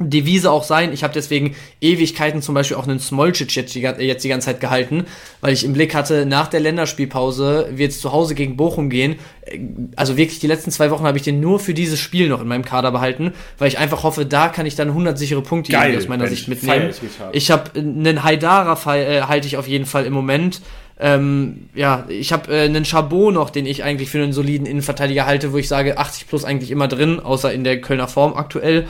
Devise 0.00 0.50
auch 0.50 0.62
sein. 0.62 0.92
Ich 0.92 1.02
habe 1.02 1.12
deswegen 1.12 1.56
Ewigkeiten 1.80 2.40
zum 2.40 2.54
Beispiel 2.54 2.76
auch 2.76 2.86
einen 2.86 3.00
Smolcic 3.00 3.54
jetzt 3.56 3.74
die, 3.74 3.80
jetzt 3.80 4.24
die 4.24 4.28
ganze 4.28 4.46
Zeit 4.46 4.60
gehalten, 4.60 5.06
weil 5.40 5.52
ich 5.52 5.64
im 5.64 5.72
Blick 5.72 5.94
hatte, 5.94 6.24
nach 6.24 6.46
der 6.46 6.60
Länderspielpause 6.60 7.70
wird 7.72 7.90
es 7.90 8.00
zu 8.00 8.12
Hause 8.12 8.36
gegen 8.36 8.56
Bochum 8.56 8.90
gehen. 8.90 9.16
Also 9.96 10.16
wirklich 10.16 10.38
die 10.38 10.46
letzten 10.46 10.70
zwei 10.70 10.90
Wochen 10.92 11.04
habe 11.04 11.18
ich 11.18 11.24
den 11.24 11.40
nur 11.40 11.58
für 11.58 11.74
dieses 11.74 11.98
Spiel 11.98 12.28
noch 12.28 12.40
in 12.40 12.46
meinem 12.46 12.64
Kader 12.64 12.92
behalten, 12.92 13.32
weil 13.58 13.68
ich 13.68 13.78
einfach 13.78 14.04
hoffe, 14.04 14.24
da 14.24 14.48
kann 14.48 14.66
ich 14.66 14.76
dann 14.76 14.88
100 14.88 15.18
sichere 15.18 15.42
Punkte 15.42 15.72
Geil, 15.72 15.96
aus 15.96 16.06
meiner 16.06 16.28
Sicht 16.28 16.46
mitnehmen. 16.46 16.90
ich 17.32 17.50
habe 17.50 17.76
einen 17.76 18.22
Haidara 18.22 18.78
äh, 18.94 19.22
halte 19.22 19.48
ich 19.48 19.56
auf 19.56 19.66
jeden 19.66 19.86
Fall 19.86 20.06
im 20.06 20.12
Moment. 20.12 20.60
Ähm, 21.00 21.68
ja, 21.74 22.04
ich 22.08 22.32
habe 22.32 22.52
äh, 22.52 22.64
einen 22.64 22.84
Chabot 22.84 23.32
noch, 23.32 23.50
den 23.50 23.66
ich 23.66 23.84
eigentlich 23.84 24.10
für 24.10 24.22
einen 24.22 24.32
soliden 24.32 24.66
Innenverteidiger 24.66 25.26
halte, 25.26 25.52
wo 25.52 25.56
ich 25.56 25.68
sage, 25.68 25.98
80 25.98 26.28
plus 26.28 26.44
eigentlich 26.44 26.70
immer 26.70 26.88
drin, 26.88 27.20
außer 27.20 27.52
in 27.52 27.64
der 27.64 27.80
Kölner 27.80 28.08
Form 28.08 28.34
aktuell. 28.34 28.86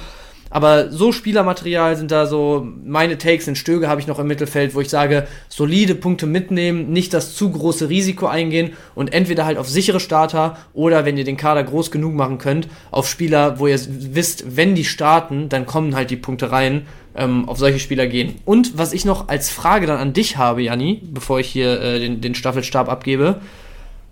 Aber 0.51 0.91
so 0.91 1.13
Spielermaterial 1.13 1.97
sind 1.97 2.11
da 2.11 2.27
so, 2.27 2.67
meine 2.85 3.19
Takes 3.19 3.49
in 3.49 3.57
Stöge 3.57 3.89
habe 3.89 4.01
ich 4.01 4.07
noch 4.07 4.19
im 4.19 4.27
Mittelfeld, 4.27 4.75
wo 4.75 4.81
ich 4.81 4.89
sage, 4.89 5.27
solide 5.49 5.95
Punkte 5.95 6.27
mitnehmen, 6.27 6.91
nicht 6.91 7.13
das 7.13 7.35
zu 7.35 7.51
große 7.51 7.89
Risiko 7.89 8.27
eingehen 8.27 8.73
und 8.95 9.13
entweder 9.13 9.45
halt 9.45 9.59
auf 9.59 9.69
sichere 9.69 10.01
Starter 10.01 10.57
oder 10.73 11.05
wenn 11.05 11.19
ihr 11.19 11.25
den 11.25 11.37
Kader 11.37 11.65
groß 11.65 11.91
genug 11.91 12.15
machen 12.15 12.39
könnt, 12.39 12.69
auf 12.91 13.09
Spieler, 13.09 13.59
wo 13.59 13.67
ihr 13.67 13.79
wisst, 13.89 14.57
wenn 14.57 14.75
die 14.75 14.85
starten, 14.85 15.49
dann 15.49 15.67
kommen 15.67 15.95
halt 15.95 16.11
die 16.11 16.17
Punkte 16.17 16.51
rein, 16.51 16.87
ähm, 17.15 17.49
auf 17.49 17.59
solche 17.59 17.79
Spieler 17.79 18.07
gehen. 18.07 18.37
Und 18.45 18.79
was 18.79 18.93
ich 18.93 19.05
noch 19.05 19.29
als 19.29 19.51
Frage 19.51 19.87
dann 19.87 19.99
an 19.99 20.13
dich 20.13 20.37
habe, 20.37 20.63
Janni, 20.63 21.03
bevor 21.05 21.41
ich 21.41 21.49
hier 21.49 21.81
äh, 21.81 22.01
den, 22.01 22.21
den 22.21 22.35
Staffelstab 22.35 22.89
abgebe, 22.89 23.41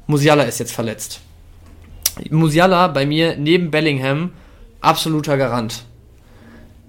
Musiala 0.06 0.44
ist 0.44 0.60
jetzt 0.60 0.72
verletzt. 0.72 1.20
Musiala 2.30 2.88
bei 2.88 3.06
mir 3.06 3.36
neben 3.36 3.70
Bellingham 3.70 4.30
absoluter 4.80 5.36
Garant. 5.36 5.84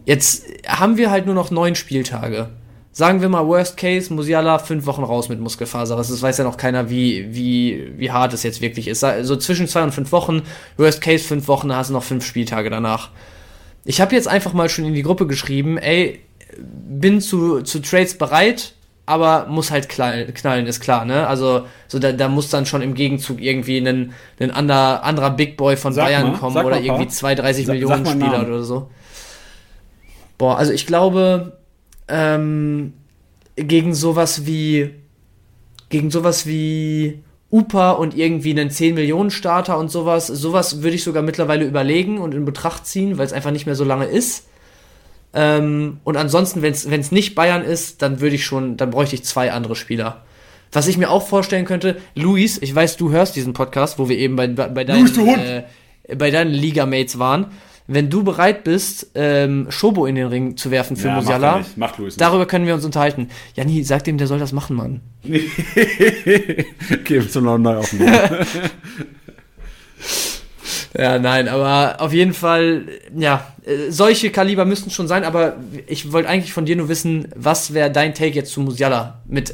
Jetzt 0.08 0.46
haben 0.66 0.96
wir 0.96 1.12
halt 1.12 1.26
nur 1.26 1.36
noch 1.36 1.52
neun 1.52 1.76
Spieltage. 1.76 2.48
Sagen 2.94 3.20
wir 3.20 3.28
mal, 3.28 3.46
Worst 3.46 3.76
Case, 3.76 4.12
Musiala 4.14 4.58
fünf 4.58 4.86
Wochen 4.86 5.04
raus 5.04 5.28
mit 5.28 5.42
Muskelfaser. 5.42 5.98
Das 5.98 6.22
weiß 6.22 6.38
ja 6.38 6.46
noch 6.46 6.56
keiner, 6.56 6.90
wie, 6.90 7.28
wie, 7.36 7.92
wie 7.98 8.10
hart 8.10 8.32
es 8.34 8.42
jetzt 8.42 8.62
wirklich 8.62 8.88
ist. 8.88 9.06
So 9.24 9.36
zwischen 9.36 9.68
zwei 9.68 9.84
und 9.84 9.92
fünf 9.94 10.14
Wochen, 10.14 10.44
Worst 10.78 11.02
Case 11.02 11.26
fünf 11.26 11.50
Wochen, 11.50 11.68
da 11.68 11.76
hast 11.76 11.90
du 11.90 11.94
noch 11.94 12.04
fünf 12.04 12.26
Spieltage 12.26 12.70
danach. 12.70 13.10
Ich 13.84 14.00
habe 14.00 14.16
jetzt 14.16 14.30
einfach 14.30 14.54
mal 14.54 14.70
schon 14.70 14.86
in 14.86 14.94
die 14.94 15.04
Gruppe 15.04 15.28
geschrieben, 15.28 15.78
ey, 15.78 16.22
bin 16.58 17.20
zu, 17.20 17.62
zu 17.64 17.82
Trades 17.82 18.18
bereit, 18.18 18.76
aber 19.06 19.48
muss 19.50 19.72
halt 19.72 19.90
knallen, 19.90 20.34
knallen 20.34 20.68
ist 20.68 20.80
klar, 20.80 21.04
ne? 21.04 21.28
Also, 21.28 21.66
so 21.90 22.00
da, 22.00 22.14
da 22.14 22.30
muss 22.30 22.50
dann 22.50 22.66
schon 22.66 22.82
im 22.82 22.94
Gegenzug 22.94 23.42
irgendwie 23.42 23.78
ein, 23.78 24.14
ein 24.40 24.52
anderer, 24.52 25.04
anderer 25.04 25.32
Big 25.32 25.58
Boy 25.58 25.76
von 25.76 25.92
Sag 25.94 26.06
Bayern 26.06 26.32
mal, 26.32 26.38
kommen 26.38 26.54
sag 26.54 26.66
oder 26.66 26.80
irgendwie 26.80 27.10
zwei, 27.10 27.36
30 27.36 27.66
Sa- 27.66 27.74
Millionen 27.74 28.06
sag 28.06 28.14
Spieler 28.14 28.48
oder 28.48 28.64
so. 28.64 28.90
Boah, 30.38 30.58
also 30.58 30.72
ich 30.72 30.86
glaube, 30.86 31.58
ähm, 32.08 32.94
gegen 33.56 33.94
sowas 33.94 34.46
wie, 34.46 34.92
gegen 35.90 36.12
sowas 36.12 36.46
wie 36.46 37.24
Upa 37.52 37.92
und 37.92 38.16
irgendwie 38.16 38.52
einen 38.52 38.70
10 38.70 38.96
Millionen 38.96 39.32
Starter 39.32 39.78
und 39.78 39.90
sowas, 39.90 40.28
sowas 40.28 40.82
würde 40.84 40.96
ich 40.96 41.04
sogar 41.04 41.24
mittlerweile 41.24 41.66
überlegen 41.66 42.20
und 42.20 42.34
in 42.34 42.46
Betracht 42.46 42.86
ziehen, 42.86 43.18
weil 43.18 43.26
es 43.26 43.34
einfach 43.34 43.52
nicht 43.52 43.66
mehr 43.66 43.76
so 43.76 43.84
lange 43.84 44.06
ist. 44.06 44.48
Ähm, 45.34 46.00
und 46.04 46.18
ansonsten, 46.18 46.62
wenn 46.62 46.74
es 46.74 47.12
nicht 47.12 47.36
Bayern 47.36 47.64
ist, 47.64 48.02
dann 48.02 48.20
würde 48.20 48.36
ich 48.36 48.46
schon, 48.46 48.78
dann 48.78 48.92
bräuchte 48.92 49.16
ich 49.16 49.24
zwei 49.24 49.52
andere 49.52 49.76
Spieler. 49.76 50.24
Was 50.72 50.88
ich 50.88 50.98
mir 50.98 51.10
auch 51.10 51.26
vorstellen 51.26 51.66
könnte, 51.66 51.98
Luis, 52.16 52.58
ich 52.62 52.74
weiß, 52.74 52.98
du 52.98 53.12
hörst 53.12 53.36
diesen 53.36 53.54
Podcast, 53.54 54.00
wo 54.00 54.10
wir 54.10 54.18
eben 54.18 54.36
bei, 54.36 54.48
bei, 54.48 54.84
deinen, 54.84 55.08
Luis, 55.08 55.38
äh, 55.38 55.64
bei 56.16 56.30
deinen 56.30 56.52
Ligamates 56.52 57.18
waren. 57.20 57.48
Wenn 57.88 58.10
du 58.10 58.24
bereit 58.24 58.66
bist, 58.66 59.12
ähm, 59.16 59.68
Schobo 59.70 60.06
in 60.06 60.16
den 60.16 60.28
Ring 60.28 60.58
zu 60.58 60.72
werfen 60.72 60.98
für 60.98 61.08
Ja, 61.08 61.16
Musiala. 61.16 61.66
Macht 61.78 61.98
Luis 61.98 62.14
nicht. 62.14 62.22
darüber 62.22 62.46
können 62.46 62.68
wir 62.68 62.74
uns 62.74 62.84
unterhalten. 62.84 63.30
Janni, 63.56 63.84
sag 63.84 64.04
dem, 64.04 64.18
der 64.18 64.28
soll 64.28 64.40
das 64.40 64.52
machen, 64.52 64.76
Mann. 64.76 65.02
okay, 65.24 66.66
wir 67.08 67.42
noch 67.42 67.58
neu 67.58 67.78
aufnehmen. 67.78 68.12
Ja, 70.98 71.20
nein, 71.20 71.48
aber 71.48 71.98
auf 72.00 72.12
jeden 72.12 72.34
Fall, 72.34 72.86
ja, 73.16 73.54
äh, 73.66 73.92
solche 73.92 74.32
Kaliber 74.32 74.66
müssten 74.66 74.90
schon 74.90 75.08
sein, 75.08 75.24
aber 75.24 75.58
ich 75.86 76.12
wollte 76.12 76.28
eigentlich 76.30 76.54
von 76.54 76.66
dir 76.66 76.76
nur 76.76 76.90
wissen, 76.90 77.28
was 77.36 77.74
wäre 77.74 77.92
dein 77.92 78.16
Take 78.16 78.34
jetzt 78.34 78.52
zu 78.52 78.62
Musiala 78.62 79.22
mit, 79.28 79.54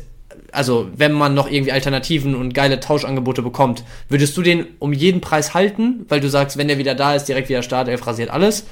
also 0.53 0.89
wenn 0.95 1.11
man 1.11 1.33
noch 1.33 1.49
irgendwie 1.49 1.71
Alternativen 1.71 2.35
und 2.35 2.53
geile 2.53 2.79
Tauschangebote 2.79 3.41
bekommt, 3.41 3.83
würdest 4.09 4.37
du 4.37 4.41
den 4.41 4.67
um 4.79 4.93
jeden 4.93 5.21
Preis 5.21 5.53
halten, 5.53 6.05
weil 6.09 6.19
du 6.19 6.29
sagst, 6.29 6.57
wenn 6.57 6.67
der 6.67 6.77
wieder 6.77 6.95
da 6.95 7.15
ist, 7.15 7.25
direkt 7.25 7.49
wieder 7.49 7.63
Startelf 7.63 8.05
rasiert 8.05 8.29
alles? 8.29 8.65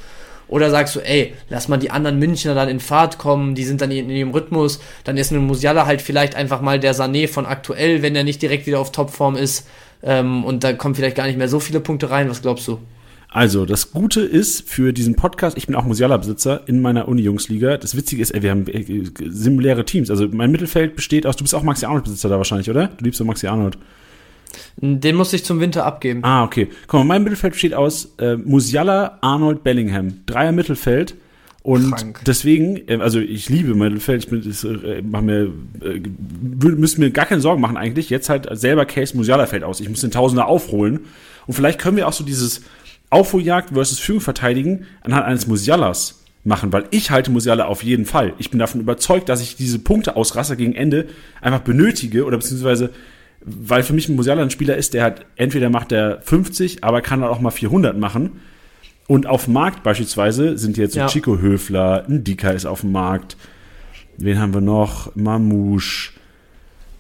Oder 0.48 0.70
sagst 0.70 0.96
du, 0.96 1.00
ey, 1.00 1.34
lass 1.50 1.70
mal 1.70 1.78
die 1.78 1.92
anderen 1.92 2.20
Münchner 2.20 2.54
dann 2.54 2.68
in 2.68 2.82
Fahrt 2.82 3.18
kommen, 3.18 3.56
die 3.56 3.64
sind 3.64 3.80
dann 3.80 3.90
in 3.90 4.10
ihrem 4.10 4.32
Rhythmus, 4.32 4.82
dann 5.06 5.16
ist 5.18 5.32
ein 5.32 5.38
Musiala 5.38 5.86
halt 5.86 6.02
vielleicht 6.02 6.36
einfach 6.36 6.60
mal 6.60 6.80
der 6.80 6.94
Sané 6.94 7.30
von 7.30 7.46
aktuell, 7.46 8.02
wenn 8.02 8.16
er 8.18 8.26
nicht 8.26 8.42
direkt 8.42 8.68
wieder 8.68 8.80
auf 8.80 8.92
Topform 8.92 9.38
ist, 9.38 9.66
ähm, 10.04 10.44
und 10.44 10.64
da 10.64 10.74
kommen 10.74 10.96
vielleicht 10.96 11.16
gar 11.16 11.28
nicht 11.28 11.38
mehr 11.38 11.48
so 11.48 11.60
viele 11.60 11.80
Punkte 11.80 12.10
rein, 12.10 12.30
was 12.30 12.42
glaubst 12.42 12.68
du? 12.68 12.80
Also, 13.34 13.66
das 13.66 13.92
Gute 13.92 14.20
ist 14.22 14.70
für 14.70 14.92
diesen 14.92 15.16
Podcast, 15.16 15.58
ich 15.58 15.66
bin 15.66 15.76
auch 15.78 15.86
Musiala-Besitzer 15.86 16.68
in 16.68 16.82
meiner 16.82 17.08
Uni-Jungsliga. 17.08 17.78
Das 17.78 17.96
Witzige 17.96 18.22
ist, 18.22 18.32
ey, 18.32 18.42
wir 18.42 18.52
haben 18.52 18.68
äh, 18.68 19.06
similäre 19.30 19.86
Teams. 19.86 20.10
Also, 20.10 20.28
mein 20.28 20.52
Mittelfeld 20.52 20.98
besteht 20.98 21.26
aus, 21.26 21.38
du 21.38 21.46
bist 21.46 21.56
auch 21.56 21.64
Maxi 21.64 21.86
Arnold-Besitzer 21.86 22.28
da 22.28 22.38
wahrscheinlich, 22.38 22.70
oder? 22.70 22.88
Du 22.88 23.06
liebst 23.06 23.22
doch 23.22 23.26
Maxi 23.26 23.48
Arnold. 23.48 23.78
Den 24.76 25.16
muss 25.16 25.32
ich 25.32 25.46
zum 25.46 25.62
Winter 25.62 25.86
abgeben. 25.86 26.26
Ah, 26.26 26.44
okay. 26.44 26.68
Guck 26.88 27.00
mal, 27.00 27.06
mein 27.06 27.24
Mittelfeld 27.24 27.54
besteht 27.54 27.74
aus 27.74 28.14
äh, 28.18 28.36
Musiala, 28.36 29.18
Arnold, 29.22 29.64
Bellingham. 29.64 30.26
Dreier 30.26 30.52
Mittelfeld. 30.52 31.16
Und 31.64 31.92
Krank. 31.92 32.20
deswegen, 32.26 32.82
äh, 32.90 32.98
also 33.00 33.20
ich 33.20 33.48
liebe 33.48 33.76
Mittelfeld, 33.76 34.26
ich 34.26 34.30
bin, 34.30 34.44
das, 34.46 34.66
äh, 34.66 35.02
mach 35.10 35.22
mir, 35.22 35.54
äh, 35.82 36.02
müssen 36.42 37.00
mir 37.00 37.12
gar 37.12 37.28
keine 37.28 37.40
Sorgen 37.40 37.62
machen 37.62 37.78
eigentlich. 37.78 38.10
Jetzt 38.10 38.30
halt 38.30 38.50
selber 38.60 38.86
Case 38.86 39.16
Musiala 39.16 39.46
fällt 39.46 39.64
aus. 39.64 39.80
Ich 39.80 39.88
muss 39.88 40.02
den 40.02 40.12
Tausender 40.12 40.48
aufholen. 40.48 41.02
Und 41.48 41.54
vielleicht 41.54 41.80
können 41.80 41.96
wir 41.96 42.10
auch 42.10 42.14
so 42.14 42.26
dieses 42.26 42.62
Aufholjagd 43.12 43.74
versus 43.74 44.00
Führung 44.00 44.22
verteidigen 44.22 44.88
anhand 45.02 45.26
eines 45.26 45.46
Musialas 45.46 46.24
machen, 46.44 46.74
weil 46.74 46.86
ich 46.90 47.12
halte 47.12 47.30
Musiala 47.30 47.66
auf 47.66 47.84
jeden 47.84 48.06
Fall. 48.06 48.34
Ich 48.40 48.50
bin 48.50 48.60
davon 48.60 48.82
überzeugt, 48.82 49.30
dass 49.30 49.42
ich 49.42 49.56
diese 49.56 49.78
Punkte 49.78 50.16
ausraster 50.16 50.56
gegen 50.56 50.74
Ende 50.74 51.08
einfach 51.40 51.60
benötige 51.60 52.26
oder 52.26 52.38
beziehungsweise 52.38 52.90
weil 53.44 53.84
für 53.84 53.94
mich 53.94 54.08
ein 54.08 54.16
Musiala 54.16 54.42
ein 54.42 54.52
Spieler 54.52 54.78
ist, 54.78 54.94
der 54.94 55.04
hat 55.04 55.26
entweder 55.36 55.70
macht 55.70 55.92
er 55.92 56.22
50, 56.22 56.84
aber 56.84 57.02
kann 57.02 57.22
halt 57.22 57.32
auch 57.32 57.42
mal 57.42 57.52
400 57.52 57.98
machen. 57.98 58.40
Und 59.08 59.26
auf 59.26 59.46
dem 59.46 59.54
Markt 59.54 59.84
beispielsweise 59.84 60.58
sind 60.58 60.78
jetzt 60.78 60.94
so 60.94 61.00
Ja. 61.00 61.08
Chico 61.08 61.40
Höfler, 61.40 62.06
ein 62.08 62.24
Dika 62.24 62.52
ist 62.52 62.66
auf 62.66 62.82
dem 62.82 62.92
Markt. 62.92 63.36
Wen 64.18 64.40
haben 64.40 64.54
wir 64.54 64.62
noch? 64.62 65.16
Mamouche. 65.16 66.12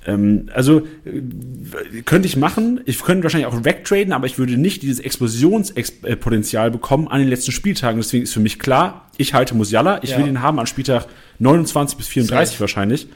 Ähm, 0.08 0.50
also 0.54 0.80
äh, 1.06 2.02
könnte 2.06 2.28
ich 2.28 2.36
machen. 2.36 2.82
Ich 2.86 3.02
könnte 3.04 3.24
wahrscheinlich 3.24 3.48
auch 3.48 3.64
wegtraden, 3.64 4.14
aber 4.14 4.26
ich 4.26 4.38
würde 4.40 4.58
nicht 4.58 4.82
dieses 4.82 5.00
Explosionspotenzial 5.00 6.72
bekommen 6.72 7.08
an 7.08 7.20
den 7.20 7.30
letzten 7.30 7.52
Spieltagen. 7.52 8.00
Deswegen 8.00 8.24
ist 8.24 8.34
für 8.34 8.40
mich 8.40 8.60
klar, 8.60 9.10
ich 9.18 9.34
halte 9.34 9.56
Musiala. 9.56 10.00
Ich 10.04 10.12
Ja. 10.12 10.18
will 10.18 10.28
ihn 10.28 10.42
haben 10.42 10.60
an 10.60 10.68
Spieltag 10.68 11.06
29 11.40 11.98
bis 11.98 12.08
34 12.08 12.52
Safe. 12.54 12.60
wahrscheinlich. 12.62 13.08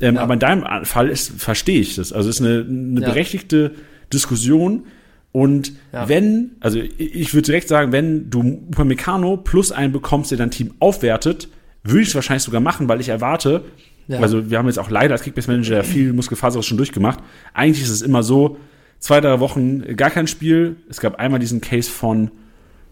Ähm, 0.00 0.16
Ja. 0.16 0.22
Aber 0.22 0.34
in 0.34 0.40
deinem 0.40 0.84
Fall 0.84 1.08
ist, 1.08 1.32
verstehe 1.40 1.80
ich 1.80 1.96
das. 1.96 2.12
Also 2.12 2.28
es 2.30 2.40
ist 2.40 2.46
eine, 2.46 2.64
eine 2.68 3.00
Ja. 3.00 3.08
berechtigte 3.08 3.72
Diskussion. 4.12 4.84
Und 5.32 5.72
Ja. 5.92 6.08
wenn, 6.08 6.52
also 6.60 6.78
ich 6.78 7.14
ich 7.14 7.34
würde 7.34 7.46
direkt 7.46 7.66
sagen, 7.68 7.90
wenn 7.90 8.30
du 8.30 8.40
Upamecano 8.70 9.36
plus 9.36 9.72
einen 9.72 9.92
bekommst, 9.92 10.30
der 10.30 10.38
dein 10.38 10.52
Team 10.52 10.74
aufwertet, 10.78 11.48
würde 11.82 12.02
ich 12.02 12.08
es 12.08 12.14
wahrscheinlich 12.14 12.44
sogar 12.44 12.60
machen, 12.60 12.88
weil 12.88 13.00
ich 13.00 13.08
erwarte, 13.08 13.64
Ja. 14.06 14.20
also 14.20 14.50
wir 14.50 14.58
haben 14.58 14.66
jetzt 14.66 14.78
auch 14.78 14.90
leider 14.90 15.12
als 15.14 15.22
Kickbase-Manager 15.22 15.82
viel 15.84 16.12
Muskelfaseres 16.12 16.66
schon 16.66 16.76
durchgemacht. 16.76 17.20
Eigentlich 17.54 17.82
ist 17.82 17.90
es 17.90 18.02
immer 18.02 18.22
so, 18.22 18.58
zwei, 18.98 19.20
drei 19.20 19.40
Wochen 19.40 19.96
gar 19.96 20.10
kein 20.10 20.26
Spiel. 20.26 20.76
Es 20.88 21.00
gab 21.00 21.18
einmal 21.18 21.40
diesen 21.40 21.60
Case 21.60 21.90
von, 21.90 22.30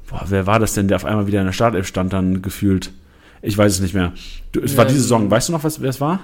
boah, 0.08 0.24
wer 0.28 0.46
war 0.46 0.58
das 0.58 0.74
denn, 0.74 0.88
der 0.88 0.96
auf 0.96 1.04
einmal 1.04 1.26
wieder 1.26 1.40
in 1.40 1.46
der 1.46 1.52
Startelf 1.52 1.86
stand, 1.86 2.12
dann 2.12 2.42
gefühlt. 2.42 2.92
Ich 3.42 3.58
weiß 3.58 3.72
es 3.72 3.80
nicht 3.80 3.94
mehr. 3.94 4.12
Du, 4.52 4.60
es 4.60 4.76
war 4.76 4.84
Ähm, 4.84 4.90
diese 4.90 5.02
Saison. 5.02 5.30
Weißt 5.30 5.48
du 5.48 5.52
noch, 5.52 5.64
was, 5.64 5.80
wer 5.82 5.90
es 5.90 6.00
war? 6.00 6.20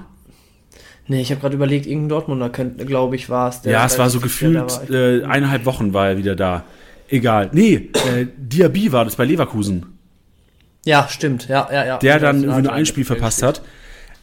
Nee, 1.06 1.22
ich 1.22 1.30
habe 1.30 1.40
gerade 1.40 1.54
überlegt, 1.56 1.86
irgendein 1.86 2.10
Dortmunder 2.10 2.50
glaube 2.50 3.16
ich, 3.16 3.30
war 3.30 3.48
es. 3.48 3.62
der 3.62 3.72
ja, 3.72 3.86
es 3.86 3.98
war 3.98 4.10
so 4.10 4.20
gefühlt 4.20 4.56
war. 4.56 4.90
äh, 4.90 5.24
eineinhalb 5.24 5.64
Wochen 5.64 5.94
war 5.94 6.08
er 6.08 6.18
wieder 6.18 6.36
da. 6.36 6.64
Egal. 7.08 7.48
Nee, 7.52 7.90
äh, 8.14 8.26
Diaby 8.36 8.92
war 8.92 9.06
das 9.06 9.16
bei 9.16 9.24
Leverkusen. 9.24 9.86
Ja, 10.84 11.08
stimmt. 11.08 11.48
Ja, 11.48 11.66
ja, 11.72 11.84
ja. 11.86 11.98
der 11.98 12.18
dann 12.18 12.42
Ja, 12.42 12.48
nur 12.48 12.62
ja, 12.62 12.72
ein 12.72 12.84
Spiel 12.86 13.04
ja, 13.04 13.06
verpasst 13.06 13.42
hat. 13.42 13.62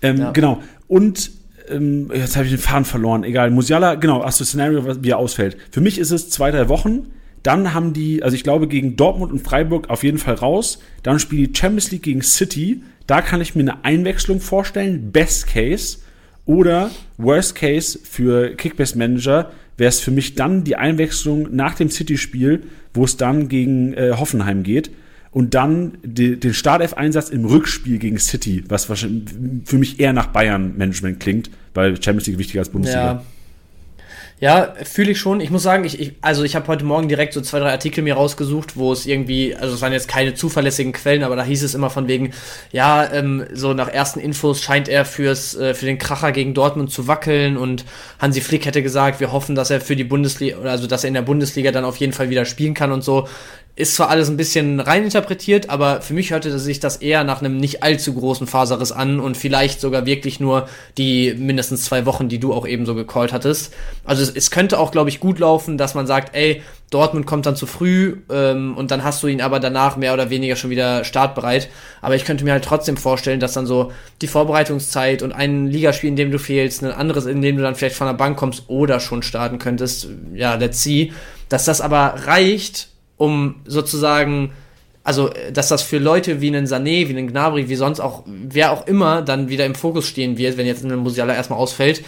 Ähm, 0.05 0.17
Ja. 0.17 0.31
Genau. 0.31 0.61
Und 0.87 1.31
ähm, 1.69 2.11
jetzt 2.13 2.35
habe 2.35 2.45
ich 2.45 2.51
den 2.51 2.59
Faden 2.59 2.85
verloren. 2.85 3.23
Egal. 3.23 3.49
Musiala, 3.51 3.95
genau, 3.95 4.23
hast 4.23 4.39
du 4.39 4.43
Szenario, 4.45 4.85
was- 4.85 5.01
wie 5.03 5.09
er 5.09 5.17
ausfällt. 5.17 5.57
Für 5.71 5.81
mich 5.81 5.97
ist 5.97 6.11
es 6.11 6.29
zwei, 6.29 6.51
drei 6.51 6.69
Wochen. 6.69 7.07
Dann 7.43 7.73
haben 7.73 7.93
die, 7.93 8.23
also 8.23 8.35
ich 8.35 8.43
glaube, 8.43 8.67
gegen 8.67 8.95
Dortmund 8.95 9.31
und 9.31 9.39
Freiburg 9.39 9.89
auf 9.89 10.03
jeden 10.03 10.17
Fall 10.17 10.35
raus. 10.35 10.79
Dann 11.03 11.19
spielen 11.19 11.51
die 11.51 11.57
Champions 11.57 11.91
League 11.91 12.03
gegen 12.03 12.21
City. 12.21 12.81
Da 13.07 13.21
kann 13.21 13.41
ich 13.41 13.55
mir 13.55 13.61
eine 13.61 13.83
Einwechslung 13.83 14.39
vorstellen. 14.41 15.11
Best 15.11 15.47
Case. 15.47 15.97
Oder 16.45 16.91
Worst 17.17 17.55
Case 17.55 17.97
für 18.03 18.49
Kickbase 18.55 18.97
Manager 18.97 19.51
wäre 19.77 19.89
es 19.89 19.99
für 19.99 20.11
mich 20.11 20.35
dann 20.35 20.63
die 20.63 20.75
Einwechslung 20.75 21.47
nach 21.55 21.73
dem 21.75 21.89
City-Spiel, 21.89 22.63
wo 22.93 23.03
es 23.03 23.17
dann 23.17 23.47
gegen 23.49 23.93
äh, 23.95 24.11
Hoffenheim 24.15 24.61
geht 24.63 24.91
und 25.35 25.53
dann 25.53 25.97
die, 26.01 26.39
den 26.39 26.53
Startelf-Einsatz 26.53 27.27
im 27.27 27.43
Rückspiel 27.43 27.99
gegen 27.99 28.17
City, 28.19 28.63
was 28.69 28.87
wahrscheinlich 28.87 29.35
für 29.65 29.77
mich 29.77 29.99
eher 29.99 30.13
nach 30.13 30.27
Bayern-Management 30.27 31.19
klingt, 31.19 31.49
weil 31.73 32.01
Champions 32.01 32.27
League 32.27 32.37
wichtiger 32.37 32.61
als 32.61 32.69
Bundesliga. 32.69 33.05
Ja. 33.05 33.25
Ja, 34.39 34.73
fühle 34.83 35.11
ich 35.11 35.19
schon. 35.19 35.39
Ich 35.39 35.49
muss 35.49 35.63
sagen, 35.63 35.85
ich, 35.85 35.99
ich 35.99 36.13
also 36.21 36.43
ich 36.43 36.57
habe 36.57 36.67
heute 36.67 36.83
Morgen 36.83 37.07
direkt 37.07 37.33
so 37.33 37.39
zwei, 37.39 37.59
drei 37.59 37.71
Artikel 37.71 38.03
mir 38.03 38.15
rausgesucht, 38.15 38.75
wo 38.75 38.91
es 38.91 39.05
irgendwie, 39.05 39.55
also 39.55 39.75
es 39.75 39.81
waren 39.81 39.93
jetzt 39.93 40.09
keine 40.09 40.33
zuverlässigen 40.33 40.91
Quellen, 40.91 41.23
aber 41.23 41.37
da 41.37 41.43
hieß 41.43 41.63
es 41.63 41.73
immer 41.73 41.89
von 41.89 42.09
wegen, 42.09 42.31
ja, 42.73 43.09
ähm, 43.13 43.45
so 43.53 43.73
nach 43.73 43.87
ersten 43.87 44.19
Infos 44.19 44.61
scheint 44.61 44.89
er 44.89 45.05
fürs, 45.05 45.55
äh, 45.55 45.73
für 45.73 45.85
den 45.85 45.99
Kracher 45.99 46.33
gegen 46.33 46.53
Dortmund 46.53 46.91
zu 46.91 47.07
wackeln 47.07 47.55
und 47.55 47.85
Hansi 48.19 48.41
Flick 48.41 48.65
hätte 48.65 48.83
gesagt, 48.83 49.21
wir 49.21 49.31
hoffen, 49.31 49.55
dass 49.55 49.69
er 49.69 49.79
für 49.79 49.95
die 49.95 50.03
Bundesliga, 50.03 50.57
also 50.59 50.85
dass 50.85 51.05
er 51.05 51.09
in 51.09 51.13
der 51.13 51.21
Bundesliga 51.21 51.71
dann 51.71 51.85
auf 51.85 51.95
jeden 51.97 52.13
Fall 52.13 52.29
wieder 52.29 52.43
spielen 52.43 52.73
kann 52.73 52.91
und 52.91 53.03
so. 53.05 53.29
Ist 53.77 53.95
zwar 53.95 54.09
alles 54.09 54.29
ein 54.29 54.37
bisschen 54.37 54.79
reininterpretiert, 54.79 55.69
aber 55.69 56.01
für 56.01 56.13
mich 56.13 56.31
hörte 56.31 56.57
sich 56.59 56.79
das 56.79 56.97
eher 56.97 57.25
nach 57.25 57.41
einem 57.41 57.57
nicht 57.57 57.83
allzu 57.83 58.13
großen 58.13 58.47
Faserriss 58.47 58.93
an 58.93 59.19
und 59.19 59.35
vielleicht 59.35 59.81
sogar 59.81 60.05
wirklich 60.05 60.39
nur 60.39 60.69
die 60.97 61.33
mindestens 61.37 61.83
zwei 61.83 62.05
Wochen, 62.05 62.29
die 62.29 62.39
du 62.39 62.53
auch 62.53 62.65
eben 62.65 62.85
so 62.85 62.95
gecallt 62.95 63.33
hattest. 63.33 63.73
Also 64.05 64.23
es, 64.23 64.29
es 64.29 64.49
könnte 64.49 64.79
auch, 64.79 64.91
glaube 64.91 65.09
ich, 65.09 65.19
gut 65.19 65.39
laufen, 65.39 65.77
dass 65.77 65.93
man 65.93 66.07
sagt, 66.07 66.33
ey, 66.35 66.61
Dortmund 66.89 67.25
kommt 67.25 67.45
dann 67.45 67.57
zu 67.57 67.65
früh 67.65 68.17
ähm, 68.29 68.77
und 68.77 68.91
dann 68.91 69.03
hast 69.03 69.21
du 69.21 69.27
ihn 69.27 69.41
aber 69.41 69.59
danach 69.59 69.97
mehr 69.97 70.13
oder 70.13 70.29
weniger 70.29 70.55
schon 70.55 70.69
wieder 70.69 71.03
startbereit. 71.03 71.67
Aber 72.01 72.15
ich 72.15 72.23
könnte 72.23 72.45
mir 72.45 72.53
halt 72.53 72.63
trotzdem 72.63 72.95
vorstellen, 72.95 73.41
dass 73.41 73.51
dann 73.51 73.65
so 73.65 73.91
die 74.21 74.27
Vorbereitungszeit 74.27 75.21
und 75.21 75.33
ein 75.33 75.67
Ligaspiel, 75.67 76.09
in 76.09 76.15
dem 76.15 76.31
du 76.31 76.39
fehlst, 76.39 76.81
ein 76.81 76.91
anderes, 76.91 77.25
in 77.25 77.41
dem 77.41 77.57
du 77.57 77.63
dann 77.63 77.75
vielleicht 77.75 77.97
von 77.97 78.07
der 78.07 78.13
Bank 78.13 78.37
kommst 78.37 78.63
oder 78.69 79.01
schon 79.01 79.21
starten 79.21 79.59
könntest, 79.59 80.07
ja, 80.33 80.55
let's 80.55 80.81
see, 80.81 81.11
dass 81.49 81.65
das 81.65 81.81
aber 81.81 82.15
reicht, 82.25 82.94
um 83.17 83.55
sozusagen, 83.65 84.51
also 85.03 85.29
dass 85.53 85.69
das 85.69 85.81
für 85.81 85.97
Leute 85.97 86.41
wie 86.41 86.47
einen 86.47 86.65
Sané, 86.65 87.07
wie 87.07 87.17
einen 87.17 87.27
Gnabry, 87.27 87.69
wie 87.69 87.75
sonst 87.75 87.99
auch, 87.99 88.23
wer 88.25 88.71
auch 88.71 88.87
immer 88.87 89.21
dann 89.21 89.49
wieder 89.49 89.65
im 89.65 89.75
Fokus 89.75 90.07
stehen 90.07 90.37
wird, 90.37 90.57
wenn 90.57 90.65
jetzt 90.65 90.83
ein 90.83 90.95
Musiala 90.97 91.33
erstmal 91.33 91.59
ausfällt, 91.59 92.03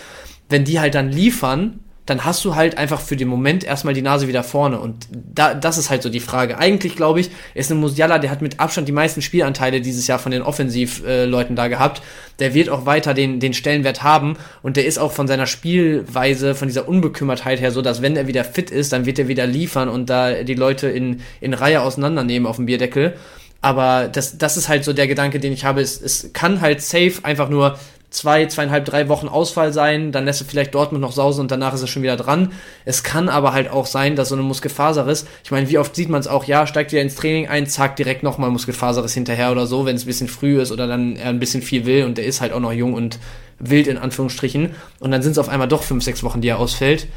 wenn 0.49 0.63
die 0.63 0.79
halt 0.79 0.95
dann 0.95 1.11
liefern, 1.11 1.79
dann 2.07 2.23
hast 2.23 2.43
du 2.45 2.55
halt 2.55 2.77
einfach 2.77 3.01
für 3.01 3.17
den 3.17 3.27
Moment 3.27 3.65
erstmal 3.65 3.93
die 3.93 4.01
Nase 4.01 4.29
wieder 4.29 4.41
vorne. 4.41 4.79
Und 4.79 5.07
da, 5.11 5.53
das 5.53 5.77
ist 5.77 5.89
halt 5.89 6.01
so 6.01 6.09
die 6.09 6.21
Frage. 6.21 6.57
Eigentlich, 6.57 6.95
glaube 6.95 7.19
ich, 7.19 7.29
ist 7.53 7.69
ein 7.69 7.79
Musiala, 7.79 8.17
der 8.17 8.31
hat 8.31 8.41
mit 8.41 8.61
Abstand 8.61 8.88
die 8.88 8.93
meisten 8.93 9.21
Spielanteile 9.21 9.81
dieses 9.81 10.07
Jahr 10.07 10.17
von 10.17 10.31
den 10.31 10.41
Offensivleuten 10.41 11.57
da 11.57 11.67
gehabt. 11.67 12.01
Der 12.39 12.53
wird 12.53 12.69
auch 12.69 12.85
weiter 12.85 13.13
den, 13.13 13.41
den 13.41 13.53
Stellenwert 13.53 14.03
haben. 14.03 14.38
Und 14.63 14.77
der 14.77 14.85
ist 14.85 14.97
auch 14.97 15.11
von 15.11 15.27
seiner 15.27 15.47
Spielweise, 15.47 16.55
von 16.55 16.69
dieser 16.69 16.88
Unbekümmertheit 16.88 17.59
her 17.59 17.71
so, 17.71 17.81
dass 17.81 18.01
wenn 18.01 18.15
er 18.15 18.27
wieder 18.27 18.45
fit 18.45 18.71
ist, 18.71 18.93
dann 18.93 19.05
wird 19.05 19.19
er 19.19 19.27
wieder 19.27 19.45
liefern 19.45 19.89
und 19.89 20.09
da 20.09 20.43
die 20.43 20.55
Leute 20.55 20.88
in, 20.88 21.21
in 21.41 21.53
Reihe 21.53 21.81
auseinandernehmen 21.81 22.47
auf 22.47 22.55
dem 22.55 22.67
Bierdeckel. 22.67 23.15
Aber 23.59 24.07
das, 24.07 24.38
das 24.38 24.55
ist 24.55 24.69
halt 24.69 24.85
so 24.85 24.93
der 24.93 25.07
Gedanke, 25.07 25.39
den 25.39 25.51
ich 25.51 25.65
habe. 25.65 25.81
Es, 25.81 26.01
es 26.01 26.31
kann 26.31 26.61
halt 26.61 26.81
safe 26.81 27.15
einfach 27.23 27.49
nur 27.49 27.77
zwei, 28.18 28.48
zweieinhalb, 28.48 28.84
drei 28.85 29.07
Wochen 29.07 29.27
Ausfall 29.27 29.72
sein, 29.72 30.11
dann 30.11 30.26
lässt 30.26 30.41
du 30.41 30.45
vielleicht 30.45 30.73
Dortmund 30.73 31.02
noch 31.02 31.11
sausen 31.11 31.41
und 31.41 31.52
danach 31.52 31.73
ist 31.73 31.81
er 31.81 31.88
schon 31.88 32.02
wieder 32.02 32.18
dran. 32.18 32.52
Es 32.84 33.03
kann 33.03 33.30
aber 33.30 33.53
halt 33.53 33.69
auch 33.69 33.85
sein, 33.85 34.15
dass 34.15 34.30
so 34.30 34.35
eine 34.35 34.44
Muskelfaserriss, 34.44 35.27
ich 35.44 35.52
meine, 35.52 35.69
wie 35.69 35.77
oft 35.77 35.95
sieht 35.95 36.10
man 36.10 36.19
es 36.19 36.27
auch, 36.27 36.45
ja, 36.45 36.65
steigt 36.68 36.91
wieder 36.91 37.02
ins 37.02 37.15
Training 37.15 37.48
ein, 37.48 37.68
zack, 37.68 37.95
direkt 37.95 38.23
nochmal 38.23 38.49
Muskelfaserriss 38.49 39.14
hinterher 39.14 39.52
oder 39.52 39.68
so, 39.68 39.85
wenn 39.85 39.95
es 39.95 40.03
ein 40.03 40.07
bisschen 40.07 40.27
früh 40.27 40.60
ist 40.60 40.72
oder 40.72 40.88
dann 40.88 41.15
er 41.15 41.30
ein 41.30 41.39
bisschen 41.39 41.61
viel 41.61 41.85
will 41.85 42.06
und 42.06 42.18
der 42.18 42.26
ist 42.26 42.41
halt 42.41 42.52
auch 42.52 42.60
noch 42.60 42.73
jung 42.73 42.94
und 42.94 43.19
wild 43.60 43.88
in 43.88 43.98
Anführungsstrichen 43.98 44.72
und 44.99 45.11
dann 45.11 45.22
sind 45.22 45.34
es 45.34 45.38
auf 45.38 45.49
einmal 45.49 45.68
doch 45.68 45.84
fünf, 45.84 46.03
sechs 46.03 46.23
Wochen, 46.23 46.41
die 46.41 46.49
er 46.49 46.60
ausfällt. 46.60 47.07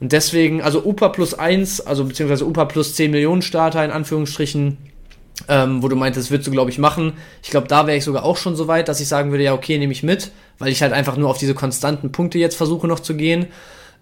Und 0.00 0.12
deswegen, 0.12 0.62
also 0.62 0.82
UPA 0.82 1.10
plus 1.10 1.34
eins, 1.34 1.80
also 1.80 2.04
beziehungsweise 2.04 2.46
UPA 2.46 2.64
plus 2.64 2.94
10 2.94 3.10
Millionen 3.10 3.42
Starter 3.42 3.84
in 3.84 3.90
Anführungsstrichen, 3.90 4.78
ähm, 5.48 5.82
wo 5.82 5.88
du 5.88 5.96
meintest, 5.96 6.26
das 6.26 6.30
würdest 6.30 6.46
du, 6.46 6.50
glaube 6.50 6.70
ich, 6.70 6.78
machen. 6.78 7.14
Ich 7.42 7.50
glaube, 7.50 7.68
da 7.68 7.86
wäre 7.86 7.96
ich 7.96 8.04
sogar 8.04 8.24
auch 8.24 8.36
schon 8.36 8.56
so 8.56 8.68
weit, 8.68 8.88
dass 8.88 9.00
ich 9.00 9.08
sagen 9.08 9.30
würde, 9.30 9.44
ja, 9.44 9.54
okay, 9.54 9.78
nehme 9.78 9.92
ich 9.92 10.02
mit, 10.02 10.30
weil 10.58 10.70
ich 10.70 10.82
halt 10.82 10.92
einfach 10.92 11.16
nur 11.16 11.28
auf 11.30 11.38
diese 11.38 11.54
konstanten 11.54 12.12
Punkte 12.12 12.38
jetzt 12.38 12.56
versuche 12.56 12.86
noch 12.86 13.00
zu 13.00 13.14
gehen. 13.14 13.46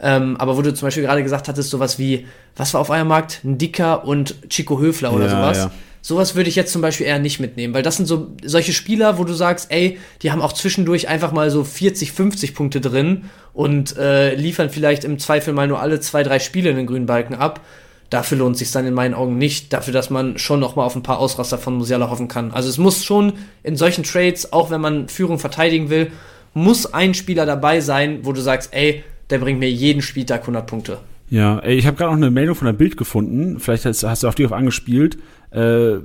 Ähm, 0.00 0.36
aber 0.36 0.56
wo 0.56 0.62
du 0.62 0.72
zum 0.72 0.86
Beispiel 0.86 1.02
gerade 1.02 1.22
gesagt 1.22 1.48
hattest, 1.48 1.70
sowas 1.70 1.98
wie, 1.98 2.26
was 2.56 2.72
war 2.74 2.80
auf 2.80 2.90
eurem 2.90 3.08
Markt? 3.08 3.40
Ein 3.44 3.58
Dicker 3.58 4.04
und 4.04 4.36
Chico 4.48 4.78
Höfler 4.78 5.12
oder 5.12 5.24
Ja, 5.26 5.30
sowas. 5.30 5.56
ja. 5.58 5.70
Sowas 6.00 6.36
würde 6.36 6.48
ich 6.48 6.54
jetzt 6.54 6.72
zum 6.72 6.80
Beispiel 6.80 7.06
eher 7.06 7.18
nicht 7.18 7.40
mitnehmen, 7.40 7.74
weil 7.74 7.82
das 7.82 7.96
sind 7.96 8.06
so 8.06 8.28
solche 8.44 8.72
Spieler, 8.72 9.18
wo 9.18 9.24
du 9.24 9.32
sagst, 9.32 9.72
ey, 9.72 9.98
die 10.22 10.30
haben 10.30 10.40
auch 10.40 10.52
zwischendurch 10.52 11.08
einfach 11.08 11.32
mal 11.32 11.50
so 11.50 11.64
40, 11.64 12.12
50 12.12 12.54
Punkte 12.54 12.80
drin 12.80 13.24
und 13.52 13.96
äh, 13.96 14.34
liefern 14.36 14.70
vielleicht 14.70 15.02
im 15.02 15.18
Zweifel 15.18 15.52
mal 15.52 15.66
nur 15.66 15.80
alle 15.80 15.98
zwei, 15.98 16.22
drei 16.22 16.38
Spiele 16.38 16.70
in 16.70 16.76
den 16.76 16.86
grünen 16.86 17.06
Balken 17.06 17.34
ab. 17.34 17.60
Dafür 18.10 18.38
lohnt 18.38 18.56
sich 18.56 18.70
dann 18.70 18.86
in 18.86 18.94
meinen 18.94 19.14
Augen 19.14 19.36
nicht, 19.36 19.72
dafür, 19.72 19.92
dass 19.92 20.08
man 20.08 20.38
schon 20.38 20.60
noch 20.60 20.76
mal 20.76 20.84
auf 20.84 20.96
ein 20.96 21.02
paar 21.02 21.18
Ausraster 21.18 21.58
von 21.58 21.76
Musiala 21.76 22.08
hoffen 22.08 22.28
kann. 22.28 22.52
Also 22.52 22.68
es 22.68 22.78
muss 22.78 23.04
schon 23.04 23.34
in 23.62 23.76
solchen 23.76 24.04
Trades, 24.04 24.52
auch 24.52 24.70
wenn 24.70 24.80
man 24.80 25.08
Führung 25.08 25.38
verteidigen 25.38 25.90
will, 25.90 26.10
muss 26.54 26.92
ein 26.92 27.12
Spieler 27.14 27.44
dabei 27.44 27.80
sein, 27.80 28.20
wo 28.22 28.32
du 28.32 28.40
sagst, 28.40 28.72
ey, 28.72 29.04
der 29.30 29.38
bringt 29.38 29.60
mir 29.60 29.70
jeden 29.70 30.00
Spieltag 30.00 30.42
100 30.42 30.66
Punkte. 30.66 30.98
Ja, 31.30 31.58
ey, 31.58 31.76
ich 31.76 31.86
habe 31.86 31.96
gerade 31.96 32.10
noch 32.10 32.16
eine 32.16 32.30
Meldung 32.30 32.54
von 32.54 32.66
der 32.66 32.72
Bild 32.72 32.96
gefunden. 32.96 33.60
Vielleicht 33.60 33.84
hast, 33.84 34.02
hast 34.02 34.22
du 34.22 34.28
auf 34.28 34.34
die 34.34 34.46
auf 34.46 34.52
angespielt. 34.52 35.18
Äh, 35.50 35.96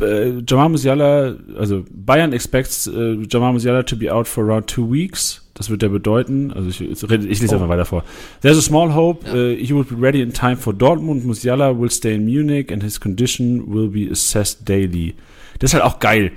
äh, 0.00 0.42
Jamal 0.46 0.68
Musiala, 0.70 1.34
also 1.58 1.84
Bayern 1.90 2.32
expects 2.32 2.86
äh, 2.86 3.18
Jamal 3.30 3.52
Musiala 3.52 3.82
to 3.82 3.96
be 3.96 4.12
out 4.12 4.26
for 4.28 4.44
around 4.44 4.66
two 4.66 4.90
weeks. 4.90 5.46
Das 5.54 5.68
wird 5.68 5.82
ja 5.82 5.88
bedeuten, 5.88 6.52
also 6.52 6.68
ich, 6.70 6.80
ich, 6.80 7.02
ich 7.02 7.40
lese 7.40 7.48
Oh. 7.50 7.54
einfach 7.56 7.68
weiter 7.68 7.84
vor. 7.84 8.02
There's 8.40 8.56
a 8.56 8.62
small 8.62 8.94
hope 8.94 9.26
uh, 9.28 9.54
he 9.56 9.74
will 9.74 9.84
be 9.84 9.94
ready 10.00 10.22
in 10.22 10.32
time 10.32 10.56
for 10.56 10.72
Dortmund. 10.72 11.26
Musiala 11.26 11.78
will 11.78 11.90
stay 11.90 12.14
in 12.14 12.24
Munich 12.24 12.72
and 12.72 12.82
his 12.82 12.98
condition 12.98 13.62
will 13.66 13.88
be 13.88 14.10
assessed 14.10 14.66
daily. 14.68 15.14
Das 15.58 15.70
ist 15.70 15.74
halt 15.74 15.84
auch 15.84 15.98
geil. 15.98 16.32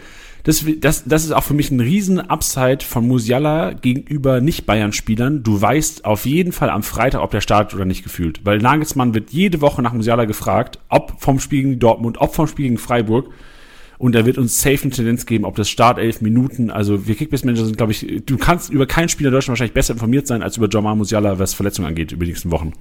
Das, 0.45 0.65
das, 0.81 1.05
das 1.05 1.23
ist 1.23 1.31
auch 1.31 1.43
für 1.43 1.53
mich 1.53 1.71
ein 1.71 1.79
riesen 1.79 2.19
Upside 2.19 2.79
von 2.83 3.07
Musiala 3.07 3.71
gegenüber 3.71 4.41
Nicht-Bayern-Spielern. 4.41 5.41
Du 5.41 5.61
weißt 5.61 6.03
auf 6.03 6.25
jeden 6.25 6.51
Fall 6.51 6.69
am 6.69 6.83
Freitag, 6.83 7.21
ob 7.21 7.31
der 7.31 7.39
startet 7.39 7.75
oder 7.75 7.85
nicht 7.85 8.03
gefühlt. 8.03 8.41
Weil 8.43 8.57
Nagelsmann 8.57 9.13
wird 9.13 9.29
jede 9.29 9.61
Woche 9.61 9.81
nach 9.81 9.93
Musiala 9.93 10.25
gefragt, 10.25 10.79
ob 10.89 11.13
vom 11.21 11.39
Spiel 11.39 11.61
gegen 11.63 11.79
Dortmund, 11.79 12.17
ob 12.19 12.35
vom 12.35 12.47
Spiel 12.47 12.65
gegen 12.65 12.77
Freiburg. 12.77 13.29
Und 14.03 14.15
er 14.15 14.25
wird 14.25 14.37
uns 14.37 14.61
safe 14.61 14.81
eine 14.81 14.91
Tendenz 14.91 15.25
geben, 15.25 15.45
ob 15.45 15.55
das 15.55 15.69
Start 15.69 15.97
elf 15.97 16.19
Minuten, 16.19 16.69
also 16.69 17.07
wir 17.07 17.15
Kickbase-Manager 17.15 17.63
sind, 17.63 17.77
glaube 17.77 17.93
ich, 17.93 18.23
du 18.25 18.37
kannst 18.37 18.69
über 18.69 18.85
keinen 18.85 19.07
Spieler 19.07 19.29
in 19.29 19.33
Deutschland 19.33 19.53
wahrscheinlich 19.53 19.73
besser 19.73 19.93
informiert 19.93 20.27
sein 20.27 20.43
als 20.43 20.57
über 20.57 20.67
Jamal 20.69 20.97
Musiala, 20.97 21.39
was 21.39 21.53
Verletzungen 21.53 21.87
angeht, 21.87 22.11
über 22.11 22.25
die 22.25 22.31
nächsten 22.31 22.51
Wochen. 22.51 22.73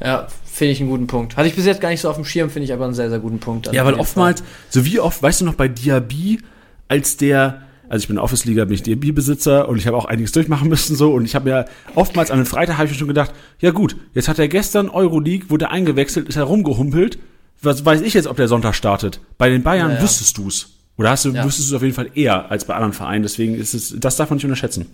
Ja, 0.00 0.28
finde 0.44 0.70
ich 0.70 0.80
einen 0.80 0.88
guten 0.88 1.08
Punkt. 1.08 1.36
Hatte 1.36 1.48
ich 1.48 1.56
bis 1.56 1.66
jetzt 1.66 1.80
gar 1.80 1.88
nicht 1.88 2.00
so 2.00 2.08
auf 2.08 2.14
dem 2.14 2.24
Schirm, 2.24 2.48
finde 2.48 2.66
ich 2.66 2.72
aber 2.72 2.84
einen 2.84 2.94
sehr, 2.94 3.10
sehr 3.10 3.18
guten 3.18 3.40
Punkt. 3.40 3.72
Ja, 3.72 3.84
weil 3.84 3.94
oftmals, 3.94 4.44
so 4.68 4.84
wie 4.86 5.00
oft, 5.00 5.20
weißt 5.20 5.40
du 5.40 5.46
noch 5.46 5.54
bei 5.54 5.66
Diaby, 5.66 6.38
als 6.86 7.16
der 7.16 7.62
Also 7.92 8.04
ich 8.04 8.08
bin 8.08 8.18
Office-Liga, 8.18 8.64
bin 8.64 8.74
ich 8.74 8.84
DB-Besitzer 8.84 9.68
und 9.68 9.76
ich 9.76 9.86
habe 9.86 9.98
auch 9.98 10.06
einiges 10.06 10.32
durchmachen 10.32 10.68
müssen 10.70 10.96
so 10.96 11.12
und 11.12 11.26
ich 11.26 11.34
habe 11.34 11.50
mir 11.50 11.64
oftmals 11.94 12.30
an 12.30 12.38
den 12.38 12.46
Freitag 12.46 12.78
habe 12.78 12.86
ich 12.86 12.92
mir 12.92 12.98
schon 12.98 13.08
gedacht, 13.08 13.32
ja 13.58 13.70
gut, 13.70 13.96
jetzt 14.14 14.28
hat 14.28 14.38
er 14.38 14.48
gestern 14.48 14.88
Euroleague, 14.88 15.50
wurde 15.50 15.70
eingewechselt, 15.70 16.28
ist 16.28 16.36
herumgehumpelt. 16.36 17.18
Was 17.62 17.84
weiß 17.84 18.00
ich 18.02 18.14
jetzt, 18.14 18.26
ob 18.26 18.36
der 18.36 18.48
Sonntag 18.48 18.74
startet? 18.74 19.20
Bei 19.38 19.48
den 19.48 19.62
Bayern 19.62 19.90
Ja, 19.90 19.96
ja. 19.96 20.02
wüsstest 20.02 20.36
du's. 20.38 20.68
Oder 20.98 21.10
hast 21.10 21.24
du, 21.24 21.30
Ja. 21.30 21.44
wüsstest 21.44 21.70
du 21.70 21.74
es 21.74 21.76
auf 21.76 21.82
jeden 21.82 21.94
Fall 21.94 22.10
eher 22.14 22.50
als 22.50 22.64
bei 22.64 22.74
anderen 22.74 22.92
Vereinen. 22.92 23.22
Deswegen 23.22 23.54
ist 23.54 23.72
es, 23.74 23.94
das 23.98 24.16
darf 24.16 24.30
man 24.30 24.36
nicht 24.36 24.44
unterschätzen. 24.44 24.86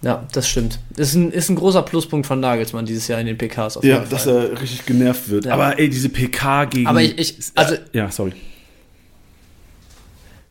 Ja, 0.00 0.26
das 0.32 0.48
stimmt. 0.48 0.78
Ist 0.96 1.14
ein, 1.14 1.32
ist 1.32 1.48
ein 1.48 1.56
großer 1.56 1.82
Pluspunkt 1.82 2.26
von 2.26 2.38
Nagelsmann 2.40 2.86
dieses 2.86 3.08
Jahr 3.08 3.20
in 3.20 3.26
den 3.26 3.36
PKs 3.36 3.76
auf 3.78 3.84
jeden 3.84 4.06
Fall. 4.06 4.28
er 4.52 4.60
richtig 4.60 4.86
genervt 4.86 5.28
wird. 5.28 5.44
Ja. 5.46 5.54
Aber 5.54 5.78
ey, 5.78 5.88
diese 5.90 6.08
PK 6.08 6.64
gegen. 6.66 6.86
Aber 6.86 7.02
ich- 7.02 7.18
ich- 7.18 7.36
also- 7.54 7.74
ja, 7.92 8.10
sorry. 8.10 8.32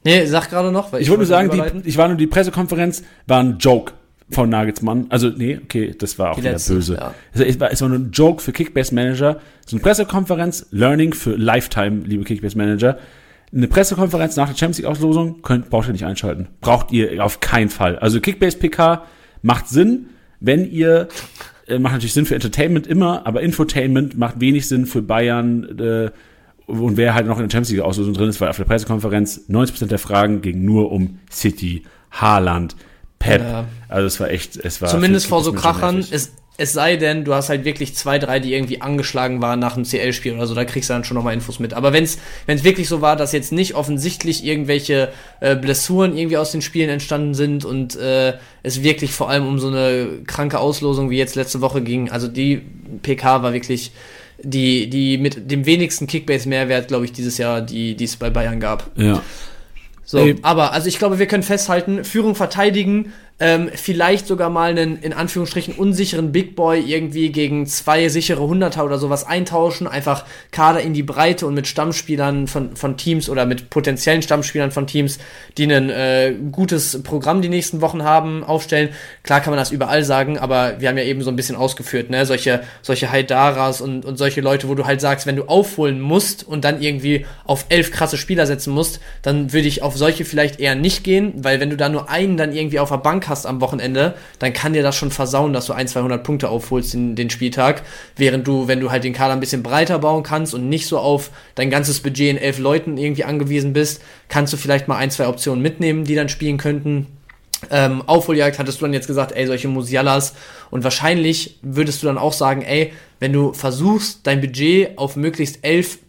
Nee, 0.03 0.25
sag 0.25 0.49
gerade 0.49 0.71
noch, 0.71 0.91
weil 0.93 1.01
Ich 1.01 1.09
wollte 1.09 1.19
nur 1.21 1.27
sagen, 1.27 1.49
die, 1.83 1.89
ich 1.89 1.97
war 1.97 2.07
nur 2.07 2.17
die 2.17 2.27
Pressekonferenz, 2.27 3.03
war 3.25 3.41
ein 3.41 3.57
Joke 3.57 3.93
von 4.29 4.49
Nagelsmann. 4.49 5.07
Also, 5.09 5.29
nee, 5.29 5.59
okay, 5.63 5.95
das 5.97 6.19
war 6.19 6.31
auch 6.31 6.35
Die 6.35 6.41
wieder 6.41 6.51
letzte, 6.51 6.73
böse. 6.73 6.95
ja. 6.95 7.13
Also, 7.33 7.45
es, 7.45 7.59
war, 7.59 7.71
es 7.71 7.81
war 7.81 7.89
nur 7.89 7.99
ein 7.99 8.11
Joke 8.11 8.41
für 8.41 8.51
Kickbase 8.51 8.93
Manager. 8.93 9.39
So 9.65 9.75
eine 9.75 9.83
Pressekonferenz, 9.83 10.67
Learning 10.71 11.13
für 11.13 11.35
Lifetime, 11.35 12.01
liebe 12.05 12.23
Kickbase 12.23 12.57
Manager. 12.57 12.97
Eine 13.53 13.67
Pressekonferenz 13.67 14.35
nach 14.35 14.49
der 14.49 14.57
Champions 14.57 14.79
League 14.79 14.87
Auslosung 14.87 15.41
könnt, 15.41 15.69
braucht 15.69 15.87
ihr 15.87 15.93
nicht 15.93 16.05
einschalten. 16.05 16.47
Braucht 16.59 16.91
ihr 16.91 17.23
auf 17.23 17.39
keinen 17.39 17.69
Fall. 17.69 17.97
Also 17.97 18.19
Kickbase 18.19 18.57
PK 18.57 19.05
macht 19.41 19.69
Sinn, 19.69 20.07
wenn 20.41 20.69
ihr 20.69 21.07
äh, 21.67 21.79
macht 21.79 21.93
natürlich 21.93 22.13
Sinn 22.13 22.25
für 22.25 22.35
Entertainment 22.35 22.87
immer, 22.87 23.25
aber 23.25 23.41
Infotainment 23.41 24.17
macht 24.17 24.41
wenig 24.41 24.67
Sinn 24.67 24.85
für 24.85 25.01
Bayern 25.01 25.79
äh, 25.79 26.11
und 26.65 26.97
wer 26.97 27.13
halt 27.13 27.27
noch 27.27 27.37
in 27.37 27.43
der 27.43 27.49
Champions 27.49 27.71
League 27.71 27.81
Auslosung 27.81 28.13
drin 28.13 28.27
ist, 28.29 28.41
weil 28.41 28.49
auf 28.49 28.57
der 28.57 28.65
Pressekonferenz 28.65 29.45
90% 29.49 29.85
der 29.85 29.99
Fragen 29.99 30.41
ging 30.41 30.65
nur 30.65 30.91
um 30.91 31.19
City, 31.31 31.83
Haaland, 32.11 32.75
Pep. 33.19 33.41
Ja. 33.41 33.65
Also 33.89 34.07
es 34.07 34.19
war 34.19 34.29
echt, 34.29 34.57
es 34.57 34.81
war 34.81 34.89
Zumindest 34.89 35.27
vor 35.27 35.43
so 35.43 35.53
Krachern. 35.53 36.05
Es, 36.11 36.31
es 36.59 36.73
sei 36.73 36.97
denn, 36.97 37.23
du 37.23 37.35
hast 37.35 37.49
halt 37.49 37.65
wirklich 37.65 37.95
zwei, 37.95 38.17
drei, 38.17 38.39
die 38.39 38.53
irgendwie 38.53 38.81
angeschlagen 38.81 39.41
waren 39.41 39.59
nach 39.59 39.75
einem 39.75 39.85
CL-Spiel 39.85 40.33
oder 40.33 40.47
so, 40.47 40.55
da 40.55 40.65
kriegst 40.65 40.89
du 40.89 40.93
dann 40.93 41.03
schon 41.03 41.15
nochmal 41.15 41.35
Infos 41.35 41.59
mit. 41.59 41.75
Aber 41.75 41.93
wenn 41.93 42.03
es 42.03 42.17
wirklich 42.47 42.89
so 42.89 42.99
war, 42.99 43.15
dass 43.15 43.31
jetzt 43.31 43.51
nicht 43.51 43.75
offensichtlich 43.75 44.43
irgendwelche 44.43 45.09
äh, 45.39 45.55
Blessuren 45.55 46.17
irgendwie 46.17 46.37
aus 46.37 46.51
den 46.51 46.63
Spielen 46.63 46.89
entstanden 46.89 47.35
sind 47.35 47.63
und 47.63 47.95
äh, 47.95 48.33
es 48.63 48.81
wirklich 48.81 49.11
vor 49.11 49.29
allem 49.29 49.47
um 49.47 49.59
so 49.59 49.67
eine 49.67 50.23
kranke 50.25 50.59
Auslosung 50.59 51.11
wie 51.11 51.17
jetzt 51.17 51.35
letzte 51.35 51.61
Woche 51.61 51.81
ging, 51.81 52.09
also 52.09 52.27
die 52.27 52.63
PK 53.03 53.43
war 53.43 53.53
wirklich 53.53 53.91
die, 54.41 54.89
die 54.89 55.17
mit 55.17 55.49
dem 55.51 55.65
wenigsten 55.65 56.07
Kickbase-Mehrwert, 56.07 56.87
glaube 56.87 57.05
ich, 57.05 57.11
dieses 57.11 57.37
Jahr, 57.37 57.61
die 57.61 57.95
die 57.95 58.03
es 58.03 58.15
bei 58.15 58.29
Bayern 58.29 58.59
gab. 58.59 58.91
ja. 58.95 59.21
So, 60.09 60.19
Ey. 60.19 60.37
aber 60.41 60.71
also 60.71 60.87
ich 60.87 60.99
glaube, 60.99 61.19
wir 61.19 61.27
können 61.27 61.43
festhalten, 61.43 62.05
Führung 62.05 62.33
verteidigen, 62.33 63.11
ähm, 63.39 63.69
vielleicht 63.73 64.25
sogar 64.25 64.49
mal 64.49 64.71
einen 64.71 64.97
in 64.99 65.13
Anführungsstrichen 65.13 65.75
unsicheren 65.75 66.31
Big 66.31 66.55
Boy 66.55 66.79
irgendwie 66.79 67.31
gegen 67.31 67.67
zwei 67.67 68.09
sichere 68.09 68.41
Hunderter 68.41 68.83
oder 68.83 68.97
sowas 68.97 69.27
eintauschen, 69.27 69.87
einfach 69.87 70.25
Kader 70.51 70.81
in 70.81 70.93
die 70.93 71.03
Breite 71.03 71.45
und 71.45 71.53
mit 71.53 71.67
Stammspielern 71.67 72.47
von, 72.47 72.75
von 72.75 72.97
Teams 72.97 73.29
oder 73.29 73.45
mit 73.45 73.69
potenziellen 73.69 74.23
Stammspielern 74.23 74.71
von 74.71 74.87
Teams, 74.87 75.19
die 75.57 75.71
ein 75.71 75.89
äh, 75.89 76.33
gutes 76.51 77.03
Programm 77.03 77.43
die 77.43 77.49
nächsten 77.49 77.81
Wochen 77.81 78.03
haben, 78.03 78.43
aufstellen. 78.43 78.89
Klar 79.21 79.41
kann 79.41 79.51
man 79.51 79.59
das 79.59 79.71
überall 79.71 80.03
sagen, 80.03 80.39
aber 80.39 80.79
wir 80.79 80.89
haben 80.89 80.97
ja 80.97 81.03
eben 81.03 81.21
so 81.21 81.29
ein 81.29 81.35
bisschen 81.35 81.55
ausgeführt, 81.55 82.09
ne, 82.09 82.25
solche, 82.25 82.61
solche 82.81 83.11
Haidaras 83.11 83.81
und, 83.81 84.03
und 84.03 84.17
solche 84.17 84.41
Leute, 84.41 84.67
wo 84.67 84.73
du 84.73 84.85
halt 84.85 84.99
sagst, 84.99 85.27
wenn 85.27 85.35
du 85.35 85.43
aufholen 85.43 86.01
musst 86.01 86.47
und 86.47 86.65
dann 86.65 86.81
irgendwie 86.81 87.27
auf 87.45 87.67
elf 87.69 87.91
krasse 87.91 88.17
Spieler 88.17 88.47
setzen 88.47 88.73
musst, 88.73 88.99
dann 89.21 89.53
würde 89.53 89.67
ich 89.67 89.83
auf 89.83 89.95
solche 89.95 90.25
vielleicht 90.25 90.59
eher 90.59 90.73
nicht 90.73 91.03
gehen, 91.03 91.33
weil 91.37 91.59
wenn 91.59 91.69
du 91.69 91.77
da 91.77 91.87
nur 91.87 92.09
einen 92.09 92.37
dann 92.37 92.51
irgendwie 92.51 92.79
auf 92.79 92.89
der 92.89 92.97
Bank 92.97 93.26
hast 93.29 93.45
am 93.45 93.61
Wochenende, 93.61 94.15
dann 94.39 94.53
kann 94.53 94.73
dir 94.73 94.83
das 94.83 94.95
schon 94.95 95.11
versauen, 95.11 95.53
dass 95.53 95.65
du 95.65 95.73
ein, 95.73 95.87
200 95.87 96.23
Punkte 96.23 96.49
aufholst 96.49 96.93
in 96.93 97.15
den 97.15 97.29
Spieltag, 97.29 97.83
während 98.15 98.47
du, 98.47 98.67
wenn 98.67 98.79
du 98.79 98.91
halt 98.91 99.03
den 99.03 99.13
Kader 99.13 99.33
ein 99.33 99.39
bisschen 99.39 99.63
breiter 99.63 99.99
bauen 99.99 100.23
kannst 100.23 100.53
und 100.53 100.69
nicht 100.69 100.87
so 100.87 100.97
auf 100.97 101.31
dein 101.55 101.69
ganzes 101.69 102.01
Budget 102.01 102.29
in 102.29 102.37
elf 102.37 102.59
Leuten 102.59 102.97
irgendwie 102.97 103.23
angewiesen 103.23 103.73
bist, 103.73 104.01
kannst 104.29 104.53
du 104.53 104.57
vielleicht 104.57 104.87
mal 104.87 104.97
ein, 104.97 105.11
zwei 105.11 105.27
Optionen 105.27 105.61
mitnehmen, 105.61 106.03
die 106.03 106.15
dann 106.15 106.29
spielen 106.29 106.57
könnten. 106.57 107.07
Ähm, 107.71 108.03
Aufholjagd 108.05 108.59
hattest 108.59 108.79
du 108.79 108.85
dann 108.85 108.93
jetzt 108.93 109.07
gesagt, 109.07 109.31
ey, 109.31 109.47
solche 109.47 109.67
Musialas. 109.67 110.35
Und 110.69 110.83
wahrscheinlich 110.83 111.57
würdest 111.61 112.03
du 112.03 112.07
dann 112.07 112.17
auch 112.17 112.33
sagen, 112.33 112.61
ey, 112.61 112.93
wenn 113.19 113.33
du 113.33 113.53
versuchst, 113.53 114.21
dein 114.23 114.41
Budget 114.41 114.97
auf 114.97 115.15
möglichst 115.15 115.59
elf 115.63 115.99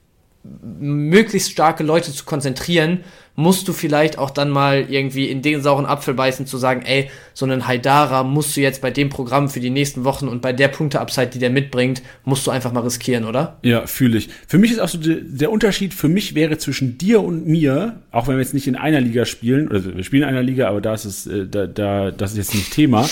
möglichst 0.45 1.51
starke 1.51 1.83
Leute 1.83 2.13
zu 2.13 2.25
konzentrieren, 2.25 3.01
musst 3.39 3.69
du 3.69 3.73
vielleicht 3.73 4.19
auch 4.19 4.31
dann 4.31 4.51
mal 4.51 4.87
irgendwie 4.89 5.27
in 5.31 5.43
den 5.43 5.63
sauren 5.63 5.87
Apfel 5.87 6.15
beißen, 6.15 6.47
zu 6.47 6.59
sagen, 6.59 6.83
ey, 6.85 7.09
so 7.35 7.47
einen 7.47 7.69
Haidara 7.69 8.25
musst 8.25 8.57
du 8.57 8.61
jetzt 8.61 8.83
bei 8.83 8.91
dem 8.91 9.11
Programm 9.11 9.49
für 9.49 9.61
die 9.61 9.71
nächsten 9.71 10.03
Wochen 10.03 10.27
und 10.27 10.43
bei 10.43 10.53
der 10.53 10.67
Punkte-Upside, 10.67 11.29
die 11.29 11.39
der 11.39 11.51
mitbringt, 11.51 12.03
musst 12.25 12.45
du 12.49 12.51
einfach 12.51 12.73
mal 12.73 12.81
riskieren, 12.81 13.25
oder? 13.25 13.59
Ja, 13.63 13.87
fühle 13.87 14.19
ich. 14.19 14.29
Für 14.49 14.59
mich 14.59 14.73
ist 14.73 14.81
auch 14.81 14.89
so 14.89 14.99
der, 14.99 15.19
der 15.21 15.53
Unterschied, 15.53 15.95
für 15.95 16.09
mich 16.09 16.35
wäre 16.35 16.59
zwischen 16.59 16.99
dir 16.99 17.23
und 17.23 17.47
mir, 17.47 18.01
auch 18.11 18.27
wenn 18.27 18.35
wir 18.35 18.43
jetzt 18.43 18.55
nicht 18.55 18.67
in 18.67 18.75
einer 18.75 19.01
Liga 19.01 19.25
spielen, 19.25 19.69
oder 19.69 19.85
wir 19.97 20.03
spielen 20.03 20.25
in 20.25 20.29
einer 20.29 20.43
Liga, 20.43 20.69
aber 20.69 20.81
da 20.81 20.95
ist 20.95 21.05
es, 21.05 21.29
äh, 21.29 21.47
da, 21.47 21.69
da, 21.69 22.11
das 22.11 22.33
ist 22.33 22.39
jetzt 22.39 22.55
nicht 22.55 22.73
Thema. 22.73 23.09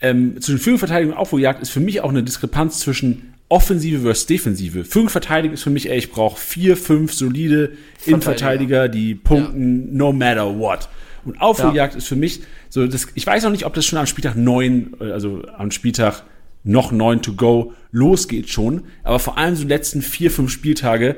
Ähm, 0.00 0.40
zwischen 0.40 0.58
Führungsverteidigung 0.58 1.14
und 1.14 1.18
Aufholjagd 1.20 1.62
ist 1.62 1.70
für 1.70 1.80
mich 1.80 2.00
auch 2.00 2.10
eine 2.10 2.24
Diskrepanz 2.24 2.80
zwischen 2.80 3.33
Offensive 3.54 4.00
versus 4.00 4.26
Defensive. 4.26 4.84
Führungsverteidigung 4.84 5.54
ist 5.54 5.62
für 5.62 5.70
mich, 5.70 5.88
ey, 5.88 5.96
ich 5.96 6.10
brauche 6.10 6.36
vier, 6.40 6.76
fünf 6.76 7.14
solide 7.14 7.76
Innenverteidiger, 8.04 8.88
die 8.88 9.14
punkten 9.14 9.96
no 9.96 10.12
matter 10.12 10.58
what. 10.58 10.88
Und 11.24 11.40
Aufholjagd 11.40 11.94
ist 11.94 12.08
für 12.08 12.16
mich 12.16 12.40
so, 12.68 12.84
das, 12.88 13.06
ich 13.14 13.24
weiß 13.24 13.44
noch 13.44 13.52
nicht, 13.52 13.64
ob 13.64 13.72
das 13.74 13.86
schon 13.86 14.00
am 14.00 14.06
Spieltag 14.06 14.34
neun, 14.34 14.96
äh, 15.00 15.12
also 15.12 15.42
am 15.56 15.70
Spieltag 15.70 16.24
noch 16.64 16.90
neun 16.90 17.22
to 17.22 17.34
go 17.34 17.74
losgeht 17.92 18.50
schon, 18.50 18.82
aber 19.04 19.20
vor 19.20 19.38
allem 19.38 19.54
so 19.54 19.62
die 19.62 19.68
letzten 19.68 20.02
vier, 20.02 20.32
fünf 20.32 20.50
Spieltage, 20.50 21.14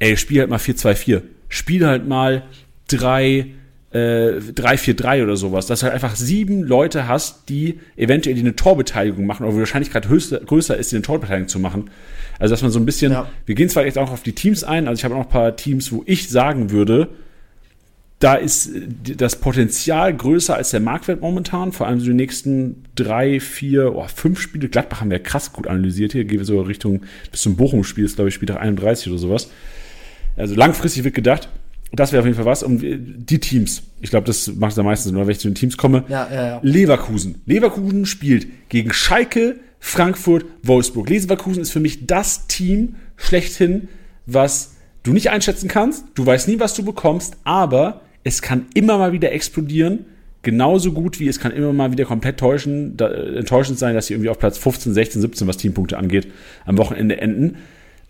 ey, 0.00 0.18
spiel 0.18 0.40
halt 0.40 0.50
mal 0.50 0.58
4-2-4. 0.58 1.22
Spiel 1.48 1.86
halt 1.86 2.06
mal 2.06 2.42
drei, 2.88 3.46
äh, 3.92 4.38
3-4-3 4.38 5.24
oder 5.24 5.36
sowas, 5.36 5.66
dass 5.66 5.80
du 5.80 5.84
halt 5.84 5.94
einfach 5.94 6.14
sieben 6.14 6.62
Leute 6.62 7.08
hast, 7.08 7.48
die 7.48 7.80
eventuell 7.96 8.34
die 8.34 8.42
eine 8.42 8.54
Torbeteiligung 8.54 9.26
machen, 9.26 9.44
oder 9.44 9.54
die 9.54 9.60
Wahrscheinlichkeit 9.60 10.08
höchster, 10.08 10.38
größer 10.40 10.76
ist, 10.76 10.92
die 10.92 10.96
eine 10.96 11.02
Torbeteiligung 11.02 11.48
zu 11.48 11.58
machen. 11.58 11.90
Also, 12.38 12.52
dass 12.52 12.62
man 12.62 12.70
so 12.70 12.78
ein 12.78 12.86
bisschen, 12.86 13.12
Ja. 13.12 13.28
wir 13.46 13.54
gehen 13.54 13.68
zwar 13.68 13.84
jetzt 13.84 13.98
auch 13.98 14.12
auf 14.12 14.22
die 14.22 14.32
Teams 14.32 14.64
ein, 14.64 14.86
also 14.88 14.98
ich 14.98 15.04
habe 15.04 15.14
auch 15.14 15.18
noch 15.18 15.26
ein 15.26 15.32
paar 15.32 15.56
Teams, 15.56 15.90
wo 15.92 16.02
ich 16.06 16.28
sagen 16.28 16.70
würde, 16.70 17.08
da 18.20 18.34
ist 18.34 18.68
äh, 18.74 19.16
das 19.16 19.36
Potenzial 19.36 20.16
größer 20.16 20.54
als 20.54 20.70
der 20.70 20.80
Marktwert 20.80 21.20
momentan, 21.20 21.72
vor 21.72 21.88
allem 21.88 21.98
so 21.98 22.06
die 22.06 22.14
nächsten 22.14 22.84
drei, 22.94 23.40
vier, 23.40 23.96
oh, 23.96 24.06
fünf 24.14 24.40
Spiele. 24.40 24.68
Gladbach 24.68 25.00
haben 25.00 25.10
wir 25.10 25.18
krass 25.18 25.52
gut 25.52 25.66
analysiert 25.66 26.12
hier, 26.12 26.24
gehen 26.24 26.38
wir 26.38 26.46
so 26.46 26.60
Richtung 26.60 27.02
bis 27.32 27.40
zum 27.40 27.56
Bochum-Spiel, 27.56 28.04
ist 28.04 28.14
glaube 28.14 28.28
ich 28.28 28.34
Spieltag 28.34 28.60
31 28.60 29.08
oder 29.08 29.18
sowas. 29.18 29.50
Also 30.36 30.54
langfristig 30.54 31.02
wird 31.02 31.14
gedacht, 31.14 31.48
das 31.92 32.12
wäre 32.12 32.20
auf 32.20 32.26
jeden 32.26 32.36
Fall 32.36 32.46
was. 32.46 32.62
Und 32.62 32.82
die 32.82 33.38
Teams, 33.38 33.82
ich 34.00 34.10
glaube, 34.10 34.26
das 34.26 34.54
macht 34.54 34.78
am 34.78 34.86
meisten 34.86 35.08
Sinn, 35.08 35.18
wenn 35.18 35.28
ich 35.28 35.40
zu 35.40 35.48
den 35.48 35.54
Teams 35.54 35.76
komme. 35.76 36.04
Ja, 36.08 36.28
ja, 36.32 36.46
ja. 36.46 36.60
Leverkusen. 36.62 37.42
Leverkusen 37.46 38.06
spielt 38.06 38.46
gegen 38.68 38.92
Schalke, 38.92 39.56
Frankfurt, 39.80 40.44
Wolfsburg. 40.62 41.08
Leverkusen 41.08 41.62
ist 41.62 41.70
für 41.70 41.80
mich 41.80 42.06
das 42.06 42.46
Team 42.46 42.96
schlechthin, 43.16 43.88
was 44.26 44.74
du 45.02 45.12
nicht 45.12 45.30
einschätzen 45.30 45.68
kannst. 45.68 46.04
Du 46.14 46.24
weißt 46.24 46.48
nie, 46.48 46.60
was 46.60 46.74
du 46.74 46.84
bekommst, 46.84 47.36
aber 47.44 48.02
es 48.22 48.42
kann 48.42 48.66
immer 48.74 48.98
mal 48.98 49.12
wieder 49.12 49.32
explodieren. 49.32 50.04
Genauso 50.42 50.92
gut 50.92 51.20
wie 51.20 51.28
es 51.28 51.38
kann 51.38 51.52
immer 51.52 51.72
mal 51.72 51.92
wieder 51.92 52.06
komplett 52.06 52.38
täuschen, 52.38 52.96
da, 52.96 53.08
äh, 53.08 53.38
enttäuschend 53.38 53.78
sein, 53.78 53.94
dass 53.94 54.06
sie 54.06 54.14
irgendwie 54.14 54.30
auf 54.30 54.38
Platz 54.38 54.56
15, 54.56 54.94
16, 54.94 55.20
17, 55.20 55.48
was 55.48 55.56
Teampunkte 55.58 55.98
angeht, 55.98 56.28
am 56.64 56.78
Wochenende 56.78 57.20
enden. 57.20 57.56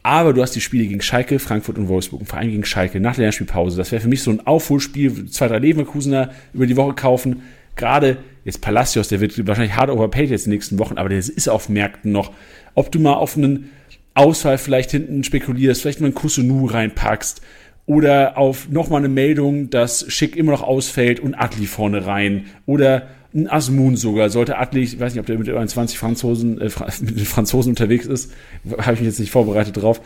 Aber 0.02 0.32
du 0.32 0.40
hast 0.40 0.52
die 0.52 0.60
Spiele 0.60 0.86
gegen 0.86 1.02
Schalke, 1.02 1.38
Frankfurt 1.38 1.76
und 1.76 1.88
Wolfsburg 1.88 2.20
und 2.20 2.26
vor 2.26 2.38
allem 2.38 2.50
gegen 2.50 2.64
Schalke 2.64 3.00
nach 3.00 3.16
der 3.16 3.22
Lernspielpause. 3.22 3.76
Das 3.76 3.92
wäre 3.92 4.00
für 4.00 4.08
mich 4.08 4.22
so 4.22 4.30
ein 4.30 4.46
Aufholspiel, 4.46 5.26
zwei, 5.26 5.48
drei 5.48 5.58
Leverkusener 5.58 6.30
über 6.54 6.66
die 6.66 6.76
Woche 6.76 6.94
kaufen. 6.94 7.42
Gerade 7.76 8.18
jetzt 8.44 8.62
Palacios, 8.62 9.08
der 9.08 9.20
wird 9.20 9.46
wahrscheinlich 9.46 9.76
hart 9.76 9.90
overpaid 9.90 10.30
jetzt 10.30 10.46
in 10.46 10.50
den 10.50 10.56
nächsten 10.56 10.78
Wochen, 10.78 10.96
aber 10.96 11.10
der 11.10 11.18
ist 11.18 11.48
auf 11.48 11.68
Märkten 11.68 12.12
noch. 12.12 12.32
Ob 12.74 12.90
du 12.90 12.98
mal 12.98 13.14
auf 13.14 13.36
einen 13.36 13.70
Ausfall 14.14 14.58
vielleicht 14.58 14.90
hinten 14.90 15.22
spekulierst, 15.22 15.82
vielleicht 15.82 16.00
mal 16.00 16.06
einen 16.06 16.14
Kusunu 16.14 16.66
reinpackst 16.66 17.42
oder 17.86 18.38
auf 18.38 18.68
nochmal 18.70 19.00
eine 19.00 19.08
Meldung, 19.08 19.70
dass 19.70 20.10
Schick 20.10 20.36
immer 20.36 20.52
noch 20.52 20.62
ausfällt 20.62 21.20
und 21.20 21.34
Adli 21.34 21.66
vorne 21.66 22.06
rein 22.06 22.46
oder 22.66 23.08
ein 23.34 23.48
Asmun 23.48 23.96
sogar. 23.96 24.30
Sollte 24.30 24.58
Adli, 24.58 24.82
ich 24.82 24.98
weiß 24.98 25.12
nicht, 25.14 25.20
ob 25.20 25.26
der 25.26 25.38
mit 25.38 25.46
den 25.46 25.68
20 25.68 25.98
Franzosen, 25.98 26.60
äh, 26.60 26.70
mit 27.00 27.18
den 27.18 27.24
Franzosen 27.24 27.70
unterwegs 27.70 28.06
ist, 28.06 28.32
habe 28.78 28.94
ich 28.94 29.00
mich 29.00 29.08
jetzt 29.08 29.20
nicht 29.20 29.30
vorbereitet 29.30 29.76
drauf. 29.80 30.00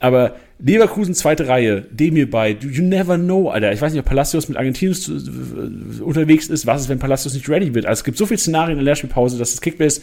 Aber 0.00 0.36
Leverkusen 0.60 1.14
zweite 1.14 1.48
Reihe, 1.48 1.82
Demir 1.90 2.30
bei, 2.30 2.50
you 2.60 2.82
never 2.82 3.16
know, 3.18 3.48
Alter. 3.50 3.72
Ich 3.72 3.80
weiß 3.80 3.92
nicht, 3.92 4.00
ob 4.00 4.06
Palacios 4.06 4.48
mit 4.48 4.56
Argentinien 4.56 4.94
zu- 4.94 5.16
äh, 5.16 6.02
unterwegs 6.02 6.46
ist. 6.48 6.66
Was 6.66 6.82
ist, 6.82 6.88
wenn 6.88 6.98
Palacios 6.98 7.34
nicht 7.34 7.48
ready 7.48 7.74
wird? 7.74 7.86
Also 7.86 8.00
es 8.00 8.04
gibt 8.04 8.18
so 8.18 8.26
viele 8.26 8.38
Szenarien 8.38 8.72
in 8.72 8.78
der 8.78 8.84
Lehrspielpause, 8.84 9.38
dass 9.38 9.50
das 9.52 9.60
Kickbase 9.60 10.00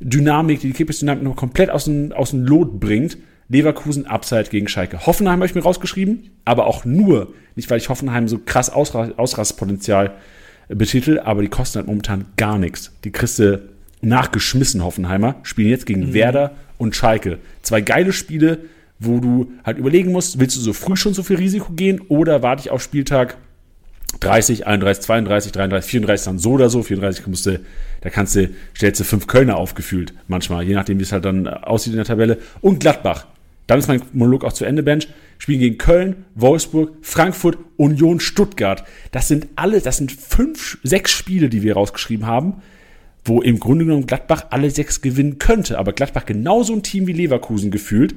Dynamik, 0.00 0.60
die 0.60 0.72
Kickbase-Dynamik 0.72 1.22
noch 1.22 1.36
komplett 1.36 1.70
aus 1.70 1.84
dem, 1.84 2.12
aus 2.12 2.30
dem 2.30 2.44
Lot 2.44 2.80
bringt. 2.80 3.16
Leverkusen 3.48 4.06
Upside 4.06 4.44
gegen 4.50 4.68
Schalke. 4.68 5.06
Hoffenheim 5.06 5.34
habe 5.40 5.46
ich 5.46 5.54
mir 5.54 5.62
rausgeschrieben, 5.62 6.30
aber 6.44 6.66
auch 6.66 6.84
nur, 6.84 7.34
nicht 7.56 7.70
weil 7.70 7.78
ich 7.78 7.88
Hoffenheim 7.90 8.26
so 8.26 8.38
krass 8.38 8.70
Ausra 8.70 9.10
Ausrastpotenzial 9.16 10.12
betitelt, 10.68 11.20
aber 11.20 11.42
die 11.42 11.48
kosten 11.48 11.78
halt 11.78 11.86
momentan 11.86 12.26
gar 12.36 12.58
nichts. 12.58 12.92
Die 13.04 13.10
kriegst 13.10 13.38
du 13.38 13.60
nachgeschmissen, 14.00 14.84
Hoffenheimer, 14.84 15.36
spielen 15.42 15.70
jetzt 15.70 15.86
gegen 15.86 16.08
mhm. 16.08 16.14
Werder 16.14 16.52
und 16.78 16.94
Schalke. 16.94 17.38
Zwei 17.62 17.80
geile 17.80 18.12
Spiele, 18.12 18.58
wo 18.98 19.20
du 19.20 19.52
halt 19.64 19.78
überlegen 19.78 20.12
musst, 20.12 20.38
willst 20.38 20.56
du 20.56 20.60
so 20.60 20.72
früh 20.72 20.96
schon 20.96 21.14
so 21.14 21.22
viel 21.22 21.36
Risiko 21.36 21.72
gehen 21.72 22.00
oder 22.08 22.42
warte 22.42 22.62
ich 22.62 22.70
auf 22.70 22.82
Spieltag 22.82 23.36
30, 24.20 24.66
31, 24.66 25.02
32, 25.04 25.52
33, 25.52 25.90
34 25.90 26.24
dann 26.24 26.38
so 26.38 26.52
oder 26.52 26.70
so. 26.70 26.82
34 26.82 27.26
musst 27.26 27.46
du, 27.46 27.60
da 28.00 28.10
kannst 28.10 28.36
du, 28.36 28.50
stellst 28.76 29.00
du 29.00 29.04
fünf 29.04 29.26
Kölner 29.26 29.56
aufgefühlt 29.56 30.14
manchmal, 30.28 30.64
je 30.64 30.74
nachdem, 30.74 30.98
wie 30.98 31.02
es 31.02 31.12
halt 31.12 31.24
dann 31.24 31.48
aussieht 31.48 31.92
in 31.92 31.98
der 31.98 32.06
Tabelle. 32.06 32.38
Und 32.60 32.80
Gladbach. 32.80 33.26
Dann 33.66 33.78
ist 33.78 33.88
mein 33.88 34.02
Monolog 34.12 34.44
auch 34.44 34.52
zu 34.52 34.64
Ende, 34.64 34.82
Bench. 34.82 35.08
Spielen 35.44 35.60
gegen 35.60 35.76
Köln, 35.76 36.24
Wolfsburg, 36.36 36.96
Frankfurt, 37.02 37.58
Union, 37.76 38.18
Stuttgart. 38.18 38.82
Das 39.10 39.28
sind 39.28 39.46
alle, 39.56 39.82
das 39.82 39.98
sind 39.98 40.10
fünf, 40.10 40.78
sechs 40.82 41.10
Spiele, 41.10 41.50
die 41.50 41.62
wir 41.62 41.74
rausgeschrieben 41.74 42.26
haben, 42.26 42.62
wo 43.26 43.42
im 43.42 43.60
Grunde 43.60 43.84
genommen 43.84 44.06
Gladbach 44.06 44.46
alle 44.48 44.70
sechs 44.70 45.02
gewinnen 45.02 45.38
könnte. 45.38 45.78
Aber 45.78 45.92
Gladbach 45.92 46.24
genauso 46.24 46.72
ein 46.72 46.82
Team 46.82 47.06
wie 47.06 47.12
Leverkusen 47.12 47.70
gefühlt. 47.70 48.14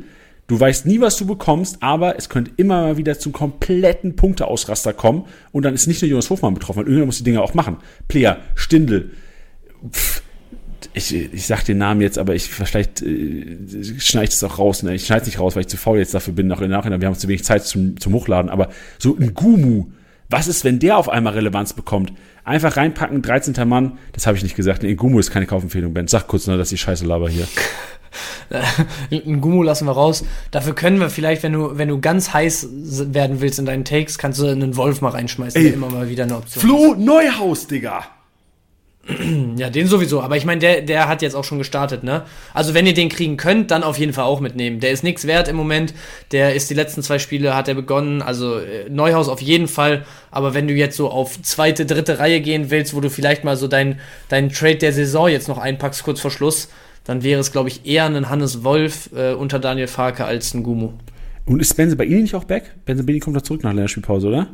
Du 0.48 0.58
weißt 0.58 0.86
nie, 0.86 1.02
was 1.02 1.18
du 1.18 1.28
bekommst, 1.28 1.84
aber 1.84 2.18
es 2.18 2.30
könnte 2.30 2.52
immer 2.56 2.84
mal 2.84 2.98
wieder 2.98 3.20
zum 3.20 3.34
kompletten 3.34 4.16
Punkteausraster 4.16 4.94
kommen. 4.94 5.26
Und 5.52 5.64
dann 5.64 5.74
ist 5.74 5.86
nicht 5.86 6.02
nur 6.02 6.10
Jonas 6.10 6.30
Hofmann 6.30 6.54
betroffen, 6.54 6.78
weil 6.78 6.84
irgendjemand 6.86 7.08
muss 7.08 7.18
die 7.18 7.26
Dinge 7.26 7.42
auch 7.42 7.56
machen. 7.56 7.76
Player, 8.08 8.40
Stindel, 8.56 9.12
pff, 9.92 10.24
ich, 10.94 11.14
ich 11.14 11.48
sag 11.48 11.64
den 11.64 11.78
Namen 11.78 12.02
jetzt, 12.02 12.18
aber 12.18 12.36
ich 12.36 12.50
vielleicht 12.50 13.02
äh, 13.02 13.58
schneide 14.00 14.26
ich 14.26 14.30
das 14.32 14.44
auch 14.44 14.60
raus. 14.60 14.84
Ne? 14.84 14.96
Ich 14.96 15.06
schneide 15.06 15.22
es 15.22 15.28
nicht 15.28 15.40
raus, 15.40 15.56
weil 15.56 15.62
ich 15.62 15.68
zu 15.68 15.78
faul 15.78 15.98
jetzt 15.98 16.14
dafür 16.14 16.34
bin, 16.34 16.48
noch 16.48 16.62
im 16.62 16.70
Nachhinein. 16.70 17.02
Wir 17.02 17.08
haben 17.08 17.16
zu 17.16 17.28
wenig 17.28 17.44
Zeit 17.44 17.66
zum, 17.66 18.00
zum 18.00 18.14
Hochladen. 18.14 18.50
Aber 18.50 18.70
so 18.98 19.16
ein 19.18 19.34
Gumu, 19.34 19.88
was 20.30 20.48
ist, 20.48 20.64
wenn 20.64 20.80
der 20.80 20.98
auf 20.98 21.10
einmal 21.10 21.34
Relevanz 21.34 21.74
bekommt? 21.74 22.14
Einfach 22.44 22.78
reinpacken, 22.78 23.22
13. 23.22 23.68
Mann, 23.68 23.98
das 24.14 24.28
habe 24.28 24.38
ich 24.38 24.44
nicht 24.44 24.56
gesagt. 24.56 24.84
Ein 24.84 24.96
Gumu 24.96 25.20
ist 25.20 25.32
keine 25.32 25.46
Kaufempfehlung, 25.46 25.94
Ben. 25.94 26.08
Sag 26.08 26.28
kurz 26.28 26.48
nur, 26.48 26.58
dass 26.58 26.70
die 26.70 26.78
Scheiße 26.78 27.06
laber 27.06 27.30
hier. 27.30 27.48
ein 29.12 29.42
Gumu 29.42 29.64
lassen 29.64 29.86
wir 29.86 29.92
raus. 29.92 30.24
Dafür 30.52 30.74
können 30.74 31.00
wir 31.00 31.10
vielleicht, 31.10 31.44
wenn 31.44 31.54
du, 31.54 31.78
wenn 31.78 31.90
du 31.90 32.00
ganz 32.00 32.34
heiß 32.34 32.70
werden 33.14 33.42
willst 33.42 33.60
in 33.60 33.66
deinen 33.66 33.86
Takes, 33.86 34.18
kannst 34.18 34.40
du 34.40 34.48
einen 34.48 34.76
Wolf 34.76 35.02
mal 35.02 35.10
reinschmeißen. 35.10 35.62
Ey, 35.62 35.70
immer 35.70 35.90
mal 35.90 36.10
wieder 36.10 36.24
eine 36.24 36.38
Option. 36.38 36.62
Flo 36.62 36.96
Neuhaus, 36.96 37.68
Digga. 37.68 38.04
Ja, 39.56 39.70
den 39.70 39.88
sowieso. 39.88 40.22
Aber 40.22 40.36
ich 40.36 40.46
meine, 40.46 40.60
der, 40.60 40.82
der 40.82 41.08
hat 41.08 41.22
jetzt 41.22 41.36
auch 41.36 41.44
schon 41.44 41.58
gestartet, 41.58 42.04
ne? 42.04 42.24
Also 42.54 42.74
wenn 42.74 42.86
ihr 42.86 42.94
den 42.94 43.10
kriegen 43.10 43.38
könnt, 43.38 43.72
dann 43.72 43.84
auf 43.84 43.98
jeden 43.98 44.12
Fall 44.14 44.26
auch 44.26 44.42
mitnehmen. 44.42 44.80
Der 44.80 44.92
ist 44.92 45.04
nichts 45.04 45.26
wert 45.26 45.48
im 45.48 45.56
Moment. 45.56 45.94
Der 46.32 46.56
ist 46.56 46.70
die 46.70 46.74
letzten 46.74 47.02
zwei 47.02 47.18
Spiele, 47.18 47.56
hat 47.56 47.68
er 47.68 47.74
begonnen. 47.74 48.22
Also 48.22 48.58
äh, 48.60 48.90
Neuhaus 48.90 49.30
auf 49.30 49.42
jeden 49.42 49.68
Fall. 49.68 50.06
Aber 50.30 50.54
wenn 50.54 50.68
du 50.68 50.74
jetzt 50.74 50.98
so 50.98 51.10
auf 51.10 51.42
zweite, 51.42 51.86
dritte 51.86 52.20
Reihe 52.20 52.42
gehen 52.42 52.70
willst, 52.70 52.94
wo 52.94 53.00
du 53.00 53.10
vielleicht 53.10 53.44
mal 53.44 53.56
so 53.56 53.68
deinen 53.68 54.00
dein 54.28 54.50
Trade 54.50 54.78
der 54.78 54.92
Saison 54.92 55.30
jetzt 55.30 55.48
noch 55.48 55.58
einpackst, 55.58 56.04
kurz 56.04 56.20
vor 56.20 56.32
Schluss, 56.32 56.70
dann 57.06 57.24
wäre 57.24 57.40
es, 57.40 57.54
glaube 57.54 57.70
ich, 57.70 57.86
eher 57.86 58.06
ein 58.06 58.30
Hannes 58.30 58.66
Wolf 58.66 59.10
äh, 59.16 59.34
unter 59.34 59.60
Daniel 59.60 59.88
Farke 59.88 60.26
als 60.26 60.54
ein 60.54 60.64
Gumu. 60.64 60.92
Und 61.46 61.62
ist 61.62 61.74
Benze 61.76 61.96
bei 61.96 62.04
Ihnen 62.04 62.24
nicht 62.24 62.36
auch 62.36 62.44
back? 62.44 62.76
Benze 62.84 63.04
Bini 63.04 63.20
kommt 63.20 63.38
doch 63.38 63.42
zurück 63.42 63.64
nach 63.64 63.74
der 63.74 63.88
Spielpause, 63.88 64.28
oder? 64.28 64.48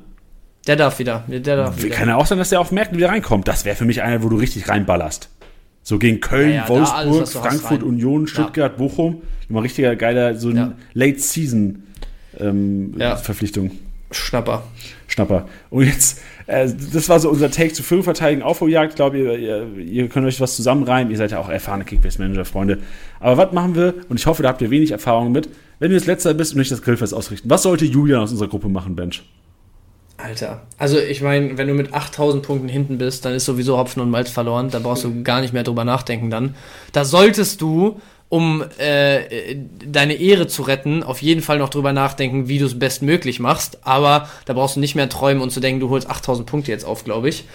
Der 0.67 0.75
darf 0.75 0.99
wieder. 0.99 1.23
Der 1.27 1.39
darf 1.41 1.81
wieder. 1.83 1.95
Kann 1.95 2.07
ja 2.07 2.15
auch 2.15 2.25
sein, 2.25 2.37
dass 2.37 2.49
der 2.49 2.61
auf 2.61 2.71
Märkten 2.71 2.97
wieder 2.97 3.09
reinkommt. 3.09 3.47
Das 3.47 3.65
wäre 3.65 3.75
für 3.75 3.85
mich 3.85 4.01
einer, 4.01 4.23
wo 4.23 4.29
du 4.29 4.37
richtig 4.37 4.69
reinballerst. 4.69 5.29
So 5.83 5.99
gegen 5.99 6.21
Köln, 6.21 6.51
ja, 6.51 6.55
ja, 6.55 6.69
Wolfsburg, 6.69 6.97
alles, 6.97 7.33
Frankfurt, 7.33 7.83
Union, 7.83 8.27
Stuttgart, 8.27 8.71
ja. 8.71 8.77
Bochum. 8.77 9.21
Immer 9.49 9.63
richtiger 9.63 9.95
geiler, 9.97 10.35
so 10.35 10.49
ein 10.49 10.75
Late-Season 10.93 11.83
ähm, 12.39 12.93
Verpflichtung. 12.97 13.71
Schnapper. 14.11 14.63
Schnapper. 15.07 15.47
Und 15.69 15.85
jetzt, 15.85 16.21
äh, 16.47 16.69
das 16.93 17.09
war 17.09 17.19
so 17.19 17.29
unser 17.29 17.51
Take 17.51 17.73
zu 17.73 17.83
Führungverteidigen 17.83 18.43
Aufholjagd. 18.43 18.91
Ich 18.91 18.95
glaube, 18.95 19.17
ihr, 19.17 19.37
ihr, 19.37 19.77
ihr, 19.77 20.09
könnt 20.09 20.25
euch 20.25 20.39
was 20.39 20.55
zusammenreimen. 20.55 21.11
Ihr 21.11 21.17
seid 21.17 21.31
ja 21.31 21.39
auch 21.39 21.49
erfahrene 21.49 21.83
Kickbase-Manager, 21.83 22.45
Freunde. 22.45 22.79
Aber 23.19 23.37
was 23.37 23.51
machen 23.53 23.75
wir? 23.75 23.95
Und 24.09 24.19
ich 24.19 24.25
hoffe, 24.25 24.43
da 24.43 24.49
habt 24.49 24.61
ihr 24.61 24.69
wenig 24.69 24.91
Erfahrung 24.91 25.31
mit. 25.31 25.49
Wenn 25.79 25.89
du 25.89 25.95
jetzt 25.95 26.07
letzter 26.07 26.33
bist 26.33 26.53
und 26.53 26.59
nicht 26.59 26.71
das 26.71 26.81
Grillfest 26.81 27.13
ausrichten, 27.13 27.49
was 27.49 27.63
sollte 27.63 27.85
Julian 27.85 28.21
aus 28.21 28.31
unserer 28.31 28.47
Gruppe 28.47 28.69
machen, 28.69 28.95
Bench? 28.95 29.23
Alter. 30.17 30.61
Also 30.77 30.99
ich 30.99 31.21
meine, 31.21 31.57
wenn 31.57 31.67
du 31.67 31.73
mit 31.73 31.93
8000 31.93 32.43
Punkten 32.43 32.69
hinten 32.69 32.97
bist, 32.97 33.25
dann 33.25 33.33
ist 33.33 33.45
sowieso 33.45 33.77
Hopfen 33.77 34.01
und 34.01 34.09
Malz 34.09 34.29
verloren. 34.29 34.69
Da 34.69 34.79
brauchst 34.79 35.03
du 35.03 35.23
gar 35.23 35.41
nicht 35.41 35.53
mehr 35.53 35.63
drüber 35.63 35.83
nachdenken 35.83 36.29
dann. 36.29 36.55
Da 36.91 37.03
solltest 37.03 37.61
du, 37.61 37.99
um 38.29 38.63
äh, 38.77 39.55
deine 39.85 40.13
Ehre 40.15 40.47
zu 40.47 40.63
retten, 40.63 41.03
auf 41.03 41.21
jeden 41.21 41.41
Fall 41.41 41.57
noch 41.57 41.69
drüber 41.69 41.93
nachdenken, 41.93 42.47
wie 42.47 42.59
du 42.59 42.65
es 42.65 42.77
bestmöglich 42.77 43.39
machst. 43.39 43.79
Aber 43.85 44.29
da 44.45 44.53
brauchst 44.53 44.75
du 44.75 44.79
nicht 44.79 44.95
mehr 44.95 45.09
träumen 45.09 45.41
und 45.41 45.51
zu 45.51 45.59
denken, 45.59 45.79
du 45.79 45.89
holst 45.89 46.09
8000 46.09 46.47
Punkte 46.47 46.71
jetzt 46.71 46.85
auf, 46.85 47.03
glaube 47.03 47.29
ich. 47.29 47.45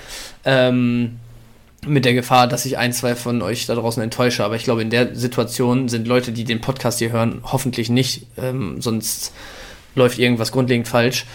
Ähm, 0.45 1.19
mit 1.87 2.05
der 2.05 2.15
Gefahr, 2.15 2.49
dass 2.49 2.67
ich 2.67 2.77
ein, 2.77 2.93
zwei 2.93 3.15
von 3.15 3.41
euch 3.41 3.67
da 3.67 3.77
draußen 3.77 4.03
enttäusche. 4.03 4.45
Aber 4.45 4.57
ich 4.57 4.65
glaube, 4.65 4.83
in 4.83 4.91
der 4.91 5.15
Situation 5.15 5.89
sind 5.89 6.09
Leute, 6.09 6.33
die 6.33 6.45
den 6.45 6.61
Podcast 6.61 6.99
hier 6.99 7.13
hören, 7.13 7.41
hoffentlich 7.45 7.89
nicht. 7.89 8.27
Ähm, 8.37 8.81
sonst 8.81 9.33
läuft 9.99 10.19
irgendwas 10.19 10.53
grundlegend 10.53 10.89
falsch. 10.89 11.27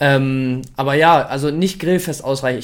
Ähm, 0.00 0.62
aber 0.76 0.94
ja, 0.94 1.26
also 1.26 1.50
nicht 1.50 1.80
grillfest 1.80 2.22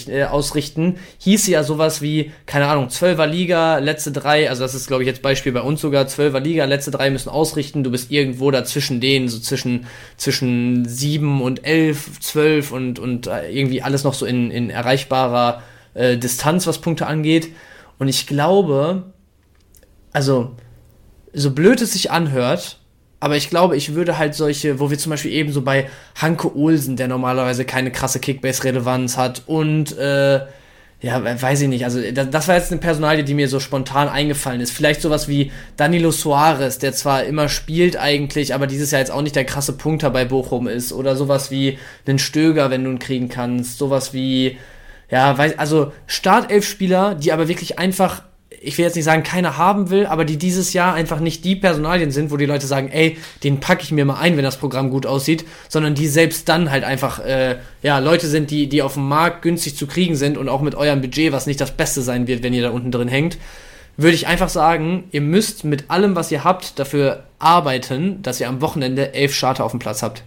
äh, 0.09 0.24
ausrichten. 0.24 0.97
Hieß 1.18 1.47
ja 1.47 1.64
sowas 1.64 2.02
wie, 2.02 2.32
keine 2.47 2.66
Ahnung, 2.66 2.89
12er 2.89 3.26
Liga, 3.26 3.78
letzte 3.78 4.12
drei, 4.12 4.51
also 4.51 4.62
das 4.62 4.74
ist 4.74 4.86
glaube 4.86 5.02
ich 5.02 5.06
jetzt 5.06 5.22
Beispiel 5.22 5.52
bei 5.52 5.62
uns 5.62 5.81
sogar, 5.81 6.05
12er 6.05 6.40
Liga, 6.40 6.64
letzte 6.66 6.90
drei 6.90 7.10
müssen 7.10 7.31
ausrichten. 7.31 7.82
Du 7.82 7.90
bist 7.90 8.10
irgendwo 8.10 8.51
dazwischen 8.51 9.01
denen, 9.01 9.28
so 9.28 9.39
zwischen, 9.39 9.86
zwischen 10.16 10.86
7 10.86 11.40
und 11.40 11.64
11, 11.64 12.20
12 12.20 12.72
und, 12.72 12.98
und 12.98 13.26
äh, 13.26 13.51
irgendwie 13.51 13.82
alles 13.82 14.05
noch 14.05 14.14
so 14.14 14.26
in, 14.26 14.51
in 14.51 14.70
erreichbarer 14.70 15.62
äh, 15.94 16.18
Distanz, 16.18 16.66
was 16.66 16.81
Punkte 16.81 17.06
angeht. 17.06 17.48
Und 17.98 18.09
ich 18.09 18.26
glaube, 18.26 19.05
also, 20.12 20.55
so 21.32 21.51
blöd 21.51 21.81
es 21.81 21.93
sich 21.93 22.10
anhört, 22.10 22.78
aber 23.24 23.38
ich 23.38 23.48
glaube, 23.48 23.74
ich 23.74 23.94
würde 23.94 24.18
halt 24.18 24.34
solche, 24.34 24.80
wo 24.80 24.90
wir 24.90 24.98
zum 24.98 25.09
Beispiel 25.09 25.32
eben 25.32 25.51
so 25.51 25.62
bei 25.62 25.88
Hanke 26.20 26.55
Olsen, 26.55 26.96
der 26.96 27.09
normalerweise 27.09 27.64
keine 27.64 27.90
krasse 27.90 28.20
Kickbase-Relevanz 28.20 29.16
hat, 29.16 29.44
und 29.46 29.96
äh, 29.96 30.40
ja, 31.01 31.42
weiß 31.42 31.62
ich 31.62 31.68
nicht. 31.68 31.86
Also, 31.86 32.02
das 32.12 32.48
war 32.48 32.56
jetzt 32.56 32.70
eine 32.70 32.82
Personalie, 32.82 33.24
die 33.24 33.32
mir 33.32 33.48
so 33.48 33.60
spontan 33.60 34.10
eingefallen 34.10 34.60
ist. 34.60 34.72
Vielleicht 34.72 35.01
sowas 35.01 35.26
wie 35.26 35.52
Danilo 35.78 36.10
Soares, 36.10 36.78
der 36.78 36.92
zwar 36.92 37.24
immer 37.24 37.48
spielt 37.48 37.96
eigentlich, 37.96 38.55
aber 38.55 38.66
dieses 38.66 38.90
Jahr 38.90 39.01
jetzt 39.01 39.10
auch 39.10 39.22
nicht 39.22 39.36
der 39.36 39.46
krasse 39.46 39.72
Punkter 39.72 40.10
bei 40.10 40.26
Bochum 40.26 40.68
ist. 40.68 40.92
Oder 40.92 41.16
sowas 41.16 41.51
wie 41.51 41.78
einen 42.06 42.18
Stöger, 42.18 42.68
wenn 42.68 42.84
du 42.84 42.90
ihn 42.90 42.98
kriegen 42.98 43.30
kannst. 43.30 43.78
Sowas 43.78 44.12
wie, 44.12 44.59
ja, 45.10 45.38
weiß, 45.38 45.59
also 45.59 45.92
Startelf-Spieler, 46.06 47.14
die 47.14 47.32
aber 47.32 47.48
wirklich 47.48 47.78
einfach 47.78 48.22
ich 48.65 48.78
will 48.78 48.85
jetzt 48.85 48.95
nicht 48.95 49.05
sagen, 49.05 49.23
keiner 49.23 49.57
haben 49.59 49.91
will, 49.91 50.07
aber 50.07 50.24
die 50.24 50.36
dieses 50.36 50.73
Jahr 50.73 50.95
einfach 50.95 51.20
nicht 51.20 51.45
die 51.45 51.57
Personalien 51.57 52.11
sind, 52.11 52.31
wo 52.31 52.36
die 52.36 52.47
Leute 52.47 52.66
sagen, 52.66 52.89
ey, 52.91 53.19
den 53.43 53.61
packe 53.61 53.82
ich 53.82 53.93
mir 53.93 54.05
mal 54.05 54.19
ein, 54.19 54.36
wenn 54.36 54.45
das 54.45 54.57
Programm 54.57 54.91
gut 54.91 55.07
aussieht, 55.07 55.45
sondern 55.69 55.95
die 55.95 56.07
selbst 56.07 56.49
dann 56.49 56.70
halt 56.70 56.85
einfach, 56.85 57.20
äh, 57.24 57.57
ja, 57.82 57.99
Leute 57.99 58.27
sind, 58.27 58.51
die, 58.51 58.69
die 58.69 58.82
auf 58.82 58.95
dem 58.95 59.09
Markt 59.09 59.43
günstig 59.43 59.77
zu 59.77 59.86
kriegen 59.86 60.16
sind 60.16 60.39
und 60.39 60.49
auch 60.49 60.62
mit 60.62 60.74
eurem 60.74 61.01
Budget, 61.01 61.32
was 61.32 61.47
nicht 61.47 61.61
das 61.61 61.73
Beste 61.73 62.03
sein 62.03 62.27
wird, 62.27 62.43
wenn 62.43 62.55
ihr 62.55 62.62
da 62.62 62.70
unten 62.70 62.91
drin 62.91 63.09
hängt, 63.09 63.39
würde 63.97 64.15
ich 64.15 64.27
einfach 64.27 64.49
sagen, 64.49 65.05
ihr 65.12 65.20
müsst 65.20 65.65
mit 65.65 65.91
allem, 65.91 66.16
was 66.16 66.32
ihr 66.32 66.43
habt, 66.43 66.78
dafür 66.78 67.24
arbeiten, 67.39 68.23
dass 68.23 68.41
ihr 68.41 68.49
am 68.49 68.61
Wochenende 68.61 69.15
elf 69.15 69.35
Starter 69.35 69.65
auf 69.65 69.70
dem 69.70 69.81
Platz 69.81 70.03
habt. 70.03 70.23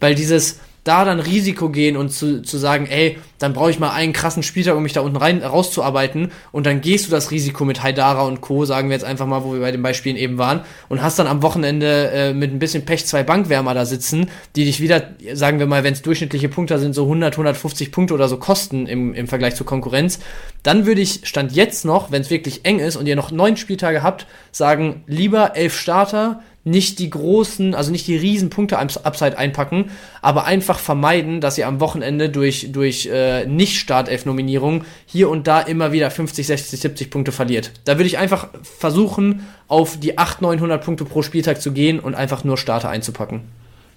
Weil 0.00 0.14
dieses, 0.14 0.58
da 0.84 1.04
dann 1.04 1.18
Risiko 1.18 1.70
gehen 1.70 1.96
und 1.96 2.10
zu, 2.10 2.42
zu 2.42 2.58
sagen, 2.58 2.86
ey, 2.86 3.18
dann 3.38 3.54
brauche 3.54 3.70
ich 3.70 3.78
mal 3.78 3.90
einen 3.90 4.12
krassen 4.12 4.42
Spieltag, 4.42 4.76
um 4.76 4.82
mich 4.82 4.92
da 4.92 5.00
unten 5.00 5.16
rein 5.16 5.42
rauszuarbeiten 5.42 6.30
und 6.52 6.66
dann 6.66 6.82
gehst 6.82 7.06
du 7.06 7.10
das 7.10 7.30
Risiko 7.30 7.64
mit 7.64 7.82
Haidara 7.82 8.22
und 8.22 8.42
Co., 8.42 8.64
sagen 8.66 8.88
wir 8.88 8.94
jetzt 8.94 9.04
einfach 9.04 9.26
mal, 9.26 9.44
wo 9.44 9.54
wir 9.54 9.60
bei 9.60 9.72
den 9.72 9.82
Beispielen 9.82 10.16
eben 10.16 10.38
waren, 10.38 10.60
und 10.88 11.02
hast 11.02 11.18
dann 11.18 11.26
am 11.26 11.42
Wochenende 11.42 12.10
äh, 12.10 12.32
mit 12.34 12.52
ein 12.52 12.58
bisschen 12.58 12.84
Pech 12.84 13.06
zwei 13.06 13.22
Bankwärmer 13.22 13.74
da 13.74 13.86
sitzen, 13.86 14.30
die 14.56 14.66
dich 14.66 14.80
wieder, 14.80 15.10
sagen 15.32 15.58
wir 15.58 15.66
mal, 15.66 15.84
wenn 15.84 15.94
es 15.94 16.02
durchschnittliche 16.02 16.50
Punkte 16.50 16.78
sind, 16.78 16.94
so 16.94 17.04
100, 17.04 17.34
150 17.34 17.90
Punkte 17.90 18.14
oder 18.14 18.28
so 18.28 18.36
kosten 18.36 18.86
im, 18.86 19.14
im 19.14 19.26
Vergleich 19.26 19.56
zur 19.56 19.66
Konkurrenz, 19.66 20.20
dann 20.62 20.86
würde 20.86 21.00
ich 21.00 21.20
Stand 21.24 21.52
jetzt 21.52 21.84
noch, 21.84 22.12
wenn 22.12 22.22
es 22.22 22.30
wirklich 22.30 22.64
eng 22.64 22.78
ist 22.78 22.96
und 22.96 23.06
ihr 23.06 23.16
noch 23.16 23.30
neun 23.30 23.56
Spieltage 23.56 24.02
habt, 24.02 24.26
sagen, 24.52 25.02
lieber 25.06 25.56
elf 25.56 25.78
Starter, 25.78 26.42
nicht 26.64 26.98
die 26.98 27.10
großen, 27.10 27.74
also 27.74 27.92
nicht 27.92 28.06
die 28.06 28.16
riesen 28.16 28.50
Punkte 28.50 28.78
Upside 28.78 29.38
einpacken, 29.38 29.90
aber 30.22 30.44
einfach 30.44 30.78
vermeiden, 30.78 31.40
dass 31.40 31.58
ihr 31.58 31.66
am 31.66 31.80
Wochenende 31.80 32.30
durch, 32.30 32.72
durch 32.72 33.06
äh, 33.06 33.46
Nicht-Startelf-Nominierungen 33.46 34.84
hier 35.06 35.28
und 35.28 35.46
da 35.46 35.60
immer 35.60 35.92
wieder 35.92 36.10
50, 36.10 36.46
60, 36.46 36.80
70 36.80 37.10
Punkte 37.10 37.32
verliert. 37.32 37.72
Da 37.84 37.98
würde 37.98 38.06
ich 38.06 38.18
einfach 38.18 38.48
versuchen, 38.62 39.46
auf 39.68 39.98
die 40.00 40.18
800, 40.18 40.54
900 40.60 40.84
Punkte 40.84 41.04
pro 41.04 41.22
Spieltag 41.22 41.60
zu 41.60 41.72
gehen 41.72 42.00
und 42.00 42.14
einfach 42.14 42.44
nur 42.44 42.56
Starter 42.56 42.88
einzupacken. 42.88 43.42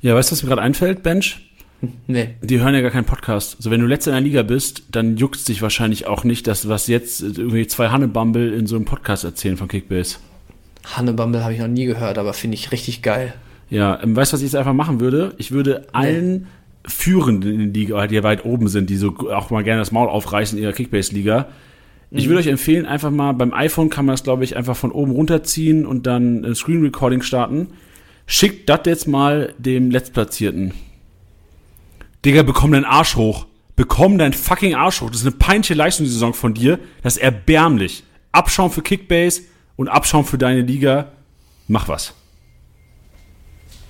Ja, 0.02 0.16
weißt 0.16 0.32
du, 0.32 0.34
was 0.34 0.44
mir 0.44 0.50
gerade 0.50 0.62
einfällt, 0.62 1.04
Bench? 1.04 1.40
Nee. 2.08 2.30
Die 2.42 2.60
hören 2.60 2.74
ja 2.74 2.82
gar 2.82 2.92
keinen 2.92 3.06
Podcast. 3.06 3.58
Also 3.58 3.70
wenn 3.70 3.82
du 3.82 3.88
letzter 3.88 4.12
in 4.12 4.16
der 4.16 4.24
Liga 4.24 4.44
bist, 4.44 4.84
dann 4.92 5.18
juckt 5.18 5.40
sich 5.40 5.62
wahrscheinlich 5.62 6.08
auch 6.08 6.24
nicht, 6.24 6.48
dass 6.48 6.68
was 6.68 6.88
jetzt 6.88 7.22
irgendwie 7.22 7.68
zwei 7.68 7.90
Hannebumble 7.90 8.54
in 8.54 8.66
so 8.66 8.76
einem 8.76 8.86
Podcast 8.86 9.24
erzählen 9.24 9.58
von 9.58 9.68
Kickbase. 9.68 10.18
Hannebumble 10.86 11.44
habe 11.44 11.54
ich 11.54 11.60
noch 11.60 11.68
nie 11.68 11.86
gehört, 11.86 12.18
aber 12.18 12.34
finde 12.34 12.56
ich 12.56 12.72
richtig 12.72 13.02
geil. 13.02 13.34
Ja, 13.70 14.02
ähm, 14.02 14.16
weißt 14.16 14.32
du, 14.32 14.36
was 14.36 14.42
ich 14.42 14.48
jetzt 14.48 14.56
einfach 14.56 14.74
machen 14.74 15.00
würde? 15.00 15.34
Ich 15.38 15.52
würde 15.52 15.88
allen 15.94 16.48
Führenden 16.86 17.54
in 17.54 17.74
der 17.74 17.82
Liga, 17.82 18.08
die 18.08 18.24
weit 18.24 18.46
oben 18.46 18.68
sind, 18.68 18.90
die 18.90 18.98
so 18.98 19.14
auch 19.30 19.50
mal 19.50 19.64
gerne 19.64 19.82
das 19.82 19.92
Maul 19.92 20.08
aufreißen 20.08 20.58
in 20.58 20.64
ihrer 20.64 20.74
Kickbase-Liga. 20.74 21.48
Ich 22.10 22.30
würde 22.30 22.40
euch 22.40 22.48
empfehlen, 22.48 22.86
einfach 22.86 23.12
mal 23.12 23.34
beim 23.34 23.54
iPhone 23.54 23.90
kann 23.90 24.06
man 24.06 24.14
das, 24.14 24.24
glaube 24.24 24.46
ich, 24.46 24.56
einfach 24.56 24.78
von 24.78 24.94
oben 24.94 25.12
runterziehen 25.12 25.86
und 25.86 26.08
dann 26.08 26.46
ein 26.46 26.56
Screen 26.56 26.82
Recording 26.82 27.22
starten. 27.22 27.68
Schickt 28.26 28.70
das 28.70 28.82
jetzt 28.86 29.08
mal 29.08 29.54
dem 29.58 29.92
Letztplatzierten. 29.92 30.74
Digga, 32.24 32.44
bekomm 32.44 32.72
deinen 32.72 32.86
Arsch 32.86 33.18
hoch. 33.18 33.48
Bekomm 33.76 34.18
deinen 34.18 34.34
fucking 34.34 34.74
Arsch 34.74 35.02
hoch. 35.02 35.10
Das 35.10 35.20
ist 35.20 35.28
eine 35.28 35.36
peinliche 35.36 35.74
Leistungssaison 35.74 36.34
von 36.34 36.54
dir. 36.54 36.80
Das 37.04 37.18
ist 37.18 37.24
erbärmlich. 37.24 38.04
Abschaum 38.32 38.72
für 38.72 38.82
Kickbase 38.82 39.42
und 39.78 39.88
Abschaum 39.88 40.26
für 40.26 40.38
deine 40.38 40.62
Liga. 40.62 41.08
Mach 41.70 41.88
was. 41.88 42.14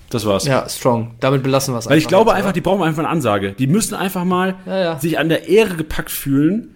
Das 0.09 0.26
war's. 0.26 0.45
Ja, 0.45 0.68
strong. 0.69 1.15
Damit 1.19 1.43
belassen 1.43 1.73
wir 1.73 1.80
es 1.80 1.89
Weil 1.89 1.97
ich 1.97 2.07
glaube 2.07 2.30
jetzt, 2.31 2.38
einfach, 2.38 2.53
die 2.53 2.61
brauchen 2.61 2.81
einfach 2.84 2.99
eine 2.99 3.09
Ansage. 3.09 3.51
Die 3.53 3.68
müssen 3.68 3.93
einfach 3.95 4.23
mal 4.23 4.55
Ja, 4.65 4.80
ja. 4.80 4.99
sich 4.99 5.19
an 5.19 5.27
der 5.30 5.49
Ehre 5.49 5.76
gepackt 5.76 6.11
fühlen 6.11 6.76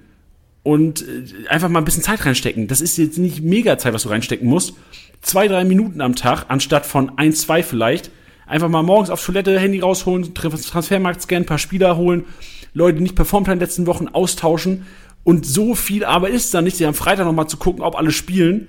und 0.64 1.02
äh, 1.04 1.48
einfach 1.48 1.70
mal 1.70 1.80
ein 1.80 1.86
bisschen 1.86 2.04
Zeit 2.04 2.26
reinstecken. 2.26 2.68
Das 2.68 2.82
ist 2.82 2.98
jetzt 2.98 3.18
nicht 3.18 3.42
mega 3.42 3.78
Zeit, 3.78 3.94
was 3.94 4.04
du 4.04 4.10
reinstecken 4.10 4.48
musst. 4.50 4.74
Zwei, 5.22 5.48
drei 5.48 5.64
Minuten 5.64 6.02
am 6.02 6.16
Tag, 6.16 6.46
anstatt 6.50 6.86
von 6.86 7.18
ein, 7.18 7.32
zwei 7.34 7.64
vielleicht. 7.64 8.12
Einfach 8.48 8.68
mal 8.70 8.84
morgens 8.84 9.10
auf 9.10 9.24
Toilette, 9.26 9.58
Handy 9.58 9.80
rausholen, 9.80 10.34
Trans- 10.34 10.64
Transfermarkt 10.68 11.22
scannen, 11.22 11.46
paar 11.46 11.58
Spieler 11.58 11.96
holen, 11.96 12.26
Leute, 12.74 12.98
die 12.98 13.04
nicht 13.04 13.16
performt 13.16 13.48
haben 13.48 13.54
in 13.54 13.60
den 13.60 13.66
letzten 13.68 13.88
Wochen, 13.88 14.10
austauschen. 14.10 14.86
Und 15.24 15.46
so 15.46 15.74
viel 15.74 16.04
Arbeit 16.04 16.34
ist 16.34 16.54
da 16.54 16.62
nicht, 16.62 16.76
sie 16.76 16.86
am 16.86 16.94
Freitag 16.96 17.26
noch 17.26 17.34
mal 17.34 17.48
zu 17.48 17.56
gucken, 17.58 17.82
ob 17.82 17.96
alle 17.96 18.12
spielen 18.12 18.68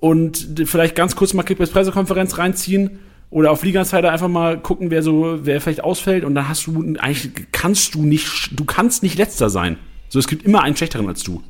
und 0.00 0.62
vielleicht 0.64 0.94
ganz 0.94 1.16
kurz 1.16 1.34
mal 1.34 1.42
Kickbase 1.42 1.72
Pressekonferenz 1.72 2.38
reinziehen 2.38 2.98
oder 3.30 3.50
auf 3.50 3.64
Liga-Insider 3.64 4.12
einfach 4.12 4.28
mal 4.28 4.58
gucken, 4.58 4.90
wer 4.90 5.02
so, 5.02 5.40
wer 5.42 5.60
vielleicht 5.60 5.82
ausfällt 5.82 6.24
und 6.24 6.34
dann 6.34 6.48
hast 6.48 6.66
du 6.66 6.94
eigentlich 6.98 7.30
kannst 7.52 7.94
du 7.94 8.04
nicht, 8.04 8.50
du 8.58 8.64
kannst 8.64 9.02
nicht 9.02 9.18
letzter 9.18 9.50
sein. 9.50 9.78
So, 10.08 10.18
es 10.18 10.28
gibt 10.28 10.44
immer 10.44 10.62
einen 10.62 10.76
schlechteren 10.76 11.08
als 11.08 11.22
du. 11.22 11.42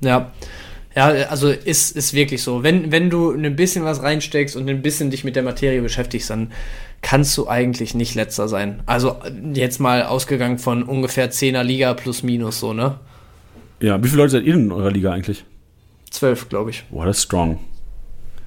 Ja. 0.00 0.32
Ja, 0.94 1.06
also 1.06 1.48
ist, 1.48 1.96
ist 1.96 2.12
wirklich 2.12 2.42
so. 2.42 2.62
Wenn, 2.62 2.92
wenn 2.92 3.08
du 3.08 3.30
ein 3.30 3.56
bisschen 3.56 3.84
was 3.84 4.02
reinsteckst 4.02 4.56
und 4.56 4.68
ein 4.68 4.82
bisschen 4.82 5.10
dich 5.10 5.24
mit 5.24 5.36
der 5.36 5.42
Materie 5.42 5.80
beschäftigst, 5.80 6.28
dann 6.28 6.52
kannst 7.00 7.36
du 7.38 7.48
eigentlich 7.48 7.94
nicht 7.94 8.14
letzter 8.14 8.46
sein. 8.46 8.82
Also 8.84 9.16
jetzt 9.54 9.80
mal 9.80 10.02
ausgegangen 10.02 10.58
von 10.58 10.82
ungefähr 10.82 11.30
10er 11.30 11.62
Liga 11.62 11.94
plus 11.94 12.22
minus 12.22 12.60
so, 12.60 12.74
ne? 12.74 12.98
Ja, 13.80 14.02
wie 14.02 14.08
viele 14.08 14.18
Leute 14.18 14.32
seid 14.32 14.44
ihr 14.44 14.52
denn 14.52 14.66
in 14.66 14.72
eurer 14.72 14.90
Liga 14.90 15.12
eigentlich? 15.12 15.44
Zwölf, 16.12 16.48
glaube 16.48 16.70
ich. 16.70 16.84
Das 16.92 17.16
ist 17.16 17.22
strong. 17.24 17.58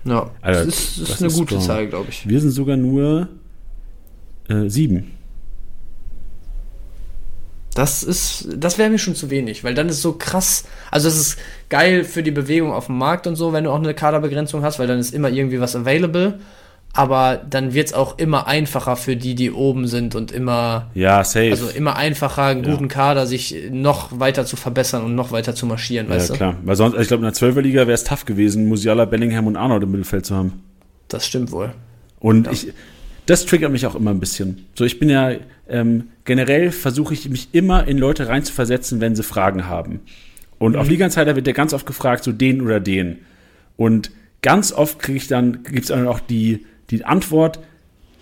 Ja. 0.06 0.30
Alter, 0.42 0.66
das 0.66 0.76
ist, 0.76 0.98
ist 1.00 1.10
das 1.10 1.20
eine 1.20 1.28
ist 1.28 1.36
gute 1.36 1.56
strong. 1.56 1.62
Zahl, 1.62 1.88
glaube 1.88 2.08
ich. 2.10 2.28
Wir 2.30 2.40
sind 2.40 2.52
sogar 2.52 2.78
nur 2.78 3.28
äh, 4.48 4.70
sieben. 4.70 5.12
Das 7.74 8.04
ist, 8.04 8.48
das 8.56 8.78
wäre 8.78 8.90
mir 8.90 9.00
schon 9.00 9.16
zu 9.16 9.30
wenig, 9.30 9.66
weil 9.66 9.74
dann 9.74 9.90
ist 9.90 10.02
so 10.02 10.14
krass. 10.14 10.64
Also 10.92 11.10
es 11.10 11.18
ist 11.18 11.40
geil 11.68 12.06
für 12.06 12.24
die 12.24 12.32
Bewegung 12.32 12.72
auf 12.72 12.86
dem 12.86 12.98
Markt 12.98 13.28
und 13.28 13.36
so, 13.36 13.52
wenn 13.52 13.66
du 13.66 13.72
auch 13.72 13.80
eine 13.80 13.94
Kaderbegrenzung 13.94 14.64
hast, 14.64 14.80
weil 14.80 14.88
dann 14.88 15.00
ist 15.00 15.14
immer 15.14 15.30
irgendwie 15.30 15.60
was 15.60 15.76
available. 15.76 16.40
Aber 16.96 17.42
dann 17.50 17.74
wird 17.74 17.88
es 17.88 17.94
auch 17.94 18.18
immer 18.18 18.48
einfacher 18.48 18.96
für 18.96 19.16
die, 19.16 19.36
die 19.36 19.52
oben 19.52 19.88
sind 19.88 20.16
und 20.16 20.32
immer, 20.32 20.90
Ja, 20.94 21.24
safe. 21.24 21.52
also 21.52 21.68
immer 21.70 21.96
einfacher, 21.98 22.44
einen 22.44 22.64
Ja. 22.64 22.72
guten 22.72 22.88
Kader 22.88 23.28
sich 23.28 23.56
noch 23.70 24.20
weiter 24.20 24.46
zu 24.46 24.56
verbessern 24.56 25.04
und 25.04 25.14
noch 25.14 25.32
weiter 25.32 25.54
zu 25.56 25.66
marschieren, 25.66 26.08
weißt 26.10 26.30
ja, 26.30 26.34
du? 26.34 26.38
klar. 26.38 26.56
Weil 26.64 26.76
sonst, 26.76 26.98
ich 27.00 27.08
glaube, 27.08 27.22
in 27.22 27.26
der 27.26 27.34
Zwölferliga 27.34 27.82
wäre 27.82 27.92
es 27.94 28.04
tough 28.06 28.26
gewesen, 28.26 28.68
Musiala, 28.68 29.06
Bellingham 29.06 29.46
und 29.48 29.58
Arnold 29.58 29.84
im 29.84 29.92
Mittelfeld 29.92 30.26
zu 30.26 30.36
haben. 30.36 30.54
Das 31.10 31.26
stimmt 31.26 31.52
wohl. 31.52 31.74
Und 32.20 32.52
ich, 32.52 32.70
das 33.26 33.46
triggert 33.46 33.72
mich 33.72 33.86
auch 33.86 33.96
immer 33.96 34.12
ein 34.12 34.20
bisschen. 34.20 34.66
So, 34.76 34.86
ich 34.86 34.98
bin 34.98 35.10
ja 35.10 35.32
ähm, 35.68 36.06
generell 36.24 36.72
versuche 36.72 37.14
ich 37.14 37.28
mich 37.30 37.50
immer 37.52 37.88
in 37.88 37.98
Leute 37.98 38.28
reinzuversetzen, 38.30 39.02
wenn 39.02 39.16
sie 39.16 39.24
Fragen 39.24 39.68
haben. 39.68 40.00
Und 40.60 40.78
auf 40.78 40.88
Liga 40.88 41.06
Insider 41.06 41.36
wird 41.36 41.46
ja 41.48 41.54
ganz 41.54 41.74
oft 41.74 41.86
gefragt, 41.86 42.24
so 42.24 42.32
den 42.32 42.62
oder 42.62 42.80
den. 42.80 43.18
Und 43.76 44.12
ganz 44.42 44.72
oft 44.72 45.00
kriege 45.00 45.18
ich 45.18 45.28
dann, 45.28 45.64
gibt 45.64 45.82
es 45.82 45.88
dann 45.88 46.08
auch 46.08 46.20
die, 46.22 46.66
die 46.90 47.04
Antwort, 47.06 47.60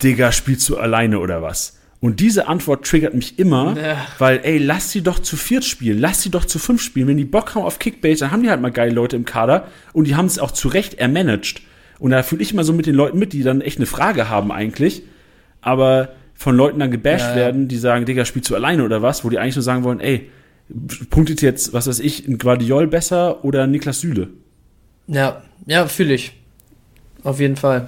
Digga, 0.01 0.31
spielst 0.31 0.67
du 0.69 0.77
alleine 0.77 1.19
oder 1.19 1.41
was? 1.41 1.79
Und 1.99 2.19
diese 2.19 2.47
Antwort 2.47 2.85
triggert 2.85 3.13
mich 3.13 3.39
immer, 3.39 3.77
Ja. 3.79 3.97
weil, 4.19 4.41
ey, 4.43 4.57
lass 4.57 4.91
sie 4.91 5.01
doch 5.01 5.19
zu 5.19 5.37
viert 5.37 5.63
spielen, 5.63 5.99
lass 5.99 6.21
sie 6.21 6.29
doch 6.29 6.43
zu 6.43 6.59
fünf 6.59 6.81
spielen. 6.81 7.07
Wenn 7.07 7.17
die 7.17 7.23
Bock 7.23 7.55
haben 7.55 7.63
auf 7.63 7.79
Kickbase, 7.79 8.19
dann 8.21 8.31
haben 8.31 8.43
die 8.43 8.49
halt 8.49 8.59
mal 8.61 8.71
geile 8.71 8.91
Leute 8.93 9.15
im 9.15 9.23
Kader 9.23 9.67
und 9.93 10.05
die 10.07 10.15
haben 10.15 10.25
es 10.25 10.37
auch 10.39 10.51
zu 10.51 10.67
Recht 10.67 10.95
ermanagt. 10.95 11.61
Und 11.99 12.11
da 12.11 12.21
fühle 12.23 12.41
ich 12.41 12.51
immer 12.51 12.65
so 12.65 12.73
mit 12.73 12.85
den 12.87 12.95
Leuten 12.95 13.17
mit, 13.19 13.31
die 13.31 13.43
dann 13.43 13.61
echt 13.61 13.77
eine 13.77 13.85
Frage 13.85 14.27
haben 14.27 14.51
eigentlich, 14.51 15.03
aber 15.61 16.09
von 16.33 16.57
Leuten 16.57 16.79
dann 16.79 16.91
gebasht 16.91 17.23
Ja, 17.29 17.35
werden, 17.35 17.69
die 17.69 17.77
sagen, 17.77 18.03
Digga, 18.05 18.25
spielst 18.25 18.49
du 18.49 18.55
alleine 18.55 18.83
oder 18.83 19.01
was? 19.01 19.23
Wo 19.23 19.29
die 19.29 19.39
eigentlich 19.39 19.55
nur 19.55 19.63
sagen 19.63 19.83
wollen, 19.85 20.01
ey, 20.01 20.29
punktet 21.09 21.41
jetzt, 21.41 21.71
was 21.71 21.87
weiß 21.87 21.99
ich, 21.99 22.27
ein 22.27 22.37
Guardiol 22.37 22.87
besser 22.87 23.45
oder 23.45 23.65
Niklas 23.67 24.01
Süle? 24.01 24.27
Ja, 25.07 25.41
ja, 25.67 25.85
fühle 25.87 26.13
ich. 26.15 26.33
Auf 27.23 27.39
jeden 27.39 27.55
Fall. 27.55 27.87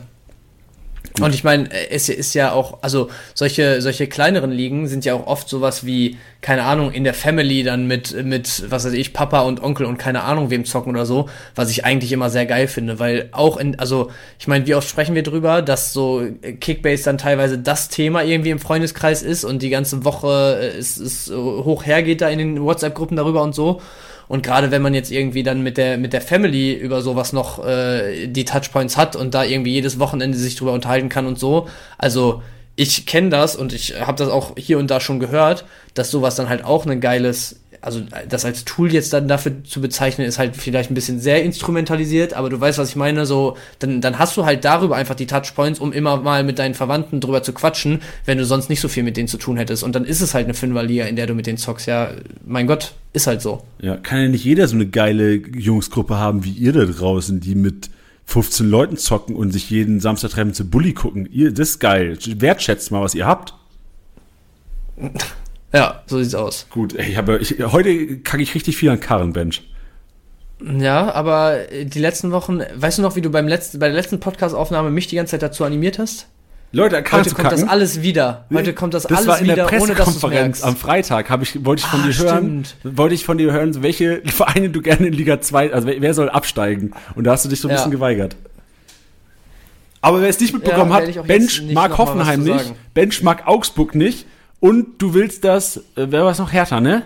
Und 1.20 1.34
ich 1.34 1.44
meine, 1.44 1.70
es 1.90 2.10
ist 2.10 2.34
ja 2.34 2.52
auch, 2.52 2.80
also 2.82 3.10
solche, 3.34 3.82
solche 3.82 4.08
kleineren 4.08 4.52
Ligen 4.52 4.88
sind 4.88 5.06
ja 5.06 5.14
auch 5.14 5.28
oft 5.28 5.48
sowas 5.50 5.86
wie, 5.86 6.18
keine 6.42 6.64
Ahnung, 6.64 6.92
in 6.92 7.04
der 7.04 7.14
Family 7.14 7.64
dann 7.64 7.88
mit, 7.88 8.24
mit, 8.24 8.70
was 8.70 8.86
weiß 8.86 8.94
ich, 8.94 9.14
Papa 9.14 9.42
und 9.42 9.64
Onkel 9.64 9.86
und 9.86 9.98
keine 9.98 10.24
Ahnung 10.24 10.50
wem 10.50 10.66
zocken 10.66 10.94
oder 10.94 11.06
so, 11.06 11.30
was 11.56 11.70
ich 11.70 11.86
eigentlich 11.86 12.12
immer 12.12 12.30
sehr 12.30 12.46
geil 12.46 12.68
finde, 12.68 13.00
weil 13.00 13.30
auch 13.32 13.58
in, 13.58 13.80
also 13.80 14.12
ich 14.40 14.48
meine, 14.48 14.68
wie 14.68 14.76
oft 14.76 14.88
sprechen 14.88 15.16
wir 15.16 15.24
drüber, 15.24 15.62
dass 15.62 15.94
so 15.94 16.24
Kickbase 16.60 17.04
dann 17.06 17.18
teilweise 17.18 17.58
das 17.58 17.90
Thema 17.90 18.24
irgendwie 18.24 18.52
im 18.52 18.60
Freundeskreis 18.60 19.24
ist 19.24 19.44
und 19.44 19.62
die 19.62 19.70
ganze 19.70 20.04
Woche 20.04 20.60
äh, 20.62 20.78
es, 20.78 20.98
es 20.98 21.32
hoch 21.32 21.86
hergeht 21.86 22.22
da 22.22 22.30
in 22.30 22.40
den 22.40 22.64
WhatsApp-Gruppen 22.64 23.18
darüber 23.18 23.42
und 23.42 23.56
so. 23.56 23.82
Und 24.28 24.44
gerade 24.44 24.72
wenn 24.72 24.82
man 24.82 24.94
jetzt 24.94 25.12
irgendwie 25.12 25.44
dann 25.44 25.62
mit 25.62 25.78
der, 25.78 25.98
mit 25.98 26.14
der 26.14 26.22
Family 26.22 26.74
über 26.74 27.02
sowas 27.02 27.34
noch 27.34 27.66
äh, 27.66 28.28
die 28.28 28.46
Touchpoints 28.46 28.98
hat 28.98 29.16
und 29.16 29.34
da 29.34 29.44
irgendwie 29.44 29.72
jedes 29.72 30.00
Wochenende 30.00 30.38
sich 30.38 30.56
drüber 30.56 30.74
unterhalten 30.74 31.10
kann 31.10 31.28
und 31.28 31.40
so. 31.40 31.68
Also 31.98 32.42
ich 32.76 33.06
kenne 33.06 33.30
das 33.30 33.56
und 33.56 33.72
ich 33.72 34.00
habe 34.02 34.18
das 34.18 34.30
auch 34.30 34.54
hier 34.58 34.80
und 34.80 34.92
da 34.92 35.00
schon 35.00 35.20
gehört, 35.20 35.66
dass 35.94 36.12
sowas 36.12 36.36
dann 36.36 36.50
halt 36.50 36.66
auch 36.66 36.86
ein 36.86 37.00
geiles, 37.00 37.62
also 37.86 38.02
das 38.28 38.46
als 38.46 38.66
Tool 38.66 38.92
jetzt 38.92 39.14
dann 39.14 39.28
dafür 39.28 39.64
zu 39.64 39.80
bezeichnen, 39.80 40.26
ist 40.26 40.40
halt 40.40 40.56
vielleicht 40.56 40.90
ein 40.90 40.96
bisschen 40.96 41.20
sehr 41.20 41.44
instrumentalisiert, 41.44 42.34
aber 42.34 42.50
du 42.50 42.60
weißt, 42.60 42.80
was 42.80 42.90
ich 42.90 42.96
meine, 42.96 43.28
so, 43.28 43.58
dann, 43.78 44.02
dann 44.02 44.18
hast 44.18 44.36
du 44.38 44.46
halt 44.46 44.66
darüber 44.66 44.96
einfach 44.96 45.14
die 45.14 45.28
Touchpoints, 45.28 45.80
um 45.80 45.94
immer 45.94 46.18
mal 46.18 46.44
mit 46.44 46.58
deinen 46.58 46.74
Verwandten 46.74 47.22
drüber 47.22 47.44
zu 47.44 47.54
quatschen, 47.54 48.02
wenn 48.26 48.40
du 48.40 48.46
sonst 48.46 48.70
nicht 48.70 48.82
so 48.82 48.88
viel 48.88 49.04
mit 49.04 49.18
denen 49.18 49.28
zu 49.28 49.38
tun 49.38 49.58
hättest. 49.58 49.84
Und 49.84 49.94
dann 49.94 50.04
ist 50.04 50.22
es 50.22 50.34
halt 50.34 50.46
eine 50.46 50.56
Fünferliga, 50.56 51.06
in 51.06 51.16
der 51.16 51.28
du 51.28 51.36
mit 51.36 51.46
denen 51.46 51.60
zockst. 51.60 51.86
Ja, 51.86 52.10
mein 52.44 52.66
Gott, 52.66 52.94
ist 53.14 53.28
halt 53.28 53.44
so. 53.44 53.64
Ja, 53.80 53.98
kann 53.98 54.20
ja 54.20 54.28
nicht 54.30 54.44
jeder 54.44 54.68
so 54.68 54.76
eine 54.76 54.88
geile 54.88 55.36
Jungsgruppe 55.36 56.18
haben 56.18 56.44
wie 56.44 56.54
ihr 56.54 56.74
da 56.74 56.86
draußen, 56.86 57.40
die 57.40 57.54
mit 57.54 57.92
15 58.26 58.68
Leuten 58.68 58.98
zocken 58.98 59.36
und 59.36 59.52
sich 59.52 59.70
jeden 59.70 60.00
Samstag 60.00 60.32
treffen 60.32 60.56
zu 60.56 60.68
Bully 60.68 60.94
gucken. 60.94 61.30
Ihr, 61.32 61.52
das 61.52 61.70
ist 61.70 61.80
geil. 61.80 62.18
Wertschätzt 62.26 62.90
mal, 62.90 63.02
was 63.02 63.14
ihr 63.14 63.28
habt. 63.28 63.54
Ja, 65.76 66.04
so 66.08 66.22
sieht's 66.22 66.36
aus. 66.36 66.68
Gut, 66.70 66.94
ich 66.98 67.18
habe, 67.18 67.38
ich, 67.40 67.56
heute 67.60 68.18
kacke 68.20 68.42
ich 68.42 68.56
richtig 68.56 68.78
viel 68.78 68.90
an 68.90 69.00
Karrenbench. 69.00 69.62
Ja, 70.80 71.12
aber 71.14 71.58
die 71.84 72.00
letzten 72.00 72.32
Wochen, 72.32 72.62
weißt 72.76 72.98
du 72.98 73.02
noch, 73.02 73.16
wie 73.18 73.22
du 73.22 73.30
beim 73.30 73.48
letzten, 73.48 73.78
bei 73.80 73.88
der 73.88 73.96
letzten 73.96 74.20
Podcast-Aufnahme 74.22 74.90
mich 74.90 75.08
die 75.08 75.18
ganze 75.18 75.32
Zeit 75.32 75.42
dazu 75.42 75.66
animiert 75.66 76.00
hast? 76.00 76.28
Leute, 76.72 77.02
Karren 77.04 77.20
Heute 77.22 77.30
zu 77.30 77.36
kommt 77.36 77.50
kacken. 77.50 77.62
das 77.62 77.70
alles 77.70 78.02
wieder. 78.02 78.46
Heute 78.54 78.74
kommt 78.74 78.94
das, 78.94 79.04
das 79.04 79.12
alles 79.18 79.28
war 79.28 79.38
in 79.40 79.44
wieder, 79.46 79.56
der 79.56 79.66
ohne 79.66 79.74
dass 79.74 79.88
du 79.88 79.92
es 79.94 79.96
Pressekonferenz 80.06 80.64
am. 80.64 80.76
Freitag. 80.76 81.30
Habe 81.30 81.44
ich, 81.44 81.64
wollte 81.66 81.82
ich 81.82 81.86
von 81.86 82.02
Ah, 82.02 82.08
dir 82.08 82.18
hören, 82.18 82.66
stimmt. 82.66 82.98
wollte 82.98 83.16
ich 83.16 83.24
von 83.26 83.38
dir 83.38 83.52
hören, 83.52 83.82
welche 83.84 84.22
Vereine 84.26 84.70
du 84.70 84.82
gerne 84.82 85.08
in 85.08 85.14
Liga 85.14 85.40
2, 85.42 85.74
also 85.74 85.88
wer, 85.88 86.02
wer 86.02 86.14
soll 86.14 86.30
absteigen? 86.30 86.92
Und 87.16 87.26
da 87.26 87.32
hast 87.32 87.46
du 87.46 87.50
dich 87.50 87.60
so 87.62 87.68
ein 87.68 87.72
Ja. 87.72 87.78
bisschen 87.78 87.92
geweigert. 87.92 88.36
Aber 90.02 90.22
wer 90.22 90.30
es 90.30 90.40
nicht 90.40 90.54
mitbekommen 90.54 90.92
Ja, 90.92 90.98
hat, 90.98 91.28
Bench 91.28 91.64
mag 91.74 91.98
Hoffenheim 91.98 92.44
nicht. 92.44 92.74
Bench 92.94 93.24
mag 93.24 93.48
Augsburg 93.48 93.96
nicht 93.96 94.26
und 94.60 95.02
du 95.02 95.14
willst 95.14 95.44
das, 95.44 95.78
äh, 95.78 96.08
wer 96.10 96.24
war 96.24 96.32
es 96.32 96.40
noch, 96.40 96.52
Hertha, 96.54 96.80
ne? 96.82 97.04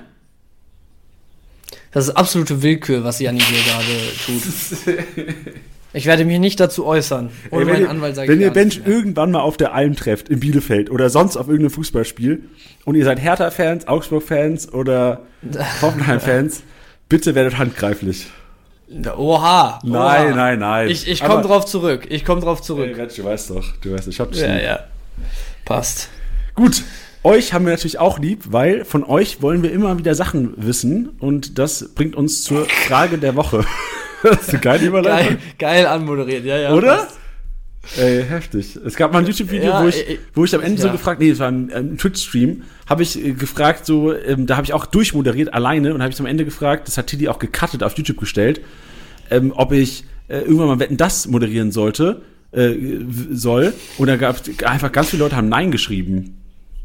Das 1.92 2.08
ist 2.08 2.16
absolute 2.16 2.62
Willkür, 2.62 3.04
was 3.04 3.20
Janni 3.20 3.42
hier 3.42 3.64
gerade 3.64 3.86
tut. 4.26 5.56
Ich 5.92 6.06
werde 6.06 6.24
mich 6.24 6.38
nicht 6.40 6.60
dazu 6.60 6.86
äußern. 6.86 7.32
Ohne 7.50 7.62
Ey, 7.62 7.66
wenn 7.66 7.74
meinen 7.74 7.82
ihr, 7.82 7.90
Anwalt 7.90 8.16
sage 8.16 8.28
wenn 8.28 8.38
ich 8.40 8.46
ihr 8.46 8.52
Bench 8.54 8.82
irgendwann 8.86 9.32
mal 9.32 9.40
auf 9.40 9.58
der 9.58 9.74
Alm 9.74 9.96
trefft, 9.96 10.30
in 10.30 10.40
Bielefeld 10.40 10.92
oder 10.92 11.10
sonst 11.10 11.36
auf 11.36 11.48
irgendeinem 11.48 11.72
Fußballspiel 11.72 12.44
und 12.86 12.94
ihr 12.94 13.04
seid 13.04 13.20
Hertha-Fans, 13.20 13.88
Augsburg-Fans 13.88 14.72
oder 14.72 15.22
Hoffenheim-Fans, 15.82 16.62
bitte 17.10 17.34
werdet 17.34 17.58
handgreiflich. 17.58 18.28
Oha! 19.18 19.80
Nein, 19.84 20.28
oha. 20.28 20.36
nein, 20.36 20.60
nein. 20.60 20.90
Ich, 20.90 21.08
ich 21.08 21.24
komme 21.24 21.42
drauf 21.42 21.66
zurück. 21.66 22.06
Ich 22.10 22.24
komme 22.24 22.42
drauf 22.42 22.60
Ey, 22.60 22.66
zurück. 22.66 22.96
Mensch, 22.96 23.16
du 23.16 23.24
weißt 23.24 23.50
doch, 23.50 23.66
du 23.82 23.92
weißt, 23.92 24.08
ich 24.10 24.20
hab 24.20 24.32
dich 24.32 24.42
Ja, 24.42 24.54
lieb. 24.54 24.64
ja. 24.64 24.80
Passt. 25.66 26.10
Gut, 26.54 26.84
euch 27.24 27.54
haben 27.54 27.66
wir 27.66 27.72
natürlich 27.72 28.00
auch 28.00 28.20
lieb, 28.20 28.46
weil 28.50 28.86
von 28.86 29.04
euch 29.04 29.42
wollen 29.42 29.64
wir 29.64 29.72
immer 29.72 29.98
wieder 29.98 30.16
Sachen 30.16 30.54
wissen 30.58 31.10
und 31.20 31.58
das 31.60 31.90
bringt 31.96 32.16
uns 32.16 32.44
zur 32.44 32.66
Frage 32.66 33.18
der 33.18 33.36
Woche. 33.36 33.66
das 34.24 34.42
ist 34.44 34.50
eine 34.50 34.60
geile 34.60 34.88
Überleitung. 34.88 35.38
Geil, 35.58 35.84
geil 35.84 35.86
anmoderiert, 35.88 36.46
ja, 36.46 36.58
ja. 36.58 36.74
Oder? 36.74 36.98
passt. 36.98 37.20
Ey, 37.98 38.24
heftig. 38.24 38.78
Es 38.86 38.96
gab 38.96 39.14
mal 39.14 39.20
ein 39.20 39.26
YouTube-Video, 39.26 39.70
Ja, 39.70 39.84
wo, 39.84 39.88
ich, 39.88 40.08
ey, 40.08 40.20
wo 40.34 40.46
ich 40.46 40.54
am 40.54 40.62
Ende 40.62 40.82
so 40.82 40.88
ja. 40.88 40.94
gefragt, 40.94 41.22
nee, 41.22 41.30
es 41.30 41.40
war 41.40 41.48
ein, 41.48 41.72
ein 41.72 41.98
Twitch-Stream, 41.98 42.64
habe 42.88 43.04
ich 43.04 43.24
äh, 43.24 43.32
gefragt, 43.32 43.86
so, 43.86 44.14
ähm, 44.14 44.46
da 44.46 44.58
habe 44.58 44.66
ich 44.66 44.74
auch 44.74 44.86
durchmoderiert 44.86 45.54
alleine 45.54 45.94
und 45.94 46.02
habe 46.02 46.14
ich 46.14 46.20
am 46.20 46.26
Ende 46.26 46.46
gefragt, 46.46 46.88
das 46.88 46.98
hat 46.98 47.08
Tilly 47.08 47.30
auch 47.30 47.40
gecuttet 47.40 47.82
auf 47.82 47.98
YouTube 47.98 48.18
gestellt, 48.18 48.62
ähm, 49.32 49.54
ob 49.56 49.72
ich 49.72 50.04
äh, 50.28 50.40
irgendwann 50.40 50.68
mal 50.68 50.80
Wetten, 50.80 50.98
das 50.98 51.28
moderieren 51.28 51.72
sollte, 51.72 52.22
äh, 52.52 52.76
soll. 53.32 53.74
Und 53.98 54.08
da 54.08 54.18
gab 54.18 54.36
es 54.36 54.64
einfach 54.64 54.92
ganz 54.92 55.10
viele 55.10 55.24
Leute 55.24 55.36
haben 55.36 55.50
Nein 55.50 55.72
geschrieben. 55.72 56.39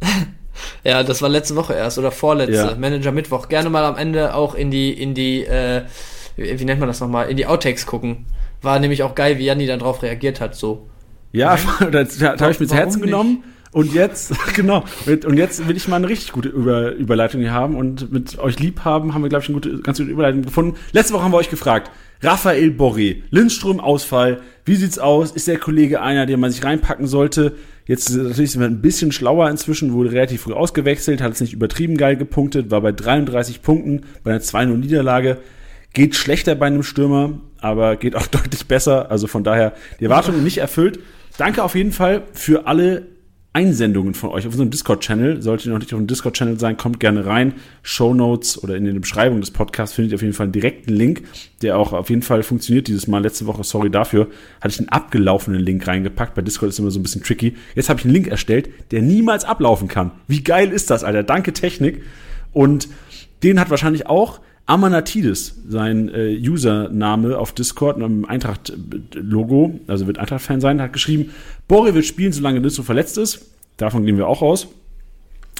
Ja, 0.84 1.02
das 1.02 1.20
war 1.20 1.28
letzte 1.28 1.56
Woche 1.56 1.74
erst 1.74 1.98
oder 1.98 2.12
vorletzte. 2.12 2.54
Ja. 2.54 2.76
Manager 2.76 3.10
Mittwoch. 3.10 3.48
Gerne 3.48 3.70
mal 3.70 3.84
am 3.84 3.96
Ende 3.96 4.34
auch 4.34 4.54
in 4.54 4.70
die, 4.70 4.92
in 4.92 5.14
die, 5.14 5.44
äh, 5.44 5.82
wie 6.36 6.60
wie 6.60 6.64
nennt 6.64 6.78
man 6.78 6.88
das 6.88 7.00
nochmal? 7.00 7.28
In 7.28 7.36
die 7.36 7.46
Outtakes 7.46 7.86
gucken. 7.86 8.26
War 8.62 8.78
nämlich 8.78 9.02
auch 9.02 9.14
geil, 9.14 9.38
wie 9.38 9.44
Janni 9.44 9.66
dann 9.66 9.80
drauf 9.80 10.02
reagiert 10.02 10.40
hat, 10.40 10.54
so. 10.54 10.88
Ja, 11.32 11.58
das, 11.90 12.18
da 12.18 12.38
habe 12.38 12.52
ich 12.52 12.60
mir 12.60 12.66
zu 12.66 12.76
Herzen 12.76 13.00
nicht? 13.00 13.06
genommen. 13.06 13.44
Und 13.72 13.92
jetzt, 13.92 14.32
genau, 14.54 14.84
und 15.04 15.24
und 15.24 15.36
jetzt 15.36 15.66
will 15.66 15.76
ich 15.76 15.88
mal 15.88 15.96
eine 15.96 16.08
richtig 16.08 16.30
gute 16.30 16.48
Über 16.48 16.92
Überleitung 16.92 17.40
hier 17.40 17.52
haben 17.52 17.74
und 17.74 18.12
mit 18.12 18.38
euch 18.38 18.60
lieb 18.60 18.84
haben, 18.84 19.14
haben 19.14 19.22
wir, 19.22 19.28
glaube 19.28 19.42
ich, 19.42 19.48
eine 19.48 19.54
gute, 19.54 19.80
ganz 19.80 19.98
gute 19.98 20.10
Überleitung 20.10 20.42
gefunden. 20.42 20.76
Letzte 20.92 21.12
Woche 21.12 21.24
haben 21.24 21.32
wir 21.32 21.38
euch 21.38 21.50
gefragt, 21.50 21.90
Raphael 22.22 22.70
Borré, 22.70 23.22
Lindström 23.30 23.80
Ausfall, 23.80 24.40
wie 24.64 24.76
sieht's 24.76 24.98
aus? 24.98 25.32
Ist 25.32 25.46
der 25.46 25.58
Kollege 25.58 26.00
einer, 26.00 26.26
den 26.26 26.40
man 26.40 26.50
sich 26.50 26.64
reinpacken 26.64 27.06
sollte? 27.06 27.54
Jetzt 27.86 28.10
natürlich 28.10 28.52
sind 28.52 28.62
wir 28.62 28.68
ein 28.68 28.80
bisschen 28.80 29.12
schlauer 29.12 29.50
inzwischen, 29.50 29.92
wurde 29.92 30.12
relativ 30.12 30.42
früh 30.42 30.54
ausgewechselt, 30.54 31.20
hat 31.20 31.32
es 31.32 31.40
nicht 31.40 31.52
übertrieben 31.52 31.98
geil 31.98 32.16
gepunktet, 32.16 32.70
war 32.70 32.80
bei 32.80 32.92
33 32.92 33.60
Punkten, 33.60 34.02
bei 34.22 34.30
einer 34.30 34.40
2-0-Niederlage. 34.40 35.38
Geht 35.92 36.16
schlechter 36.16 36.54
bei 36.54 36.66
einem 36.66 36.82
Stürmer, 36.82 37.40
aber 37.60 37.96
geht 37.96 38.16
auch 38.16 38.26
deutlich 38.28 38.66
besser. 38.66 39.10
Also 39.10 39.26
von 39.26 39.44
daher 39.44 39.74
die 40.00 40.04
Erwartungen 40.04 40.42
nicht 40.42 40.58
erfüllt. 40.58 40.98
Danke 41.36 41.62
auf 41.62 41.74
jeden 41.74 41.92
Fall 41.92 42.22
für 42.32 42.66
alle 42.66 43.06
Einsendungen 43.54 44.14
von 44.14 44.30
euch 44.30 44.48
auf 44.48 44.52
unserem 44.52 44.70
Discord-Channel. 44.70 45.40
Solltet 45.40 45.66
ihr 45.66 45.72
noch 45.72 45.78
nicht 45.78 45.94
auf 45.94 46.00
dem 46.00 46.08
Discord-Channel 46.08 46.58
sein, 46.58 46.76
kommt 46.76 46.98
gerne 46.98 47.24
rein. 47.24 47.54
Show 47.82 48.12
Notes 48.12 48.60
oder 48.60 48.74
in 48.74 48.84
den 48.84 49.00
Beschreibungen 49.00 49.40
des 49.40 49.52
Podcasts 49.52 49.94
findet 49.94 50.10
ihr 50.10 50.16
auf 50.16 50.22
jeden 50.22 50.34
Fall 50.34 50.46
einen 50.46 50.52
direkten 50.52 50.92
Link, 50.92 51.22
der 51.62 51.78
auch 51.78 51.92
auf 51.92 52.10
jeden 52.10 52.22
Fall 52.22 52.42
funktioniert 52.42 52.88
dieses 52.88 53.06
Mal. 53.06 53.22
Letzte 53.22 53.46
Woche, 53.46 53.62
sorry 53.62 53.90
dafür, 53.90 54.26
hatte 54.60 54.74
ich 54.74 54.80
einen 54.80 54.88
abgelaufenen 54.88 55.60
Link 55.60 55.86
reingepackt. 55.86 56.34
Bei 56.34 56.42
Discord 56.42 56.70
ist 56.70 56.80
immer 56.80 56.90
so 56.90 56.98
ein 56.98 57.04
bisschen 57.04 57.22
tricky. 57.22 57.54
Jetzt 57.76 57.88
habe 57.88 58.00
ich 58.00 58.04
einen 58.04 58.14
Link 58.14 58.26
erstellt, 58.26 58.68
der 58.90 59.02
niemals 59.02 59.44
ablaufen 59.44 59.86
kann. 59.86 60.10
Wie 60.26 60.42
geil 60.42 60.72
ist 60.72 60.90
das, 60.90 61.04
Alter? 61.04 61.22
Danke 61.22 61.52
Technik. 61.52 62.02
Und 62.52 62.88
den 63.44 63.60
hat 63.60 63.70
wahrscheinlich 63.70 64.08
auch 64.08 64.40
Amanatidis, 64.66 65.60
sein 65.68 66.08
äh, 66.08 66.38
Username 66.38 67.38
auf 67.38 67.52
Discord 67.52 67.98
mit 67.98 68.06
einem 68.06 68.24
Eintracht-Logo, 68.24 69.80
also 69.86 70.06
wird 70.06 70.18
Eintracht-Fan 70.18 70.60
sein, 70.60 70.80
hat 70.80 70.92
geschrieben, 70.92 71.30
Borre 71.68 71.94
wird 71.94 72.06
spielen, 72.06 72.32
solange 72.32 72.60
Lindström 72.60 72.86
verletzt 72.86 73.18
ist. 73.18 73.46
Davon 73.76 74.06
gehen 74.06 74.16
wir 74.16 74.26
auch 74.26 74.40
aus. 74.40 74.68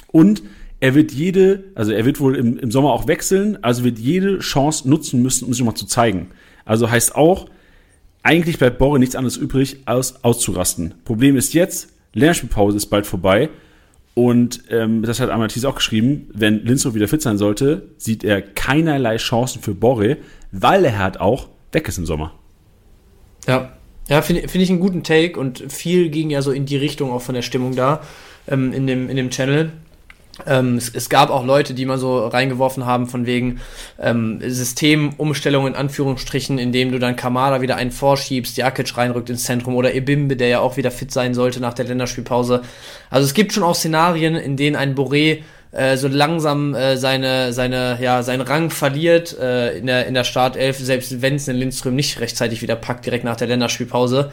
Und 0.07 0.41
er 0.79 0.95
wird 0.95 1.11
jede, 1.11 1.65
also 1.75 1.91
er 1.91 2.05
wird 2.05 2.19
wohl 2.19 2.35
im, 2.35 2.57
im 2.57 2.71
Sommer 2.71 2.91
auch 2.91 3.07
wechseln, 3.07 3.57
also 3.63 3.83
wird 3.83 3.99
jede 3.99 4.39
Chance 4.39 4.89
nutzen 4.89 5.21
müssen, 5.21 5.45
um 5.45 5.53
sich 5.53 5.63
mal 5.63 5.75
zu 5.75 5.85
zeigen. 5.85 6.29
Also 6.65 6.89
heißt 6.89 7.15
auch, 7.15 7.49
eigentlich 8.23 8.57
bleibt 8.57 8.79
Borre 8.79 8.97
nichts 8.97 9.15
anderes 9.15 9.37
übrig, 9.37 9.83
als 9.85 10.23
auszurasten. 10.23 10.95
Problem 11.05 11.37
ist 11.37 11.53
jetzt, 11.53 11.89
Lernspielpause 12.13 12.77
ist 12.77 12.87
bald 12.87 13.05
vorbei. 13.05 13.49
Und 14.15 14.63
ähm, 14.71 15.03
das 15.03 15.19
hat 15.19 15.29
Amatis 15.29 15.65
auch 15.65 15.75
geschrieben, 15.75 16.29
wenn 16.33 16.63
Lindsdorf 16.65 16.95
wieder 16.95 17.09
fit 17.09 17.21
sein 17.21 17.37
sollte, 17.37 17.89
sieht 17.97 18.23
er 18.23 18.41
keinerlei 18.41 19.17
Chancen 19.17 19.61
für 19.61 19.75
Borre, 19.75 20.17
weil 20.51 20.85
er 20.85 20.97
halt 20.97 21.19
auch 21.19 21.49
weg 21.73 21.87
ist 21.87 21.97
im 21.97 22.05
Sommer. 22.05 22.33
Ja. 23.45 23.73
Ja, 24.07 24.21
finde 24.21 24.47
find 24.47 24.63
ich 24.63 24.69
einen 24.69 24.79
guten 24.79 25.03
Take 25.03 25.39
und 25.39 25.71
viel 25.71 26.09
ging 26.09 26.29
ja 26.29 26.43
so 26.43 26.51
in 26.51 26.65
die 26.65 26.77
Richtung 26.77 27.11
auch 27.11 27.23
von 27.23 27.33
der 27.33 27.41
Stimmung 27.41 27.75
da 27.75 28.01
ähm, 28.47 28.71
in, 28.71 28.87
dem, 28.87 29.09
in 29.09 29.17
dem 29.17 29.31
Channel. 29.31 29.71
Ähm, 30.45 30.77
es, 30.77 30.89
es 30.93 31.09
gab 31.09 31.29
auch 31.29 31.45
Leute, 31.45 31.73
die 31.73 31.85
mal 31.85 31.97
so 31.97 32.27
reingeworfen 32.27 32.85
haben 32.85 33.07
von 33.07 33.25
wegen 33.25 33.61
ähm, 33.99 34.39
Systemumstellung 34.45 35.67
in 35.67 35.75
Anführungsstrichen, 35.75 36.59
indem 36.59 36.91
du 36.91 36.99
dann 36.99 37.15
Kamada 37.15 37.61
wieder 37.61 37.77
einen 37.77 37.91
vorschiebst, 37.91 38.57
Jakic 38.57 38.97
reinrückt 38.97 39.29
ins 39.29 39.43
Zentrum 39.43 39.75
oder 39.75 39.93
Ebimbe, 39.93 40.35
der 40.35 40.49
ja 40.49 40.59
auch 40.59 40.77
wieder 40.77 40.91
fit 40.91 41.11
sein 41.11 41.33
sollte 41.33 41.61
nach 41.61 41.73
der 41.73 41.85
Länderspielpause. 41.85 42.61
Also 43.09 43.25
es 43.25 43.33
gibt 43.33 43.53
schon 43.53 43.63
auch 43.63 43.75
Szenarien, 43.75 44.35
in 44.35 44.57
denen 44.57 44.75
ein 44.75 44.95
Boré 44.95 45.43
äh, 45.71 45.97
so 45.97 46.07
langsam 46.07 46.73
äh, 46.73 46.97
seine, 46.97 47.53
seine, 47.53 47.97
ja, 48.01 48.23
seinen 48.23 48.41
Rang 48.41 48.69
verliert 48.69 49.37
äh, 49.37 49.77
in, 49.77 49.87
der, 49.87 50.05
in 50.05 50.13
der 50.13 50.23
Startelf, 50.23 50.77
selbst 50.79 51.21
wenn 51.21 51.35
es 51.35 51.47
einen 51.47 51.59
Lindström 51.59 51.95
nicht 51.95 52.19
rechtzeitig 52.19 52.61
wieder 52.61 52.75
packt, 52.75 53.05
direkt 53.05 53.23
nach 53.23 53.35
der 53.35 53.47
Länderspielpause. 53.47 54.31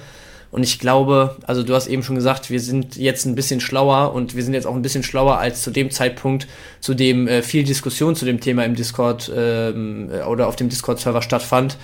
Und 0.52 0.62
ich 0.62 0.78
glaube, 0.78 1.36
also 1.46 1.62
du 1.62 1.74
hast 1.74 1.86
eben 1.86 2.02
schon 2.02 2.14
gesagt, 2.14 2.50
wir 2.50 2.60
sind 2.60 2.96
jetzt 2.96 3.24
ein 3.24 3.34
bisschen 3.34 3.58
schlauer 3.58 4.12
und 4.14 4.36
wir 4.36 4.44
sind 4.44 4.52
jetzt 4.52 4.66
auch 4.66 4.74
ein 4.74 4.82
bisschen 4.82 5.02
schlauer 5.02 5.38
als 5.38 5.62
zu 5.62 5.70
dem 5.70 5.90
Zeitpunkt, 5.90 6.46
zu 6.78 6.92
dem 6.92 7.26
äh, 7.26 7.40
viel 7.40 7.64
Diskussion 7.64 8.14
zu 8.14 8.26
dem 8.26 8.38
Thema 8.38 8.64
im 8.66 8.74
Discord 8.74 9.32
ähm, 9.34 10.10
oder 10.28 10.46
auf 10.48 10.56
dem 10.56 10.68
Discord-Server 10.68 11.22
stattfand. 11.22 11.78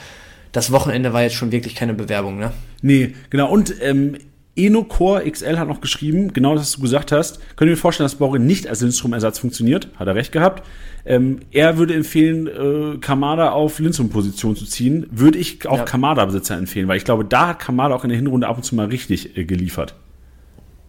Das 0.53 0.70
Wochenende 0.70 1.15
war 1.15 1.23
jetzt 1.23 1.35
schon 1.35 1.51
wirklich 1.51 1.74
keine 1.74 1.95
Bewerbung, 1.95 2.39
ne? 2.39 2.53
Nee, 2.82 3.15
genau. 3.31 3.51
Und 3.51 3.74
ähm, 3.81 4.19
Enocore 4.59 5.31
XL 5.31 5.59
hat 5.59 5.69
noch 5.69 5.81
geschrieben, 5.81 6.33
genau 6.33 6.55
das, 6.55 6.63
was 6.65 6.73
du 6.73 6.83
gesagt 6.83 7.13
hast. 7.13 7.39
Könnt 7.57 7.69
ihr 7.71 7.75
euch 7.75 7.81
vorstellen, 7.81 8.07
dass 8.07 8.17
Borre 8.17 8.39
nicht 8.39 8.67
als 8.67 8.81
Lindstrom-Ersatz 8.81 9.39
funktioniert? 9.39 9.89
Hat 9.97 10.09
er 10.09 10.15
recht 10.15 10.33
gehabt. 10.33 10.67
Ähm, 11.07 11.41
er 11.53 11.79
würde 11.79 11.95
empfehlen, 11.95 12.47
äh, 12.49 12.99
Kamada 12.99 13.51
auf 13.53 13.79
Lindstrom-Position 13.79 14.57
zu 14.57 14.65
ziehen. 14.67 15.07
Würde 15.11 15.39
ich 15.39 15.67
auch 15.69 15.79
Ja. 15.79 15.85
Kamada-Besitzer 15.85 16.57
empfehlen, 16.57 16.89
weil 16.89 16.97
ich 16.97 17.05
glaube, 17.05 17.25
da 17.25 17.49
hat 17.49 17.61
Kamada 17.61 17.95
auch 17.95 18.03
in 18.05 18.11
der 18.11 18.19
Hinrunde 18.19 18.49
ab 18.49 18.57
und 18.57 18.65
zu 18.65 18.75
mal 18.75 18.87
richtig 18.87 19.37
äh, 19.37 19.45
geliefert. 19.45 19.95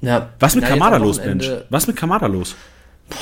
Ja. 0.01 0.29
Was 0.39 0.55
mit 0.55 0.63
Na, 0.63 0.69
Kamada 0.71 0.95
am 0.97 1.03
los, 1.03 1.23
Mensch? 1.23 1.49
Was 1.69 1.87
mit 1.87 1.95
Kamada 1.95 2.27
los? 2.27 2.55
Ja, 3.09 3.15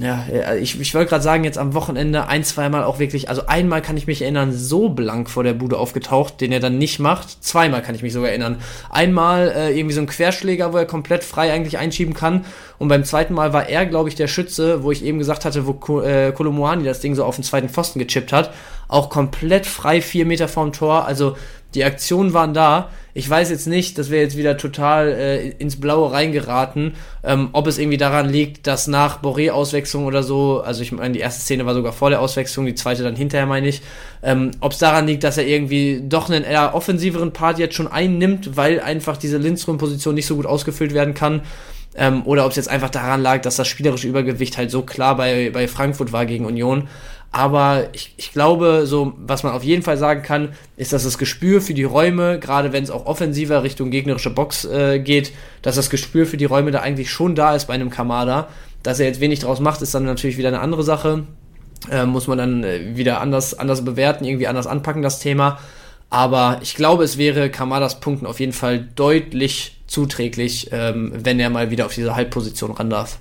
ja, 0.00 0.54
ich, 0.60 0.80
ich 0.80 0.94
wollte 0.94 1.10
gerade 1.10 1.22
sagen, 1.22 1.44
jetzt 1.44 1.56
am 1.56 1.72
Wochenende 1.72 2.26
ein, 2.26 2.42
zweimal 2.42 2.82
auch 2.82 2.98
wirklich, 2.98 3.28
also 3.28 3.46
einmal 3.46 3.80
kann 3.80 3.96
ich 3.96 4.08
mich 4.08 4.22
erinnern, 4.22 4.52
so 4.52 4.88
blank 4.88 5.30
vor 5.30 5.44
der 5.44 5.54
Bude 5.54 5.78
aufgetaucht, 5.78 6.40
den 6.40 6.50
er 6.50 6.58
dann 6.58 6.78
nicht 6.78 6.98
macht. 6.98 7.44
Zweimal 7.44 7.80
kann 7.80 7.94
ich 7.94 8.02
mich 8.02 8.12
sogar 8.12 8.30
erinnern. 8.30 8.58
Einmal 8.90 9.52
äh, 9.54 9.78
irgendwie 9.78 9.94
so 9.94 10.00
ein 10.00 10.08
Querschläger, 10.08 10.72
wo 10.72 10.78
er 10.78 10.86
komplett 10.86 11.22
frei 11.22 11.52
eigentlich 11.52 11.78
einschieben 11.78 12.14
kann. 12.14 12.44
Und 12.78 12.88
beim 12.88 13.04
zweiten 13.04 13.34
Mal 13.34 13.52
war 13.52 13.68
er, 13.68 13.86
glaube 13.86 14.08
ich, 14.08 14.16
der 14.16 14.26
Schütze, 14.26 14.82
wo 14.82 14.90
ich 14.90 15.04
eben 15.04 15.18
gesagt 15.18 15.44
hatte, 15.44 15.66
wo 15.66 15.74
Ko 15.74 16.00
äh, 16.00 16.32
Kolomoani 16.32 16.82
das 16.82 17.00
Ding 17.00 17.14
so 17.14 17.24
auf 17.24 17.36
den 17.36 17.44
zweiten 17.44 17.68
Pfosten 17.68 18.00
gechippt 18.00 18.32
hat. 18.32 18.52
Auch 18.88 19.10
komplett 19.10 19.64
frei, 19.64 20.00
vier 20.00 20.26
Meter 20.26 20.48
vorm 20.48 20.72
Tor. 20.72 21.06
Also 21.06 21.36
die 21.74 21.84
Aktionen 21.84 22.34
waren 22.34 22.52
da. 22.52 22.90
Ich 23.16 23.30
weiß 23.30 23.50
jetzt 23.50 23.68
nicht, 23.68 23.96
das 23.96 24.10
wäre 24.10 24.24
jetzt 24.24 24.36
wieder 24.36 24.56
total 24.56 25.08
äh, 25.08 25.48
ins 25.50 25.80
Blaue 25.80 26.10
reingeraten, 26.10 26.94
ähm, 27.22 27.50
ob 27.52 27.68
es 27.68 27.78
irgendwie 27.78 27.96
daran 27.96 28.28
liegt, 28.28 28.66
dass 28.66 28.88
nach 28.88 29.22
Boré-Auswechslung 29.22 30.04
oder 30.04 30.24
so, 30.24 30.62
also 30.62 30.82
ich 30.82 30.90
meine, 30.90 31.14
die 31.14 31.20
erste 31.20 31.40
Szene 31.40 31.64
war 31.64 31.74
sogar 31.74 31.92
vor 31.92 32.10
der 32.10 32.20
Auswechslung, 32.20 32.66
die 32.66 32.74
zweite 32.74 33.04
dann 33.04 33.14
hinterher, 33.14 33.46
meine 33.46 33.68
ich, 33.68 33.82
ähm, 34.24 34.50
ob 34.58 34.72
es 34.72 34.78
daran 34.78 35.06
liegt, 35.06 35.22
dass 35.22 35.38
er 35.38 35.46
irgendwie 35.46 36.02
doch 36.04 36.28
einen 36.28 36.42
eher 36.42 36.74
offensiveren 36.74 37.32
Part 37.32 37.60
jetzt 37.60 37.76
schon 37.76 37.86
einnimmt, 37.86 38.56
weil 38.56 38.80
einfach 38.80 39.16
diese 39.16 39.38
Lindström-Position 39.38 40.16
nicht 40.16 40.26
so 40.26 40.34
gut 40.34 40.46
ausgefüllt 40.46 40.92
werden 40.92 41.14
kann. 41.14 41.42
Ähm, 41.96 42.22
oder 42.24 42.44
ob 42.44 42.50
es 42.50 42.56
jetzt 42.56 42.68
einfach 42.68 42.90
daran 42.90 43.22
lag, 43.22 43.42
dass 43.42 43.54
das 43.54 43.68
spielerische 43.68 44.08
Übergewicht 44.08 44.58
halt 44.58 44.72
so 44.72 44.82
klar 44.82 45.16
bei, 45.16 45.50
bei 45.50 45.68
Frankfurt 45.68 46.12
war 46.12 46.26
gegen 46.26 46.46
Union. 46.46 46.88
Aber 47.36 47.88
ich, 47.92 48.14
ich 48.16 48.30
glaube, 48.30 48.86
so, 48.86 49.14
was 49.16 49.42
man 49.42 49.54
auf 49.54 49.64
jeden 49.64 49.82
Fall 49.82 49.96
sagen 49.96 50.22
kann, 50.22 50.50
ist, 50.76 50.92
dass 50.92 51.02
das 51.02 51.18
Gespür 51.18 51.60
für 51.60 51.74
die 51.74 51.82
Räume, 51.82 52.38
gerade 52.38 52.72
wenn 52.72 52.84
es 52.84 52.92
auch 52.92 53.06
offensiver 53.06 53.64
Richtung 53.64 53.90
gegnerische 53.90 54.30
Box 54.30 54.64
äh, 54.66 55.00
geht, 55.00 55.32
dass 55.60 55.74
das 55.74 55.90
Gespür 55.90 56.26
für 56.26 56.36
die 56.36 56.44
Räume 56.44 56.70
da 56.70 56.78
eigentlich 56.78 57.10
schon 57.10 57.34
da 57.34 57.56
ist 57.56 57.66
bei 57.66 57.74
einem 57.74 57.90
Kamada. 57.90 58.46
Dass 58.84 59.00
er 59.00 59.06
jetzt 59.06 59.18
wenig 59.18 59.40
draus 59.40 59.58
macht, 59.58 59.82
ist 59.82 59.92
dann 59.96 60.04
natürlich 60.04 60.38
wieder 60.38 60.46
eine 60.46 60.60
andere 60.60 60.84
Sache. 60.84 61.24
Äh, 61.90 62.06
muss 62.06 62.28
man 62.28 62.38
dann 62.38 62.62
äh, 62.62 62.96
wieder 62.96 63.20
anders, 63.20 63.58
anders 63.58 63.84
bewerten, 63.84 64.24
irgendwie 64.24 64.46
anders 64.46 64.68
anpacken, 64.68 65.02
das 65.02 65.18
Thema. 65.18 65.58
Aber 66.10 66.60
ich 66.62 66.76
glaube, 66.76 67.02
es 67.02 67.18
wäre 67.18 67.50
Kamadas 67.50 67.98
Punkten 67.98 68.26
auf 68.26 68.38
jeden 68.38 68.52
Fall 68.52 68.88
deutlich 68.94 69.80
zuträglich, 69.88 70.68
ähm, 70.70 71.10
wenn 71.16 71.40
er 71.40 71.50
mal 71.50 71.72
wieder 71.72 71.86
auf 71.86 71.94
diese 71.94 72.14
Halbposition 72.14 72.70
ran 72.70 72.90
darf. 72.90 73.18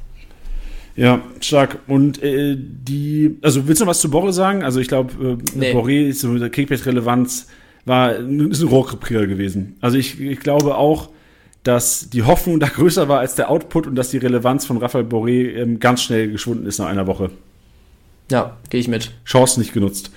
Ja, 0.96 1.22
stark. 1.42 1.80
Und 1.88 2.22
äh, 2.22 2.56
die, 2.58 3.38
also 3.42 3.68
willst 3.68 3.82
du 3.82 3.86
noch 3.86 3.92
was 3.92 4.02
zu 4.02 4.12
Borre 4.12 4.32
sagen? 4.34 4.64
Also 4.64 4.80
ich 4.80 4.88
glaube, 4.88 5.38
äh, 5.56 5.58
Nee. 5.58 5.74
Borre 5.74 6.04
ist 6.04 6.22
so 6.22 6.30
mit 6.30 6.42
der 6.42 6.50
Kickbase-Relevanz 6.50 7.48
war 7.86 8.14
ist 8.16 8.62
ein 8.62 8.68
Rohrkrepierer 8.68 9.28
gewesen. 9.28 9.76
Also 9.82 9.98
ich, 9.98 10.20
ich 10.22 10.40
glaube 10.40 10.76
auch, 10.78 11.10
dass 11.64 12.10
die 12.10 12.24
Hoffnung 12.24 12.60
da 12.60 12.68
größer 12.74 13.10
war 13.10 13.20
als 13.20 13.36
der 13.36 13.50
Output 13.50 13.88
und 13.88 13.96
dass 13.96 14.10
die 14.12 14.18
Relevanz 14.18 14.66
von 14.66 14.78
Raphael 14.78 15.06
Boré 15.06 15.56
ähm, 15.56 15.80
ganz 15.80 16.04
schnell 16.04 16.32
geschwunden 16.32 16.66
ist 16.66 16.80
nach 16.80 16.88
einer 16.88 17.08
Woche. 17.08 17.32
Ja, 18.32 18.58
gehe 18.70 18.80
ich 18.80 18.88
mit. 18.88 19.12
Chance 19.26 19.60
nicht 19.60 19.74
genutzt. 19.74 20.12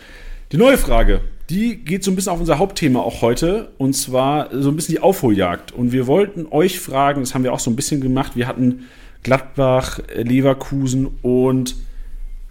Die 0.53 0.59
neue 0.59 0.79
Frage, 0.79 1.23
die 1.51 1.77
geht 1.77 2.05
so 2.05 2.11
ein 2.11 2.17
bisschen 2.17 2.33
auf 2.33 2.41
unser 2.41 2.59
Hauptthema 2.59 3.01
auch 3.01 3.21
heute 3.21 3.73
und 3.79 3.95
zwar 3.95 4.49
so 4.53 4.69
ein 4.69 4.77
bisschen 4.77 4.95
die 4.95 5.01
Aufholjagd. 5.01 5.73
Und 5.73 5.91
wir 5.91 6.07
wollten 6.07 6.47
euch 6.51 6.79
fragen, 6.79 7.21
das 7.21 7.35
haben 7.35 7.43
wir 7.43 7.53
auch 7.53 7.59
so 7.59 7.71
ein 7.71 7.77
bisschen 7.77 8.01
gemacht. 8.01 8.37
Wir 8.37 8.47
hatten 8.47 8.85
Gladbach, 9.27 9.99
Leverkusen 10.15 11.09
und 11.21 11.75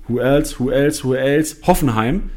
who 0.10 0.20
else, 0.20 0.60
who 0.60 0.70
else, 0.70 1.06
who 1.06 1.14
else, 1.14 1.56
Hoffenheim. 1.66 2.32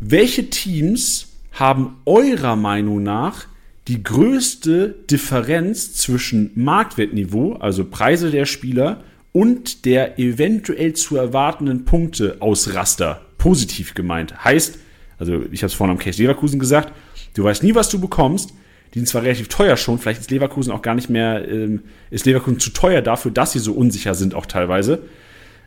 Welche 0.00 0.50
Teams 0.50 1.28
haben 1.52 1.98
eurer 2.04 2.56
Meinung 2.56 3.04
nach 3.04 3.46
die 3.86 4.02
größte 4.02 4.96
Differenz 5.08 5.94
zwischen 5.94 6.50
Marktwertniveau, 6.56 7.52
also 7.52 7.84
Preise 7.84 8.32
der 8.32 8.46
Spieler, 8.46 9.04
und 9.30 9.84
der 9.84 10.18
eventuell 10.18 10.94
zu 10.94 11.16
erwartenden 11.16 11.84
Punkte 11.84 12.38
aus 12.40 12.74
Raster. 12.74 13.20
Positiv 13.38 13.94
gemeint. 13.94 14.42
Heißt, 14.42 14.78
also 15.16 15.44
ich 15.52 15.62
habe 15.62 15.68
es 15.68 15.74
vorhin 15.74 15.96
am 15.96 16.02
Case 16.02 16.20
Leverkusen 16.20 16.58
gesagt, 16.58 16.92
du 17.34 17.44
weißt 17.44 17.62
nie, 17.62 17.76
was 17.76 17.88
du 17.88 18.00
bekommst. 18.00 18.52
Die 18.94 19.00
sind 19.00 19.06
zwar 19.06 19.22
relativ 19.22 19.48
teuer 19.48 19.76
schon, 19.76 19.98
vielleicht 19.98 20.20
ist 20.20 20.30
Leverkusen 20.30 20.72
auch 20.72 20.82
gar 20.82 20.94
nicht 20.94 21.10
mehr, 21.10 21.48
ähm, 21.48 21.82
ist 22.10 22.26
Leverkusen 22.26 22.60
zu 22.60 22.70
teuer 22.70 23.02
dafür, 23.02 23.32
dass 23.32 23.50
sie 23.50 23.58
so 23.58 23.72
unsicher 23.72 24.14
sind 24.14 24.34
auch 24.34 24.46
teilweise. 24.46 25.00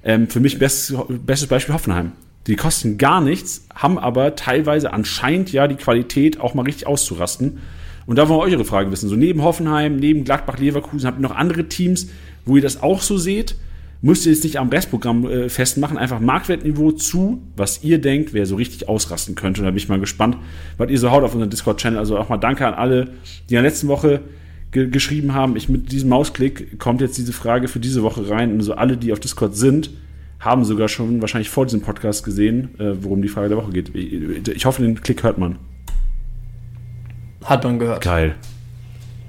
Ähm, 0.01 0.29
für 0.29 0.39
mich 0.39 0.59
bestes, 0.59 0.97
bestes 1.09 1.49
Beispiel 1.49 1.75
Hoffenheim. 1.75 2.13
Die 2.47 2.55
kosten 2.55 2.97
gar 2.97 3.19
nichts, 3.19 3.67
haben 3.75 3.99
aber 3.99 4.35
teilweise 4.35 4.93
anscheinend 4.93 5.51
ja 5.51 5.67
die 5.67 5.75
Qualität, 5.75 6.39
auch 6.39 6.53
mal 6.53 6.63
richtig 6.63 6.87
auszurasten. 6.87 7.59
Und 8.05 8.15
da 8.15 8.29
wollen 8.29 8.39
wir 8.39 8.55
eure 8.55 8.63
Frage 8.63 8.89
wissen. 8.89 9.09
So 9.09 9.17
neben 9.17 9.43
Hoffenheim, 9.43 9.97
neben 9.97 10.23
Gladbach, 10.23 10.57
Leverkusen, 10.57 11.05
habt 11.05 11.19
ihr 11.19 11.23
noch 11.23 11.35
andere 11.35 11.65
Teams, 11.65 12.07
wo 12.45 12.55
ihr 12.55 12.61
das 12.61 12.81
auch 12.81 13.01
so 13.01 13.17
seht? 13.17 13.55
Müsst 14.01 14.25
ihr 14.25 14.31
es 14.31 14.43
nicht 14.43 14.57
am 14.57 14.69
Restprogramm 14.69 15.25
äh, 15.25 15.49
festmachen, 15.49 15.97
einfach 15.97 16.19
Marktwertniveau 16.19 16.91
zu, 16.91 17.41
was 17.55 17.83
ihr 17.83 17.99
denkt, 17.99 18.33
wer 18.33 18.45
so 18.45 18.55
richtig 18.55 18.87
ausrasten 18.87 19.33
könnte. 19.35 19.61
Und 19.61 19.65
da 19.65 19.71
bin 19.71 19.77
ich 19.77 19.89
mal 19.89 19.99
gespannt, 19.99 20.37
was 20.77 20.89
ihr 20.91 20.99
so 20.99 21.09
haut 21.09 21.23
auf 21.23 21.33
unserem 21.33 21.49
Discord-Channel. 21.49 21.97
Also 21.97 22.17
auch 22.17 22.29
mal 22.29 22.37
danke 22.37 22.67
an 22.67 22.75
alle, 22.75 23.05
die 23.49 23.55
in 23.55 23.61
der 23.61 23.63
letzten 23.63 23.87
Woche 23.87 24.21
ge 24.71 24.87
geschrieben 24.89 25.33
haben. 25.33 25.55
Ich 25.55 25.67
mit 25.67 25.91
diesem 25.91 26.09
Mausklick 26.09 26.77
kommt 26.79 27.01
jetzt 27.01 27.17
diese 27.17 27.33
Frage 27.33 27.67
für 27.67 27.79
diese 27.79 28.03
Woche 28.03 28.29
rein. 28.29 28.51
Und 28.51 28.61
so 28.61 28.75
alle, 28.75 28.97
die 28.97 29.11
auf 29.11 29.19
Discord 29.19 29.55
sind, 29.55 29.89
haben 30.39 30.63
sogar 30.63 30.89
schon 30.89 31.21
wahrscheinlich 31.21 31.49
vor 31.49 31.65
diesem 31.65 31.81
Podcast 31.81 32.23
gesehen, 32.23 32.79
äh, 32.79 32.93
worum 33.01 33.23
die 33.23 33.29
Frage 33.29 33.49
der 33.49 33.57
Woche 33.57 33.71
geht. 33.71 33.95
Ich, 33.95 34.47
ich 34.47 34.65
hoffe, 34.65 34.83
den 34.83 35.01
Klick 35.01 35.23
hört 35.23 35.39
man. 35.39 35.57
Hat 37.43 37.63
man 37.63 37.79
gehört. 37.79 38.03
Geil. 38.03 38.35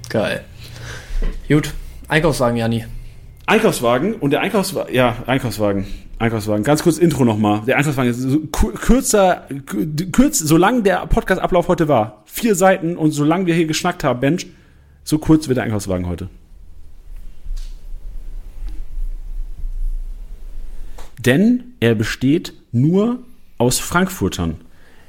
Geil. 0.09 0.43
Gut. 1.47 1.73
Einkaufswagen, 2.07 2.57
Jani. 2.57 2.85
Einkaufswagen 3.49 4.13
und 4.13 4.29
der 4.29 4.41
Einkaufswagen, 4.41 4.93
ja, 4.93 5.15
Einkaufswagen. 5.25 5.87
Einkaufswagen. 6.19 6.63
Ganz 6.63 6.83
kurz 6.83 6.99
Intro 6.99 7.25
nochmal. 7.25 7.61
Der 7.65 7.77
Einkaufswagen 7.77 8.11
ist 8.11 8.19
so 8.19 8.39
kürzer, 8.41 9.47
kürz, 10.11 10.37
solange 10.37 10.83
der 10.83 11.07
Podcast-Ablauf 11.07 11.67
heute 11.67 11.87
war. 11.87 12.21
Vier 12.25 12.53
Seiten 12.53 12.95
und 12.95 13.09
solange 13.09 13.47
wir 13.47 13.55
hier 13.55 13.65
geschnackt 13.65 14.03
haben, 14.03 14.19
Bench, 14.19 14.45
so 15.03 15.17
kurz 15.17 15.47
wird 15.47 15.57
der 15.57 15.63
Einkaufswagen 15.63 16.07
heute. 16.07 16.29
Denn 21.17 21.73
er 21.79 21.95
besteht 21.95 22.53
nur 22.71 23.19
aus 23.57 23.79
Frankfurtern. 23.79 24.57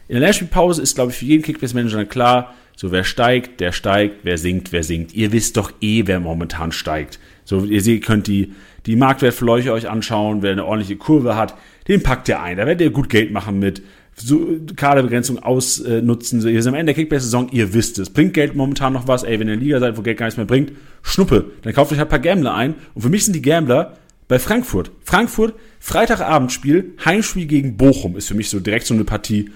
In 0.09 0.15
der 0.15 0.21
Länderspielpause 0.21 0.81
ist, 0.81 0.95
glaube 0.95 1.11
ich, 1.11 1.19
für 1.19 1.27
jeden 1.27 1.43
Kickbase-Manager 1.43 2.07
klar, 2.07 2.55
so 2.75 2.91
wer 2.91 3.05
steigt, 3.05 3.61
der 3.61 3.73
steigt, 3.73 4.21
wer 4.23 4.39
sinkt, 4.39 4.73
wer 4.73 4.83
sinkt. 4.83 5.13
Ihr 5.13 5.33
wisst 5.33 5.59
doch 5.59 5.73
eh, 5.83 6.07
wer 6.07 6.21
momentan 6.21 6.73
steigt. 6.73 7.19
So, 7.51 7.65
ihr 7.65 7.83
seht, 7.83 8.05
könnt 8.05 8.29
die, 8.29 8.53
die 8.87 8.95
Marktwertverläufe 8.95 9.73
euch 9.73 9.91
anschauen, 9.91 10.41
wer 10.41 10.53
eine 10.53 10.65
ordentliche 10.65 10.95
Kurve 10.95 11.35
hat, 11.35 11.57
den 11.89 12.01
packt 12.01 12.29
ihr 12.29 12.41
ein. 12.41 12.59
Da 12.59 12.65
werdet 12.65 12.81
ihr 12.81 12.91
gut 12.93 13.09
Geld 13.09 13.33
machen 13.33 13.59
mit 13.59 13.83
so 14.15 14.47
Kaderbegrenzung 14.77 15.41
ausnutzen. 15.41 16.41
So, 16.41 16.49
ihr 16.49 16.63
seid 16.63 16.73
am 16.73 16.79
Ende 16.79 16.93
der 16.93 17.03
Kickbase-Saison, 17.03 17.49
ihr 17.51 17.75
wisst 17.75 17.99
es. 17.99 18.11
Bringt 18.11 18.35
Geld 18.35 18.55
momentan 18.55 18.93
noch 18.93 19.09
was? 19.09 19.25
Ey, 19.25 19.41
wenn 19.41 19.49
ihr 19.49 19.55
in 19.55 19.59
der 19.59 19.67
Liga 19.67 19.81
seid, 19.81 19.99
wo 19.99 20.03
Geld 20.03 20.17
gar 20.17 20.27
nichts 20.27 20.37
mehr 20.37 20.47
bringt, 20.47 20.71
Schnuppe. 21.03 21.51
Dann 21.63 21.73
kauft 21.73 21.91
euch 21.91 21.99
halt 21.99 22.07
ein 22.07 22.11
paar 22.11 22.21
Gambler 22.21 22.55
ein. 22.55 22.77
Und 22.95 23.03
für 23.03 23.09
mich 23.09 23.25
sind 23.25 23.35
die 23.35 23.43
Gambler 23.43 23.97
bei 24.29 24.39
Frankfurt. 24.39 24.93
Frankfurt, 25.03 25.55
Freitagabendspiel, 25.81 26.93
Heimspiel 27.05 27.47
gegen 27.47 27.77
Bochum 27.77 28.17
ist 28.17 28.29
für 28.29 28.35
mich 28.35 28.49
so 28.49 28.61
direkt 28.61 28.87
so 28.87 28.95
eine 28.95 29.03
Partie. 29.03 29.51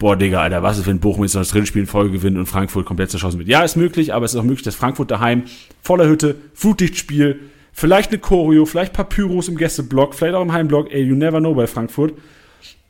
Boah, 0.00 0.16
Digga, 0.16 0.40
Alter, 0.40 0.62
was 0.62 0.78
ist, 0.78 0.86
wenn 0.86 0.98
Bochum 0.98 1.24
jetzt 1.24 1.34
noch 1.34 1.42
das 1.42 1.50
dritte 1.50 1.66
Spiel 1.66 1.82
in 1.82 1.86
Folge 1.86 2.12
gewinnt 2.12 2.38
und 2.38 2.46
Frankfurt 2.46 2.86
komplett 2.86 3.10
zerschossen 3.10 3.38
wird? 3.38 3.50
Ja, 3.50 3.62
ist 3.62 3.76
möglich, 3.76 4.14
aber 4.14 4.24
es 4.24 4.32
ist 4.32 4.40
auch 4.40 4.44
möglich, 4.44 4.62
dass 4.62 4.74
Frankfurt 4.74 5.10
daheim 5.10 5.42
voller 5.82 6.08
Hütte, 6.08 6.36
Flutlichtspiel, 6.54 7.38
vielleicht 7.74 8.10
eine 8.10 8.18
Choreo, 8.18 8.64
vielleicht 8.64 8.92
ein 8.92 8.96
paar 8.96 9.10
Pyros 9.10 9.48
im 9.48 9.58
Gästeblock, 9.58 10.14
vielleicht 10.14 10.34
auch 10.36 10.42
im 10.42 10.54
Heimblock, 10.54 10.90
ey, 10.90 11.02
you 11.02 11.14
never 11.14 11.38
know 11.38 11.54
bei 11.54 11.66
Frankfurt, 11.66 12.14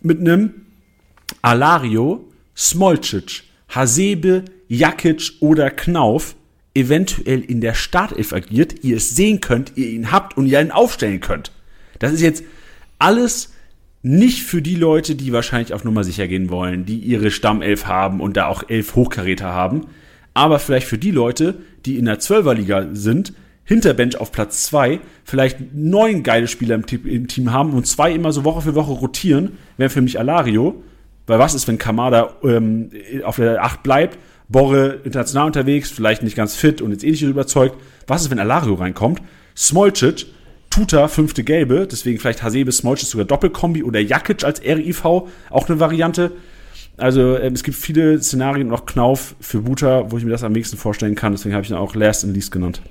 mit 0.03 0.21
einem 0.21 0.67
Alario, 1.43 2.29
Smolcic, 2.57 3.43
Hasebe, 3.71 4.45
Jakic 4.69 5.33
oder 5.41 5.69
Knauf 5.71 6.37
eventuell 6.75 7.41
in 7.41 7.61
der 7.61 7.75
Startelf 7.75 8.33
agiert, 8.33 8.85
ihr 8.85 8.99
es 8.99 9.17
sehen 9.17 9.41
könnt, 9.41 9.73
ihr 9.75 9.89
ihn 9.89 10.13
habt 10.13 10.37
und 10.37 10.47
ihr 10.47 10.61
ihn 10.61 10.71
aufstellen 10.71 11.19
könnt. 11.19 11.51
Das 11.99 12.13
ist 12.13 12.21
jetzt 12.21 12.45
alles 13.01 13.53
nicht 14.03 14.43
für 14.43 14.63
die 14.63 14.77
Leute, 14.77 15.15
die 15.15 15.33
wahrscheinlich 15.33 15.75
auf 15.75 15.85
Nummer 15.85 16.05
sicher 16.05 16.27
gehen 16.27 16.51
wollen, 16.51 16.87
die 16.87 16.99
ihre 16.99 17.31
Stammelf 17.31 17.87
haben 17.87 18.21
und 18.21 18.37
da 18.37 18.47
auch 18.47 18.63
elf 18.69 18.95
Hochkaräter 18.95 19.53
haben, 19.53 19.87
aber 20.33 20.59
vielleicht 20.59 20.87
für 20.87 20.99
die 20.99 21.11
Leute, 21.11 21.57
die 21.85 21.99
in 21.99 22.07
der 22.07 22.19
Zwölferliga 22.19 22.89
sind, 22.93 23.33
Hinterbench 23.65 24.17
auf 24.19 24.33
Platz 24.33 24.65
zwei, 24.65 24.99
vielleicht 25.23 25.59
neun 25.73 26.25
geile 26.25 26.49
Spieler 26.49 26.75
im, 26.75 27.29
Team 27.29 27.53
haben 27.53 27.73
und 27.73 27.87
zwei 27.87 28.11
immer 28.11 28.33
so 28.33 28.45
Woche 28.45 28.63
für 28.63 28.75
Woche 28.75 28.91
rotieren, 28.91 29.59
wäre 29.77 29.91
für 29.91 30.01
mich 30.01 30.19
Alario. 30.19 30.83
Weil 31.29 31.39
was 31.39 31.55
ist, 31.55 31.69
wenn 31.69 31.79
Kamada 31.79 32.35
ähm, 32.43 32.91
auf 33.23 33.37
der 33.37 33.63
8 33.63 33.85
bleibt 33.85 34.19
Borre 34.49 34.99
international 35.05 35.47
unterwegs, 35.47 35.91
vielleicht 35.91 36.25
nicht 36.25 36.37
ganz 36.37 36.57
fit 36.57 36.83
und 36.83 36.91
jetzt 36.91 37.05
eh 37.05 37.11
nicht 37.13 37.23
überzeugt. 37.23 37.77
Was 38.09 38.23
ist, 38.23 38.31
wenn 38.31 38.41
Alario 38.41 38.75
reinkommt? 38.75 39.23
Smolcic, 39.57 40.27
Tuta, 40.71 41.09
fünfte 41.09 41.43
Gelbe, 41.43 41.89
deswegen 41.91 42.21
vielleicht 42.21 42.43
Hasebe, 42.45 42.71
Smolcic 42.71 43.09
sogar 43.09 43.27
Doppelkombi 43.27 43.83
oder 43.83 43.99
Jakic 44.01 44.45
als 44.45 44.63
RIV, 44.63 45.05
auch 45.05 45.69
eine 45.69 45.81
Variante. 45.81 46.33
Also 46.97 47.37
ähm, 47.37 47.55
es 47.55 47.65
gibt 47.65 47.77
viele 47.77 48.23
Szenarien 48.23 48.69
und 48.69 48.75
auch 48.75 48.87
Knauf 48.87 49.35
für 49.41 49.63
Buta, 49.63 50.11
wo 50.11 50.19
ich 50.19 50.25
mir 50.25 50.31
das 50.31 50.45
am 50.45 50.55
wenigsten 50.55 50.77
vorstellen 50.77 51.17
kann. 51.17 51.33
Deswegen 51.33 51.55
habe 51.55 51.65
ich 51.65 51.71
ihn 51.71 51.77
auch 51.77 51.95
Last 51.95 52.25
in 52.25 52.35
Least 52.35 52.53
genannt. 52.53 52.83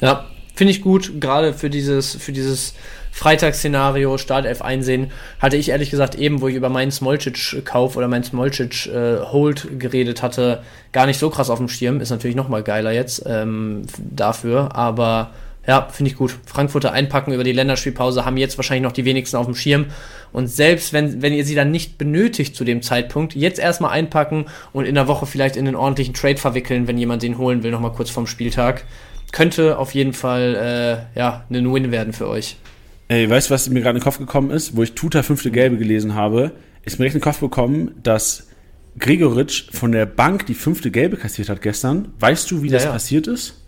Ja, 0.00 0.26
finde 0.54 0.72
ich 0.72 0.82
gut, 0.82 1.20
gerade 1.20 1.52
für 1.52 1.70
dieses, 1.70 2.14
für 2.14 2.32
dieses 2.32 2.74
Freitagsszenario, 3.10 4.16
Startelf 4.18 4.62
einsehen, 4.62 5.10
hatte 5.38 5.56
ich 5.56 5.70
ehrlich 5.70 5.90
gesagt 5.90 6.14
eben, 6.14 6.40
wo 6.40 6.48
ich 6.48 6.54
über 6.54 6.68
meinen 6.68 6.90
Smolcic-Kauf 6.90 7.96
oder 7.96 8.08
meinen 8.08 8.24
Smolcic-Hold 8.24 9.64
äh, 9.64 9.76
geredet 9.76 10.22
hatte, 10.22 10.62
gar 10.92 11.06
nicht 11.06 11.18
so 11.18 11.28
krass 11.28 11.50
auf 11.50 11.58
dem 11.58 11.68
Schirm. 11.68 12.00
Ist 12.00 12.10
natürlich 12.10 12.36
noch 12.36 12.48
mal 12.48 12.62
geiler 12.62 12.92
jetzt 12.92 13.24
ähm, 13.26 13.82
dafür, 13.98 14.76
aber 14.76 15.30
ja, 15.66 15.88
finde 15.90 16.10
ich 16.10 16.16
gut. 16.16 16.36
Frankfurter 16.44 16.92
einpacken 16.92 17.32
über 17.32 17.44
die 17.44 17.52
Länderspielpause 17.52 18.24
haben 18.24 18.36
jetzt 18.36 18.58
wahrscheinlich 18.58 18.82
noch 18.82 18.92
die 18.92 19.04
wenigsten 19.04 19.36
auf 19.36 19.46
dem 19.46 19.54
Schirm. 19.54 19.86
Und 20.32 20.48
selbst 20.48 20.92
wenn, 20.92 21.22
wenn 21.22 21.32
ihr 21.32 21.44
sie 21.44 21.54
dann 21.54 21.70
nicht 21.70 21.98
benötigt 21.98 22.56
zu 22.56 22.64
dem 22.64 22.82
Zeitpunkt, 22.82 23.34
jetzt 23.34 23.60
erstmal 23.60 23.92
einpacken 23.92 24.46
und 24.72 24.86
in 24.86 24.96
der 24.96 25.06
Woche 25.06 25.26
vielleicht 25.26 25.56
in 25.56 25.66
einen 25.66 25.76
ordentlichen 25.76 26.14
Trade 26.14 26.38
verwickeln, 26.38 26.88
wenn 26.88 26.98
jemand 26.98 27.22
den 27.22 27.38
holen 27.38 27.62
will, 27.62 27.70
nochmal 27.70 27.92
kurz 27.92 28.10
vorm 28.10 28.26
Spieltag. 28.26 28.84
Könnte 29.30 29.78
auf 29.78 29.94
jeden 29.94 30.12
Fall 30.12 31.06
äh, 31.14 31.18
ja, 31.18 31.44
ein 31.48 31.72
Win 31.72 31.92
werden 31.92 32.12
für 32.12 32.28
euch. 32.28 32.56
Ey, 33.08 33.28
weißt 33.28 33.50
du, 33.50 33.54
was 33.54 33.68
mir 33.68 33.80
gerade 33.80 33.96
in 33.96 34.00
den 34.00 34.04
Kopf 34.04 34.18
gekommen 34.18 34.50
ist? 34.50 34.76
Wo 34.76 34.82
ich 34.82 34.94
Tuta 34.94 35.22
fünfte 35.22 35.50
Gelbe 35.50 35.76
gelesen 35.76 36.14
habe, 36.14 36.52
ist 36.84 36.98
mir 36.98 37.06
echt 37.06 37.14
in 37.14 37.20
den 37.20 37.24
Kopf 37.24 37.40
gekommen, 37.40 37.94
dass 38.02 38.48
Gregoritsch 38.98 39.70
von 39.72 39.92
der 39.92 40.06
Bank 40.06 40.46
die 40.46 40.54
fünfte 40.54 40.90
Gelbe 40.90 41.16
kassiert 41.16 41.48
hat 41.48 41.62
gestern. 41.62 42.12
Weißt 42.18 42.50
du, 42.50 42.62
wie 42.62 42.68
ja, 42.68 42.74
das 42.74 42.84
ja. 42.84 42.92
passiert 42.92 43.26
ist? 43.26 43.61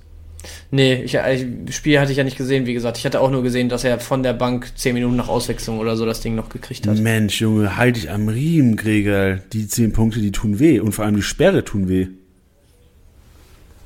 Nee, 0.71 1.03
ich, 1.03 1.15
ich, 1.15 1.75
Spiel 1.75 2.01
hatte 2.01 2.13
ich 2.13 2.19
ja 2.19 2.25
nicht 2.25 2.37
gesehen, 2.37 2.67
wie 2.67 2.75
gesagt. 2.75 2.99
Ich 2.99 3.05
hatte 3.05 3.21
auch 3.21 3.31
nur 3.31 3.43
gesehen, 3.43 3.69
dass 3.69 3.85
er 3.85 4.01
von 4.01 4.23
der 4.23 4.33
Bank 4.33 4.73
zehn 4.77 4.95
Minuten 4.95 5.17
nach 5.17 5.29
Auswechslung 5.29 5.79
oder 5.79 5.97
so 5.97 6.07
das 6.07 6.21
Ding 6.21 6.35
noch 6.35 6.49
gekriegt 6.49 6.87
hat. 6.87 6.99
Mensch, 6.99 7.41
Junge, 7.41 7.77
halt 7.77 7.97
dich 7.97 8.11
am 8.11 8.29
Riemen, 8.29 8.77
Gregor. 8.77 9.39
Die 9.53 9.69
zehn 9.69 9.93
Punkte, 9.93 10.21
die 10.21 10.33
tun 10.33 10.59
weh. 10.59 10.81
Und 10.81 10.93
vor 10.93 11.05
allem 11.05 11.17
die 11.17 11.23
Sperre 11.23 11.65
tun 11.65 11.89
weh. 11.89 12.09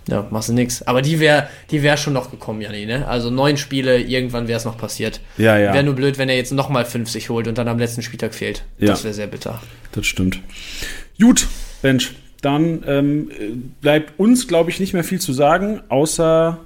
Ja, 0.09 0.26
machst 0.30 0.48
du 0.48 0.55
nix. 0.55 0.82
Aber 0.82 1.02
die 1.02 1.20
wäre 1.20 1.48
die 1.70 1.82
wär 1.82 1.97
schon 1.97 2.14
noch 2.14 2.30
gekommen, 2.30 2.62
Janni, 2.62 2.86
ne? 2.86 3.06
Also 3.06 3.30
neun 3.30 3.59
Spiele, 3.59 4.01
irgendwann 4.01 4.48
wäre 4.48 4.59
es 4.59 4.64
noch 4.64 4.78
passiert. 4.78 5.20
Ja, 5.36 5.59
ja. 5.59 5.74
Wäre 5.74 5.85
nur 5.85 5.94
blöd, 5.94 6.16
wenn 6.16 6.30
er 6.30 6.36
jetzt 6.36 6.52
nochmal 6.52 6.86
50 6.86 7.28
holt 7.28 7.47
und 7.47 7.59
dann 7.59 7.68
am 7.68 7.78
letzten 7.78 8.02
Spieltag 8.02 8.35
fehlt. 8.35 8.64
Ja. 8.78 8.89
Das 8.89 9.05
wäre 9.05 9.12
sehr 9.12 9.26
bitter. 9.26 9.60
Das 9.93 10.06
stimmt. 10.06 10.40
Gut, 11.20 11.47
Bench. 11.82 12.14
Dann 12.40 12.85
ähm, 12.86 13.73
bleibt 13.81 14.19
uns, 14.19 14.47
glaube 14.47 14.70
ich, 14.70 14.78
nicht 14.81 14.93
mehr 14.93 15.05
viel 15.05 15.20
zu 15.20 15.32
sagen, 15.32 15.81
außer 15.89 16.59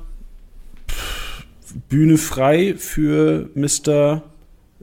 pff, 0.89 1.45
Bühne 1.89 2.19
frei 2.19 2.75
für 2.77 3.49
Mr. 3.55 4.23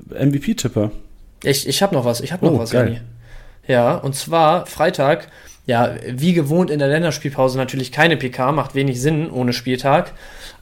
MVP-Tipper. 0.09 0.91
Ich, 1.43 1.67
ich 1.67 1.83
habe 1.83 1.93
noch 1.93 2.05
was, 2.05 2.21
ich 2.21 2.31
habe 2.33 2.45
noch 2.45 2.53
oh, 2.53 2.59
was, 2.59 2.71
geil. 2.71 3.01
Ja, 3.67 3.95
und 3.95 4.15
zwar 4.15 4.65
Freitag 4.65 5.27
ja, 5.69 5.93
wie 6.07 6.33
gewohnt 6.33 6.71
in 6.71 6.79
der 6.79 6.87
Länderspielpause 6.87 7.55
natürlich 7.55 7.91
keine 7.91 8.17
PK, 8.17 8.51
macht 8.53 8.73
wenig 8.73 8.99
Sinn 8.99 9.29
ohne 9.29 9.53
Spieltag. 9.53 10.13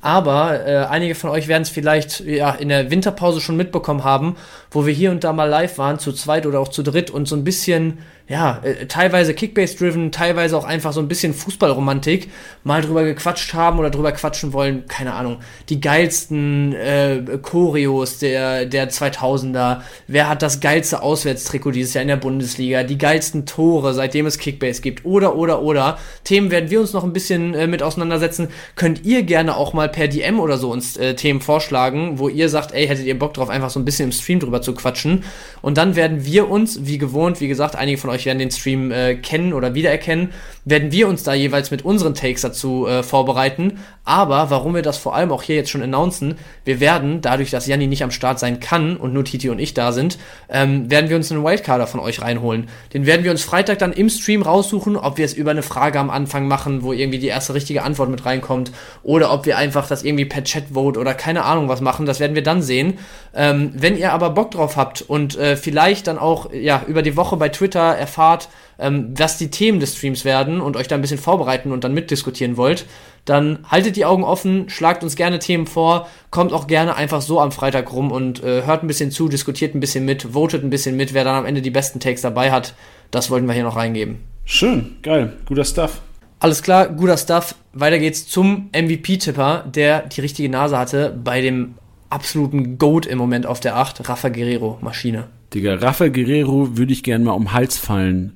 Aber 0.08 0.66
äh, 0.66 0.86
einige 0.86 1.16
von 1.16 1.30
euch 1.30 1.50
werden 1.50 1.64
es 1.64 1.70
vielleicht 1.70 2.22
ja, 2.22 2.52
in 2.52 2.70
der 2.70 2.90
Winterpause 2.90 3.42
schon 3.42 3.58
mitbekommen 3.58 4.06
haben, 4.06 4.38
wo 4.72 4.86
wir 4.86 4.94
hier 4.94 5.12
und 5.12 5.26
da 5.26 5.34
mal 5.34 5.50
live 5.50 5.78
waren, 5.80 6.00
zu 6.00 6.14
zweit 6.14 6.46
oder 6.46 6.62
auch 6.62 6.70
zu 6.70 6.82
dritt 6.82 7.12
und 7.12 7.28
so 7.28 7.36
ein 7.36 7.44
bisschen 7.44 7.98
ja, 8.30 8.60
äh, 8.64 8.88
teilweise 8.88 9.34
Kickbase-driven, 9.34 10.12
teilweise 10.12 10.58
auch 10.58 10.66
einfach 10.66 10.92
so 10.92 11.00
ein 11.00 11.08
bisschen 11.08 11.34
Fußballromantik 11.34 12.30
mal 12.66 12.82
drüber 12.82 13.06
gequatscht 13.06 13.54
haben 13.54 13.80
oder 13.80 13.90
drüber 13.90 14.12
quatschen 14.12 14.52
wollen, 14.52 14.86
keine 14.88 15.14
Ahnung, 15.14 15.38
die 15.70 15.80
geilsten 15.80 16.74
äh, 16.74 17.22
Choreos 17.42 18.20
der, 18.20 18.66
der 18.66 18.90
2000er, 18.90 19.80
wer 20.08 20.28
hat 20.28 20.42
das 20.42 20.60
geilste 20.60 21.02
Auswärtstrikot 21.02 21.72
dieses 21.72 21.94
Jahr 21.94 22.02
in 22.02 22.10
der 22.10 22.18
Bundesliga, 22.18 22.84
die 22.84 22.98
geilsten 22.98 23.46
Tore, 23.46 23.94
seitdem 23.94 24.26
es 24.26 24.38
Kickbase 24.38 24.82
gibt, 24.82 25.06
oder, 25.06 25.38
oder, 25.38 25.62
oder. 25.62 25.98
Themen 26.26 26.52
werden 26.52 26.70
wir 26.70 26.82
uns 26.82 26.92
noch 26.92 27.06
ein 27.06 27.14
bisschen 27.14 27.54
äh, 27.54 27.66
mit 27.66 27.82
auseinandersetzen. 27.82 28.50
Könnt 28.76 29.06
ihr 29.06 29.24
gerne 29.24 29.56
auch 29.56 29.72
mal 29.72 29.88
per 29.98 30.07
DM 30.07 30.40
oder 30.40 30.60
so 30.60 30.72
uns 30.72 30.95
äh, 30.95 31.15
Themen 31.15 31.41
vorschlagen, 31.41 32.19
wo 32.19 32.30
ihr 32.30 32.49
sagt, 32.49 32.72
ey, 32.72 32.86
hättet 32.86 33.07
ihr 33.07 33.18
Bock 33.18 33.34
drauf, 33.34 33.49
einfach 33.49 33.72
so 33.72 33.80
ein 33.80 33.86
bisschen 33.86 34.06
im 34.06 34.11
Stream 34.11 34.40
drüber 34.40 34.61
zu 34.61 34.76
quatschen. 34.76 35.24
Und 35.64 35.80
dann 35.80 35.95
werden 35.95 36.24
wir 36.24 36.52
uns, 36.52 36.86
wie 36.86 36.99
gewohnt, 36.99 37.41
wie 37.41 37.48
gesagt, 37.48 37.76
einige 37.76 37.98
von 37.98 38.11
euch 38.11 38.28
werden 38.28 38.38
den 38.38 38.52
Stream 38.52 38.91
äh, 38.91 39.15
kennen 39.15 39.53
oder 39.53 39.74
wiedererkennen, 39.74 40.30
werden 40.65 40.91
wir 40.91 41.07
uns 41.07 41.24
da 41.24 41.34
jeweils 41.34 41.72
mit 41.72 41.84
unseren 41.84 42.14
Takes 42.14 42.41
dazu 42.41 42.86
äh, 42.86 43.02
vorbereiten. 43.02 43.80
Aber 44.03 44.52
warum 44.52 44.76
wir 44.76 44.84
das 44.84 44.98
vor 44.98 45.15
allem 45.15 45.32
auch 45.32 45.41
hier 45.44 45.56
jetzt 45.56 45.69
schon 45.69 45.82
announcen, 45.82 46.36
wir 46.64 46.80
werden, 46.80 47.22
dadurch, 47.22 47.49
dass 47.49 47.68
Janni 47.68 47.88
nicht 47.88 48.03
am 48.03 48.11
Start 48.11 48.38
sein 48.38 48.60
kann 48.60 48.98
und 48.98 49.14
nur 49.14 49.26
Titi 49.26 49.49
und 49.49 49.60
ich 49.60 49.74
da 49.74 49.91
sind, 49.91 50.18
ähm, 50.49 50.91
werden 50.91 51.10
wir 51.10 51.18
uns 51.18 51.32
einen 51.32 51.44
Wildcarder 51.44 51.88
von 51.88 51.99
euch 51.99 52.22
reinholen. 52.22 52.69
Den 52.94 53.06
werden 53.06 53.24
wir 53.24 53.32
uns 53.32 53.44
Freitag 53.44 53.80
dann 53.80 53.94
im 53.94 54.10
Stream 54.10 54.44
raussuchen, 54.44 54.95
ob 54.95 55.18
wir 55.18 55.26
es 55.26 55.34
über 55.34 55.52
eine 55.52 55.64
Frage 55.64 55.99
am 55.99 56.10
Anfang 56.10 56.48
machen, 56.48 56.84
wo 56.84 56.94
irgendwie 56.94 57.19
die 57.19 57.28
erste 57.28 57.53
richtige 57.53 57.84
Antwort 57.84 58.10
mit 58.10 58.26
reinkommt, 58.26 58.72
oder 59.03 59.34
ob 59.34 59.45
wir 59.45 59.57
einfach 59.57 59.77
das 59.86 60.04
irgendwie 60.04 60.26
per 60.26 60.44
Chat-Vote 60.44 60.99
oder 60.99 61.14
keine 61.14 61.44
Ahnung 61.44 61.70
was 61.70 61.82
machen. 61.82 62.08
Das 62.08 62.20
werden 62.20 62.34
wir 62.34 62.41
dann 62.41 62.64
sehen. 62.64 62.98
Ähm, 63.36 63.72
wenn 63.76 63.95
ihr 63.95 64.14
aber 64.14 64.32
Bock 64.32 64.49
drauf 64.49 64.78
habt 64.78 65.04
und 65.04 65.38
äh, 65.38 65.56
vielleicht 65.56 66.08
dann 66.08 66.18
auch 66.18 66.52
ja 66.52 66.82
über 66.88 67.04
die 67.04 67.16
Woche 67.16 67.38
bei 67.38 67.49
Twitter 67.49 67.80
erfahrt, 67.80 68.49
ähm, 68.80 69.14
was 69.16 69.38
die 69.38 69.52
Themen 69.52 69.80
des 69.80 69.95
Streams 69.95 70.26
werden 70.26 70.62
und 70.62 70.76
euch 70.76 70.88
da 70.88 70.95
ein 70.95 71.02
bisschen 71.02 71.20
vorbereiten 71.20 71.72
und 71.72 71.84
dann 71.84 71.94
mitdiskutieren 71.94 72.58
wollt, 72.58 72.86
dann 73.26 73.60
haltet 73.70 73.95
die 73.98 74.06
Augen 74.06 74.24
offen, 74.24 74.70
schlagt 74.70 75.04
uns 75.04 75.16
gerne 75.16 75.40
Themen 75.40 75.68
vor, 75.68 76.08
kommt 76.32 76.54
auch 76.54 76.68
gerne 76.68 76.95
einfach 76.95 77.22
so 77.22 77.40
am 77.40 77.52
Freitag 77.52 77.91
rum 77.91 78.12
und 78.12 78.44
äh, 78.44 78.64
hört 78.66 78.84
ein 78.84 78.88
bisschen 78.88 79.12
zu, 79.12 79.28
diskutiert 79.28 79.76
ein 79.76 79.80
bisschen 79.82 80.06
mit, 80.06 80.34
votet 80.34 80.64
ein 80.64 80.70
bisschen 80.70 80.95
mit, 80.95 81.14
wer 81.14 81.24
dann 81.24 81.36
am 81.36 81.45
Ende 81.45 81.62
die 81.62 81.70
besten 81.70 81.99
Takes 81.99 82.22
dabei 82.22 82.52
hat. 82.52 82.74
Das 83.12 83.30
wollten 83.30 83.48
wir 83.48 83.54
hier 83.54 83.64
noch 83.64 83.76
reingeben. 83.76 84.20
Schön, 84.45 84.98
geil, 85.04 85.34
guter 85.45 85.66
Stuff. 85.66 86.02
Alles 86.39 86.61
klar, 86.61 86.89
guter 86.89 87.18
Stuff. 87.18 87.55
Weiter 87.73 87.97
geht's 87.97 88.27
zum 88.27 88.69
MVP-Tipper, 88.72 89.65
der 89.73 90.07
die 90.07 90.22
richtige 90.22 90.49
Nase 90.49 90.77
hatte 90.77 91.18
bei 91.23 91.41
dem 91.41 91.76
absoluten 92.09 92.77
Goat 92.77 93.05
im 93.05 93.18
Moment 93.18 93.45
auf 93.45 93.59
der 93.59 93.76
8, 93.76 94.07
Rafa 94.07 94.30
Guerrero, 94.30 94.77
Maschine. 94.81 95.27
Digga, 95.53 95.76
Rafa 95.76 96.09
Guerrero 96.09 96.77
würde 96.77 96.93
ich 96.93 97.03
gerne 97.03 97.26
mal 97.26 97.31
um 97.31 97.45
den 97.45 97.53
Hals 97.53 97.77
fallen, 97.77 98.34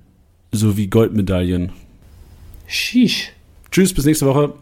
so 0.51 0.77
wie 0.77 0.87
Goldmedaillen. 0.87 1.71
Sheesh. 2.67 3.33
Tschüss, 3.69 3.93
bis 3.93 4.05
nächste 4.05 4.25
Woche. 4.25 4.53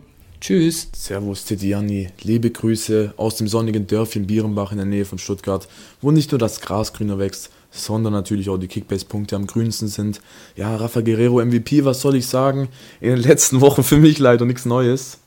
Tschüss. 0.41 0.89
Servus 0.93 1.45
Tidiani, 1.45 2.09
liebe 2.21 2.49
Grüße 2.49 3.13
aus 3.17 3.35
dem 3.35 3.47
sonnigen 3.47 3.87
Dörfchen 3.87 4.27
Bierenbach 4.27 4.71
in 4.71 4.77
der 4.77 4.85
Nähe 4.85 5.05
von 5.05 5.17
Stuttgart, 5.17 5.67
wo 6.01 6.11
nicht 6.11 6.31
nur 6.31 6.39
das 6.39 6.61
Gras 6.61 6.93
grüner 6.93 7.19
wächst, 7.19 7.51
sondern 7.71 8.13
natürlich 8.13 8.49
auch 8.49 8.57
die 8.57 8.67
Kickbase-Punkte 8.67 9.35
am 9.35 9.47
grünsten 9.47 9.87
sind. 9.87 10.21
Ja, 10.55 10.75
Rafa 10.75 11.01
Guerrero 11.01 11.43
MVP, 11.43 11.85
was 11.85 12.01
soll 12.01 12.15
ich 12.15 12.27
sagen? 12.27 12.69
In 12.99 13.09
den 13.09 13.21
letzten 13.21 13.61
Wochen 13.61 13.83
für 13.83 13.97
mich 13.97 14.19
leider 14.19 14.45
nichts 14.45 14.65
Neues. 14.65 15.19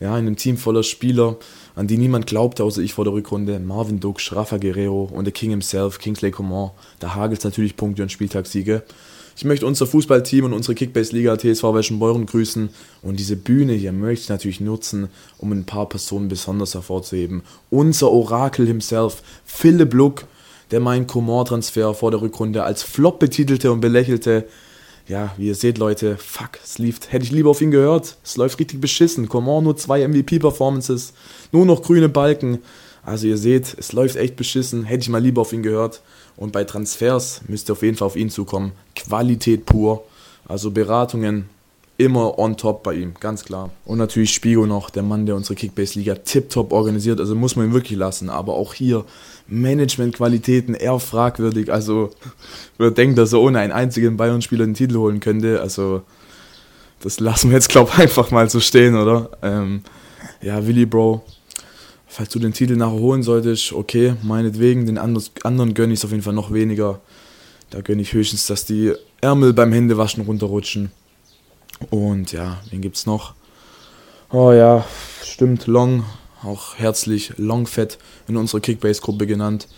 Ja, 0.00 0.16
in 0.16 0.26
einem 0.26 0.36
Team 0.36 0.56
voller 0.56 0.84
Spieler, 0.84 1.36
an 1.74 1.88
die 1.88 1.98
niemand 1.98 2.26
glaubte, 2.26 2.62
außer 2.62 2.82
ich 2.82 2.94
vor 2.94 3.04
der 3.04 3.12
Rückrunde. 3.12 3.58
Marvin 3.58 4.00
Duksch, 4.00 4.32
Rafa 4.32 4.58
Guerrero 4.58 5.10
und 5.12 5.24
der 5.24 5.32
King 5.32 5.50
himself, 5.50 5.98
Kingsley 5.98 6.30
Coman. 6.30 6.70
Da 7.00 7.14
hagelt 7.14 7.38
es 7.40 7.44
natürlich 7.44 7.76
Punkte 7.76 8.02
und 8.02 8.12
Spieltagssiege. 8.12 8.84
Ich 9.36 9.44
möchte 9.44 9.66
unser 9.66 9.86
Fußballteam 9.86 10.46
und 10.46 10.52
unsere 10.52 10.74
Kickbase-Liga 10.74 11.36
TSV 11.36 11.62
Weschenbeuren 11.62 12.26
grüßen 12.26 12.70
und 13.02 13.20
diese 13.20 13.36
Bühne 13.36 13.74
hier 13.74 13.92
möchte 13.92 14.24
ich 14.24 14.28
natürlich 14.30 14.60
nutzen, 14.60 15.10
um 15.38 15.52
ein 15.52 15.64
paar 15.64 15.88
Personen 15.88 16.26
besonders 16.26 16.74
hervorzuheben. 16.74 17.42
Unser 17.70 18.10
Orakel 18.10 18.66
himself, 18.66 19.22
Philipp 19.44 19.94
Luck, 19.94 20.24
der 20.70 20.80
meinen 20.80 21.06
Coman-Transfer 21.06 21.94
vor 21.94 22.10
der 22.10 22.20
Rückrunde 22.20 22.64
als 22.64 22.82
Flop 22.82 23.18
betitelte 23.18 23.72
und 23.72 23.80
belächelte. 23.80 24.46
Ja, 25.06 25.32
wie 25.38 25.46
ihr 25.46 25.54
seht, 25.54 25.78
Leute, 25.78 26.16
fuck, 26.18 26.58
es 26.62 26.78
lief. 26.78 27.00
Hätte 27.08 27.24
ich 27.24 27.30
lieber 27.30 27.50
auf 27.50 27.62
ihn 27.62 27.70
gehört. 27.70 28.16
Es 28.22 28.36
läuft 28.36 28.58
richtig 28.58 28.80
beschissen. 28.80 29.28
Coman 29.28 29.64
nur 29.64 29.76
zwei 29.76 30.06
MVP-Performances, 30.06 31.14
nur 31.50 31.64
noch 31.64 31.82
grüne 31.82 32.10
Balken. 32.10 32.58
Also 33.02 33.26
ihr 33.26 33.38
seht, 33.38 33.74
es 33.78 33.92
läuft 33.92 34.16
echt 34.16 34.36
beschissen. 34.36 34.84
Hätte 34.84 35.02
ich 35.02 35.08
mal 35.08 35.22
lieber 35.22 35.40
auf 35.40 35.54
ihn 35.54 35.62
gehört. 35.62 36.02
Und 36.36 36.52
bei 36.52 36.64
Transfers 36.64 37.40
müsst 37.48 37.70
ihr 37.70 37.72
auf 37.72 37.82
jeden 37.82 37.96
Fall 37.96 38.06
auf 38.06 38.16
ihn 38.16 38.28
zukommen. 38.28 38.72
Qualität 38.94 39.64
pur. 39.64 40.04
Also 40.46 40.70
Beratungen 40.70 41.48
immer 41.98 42.38
on 42.38 42.56
top 42.56 42.84
bei 42.84 42.94
ihm, 42.94 43.14
ganz 43.18 43.44
klar. 43.44 43.70
Und 43.84 43.98
natürlich 43.98 44.32
Spigo 44.32 44.66
noch, 44.66 44.88
der 44.88 45.02
Mann, 45.02 45.26
der 45.26 45.34
unsere 45.34 45.56
Kickbase-Liga 45.56 46.14
tiptop 46.14 46.72
organisiert. 46.72 47.18
Also 47.18 47.34
muss 47.34 47.56
man 47.56 47.66
ihn 47.66 47.74
wirklich 47.74 47.98
lassen. 47.98 48.30
Aber 48.30 48.54
auch 48.54 48.72
hier 48.72 49.04
Managementqualitäten 49.48 50.74
eher 50.74 51.00
fragwürdig. 51.00 51.72
Also 51.72 52.10
wer 52.78 52.92
denkt, 52.92 53.18
dass 53.18 53.32
er 53.32 53.40
ohne 53.40 53.58
einen 53.58 53.72
einzigen 53.72 54.16
Bayern-Spieler 54.16 54.64
den 54.64 54.74
Titel 54.74 54.96
holen 54.96 55.18
könnte. 55.18 55.60
Also 55.60 56.02
das 57.00 57.18
lassen 57.18 57.50
wir 57.50 57.56
jetzt, 57.56 57.68
glaube 57.68 57.90
ich, 57.92 57.98
einfach 57.98 58.30
mal 58.30 58.48
so 58.48 58.60
stehen, 58.60 58.96
oder? 58.96 59.30
Ähm, 59.42 59.82
ja, 60.40 60.64
Willy 60.64 60.86
Bro, 60.86 61.24
falls 62.06 62.28
du 62.30 62.38
den 62.38 62.52
Titel 62.52 62.76
nachher 62.76 62.92
holen 62.92 63.24
solltest, 63.24 63.72
okay, 63.72 64.14
meinetwegen, 64.22 64.86
den 64.86 64.98
anderen 64.98 65.74
gönne 65.74 65.92
ich 65.92 65.98
es 65.98 66.04
auf 66.04 66.12
jeden 66.12 66.22
Fall 66.22 66.32
noch 66.32 66.52
weniger. 66.52 67.00
Da 67.70 67.80
gönne 67.80 68.02
ich 68.02 68.12
höchstens, 68.12 68.46
dass 68.46 68.64
die 68.64 68.92
Ärmel 69.20 69.52
beim 69.52 69.72
Händewaschen 69.72 70.24
runterrutschen. 70.24 70.92
Und 71.90 72.32
ja, 72.32 72.58
wen 72.70 72.80
gibt's 72.80 73.06
noch? 73.06 73.34
Oh 74.30 74.52
ja, 74.52 74.84
stimmt, 75.24 75.66
Long, 75.66 76.04
auch 76.42 76.76
herzlich 76.76 77.32
Longfett 77.36 77.98
in 78.26 78.36
unserer 78.36 78.60
Kickbase-Gruppe 78.60 79.26
genannt. 79.26 79.68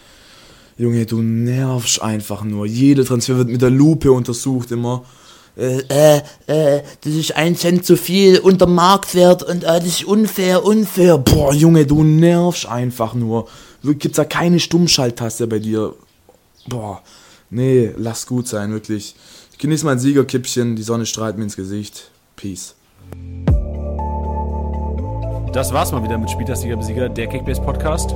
Junge, 0.76 1.06
du 1.06 1.20
nervst 1.22 2.02
einfach 2.02 2.42
nur. 2.42 2.66
Jeder 2.66 3.04
Transfer 3.04 3.36
wird 3.36 3.48
mit 3.48 3.62
der 3.62 3.70
Lupe 3.70 4.10
untersucht 4.10 4.70
immer 4.70 5.04
äh, 5.56 5.82
äh, 5.88 6.22
äh, 6.46 6.82
das 7.02 7.12
ist 7.12 7.36
ein 7.36 7.56
Cent 7.56 7.84
zu 7.84 7.96
viel 7.96 8.38
unter 8.38 8.66
Marktwert 8.66 9.42
und 9.42 9.64
äh, 9.64 9.80
das 9.80 9.86
ist 9.86 10.04
unfair, 10.04 10.64
unfair. 10.64 11.18
Boah, 11.18 11.52
Junge, 11.52 11.86
du 11.86 12.02
nervst 12.02 12.66
einfach 12.66 13.14
nur. 13.14 13.48
Gibt's 13.82 14.16
da 14.16 14.24
keine 14.24 14.60
Stummschalttaste 14.60 15.46
bei 15.46 15.58
dir? 15.58 15.94
Boah, 16.68 17.02
nee, 17.50 17.90
lass 17.96 18.26
gut 18.26 18.46
sein, 18.46 18.72
wirklich. 18.72 19.14
Ich 19.60 19.62
genieße 19.62 19.84
mein 19.84 19.98
Siegerkippchen, 19.98 20.74
die 20.74 20.82
Sonne 20.82 21.04
strahlt 21.04 21.36
mir 21.36 21.44
ins 21.44 21.54
Gesicht. 21.54 22.10
Peace. 22.34 22.74
Das 25.52 25.74
war's 25.74 25.92
mal 25.92 26.02
wieder 26.02 26.16
mit 26.16 26.30
Spieltagsliga 26.30 26.76
Besieger, 26.76 27.10
der 27.10 27.26
Kickbase 27.26 27.60
Podcast. 27.60 28.12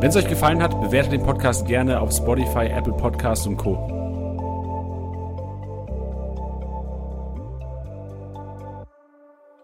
Wenn 0.00 0.08
es 0.08 0.16
euch 0.16 0.26
gefallen 0.26 0.62
hat, 0.62 0.80
bewertet 0.80 1.12
den 1.12 1.22
Podcast 1.22 1.66
gerne 1.66 2.00
auf 2.00 2.10
Spotify, 2.10 2.68
Apple 2.68 2.94
Podcasts 2.94 3.46
und 3.46 3.58
Co. 3.58 3.97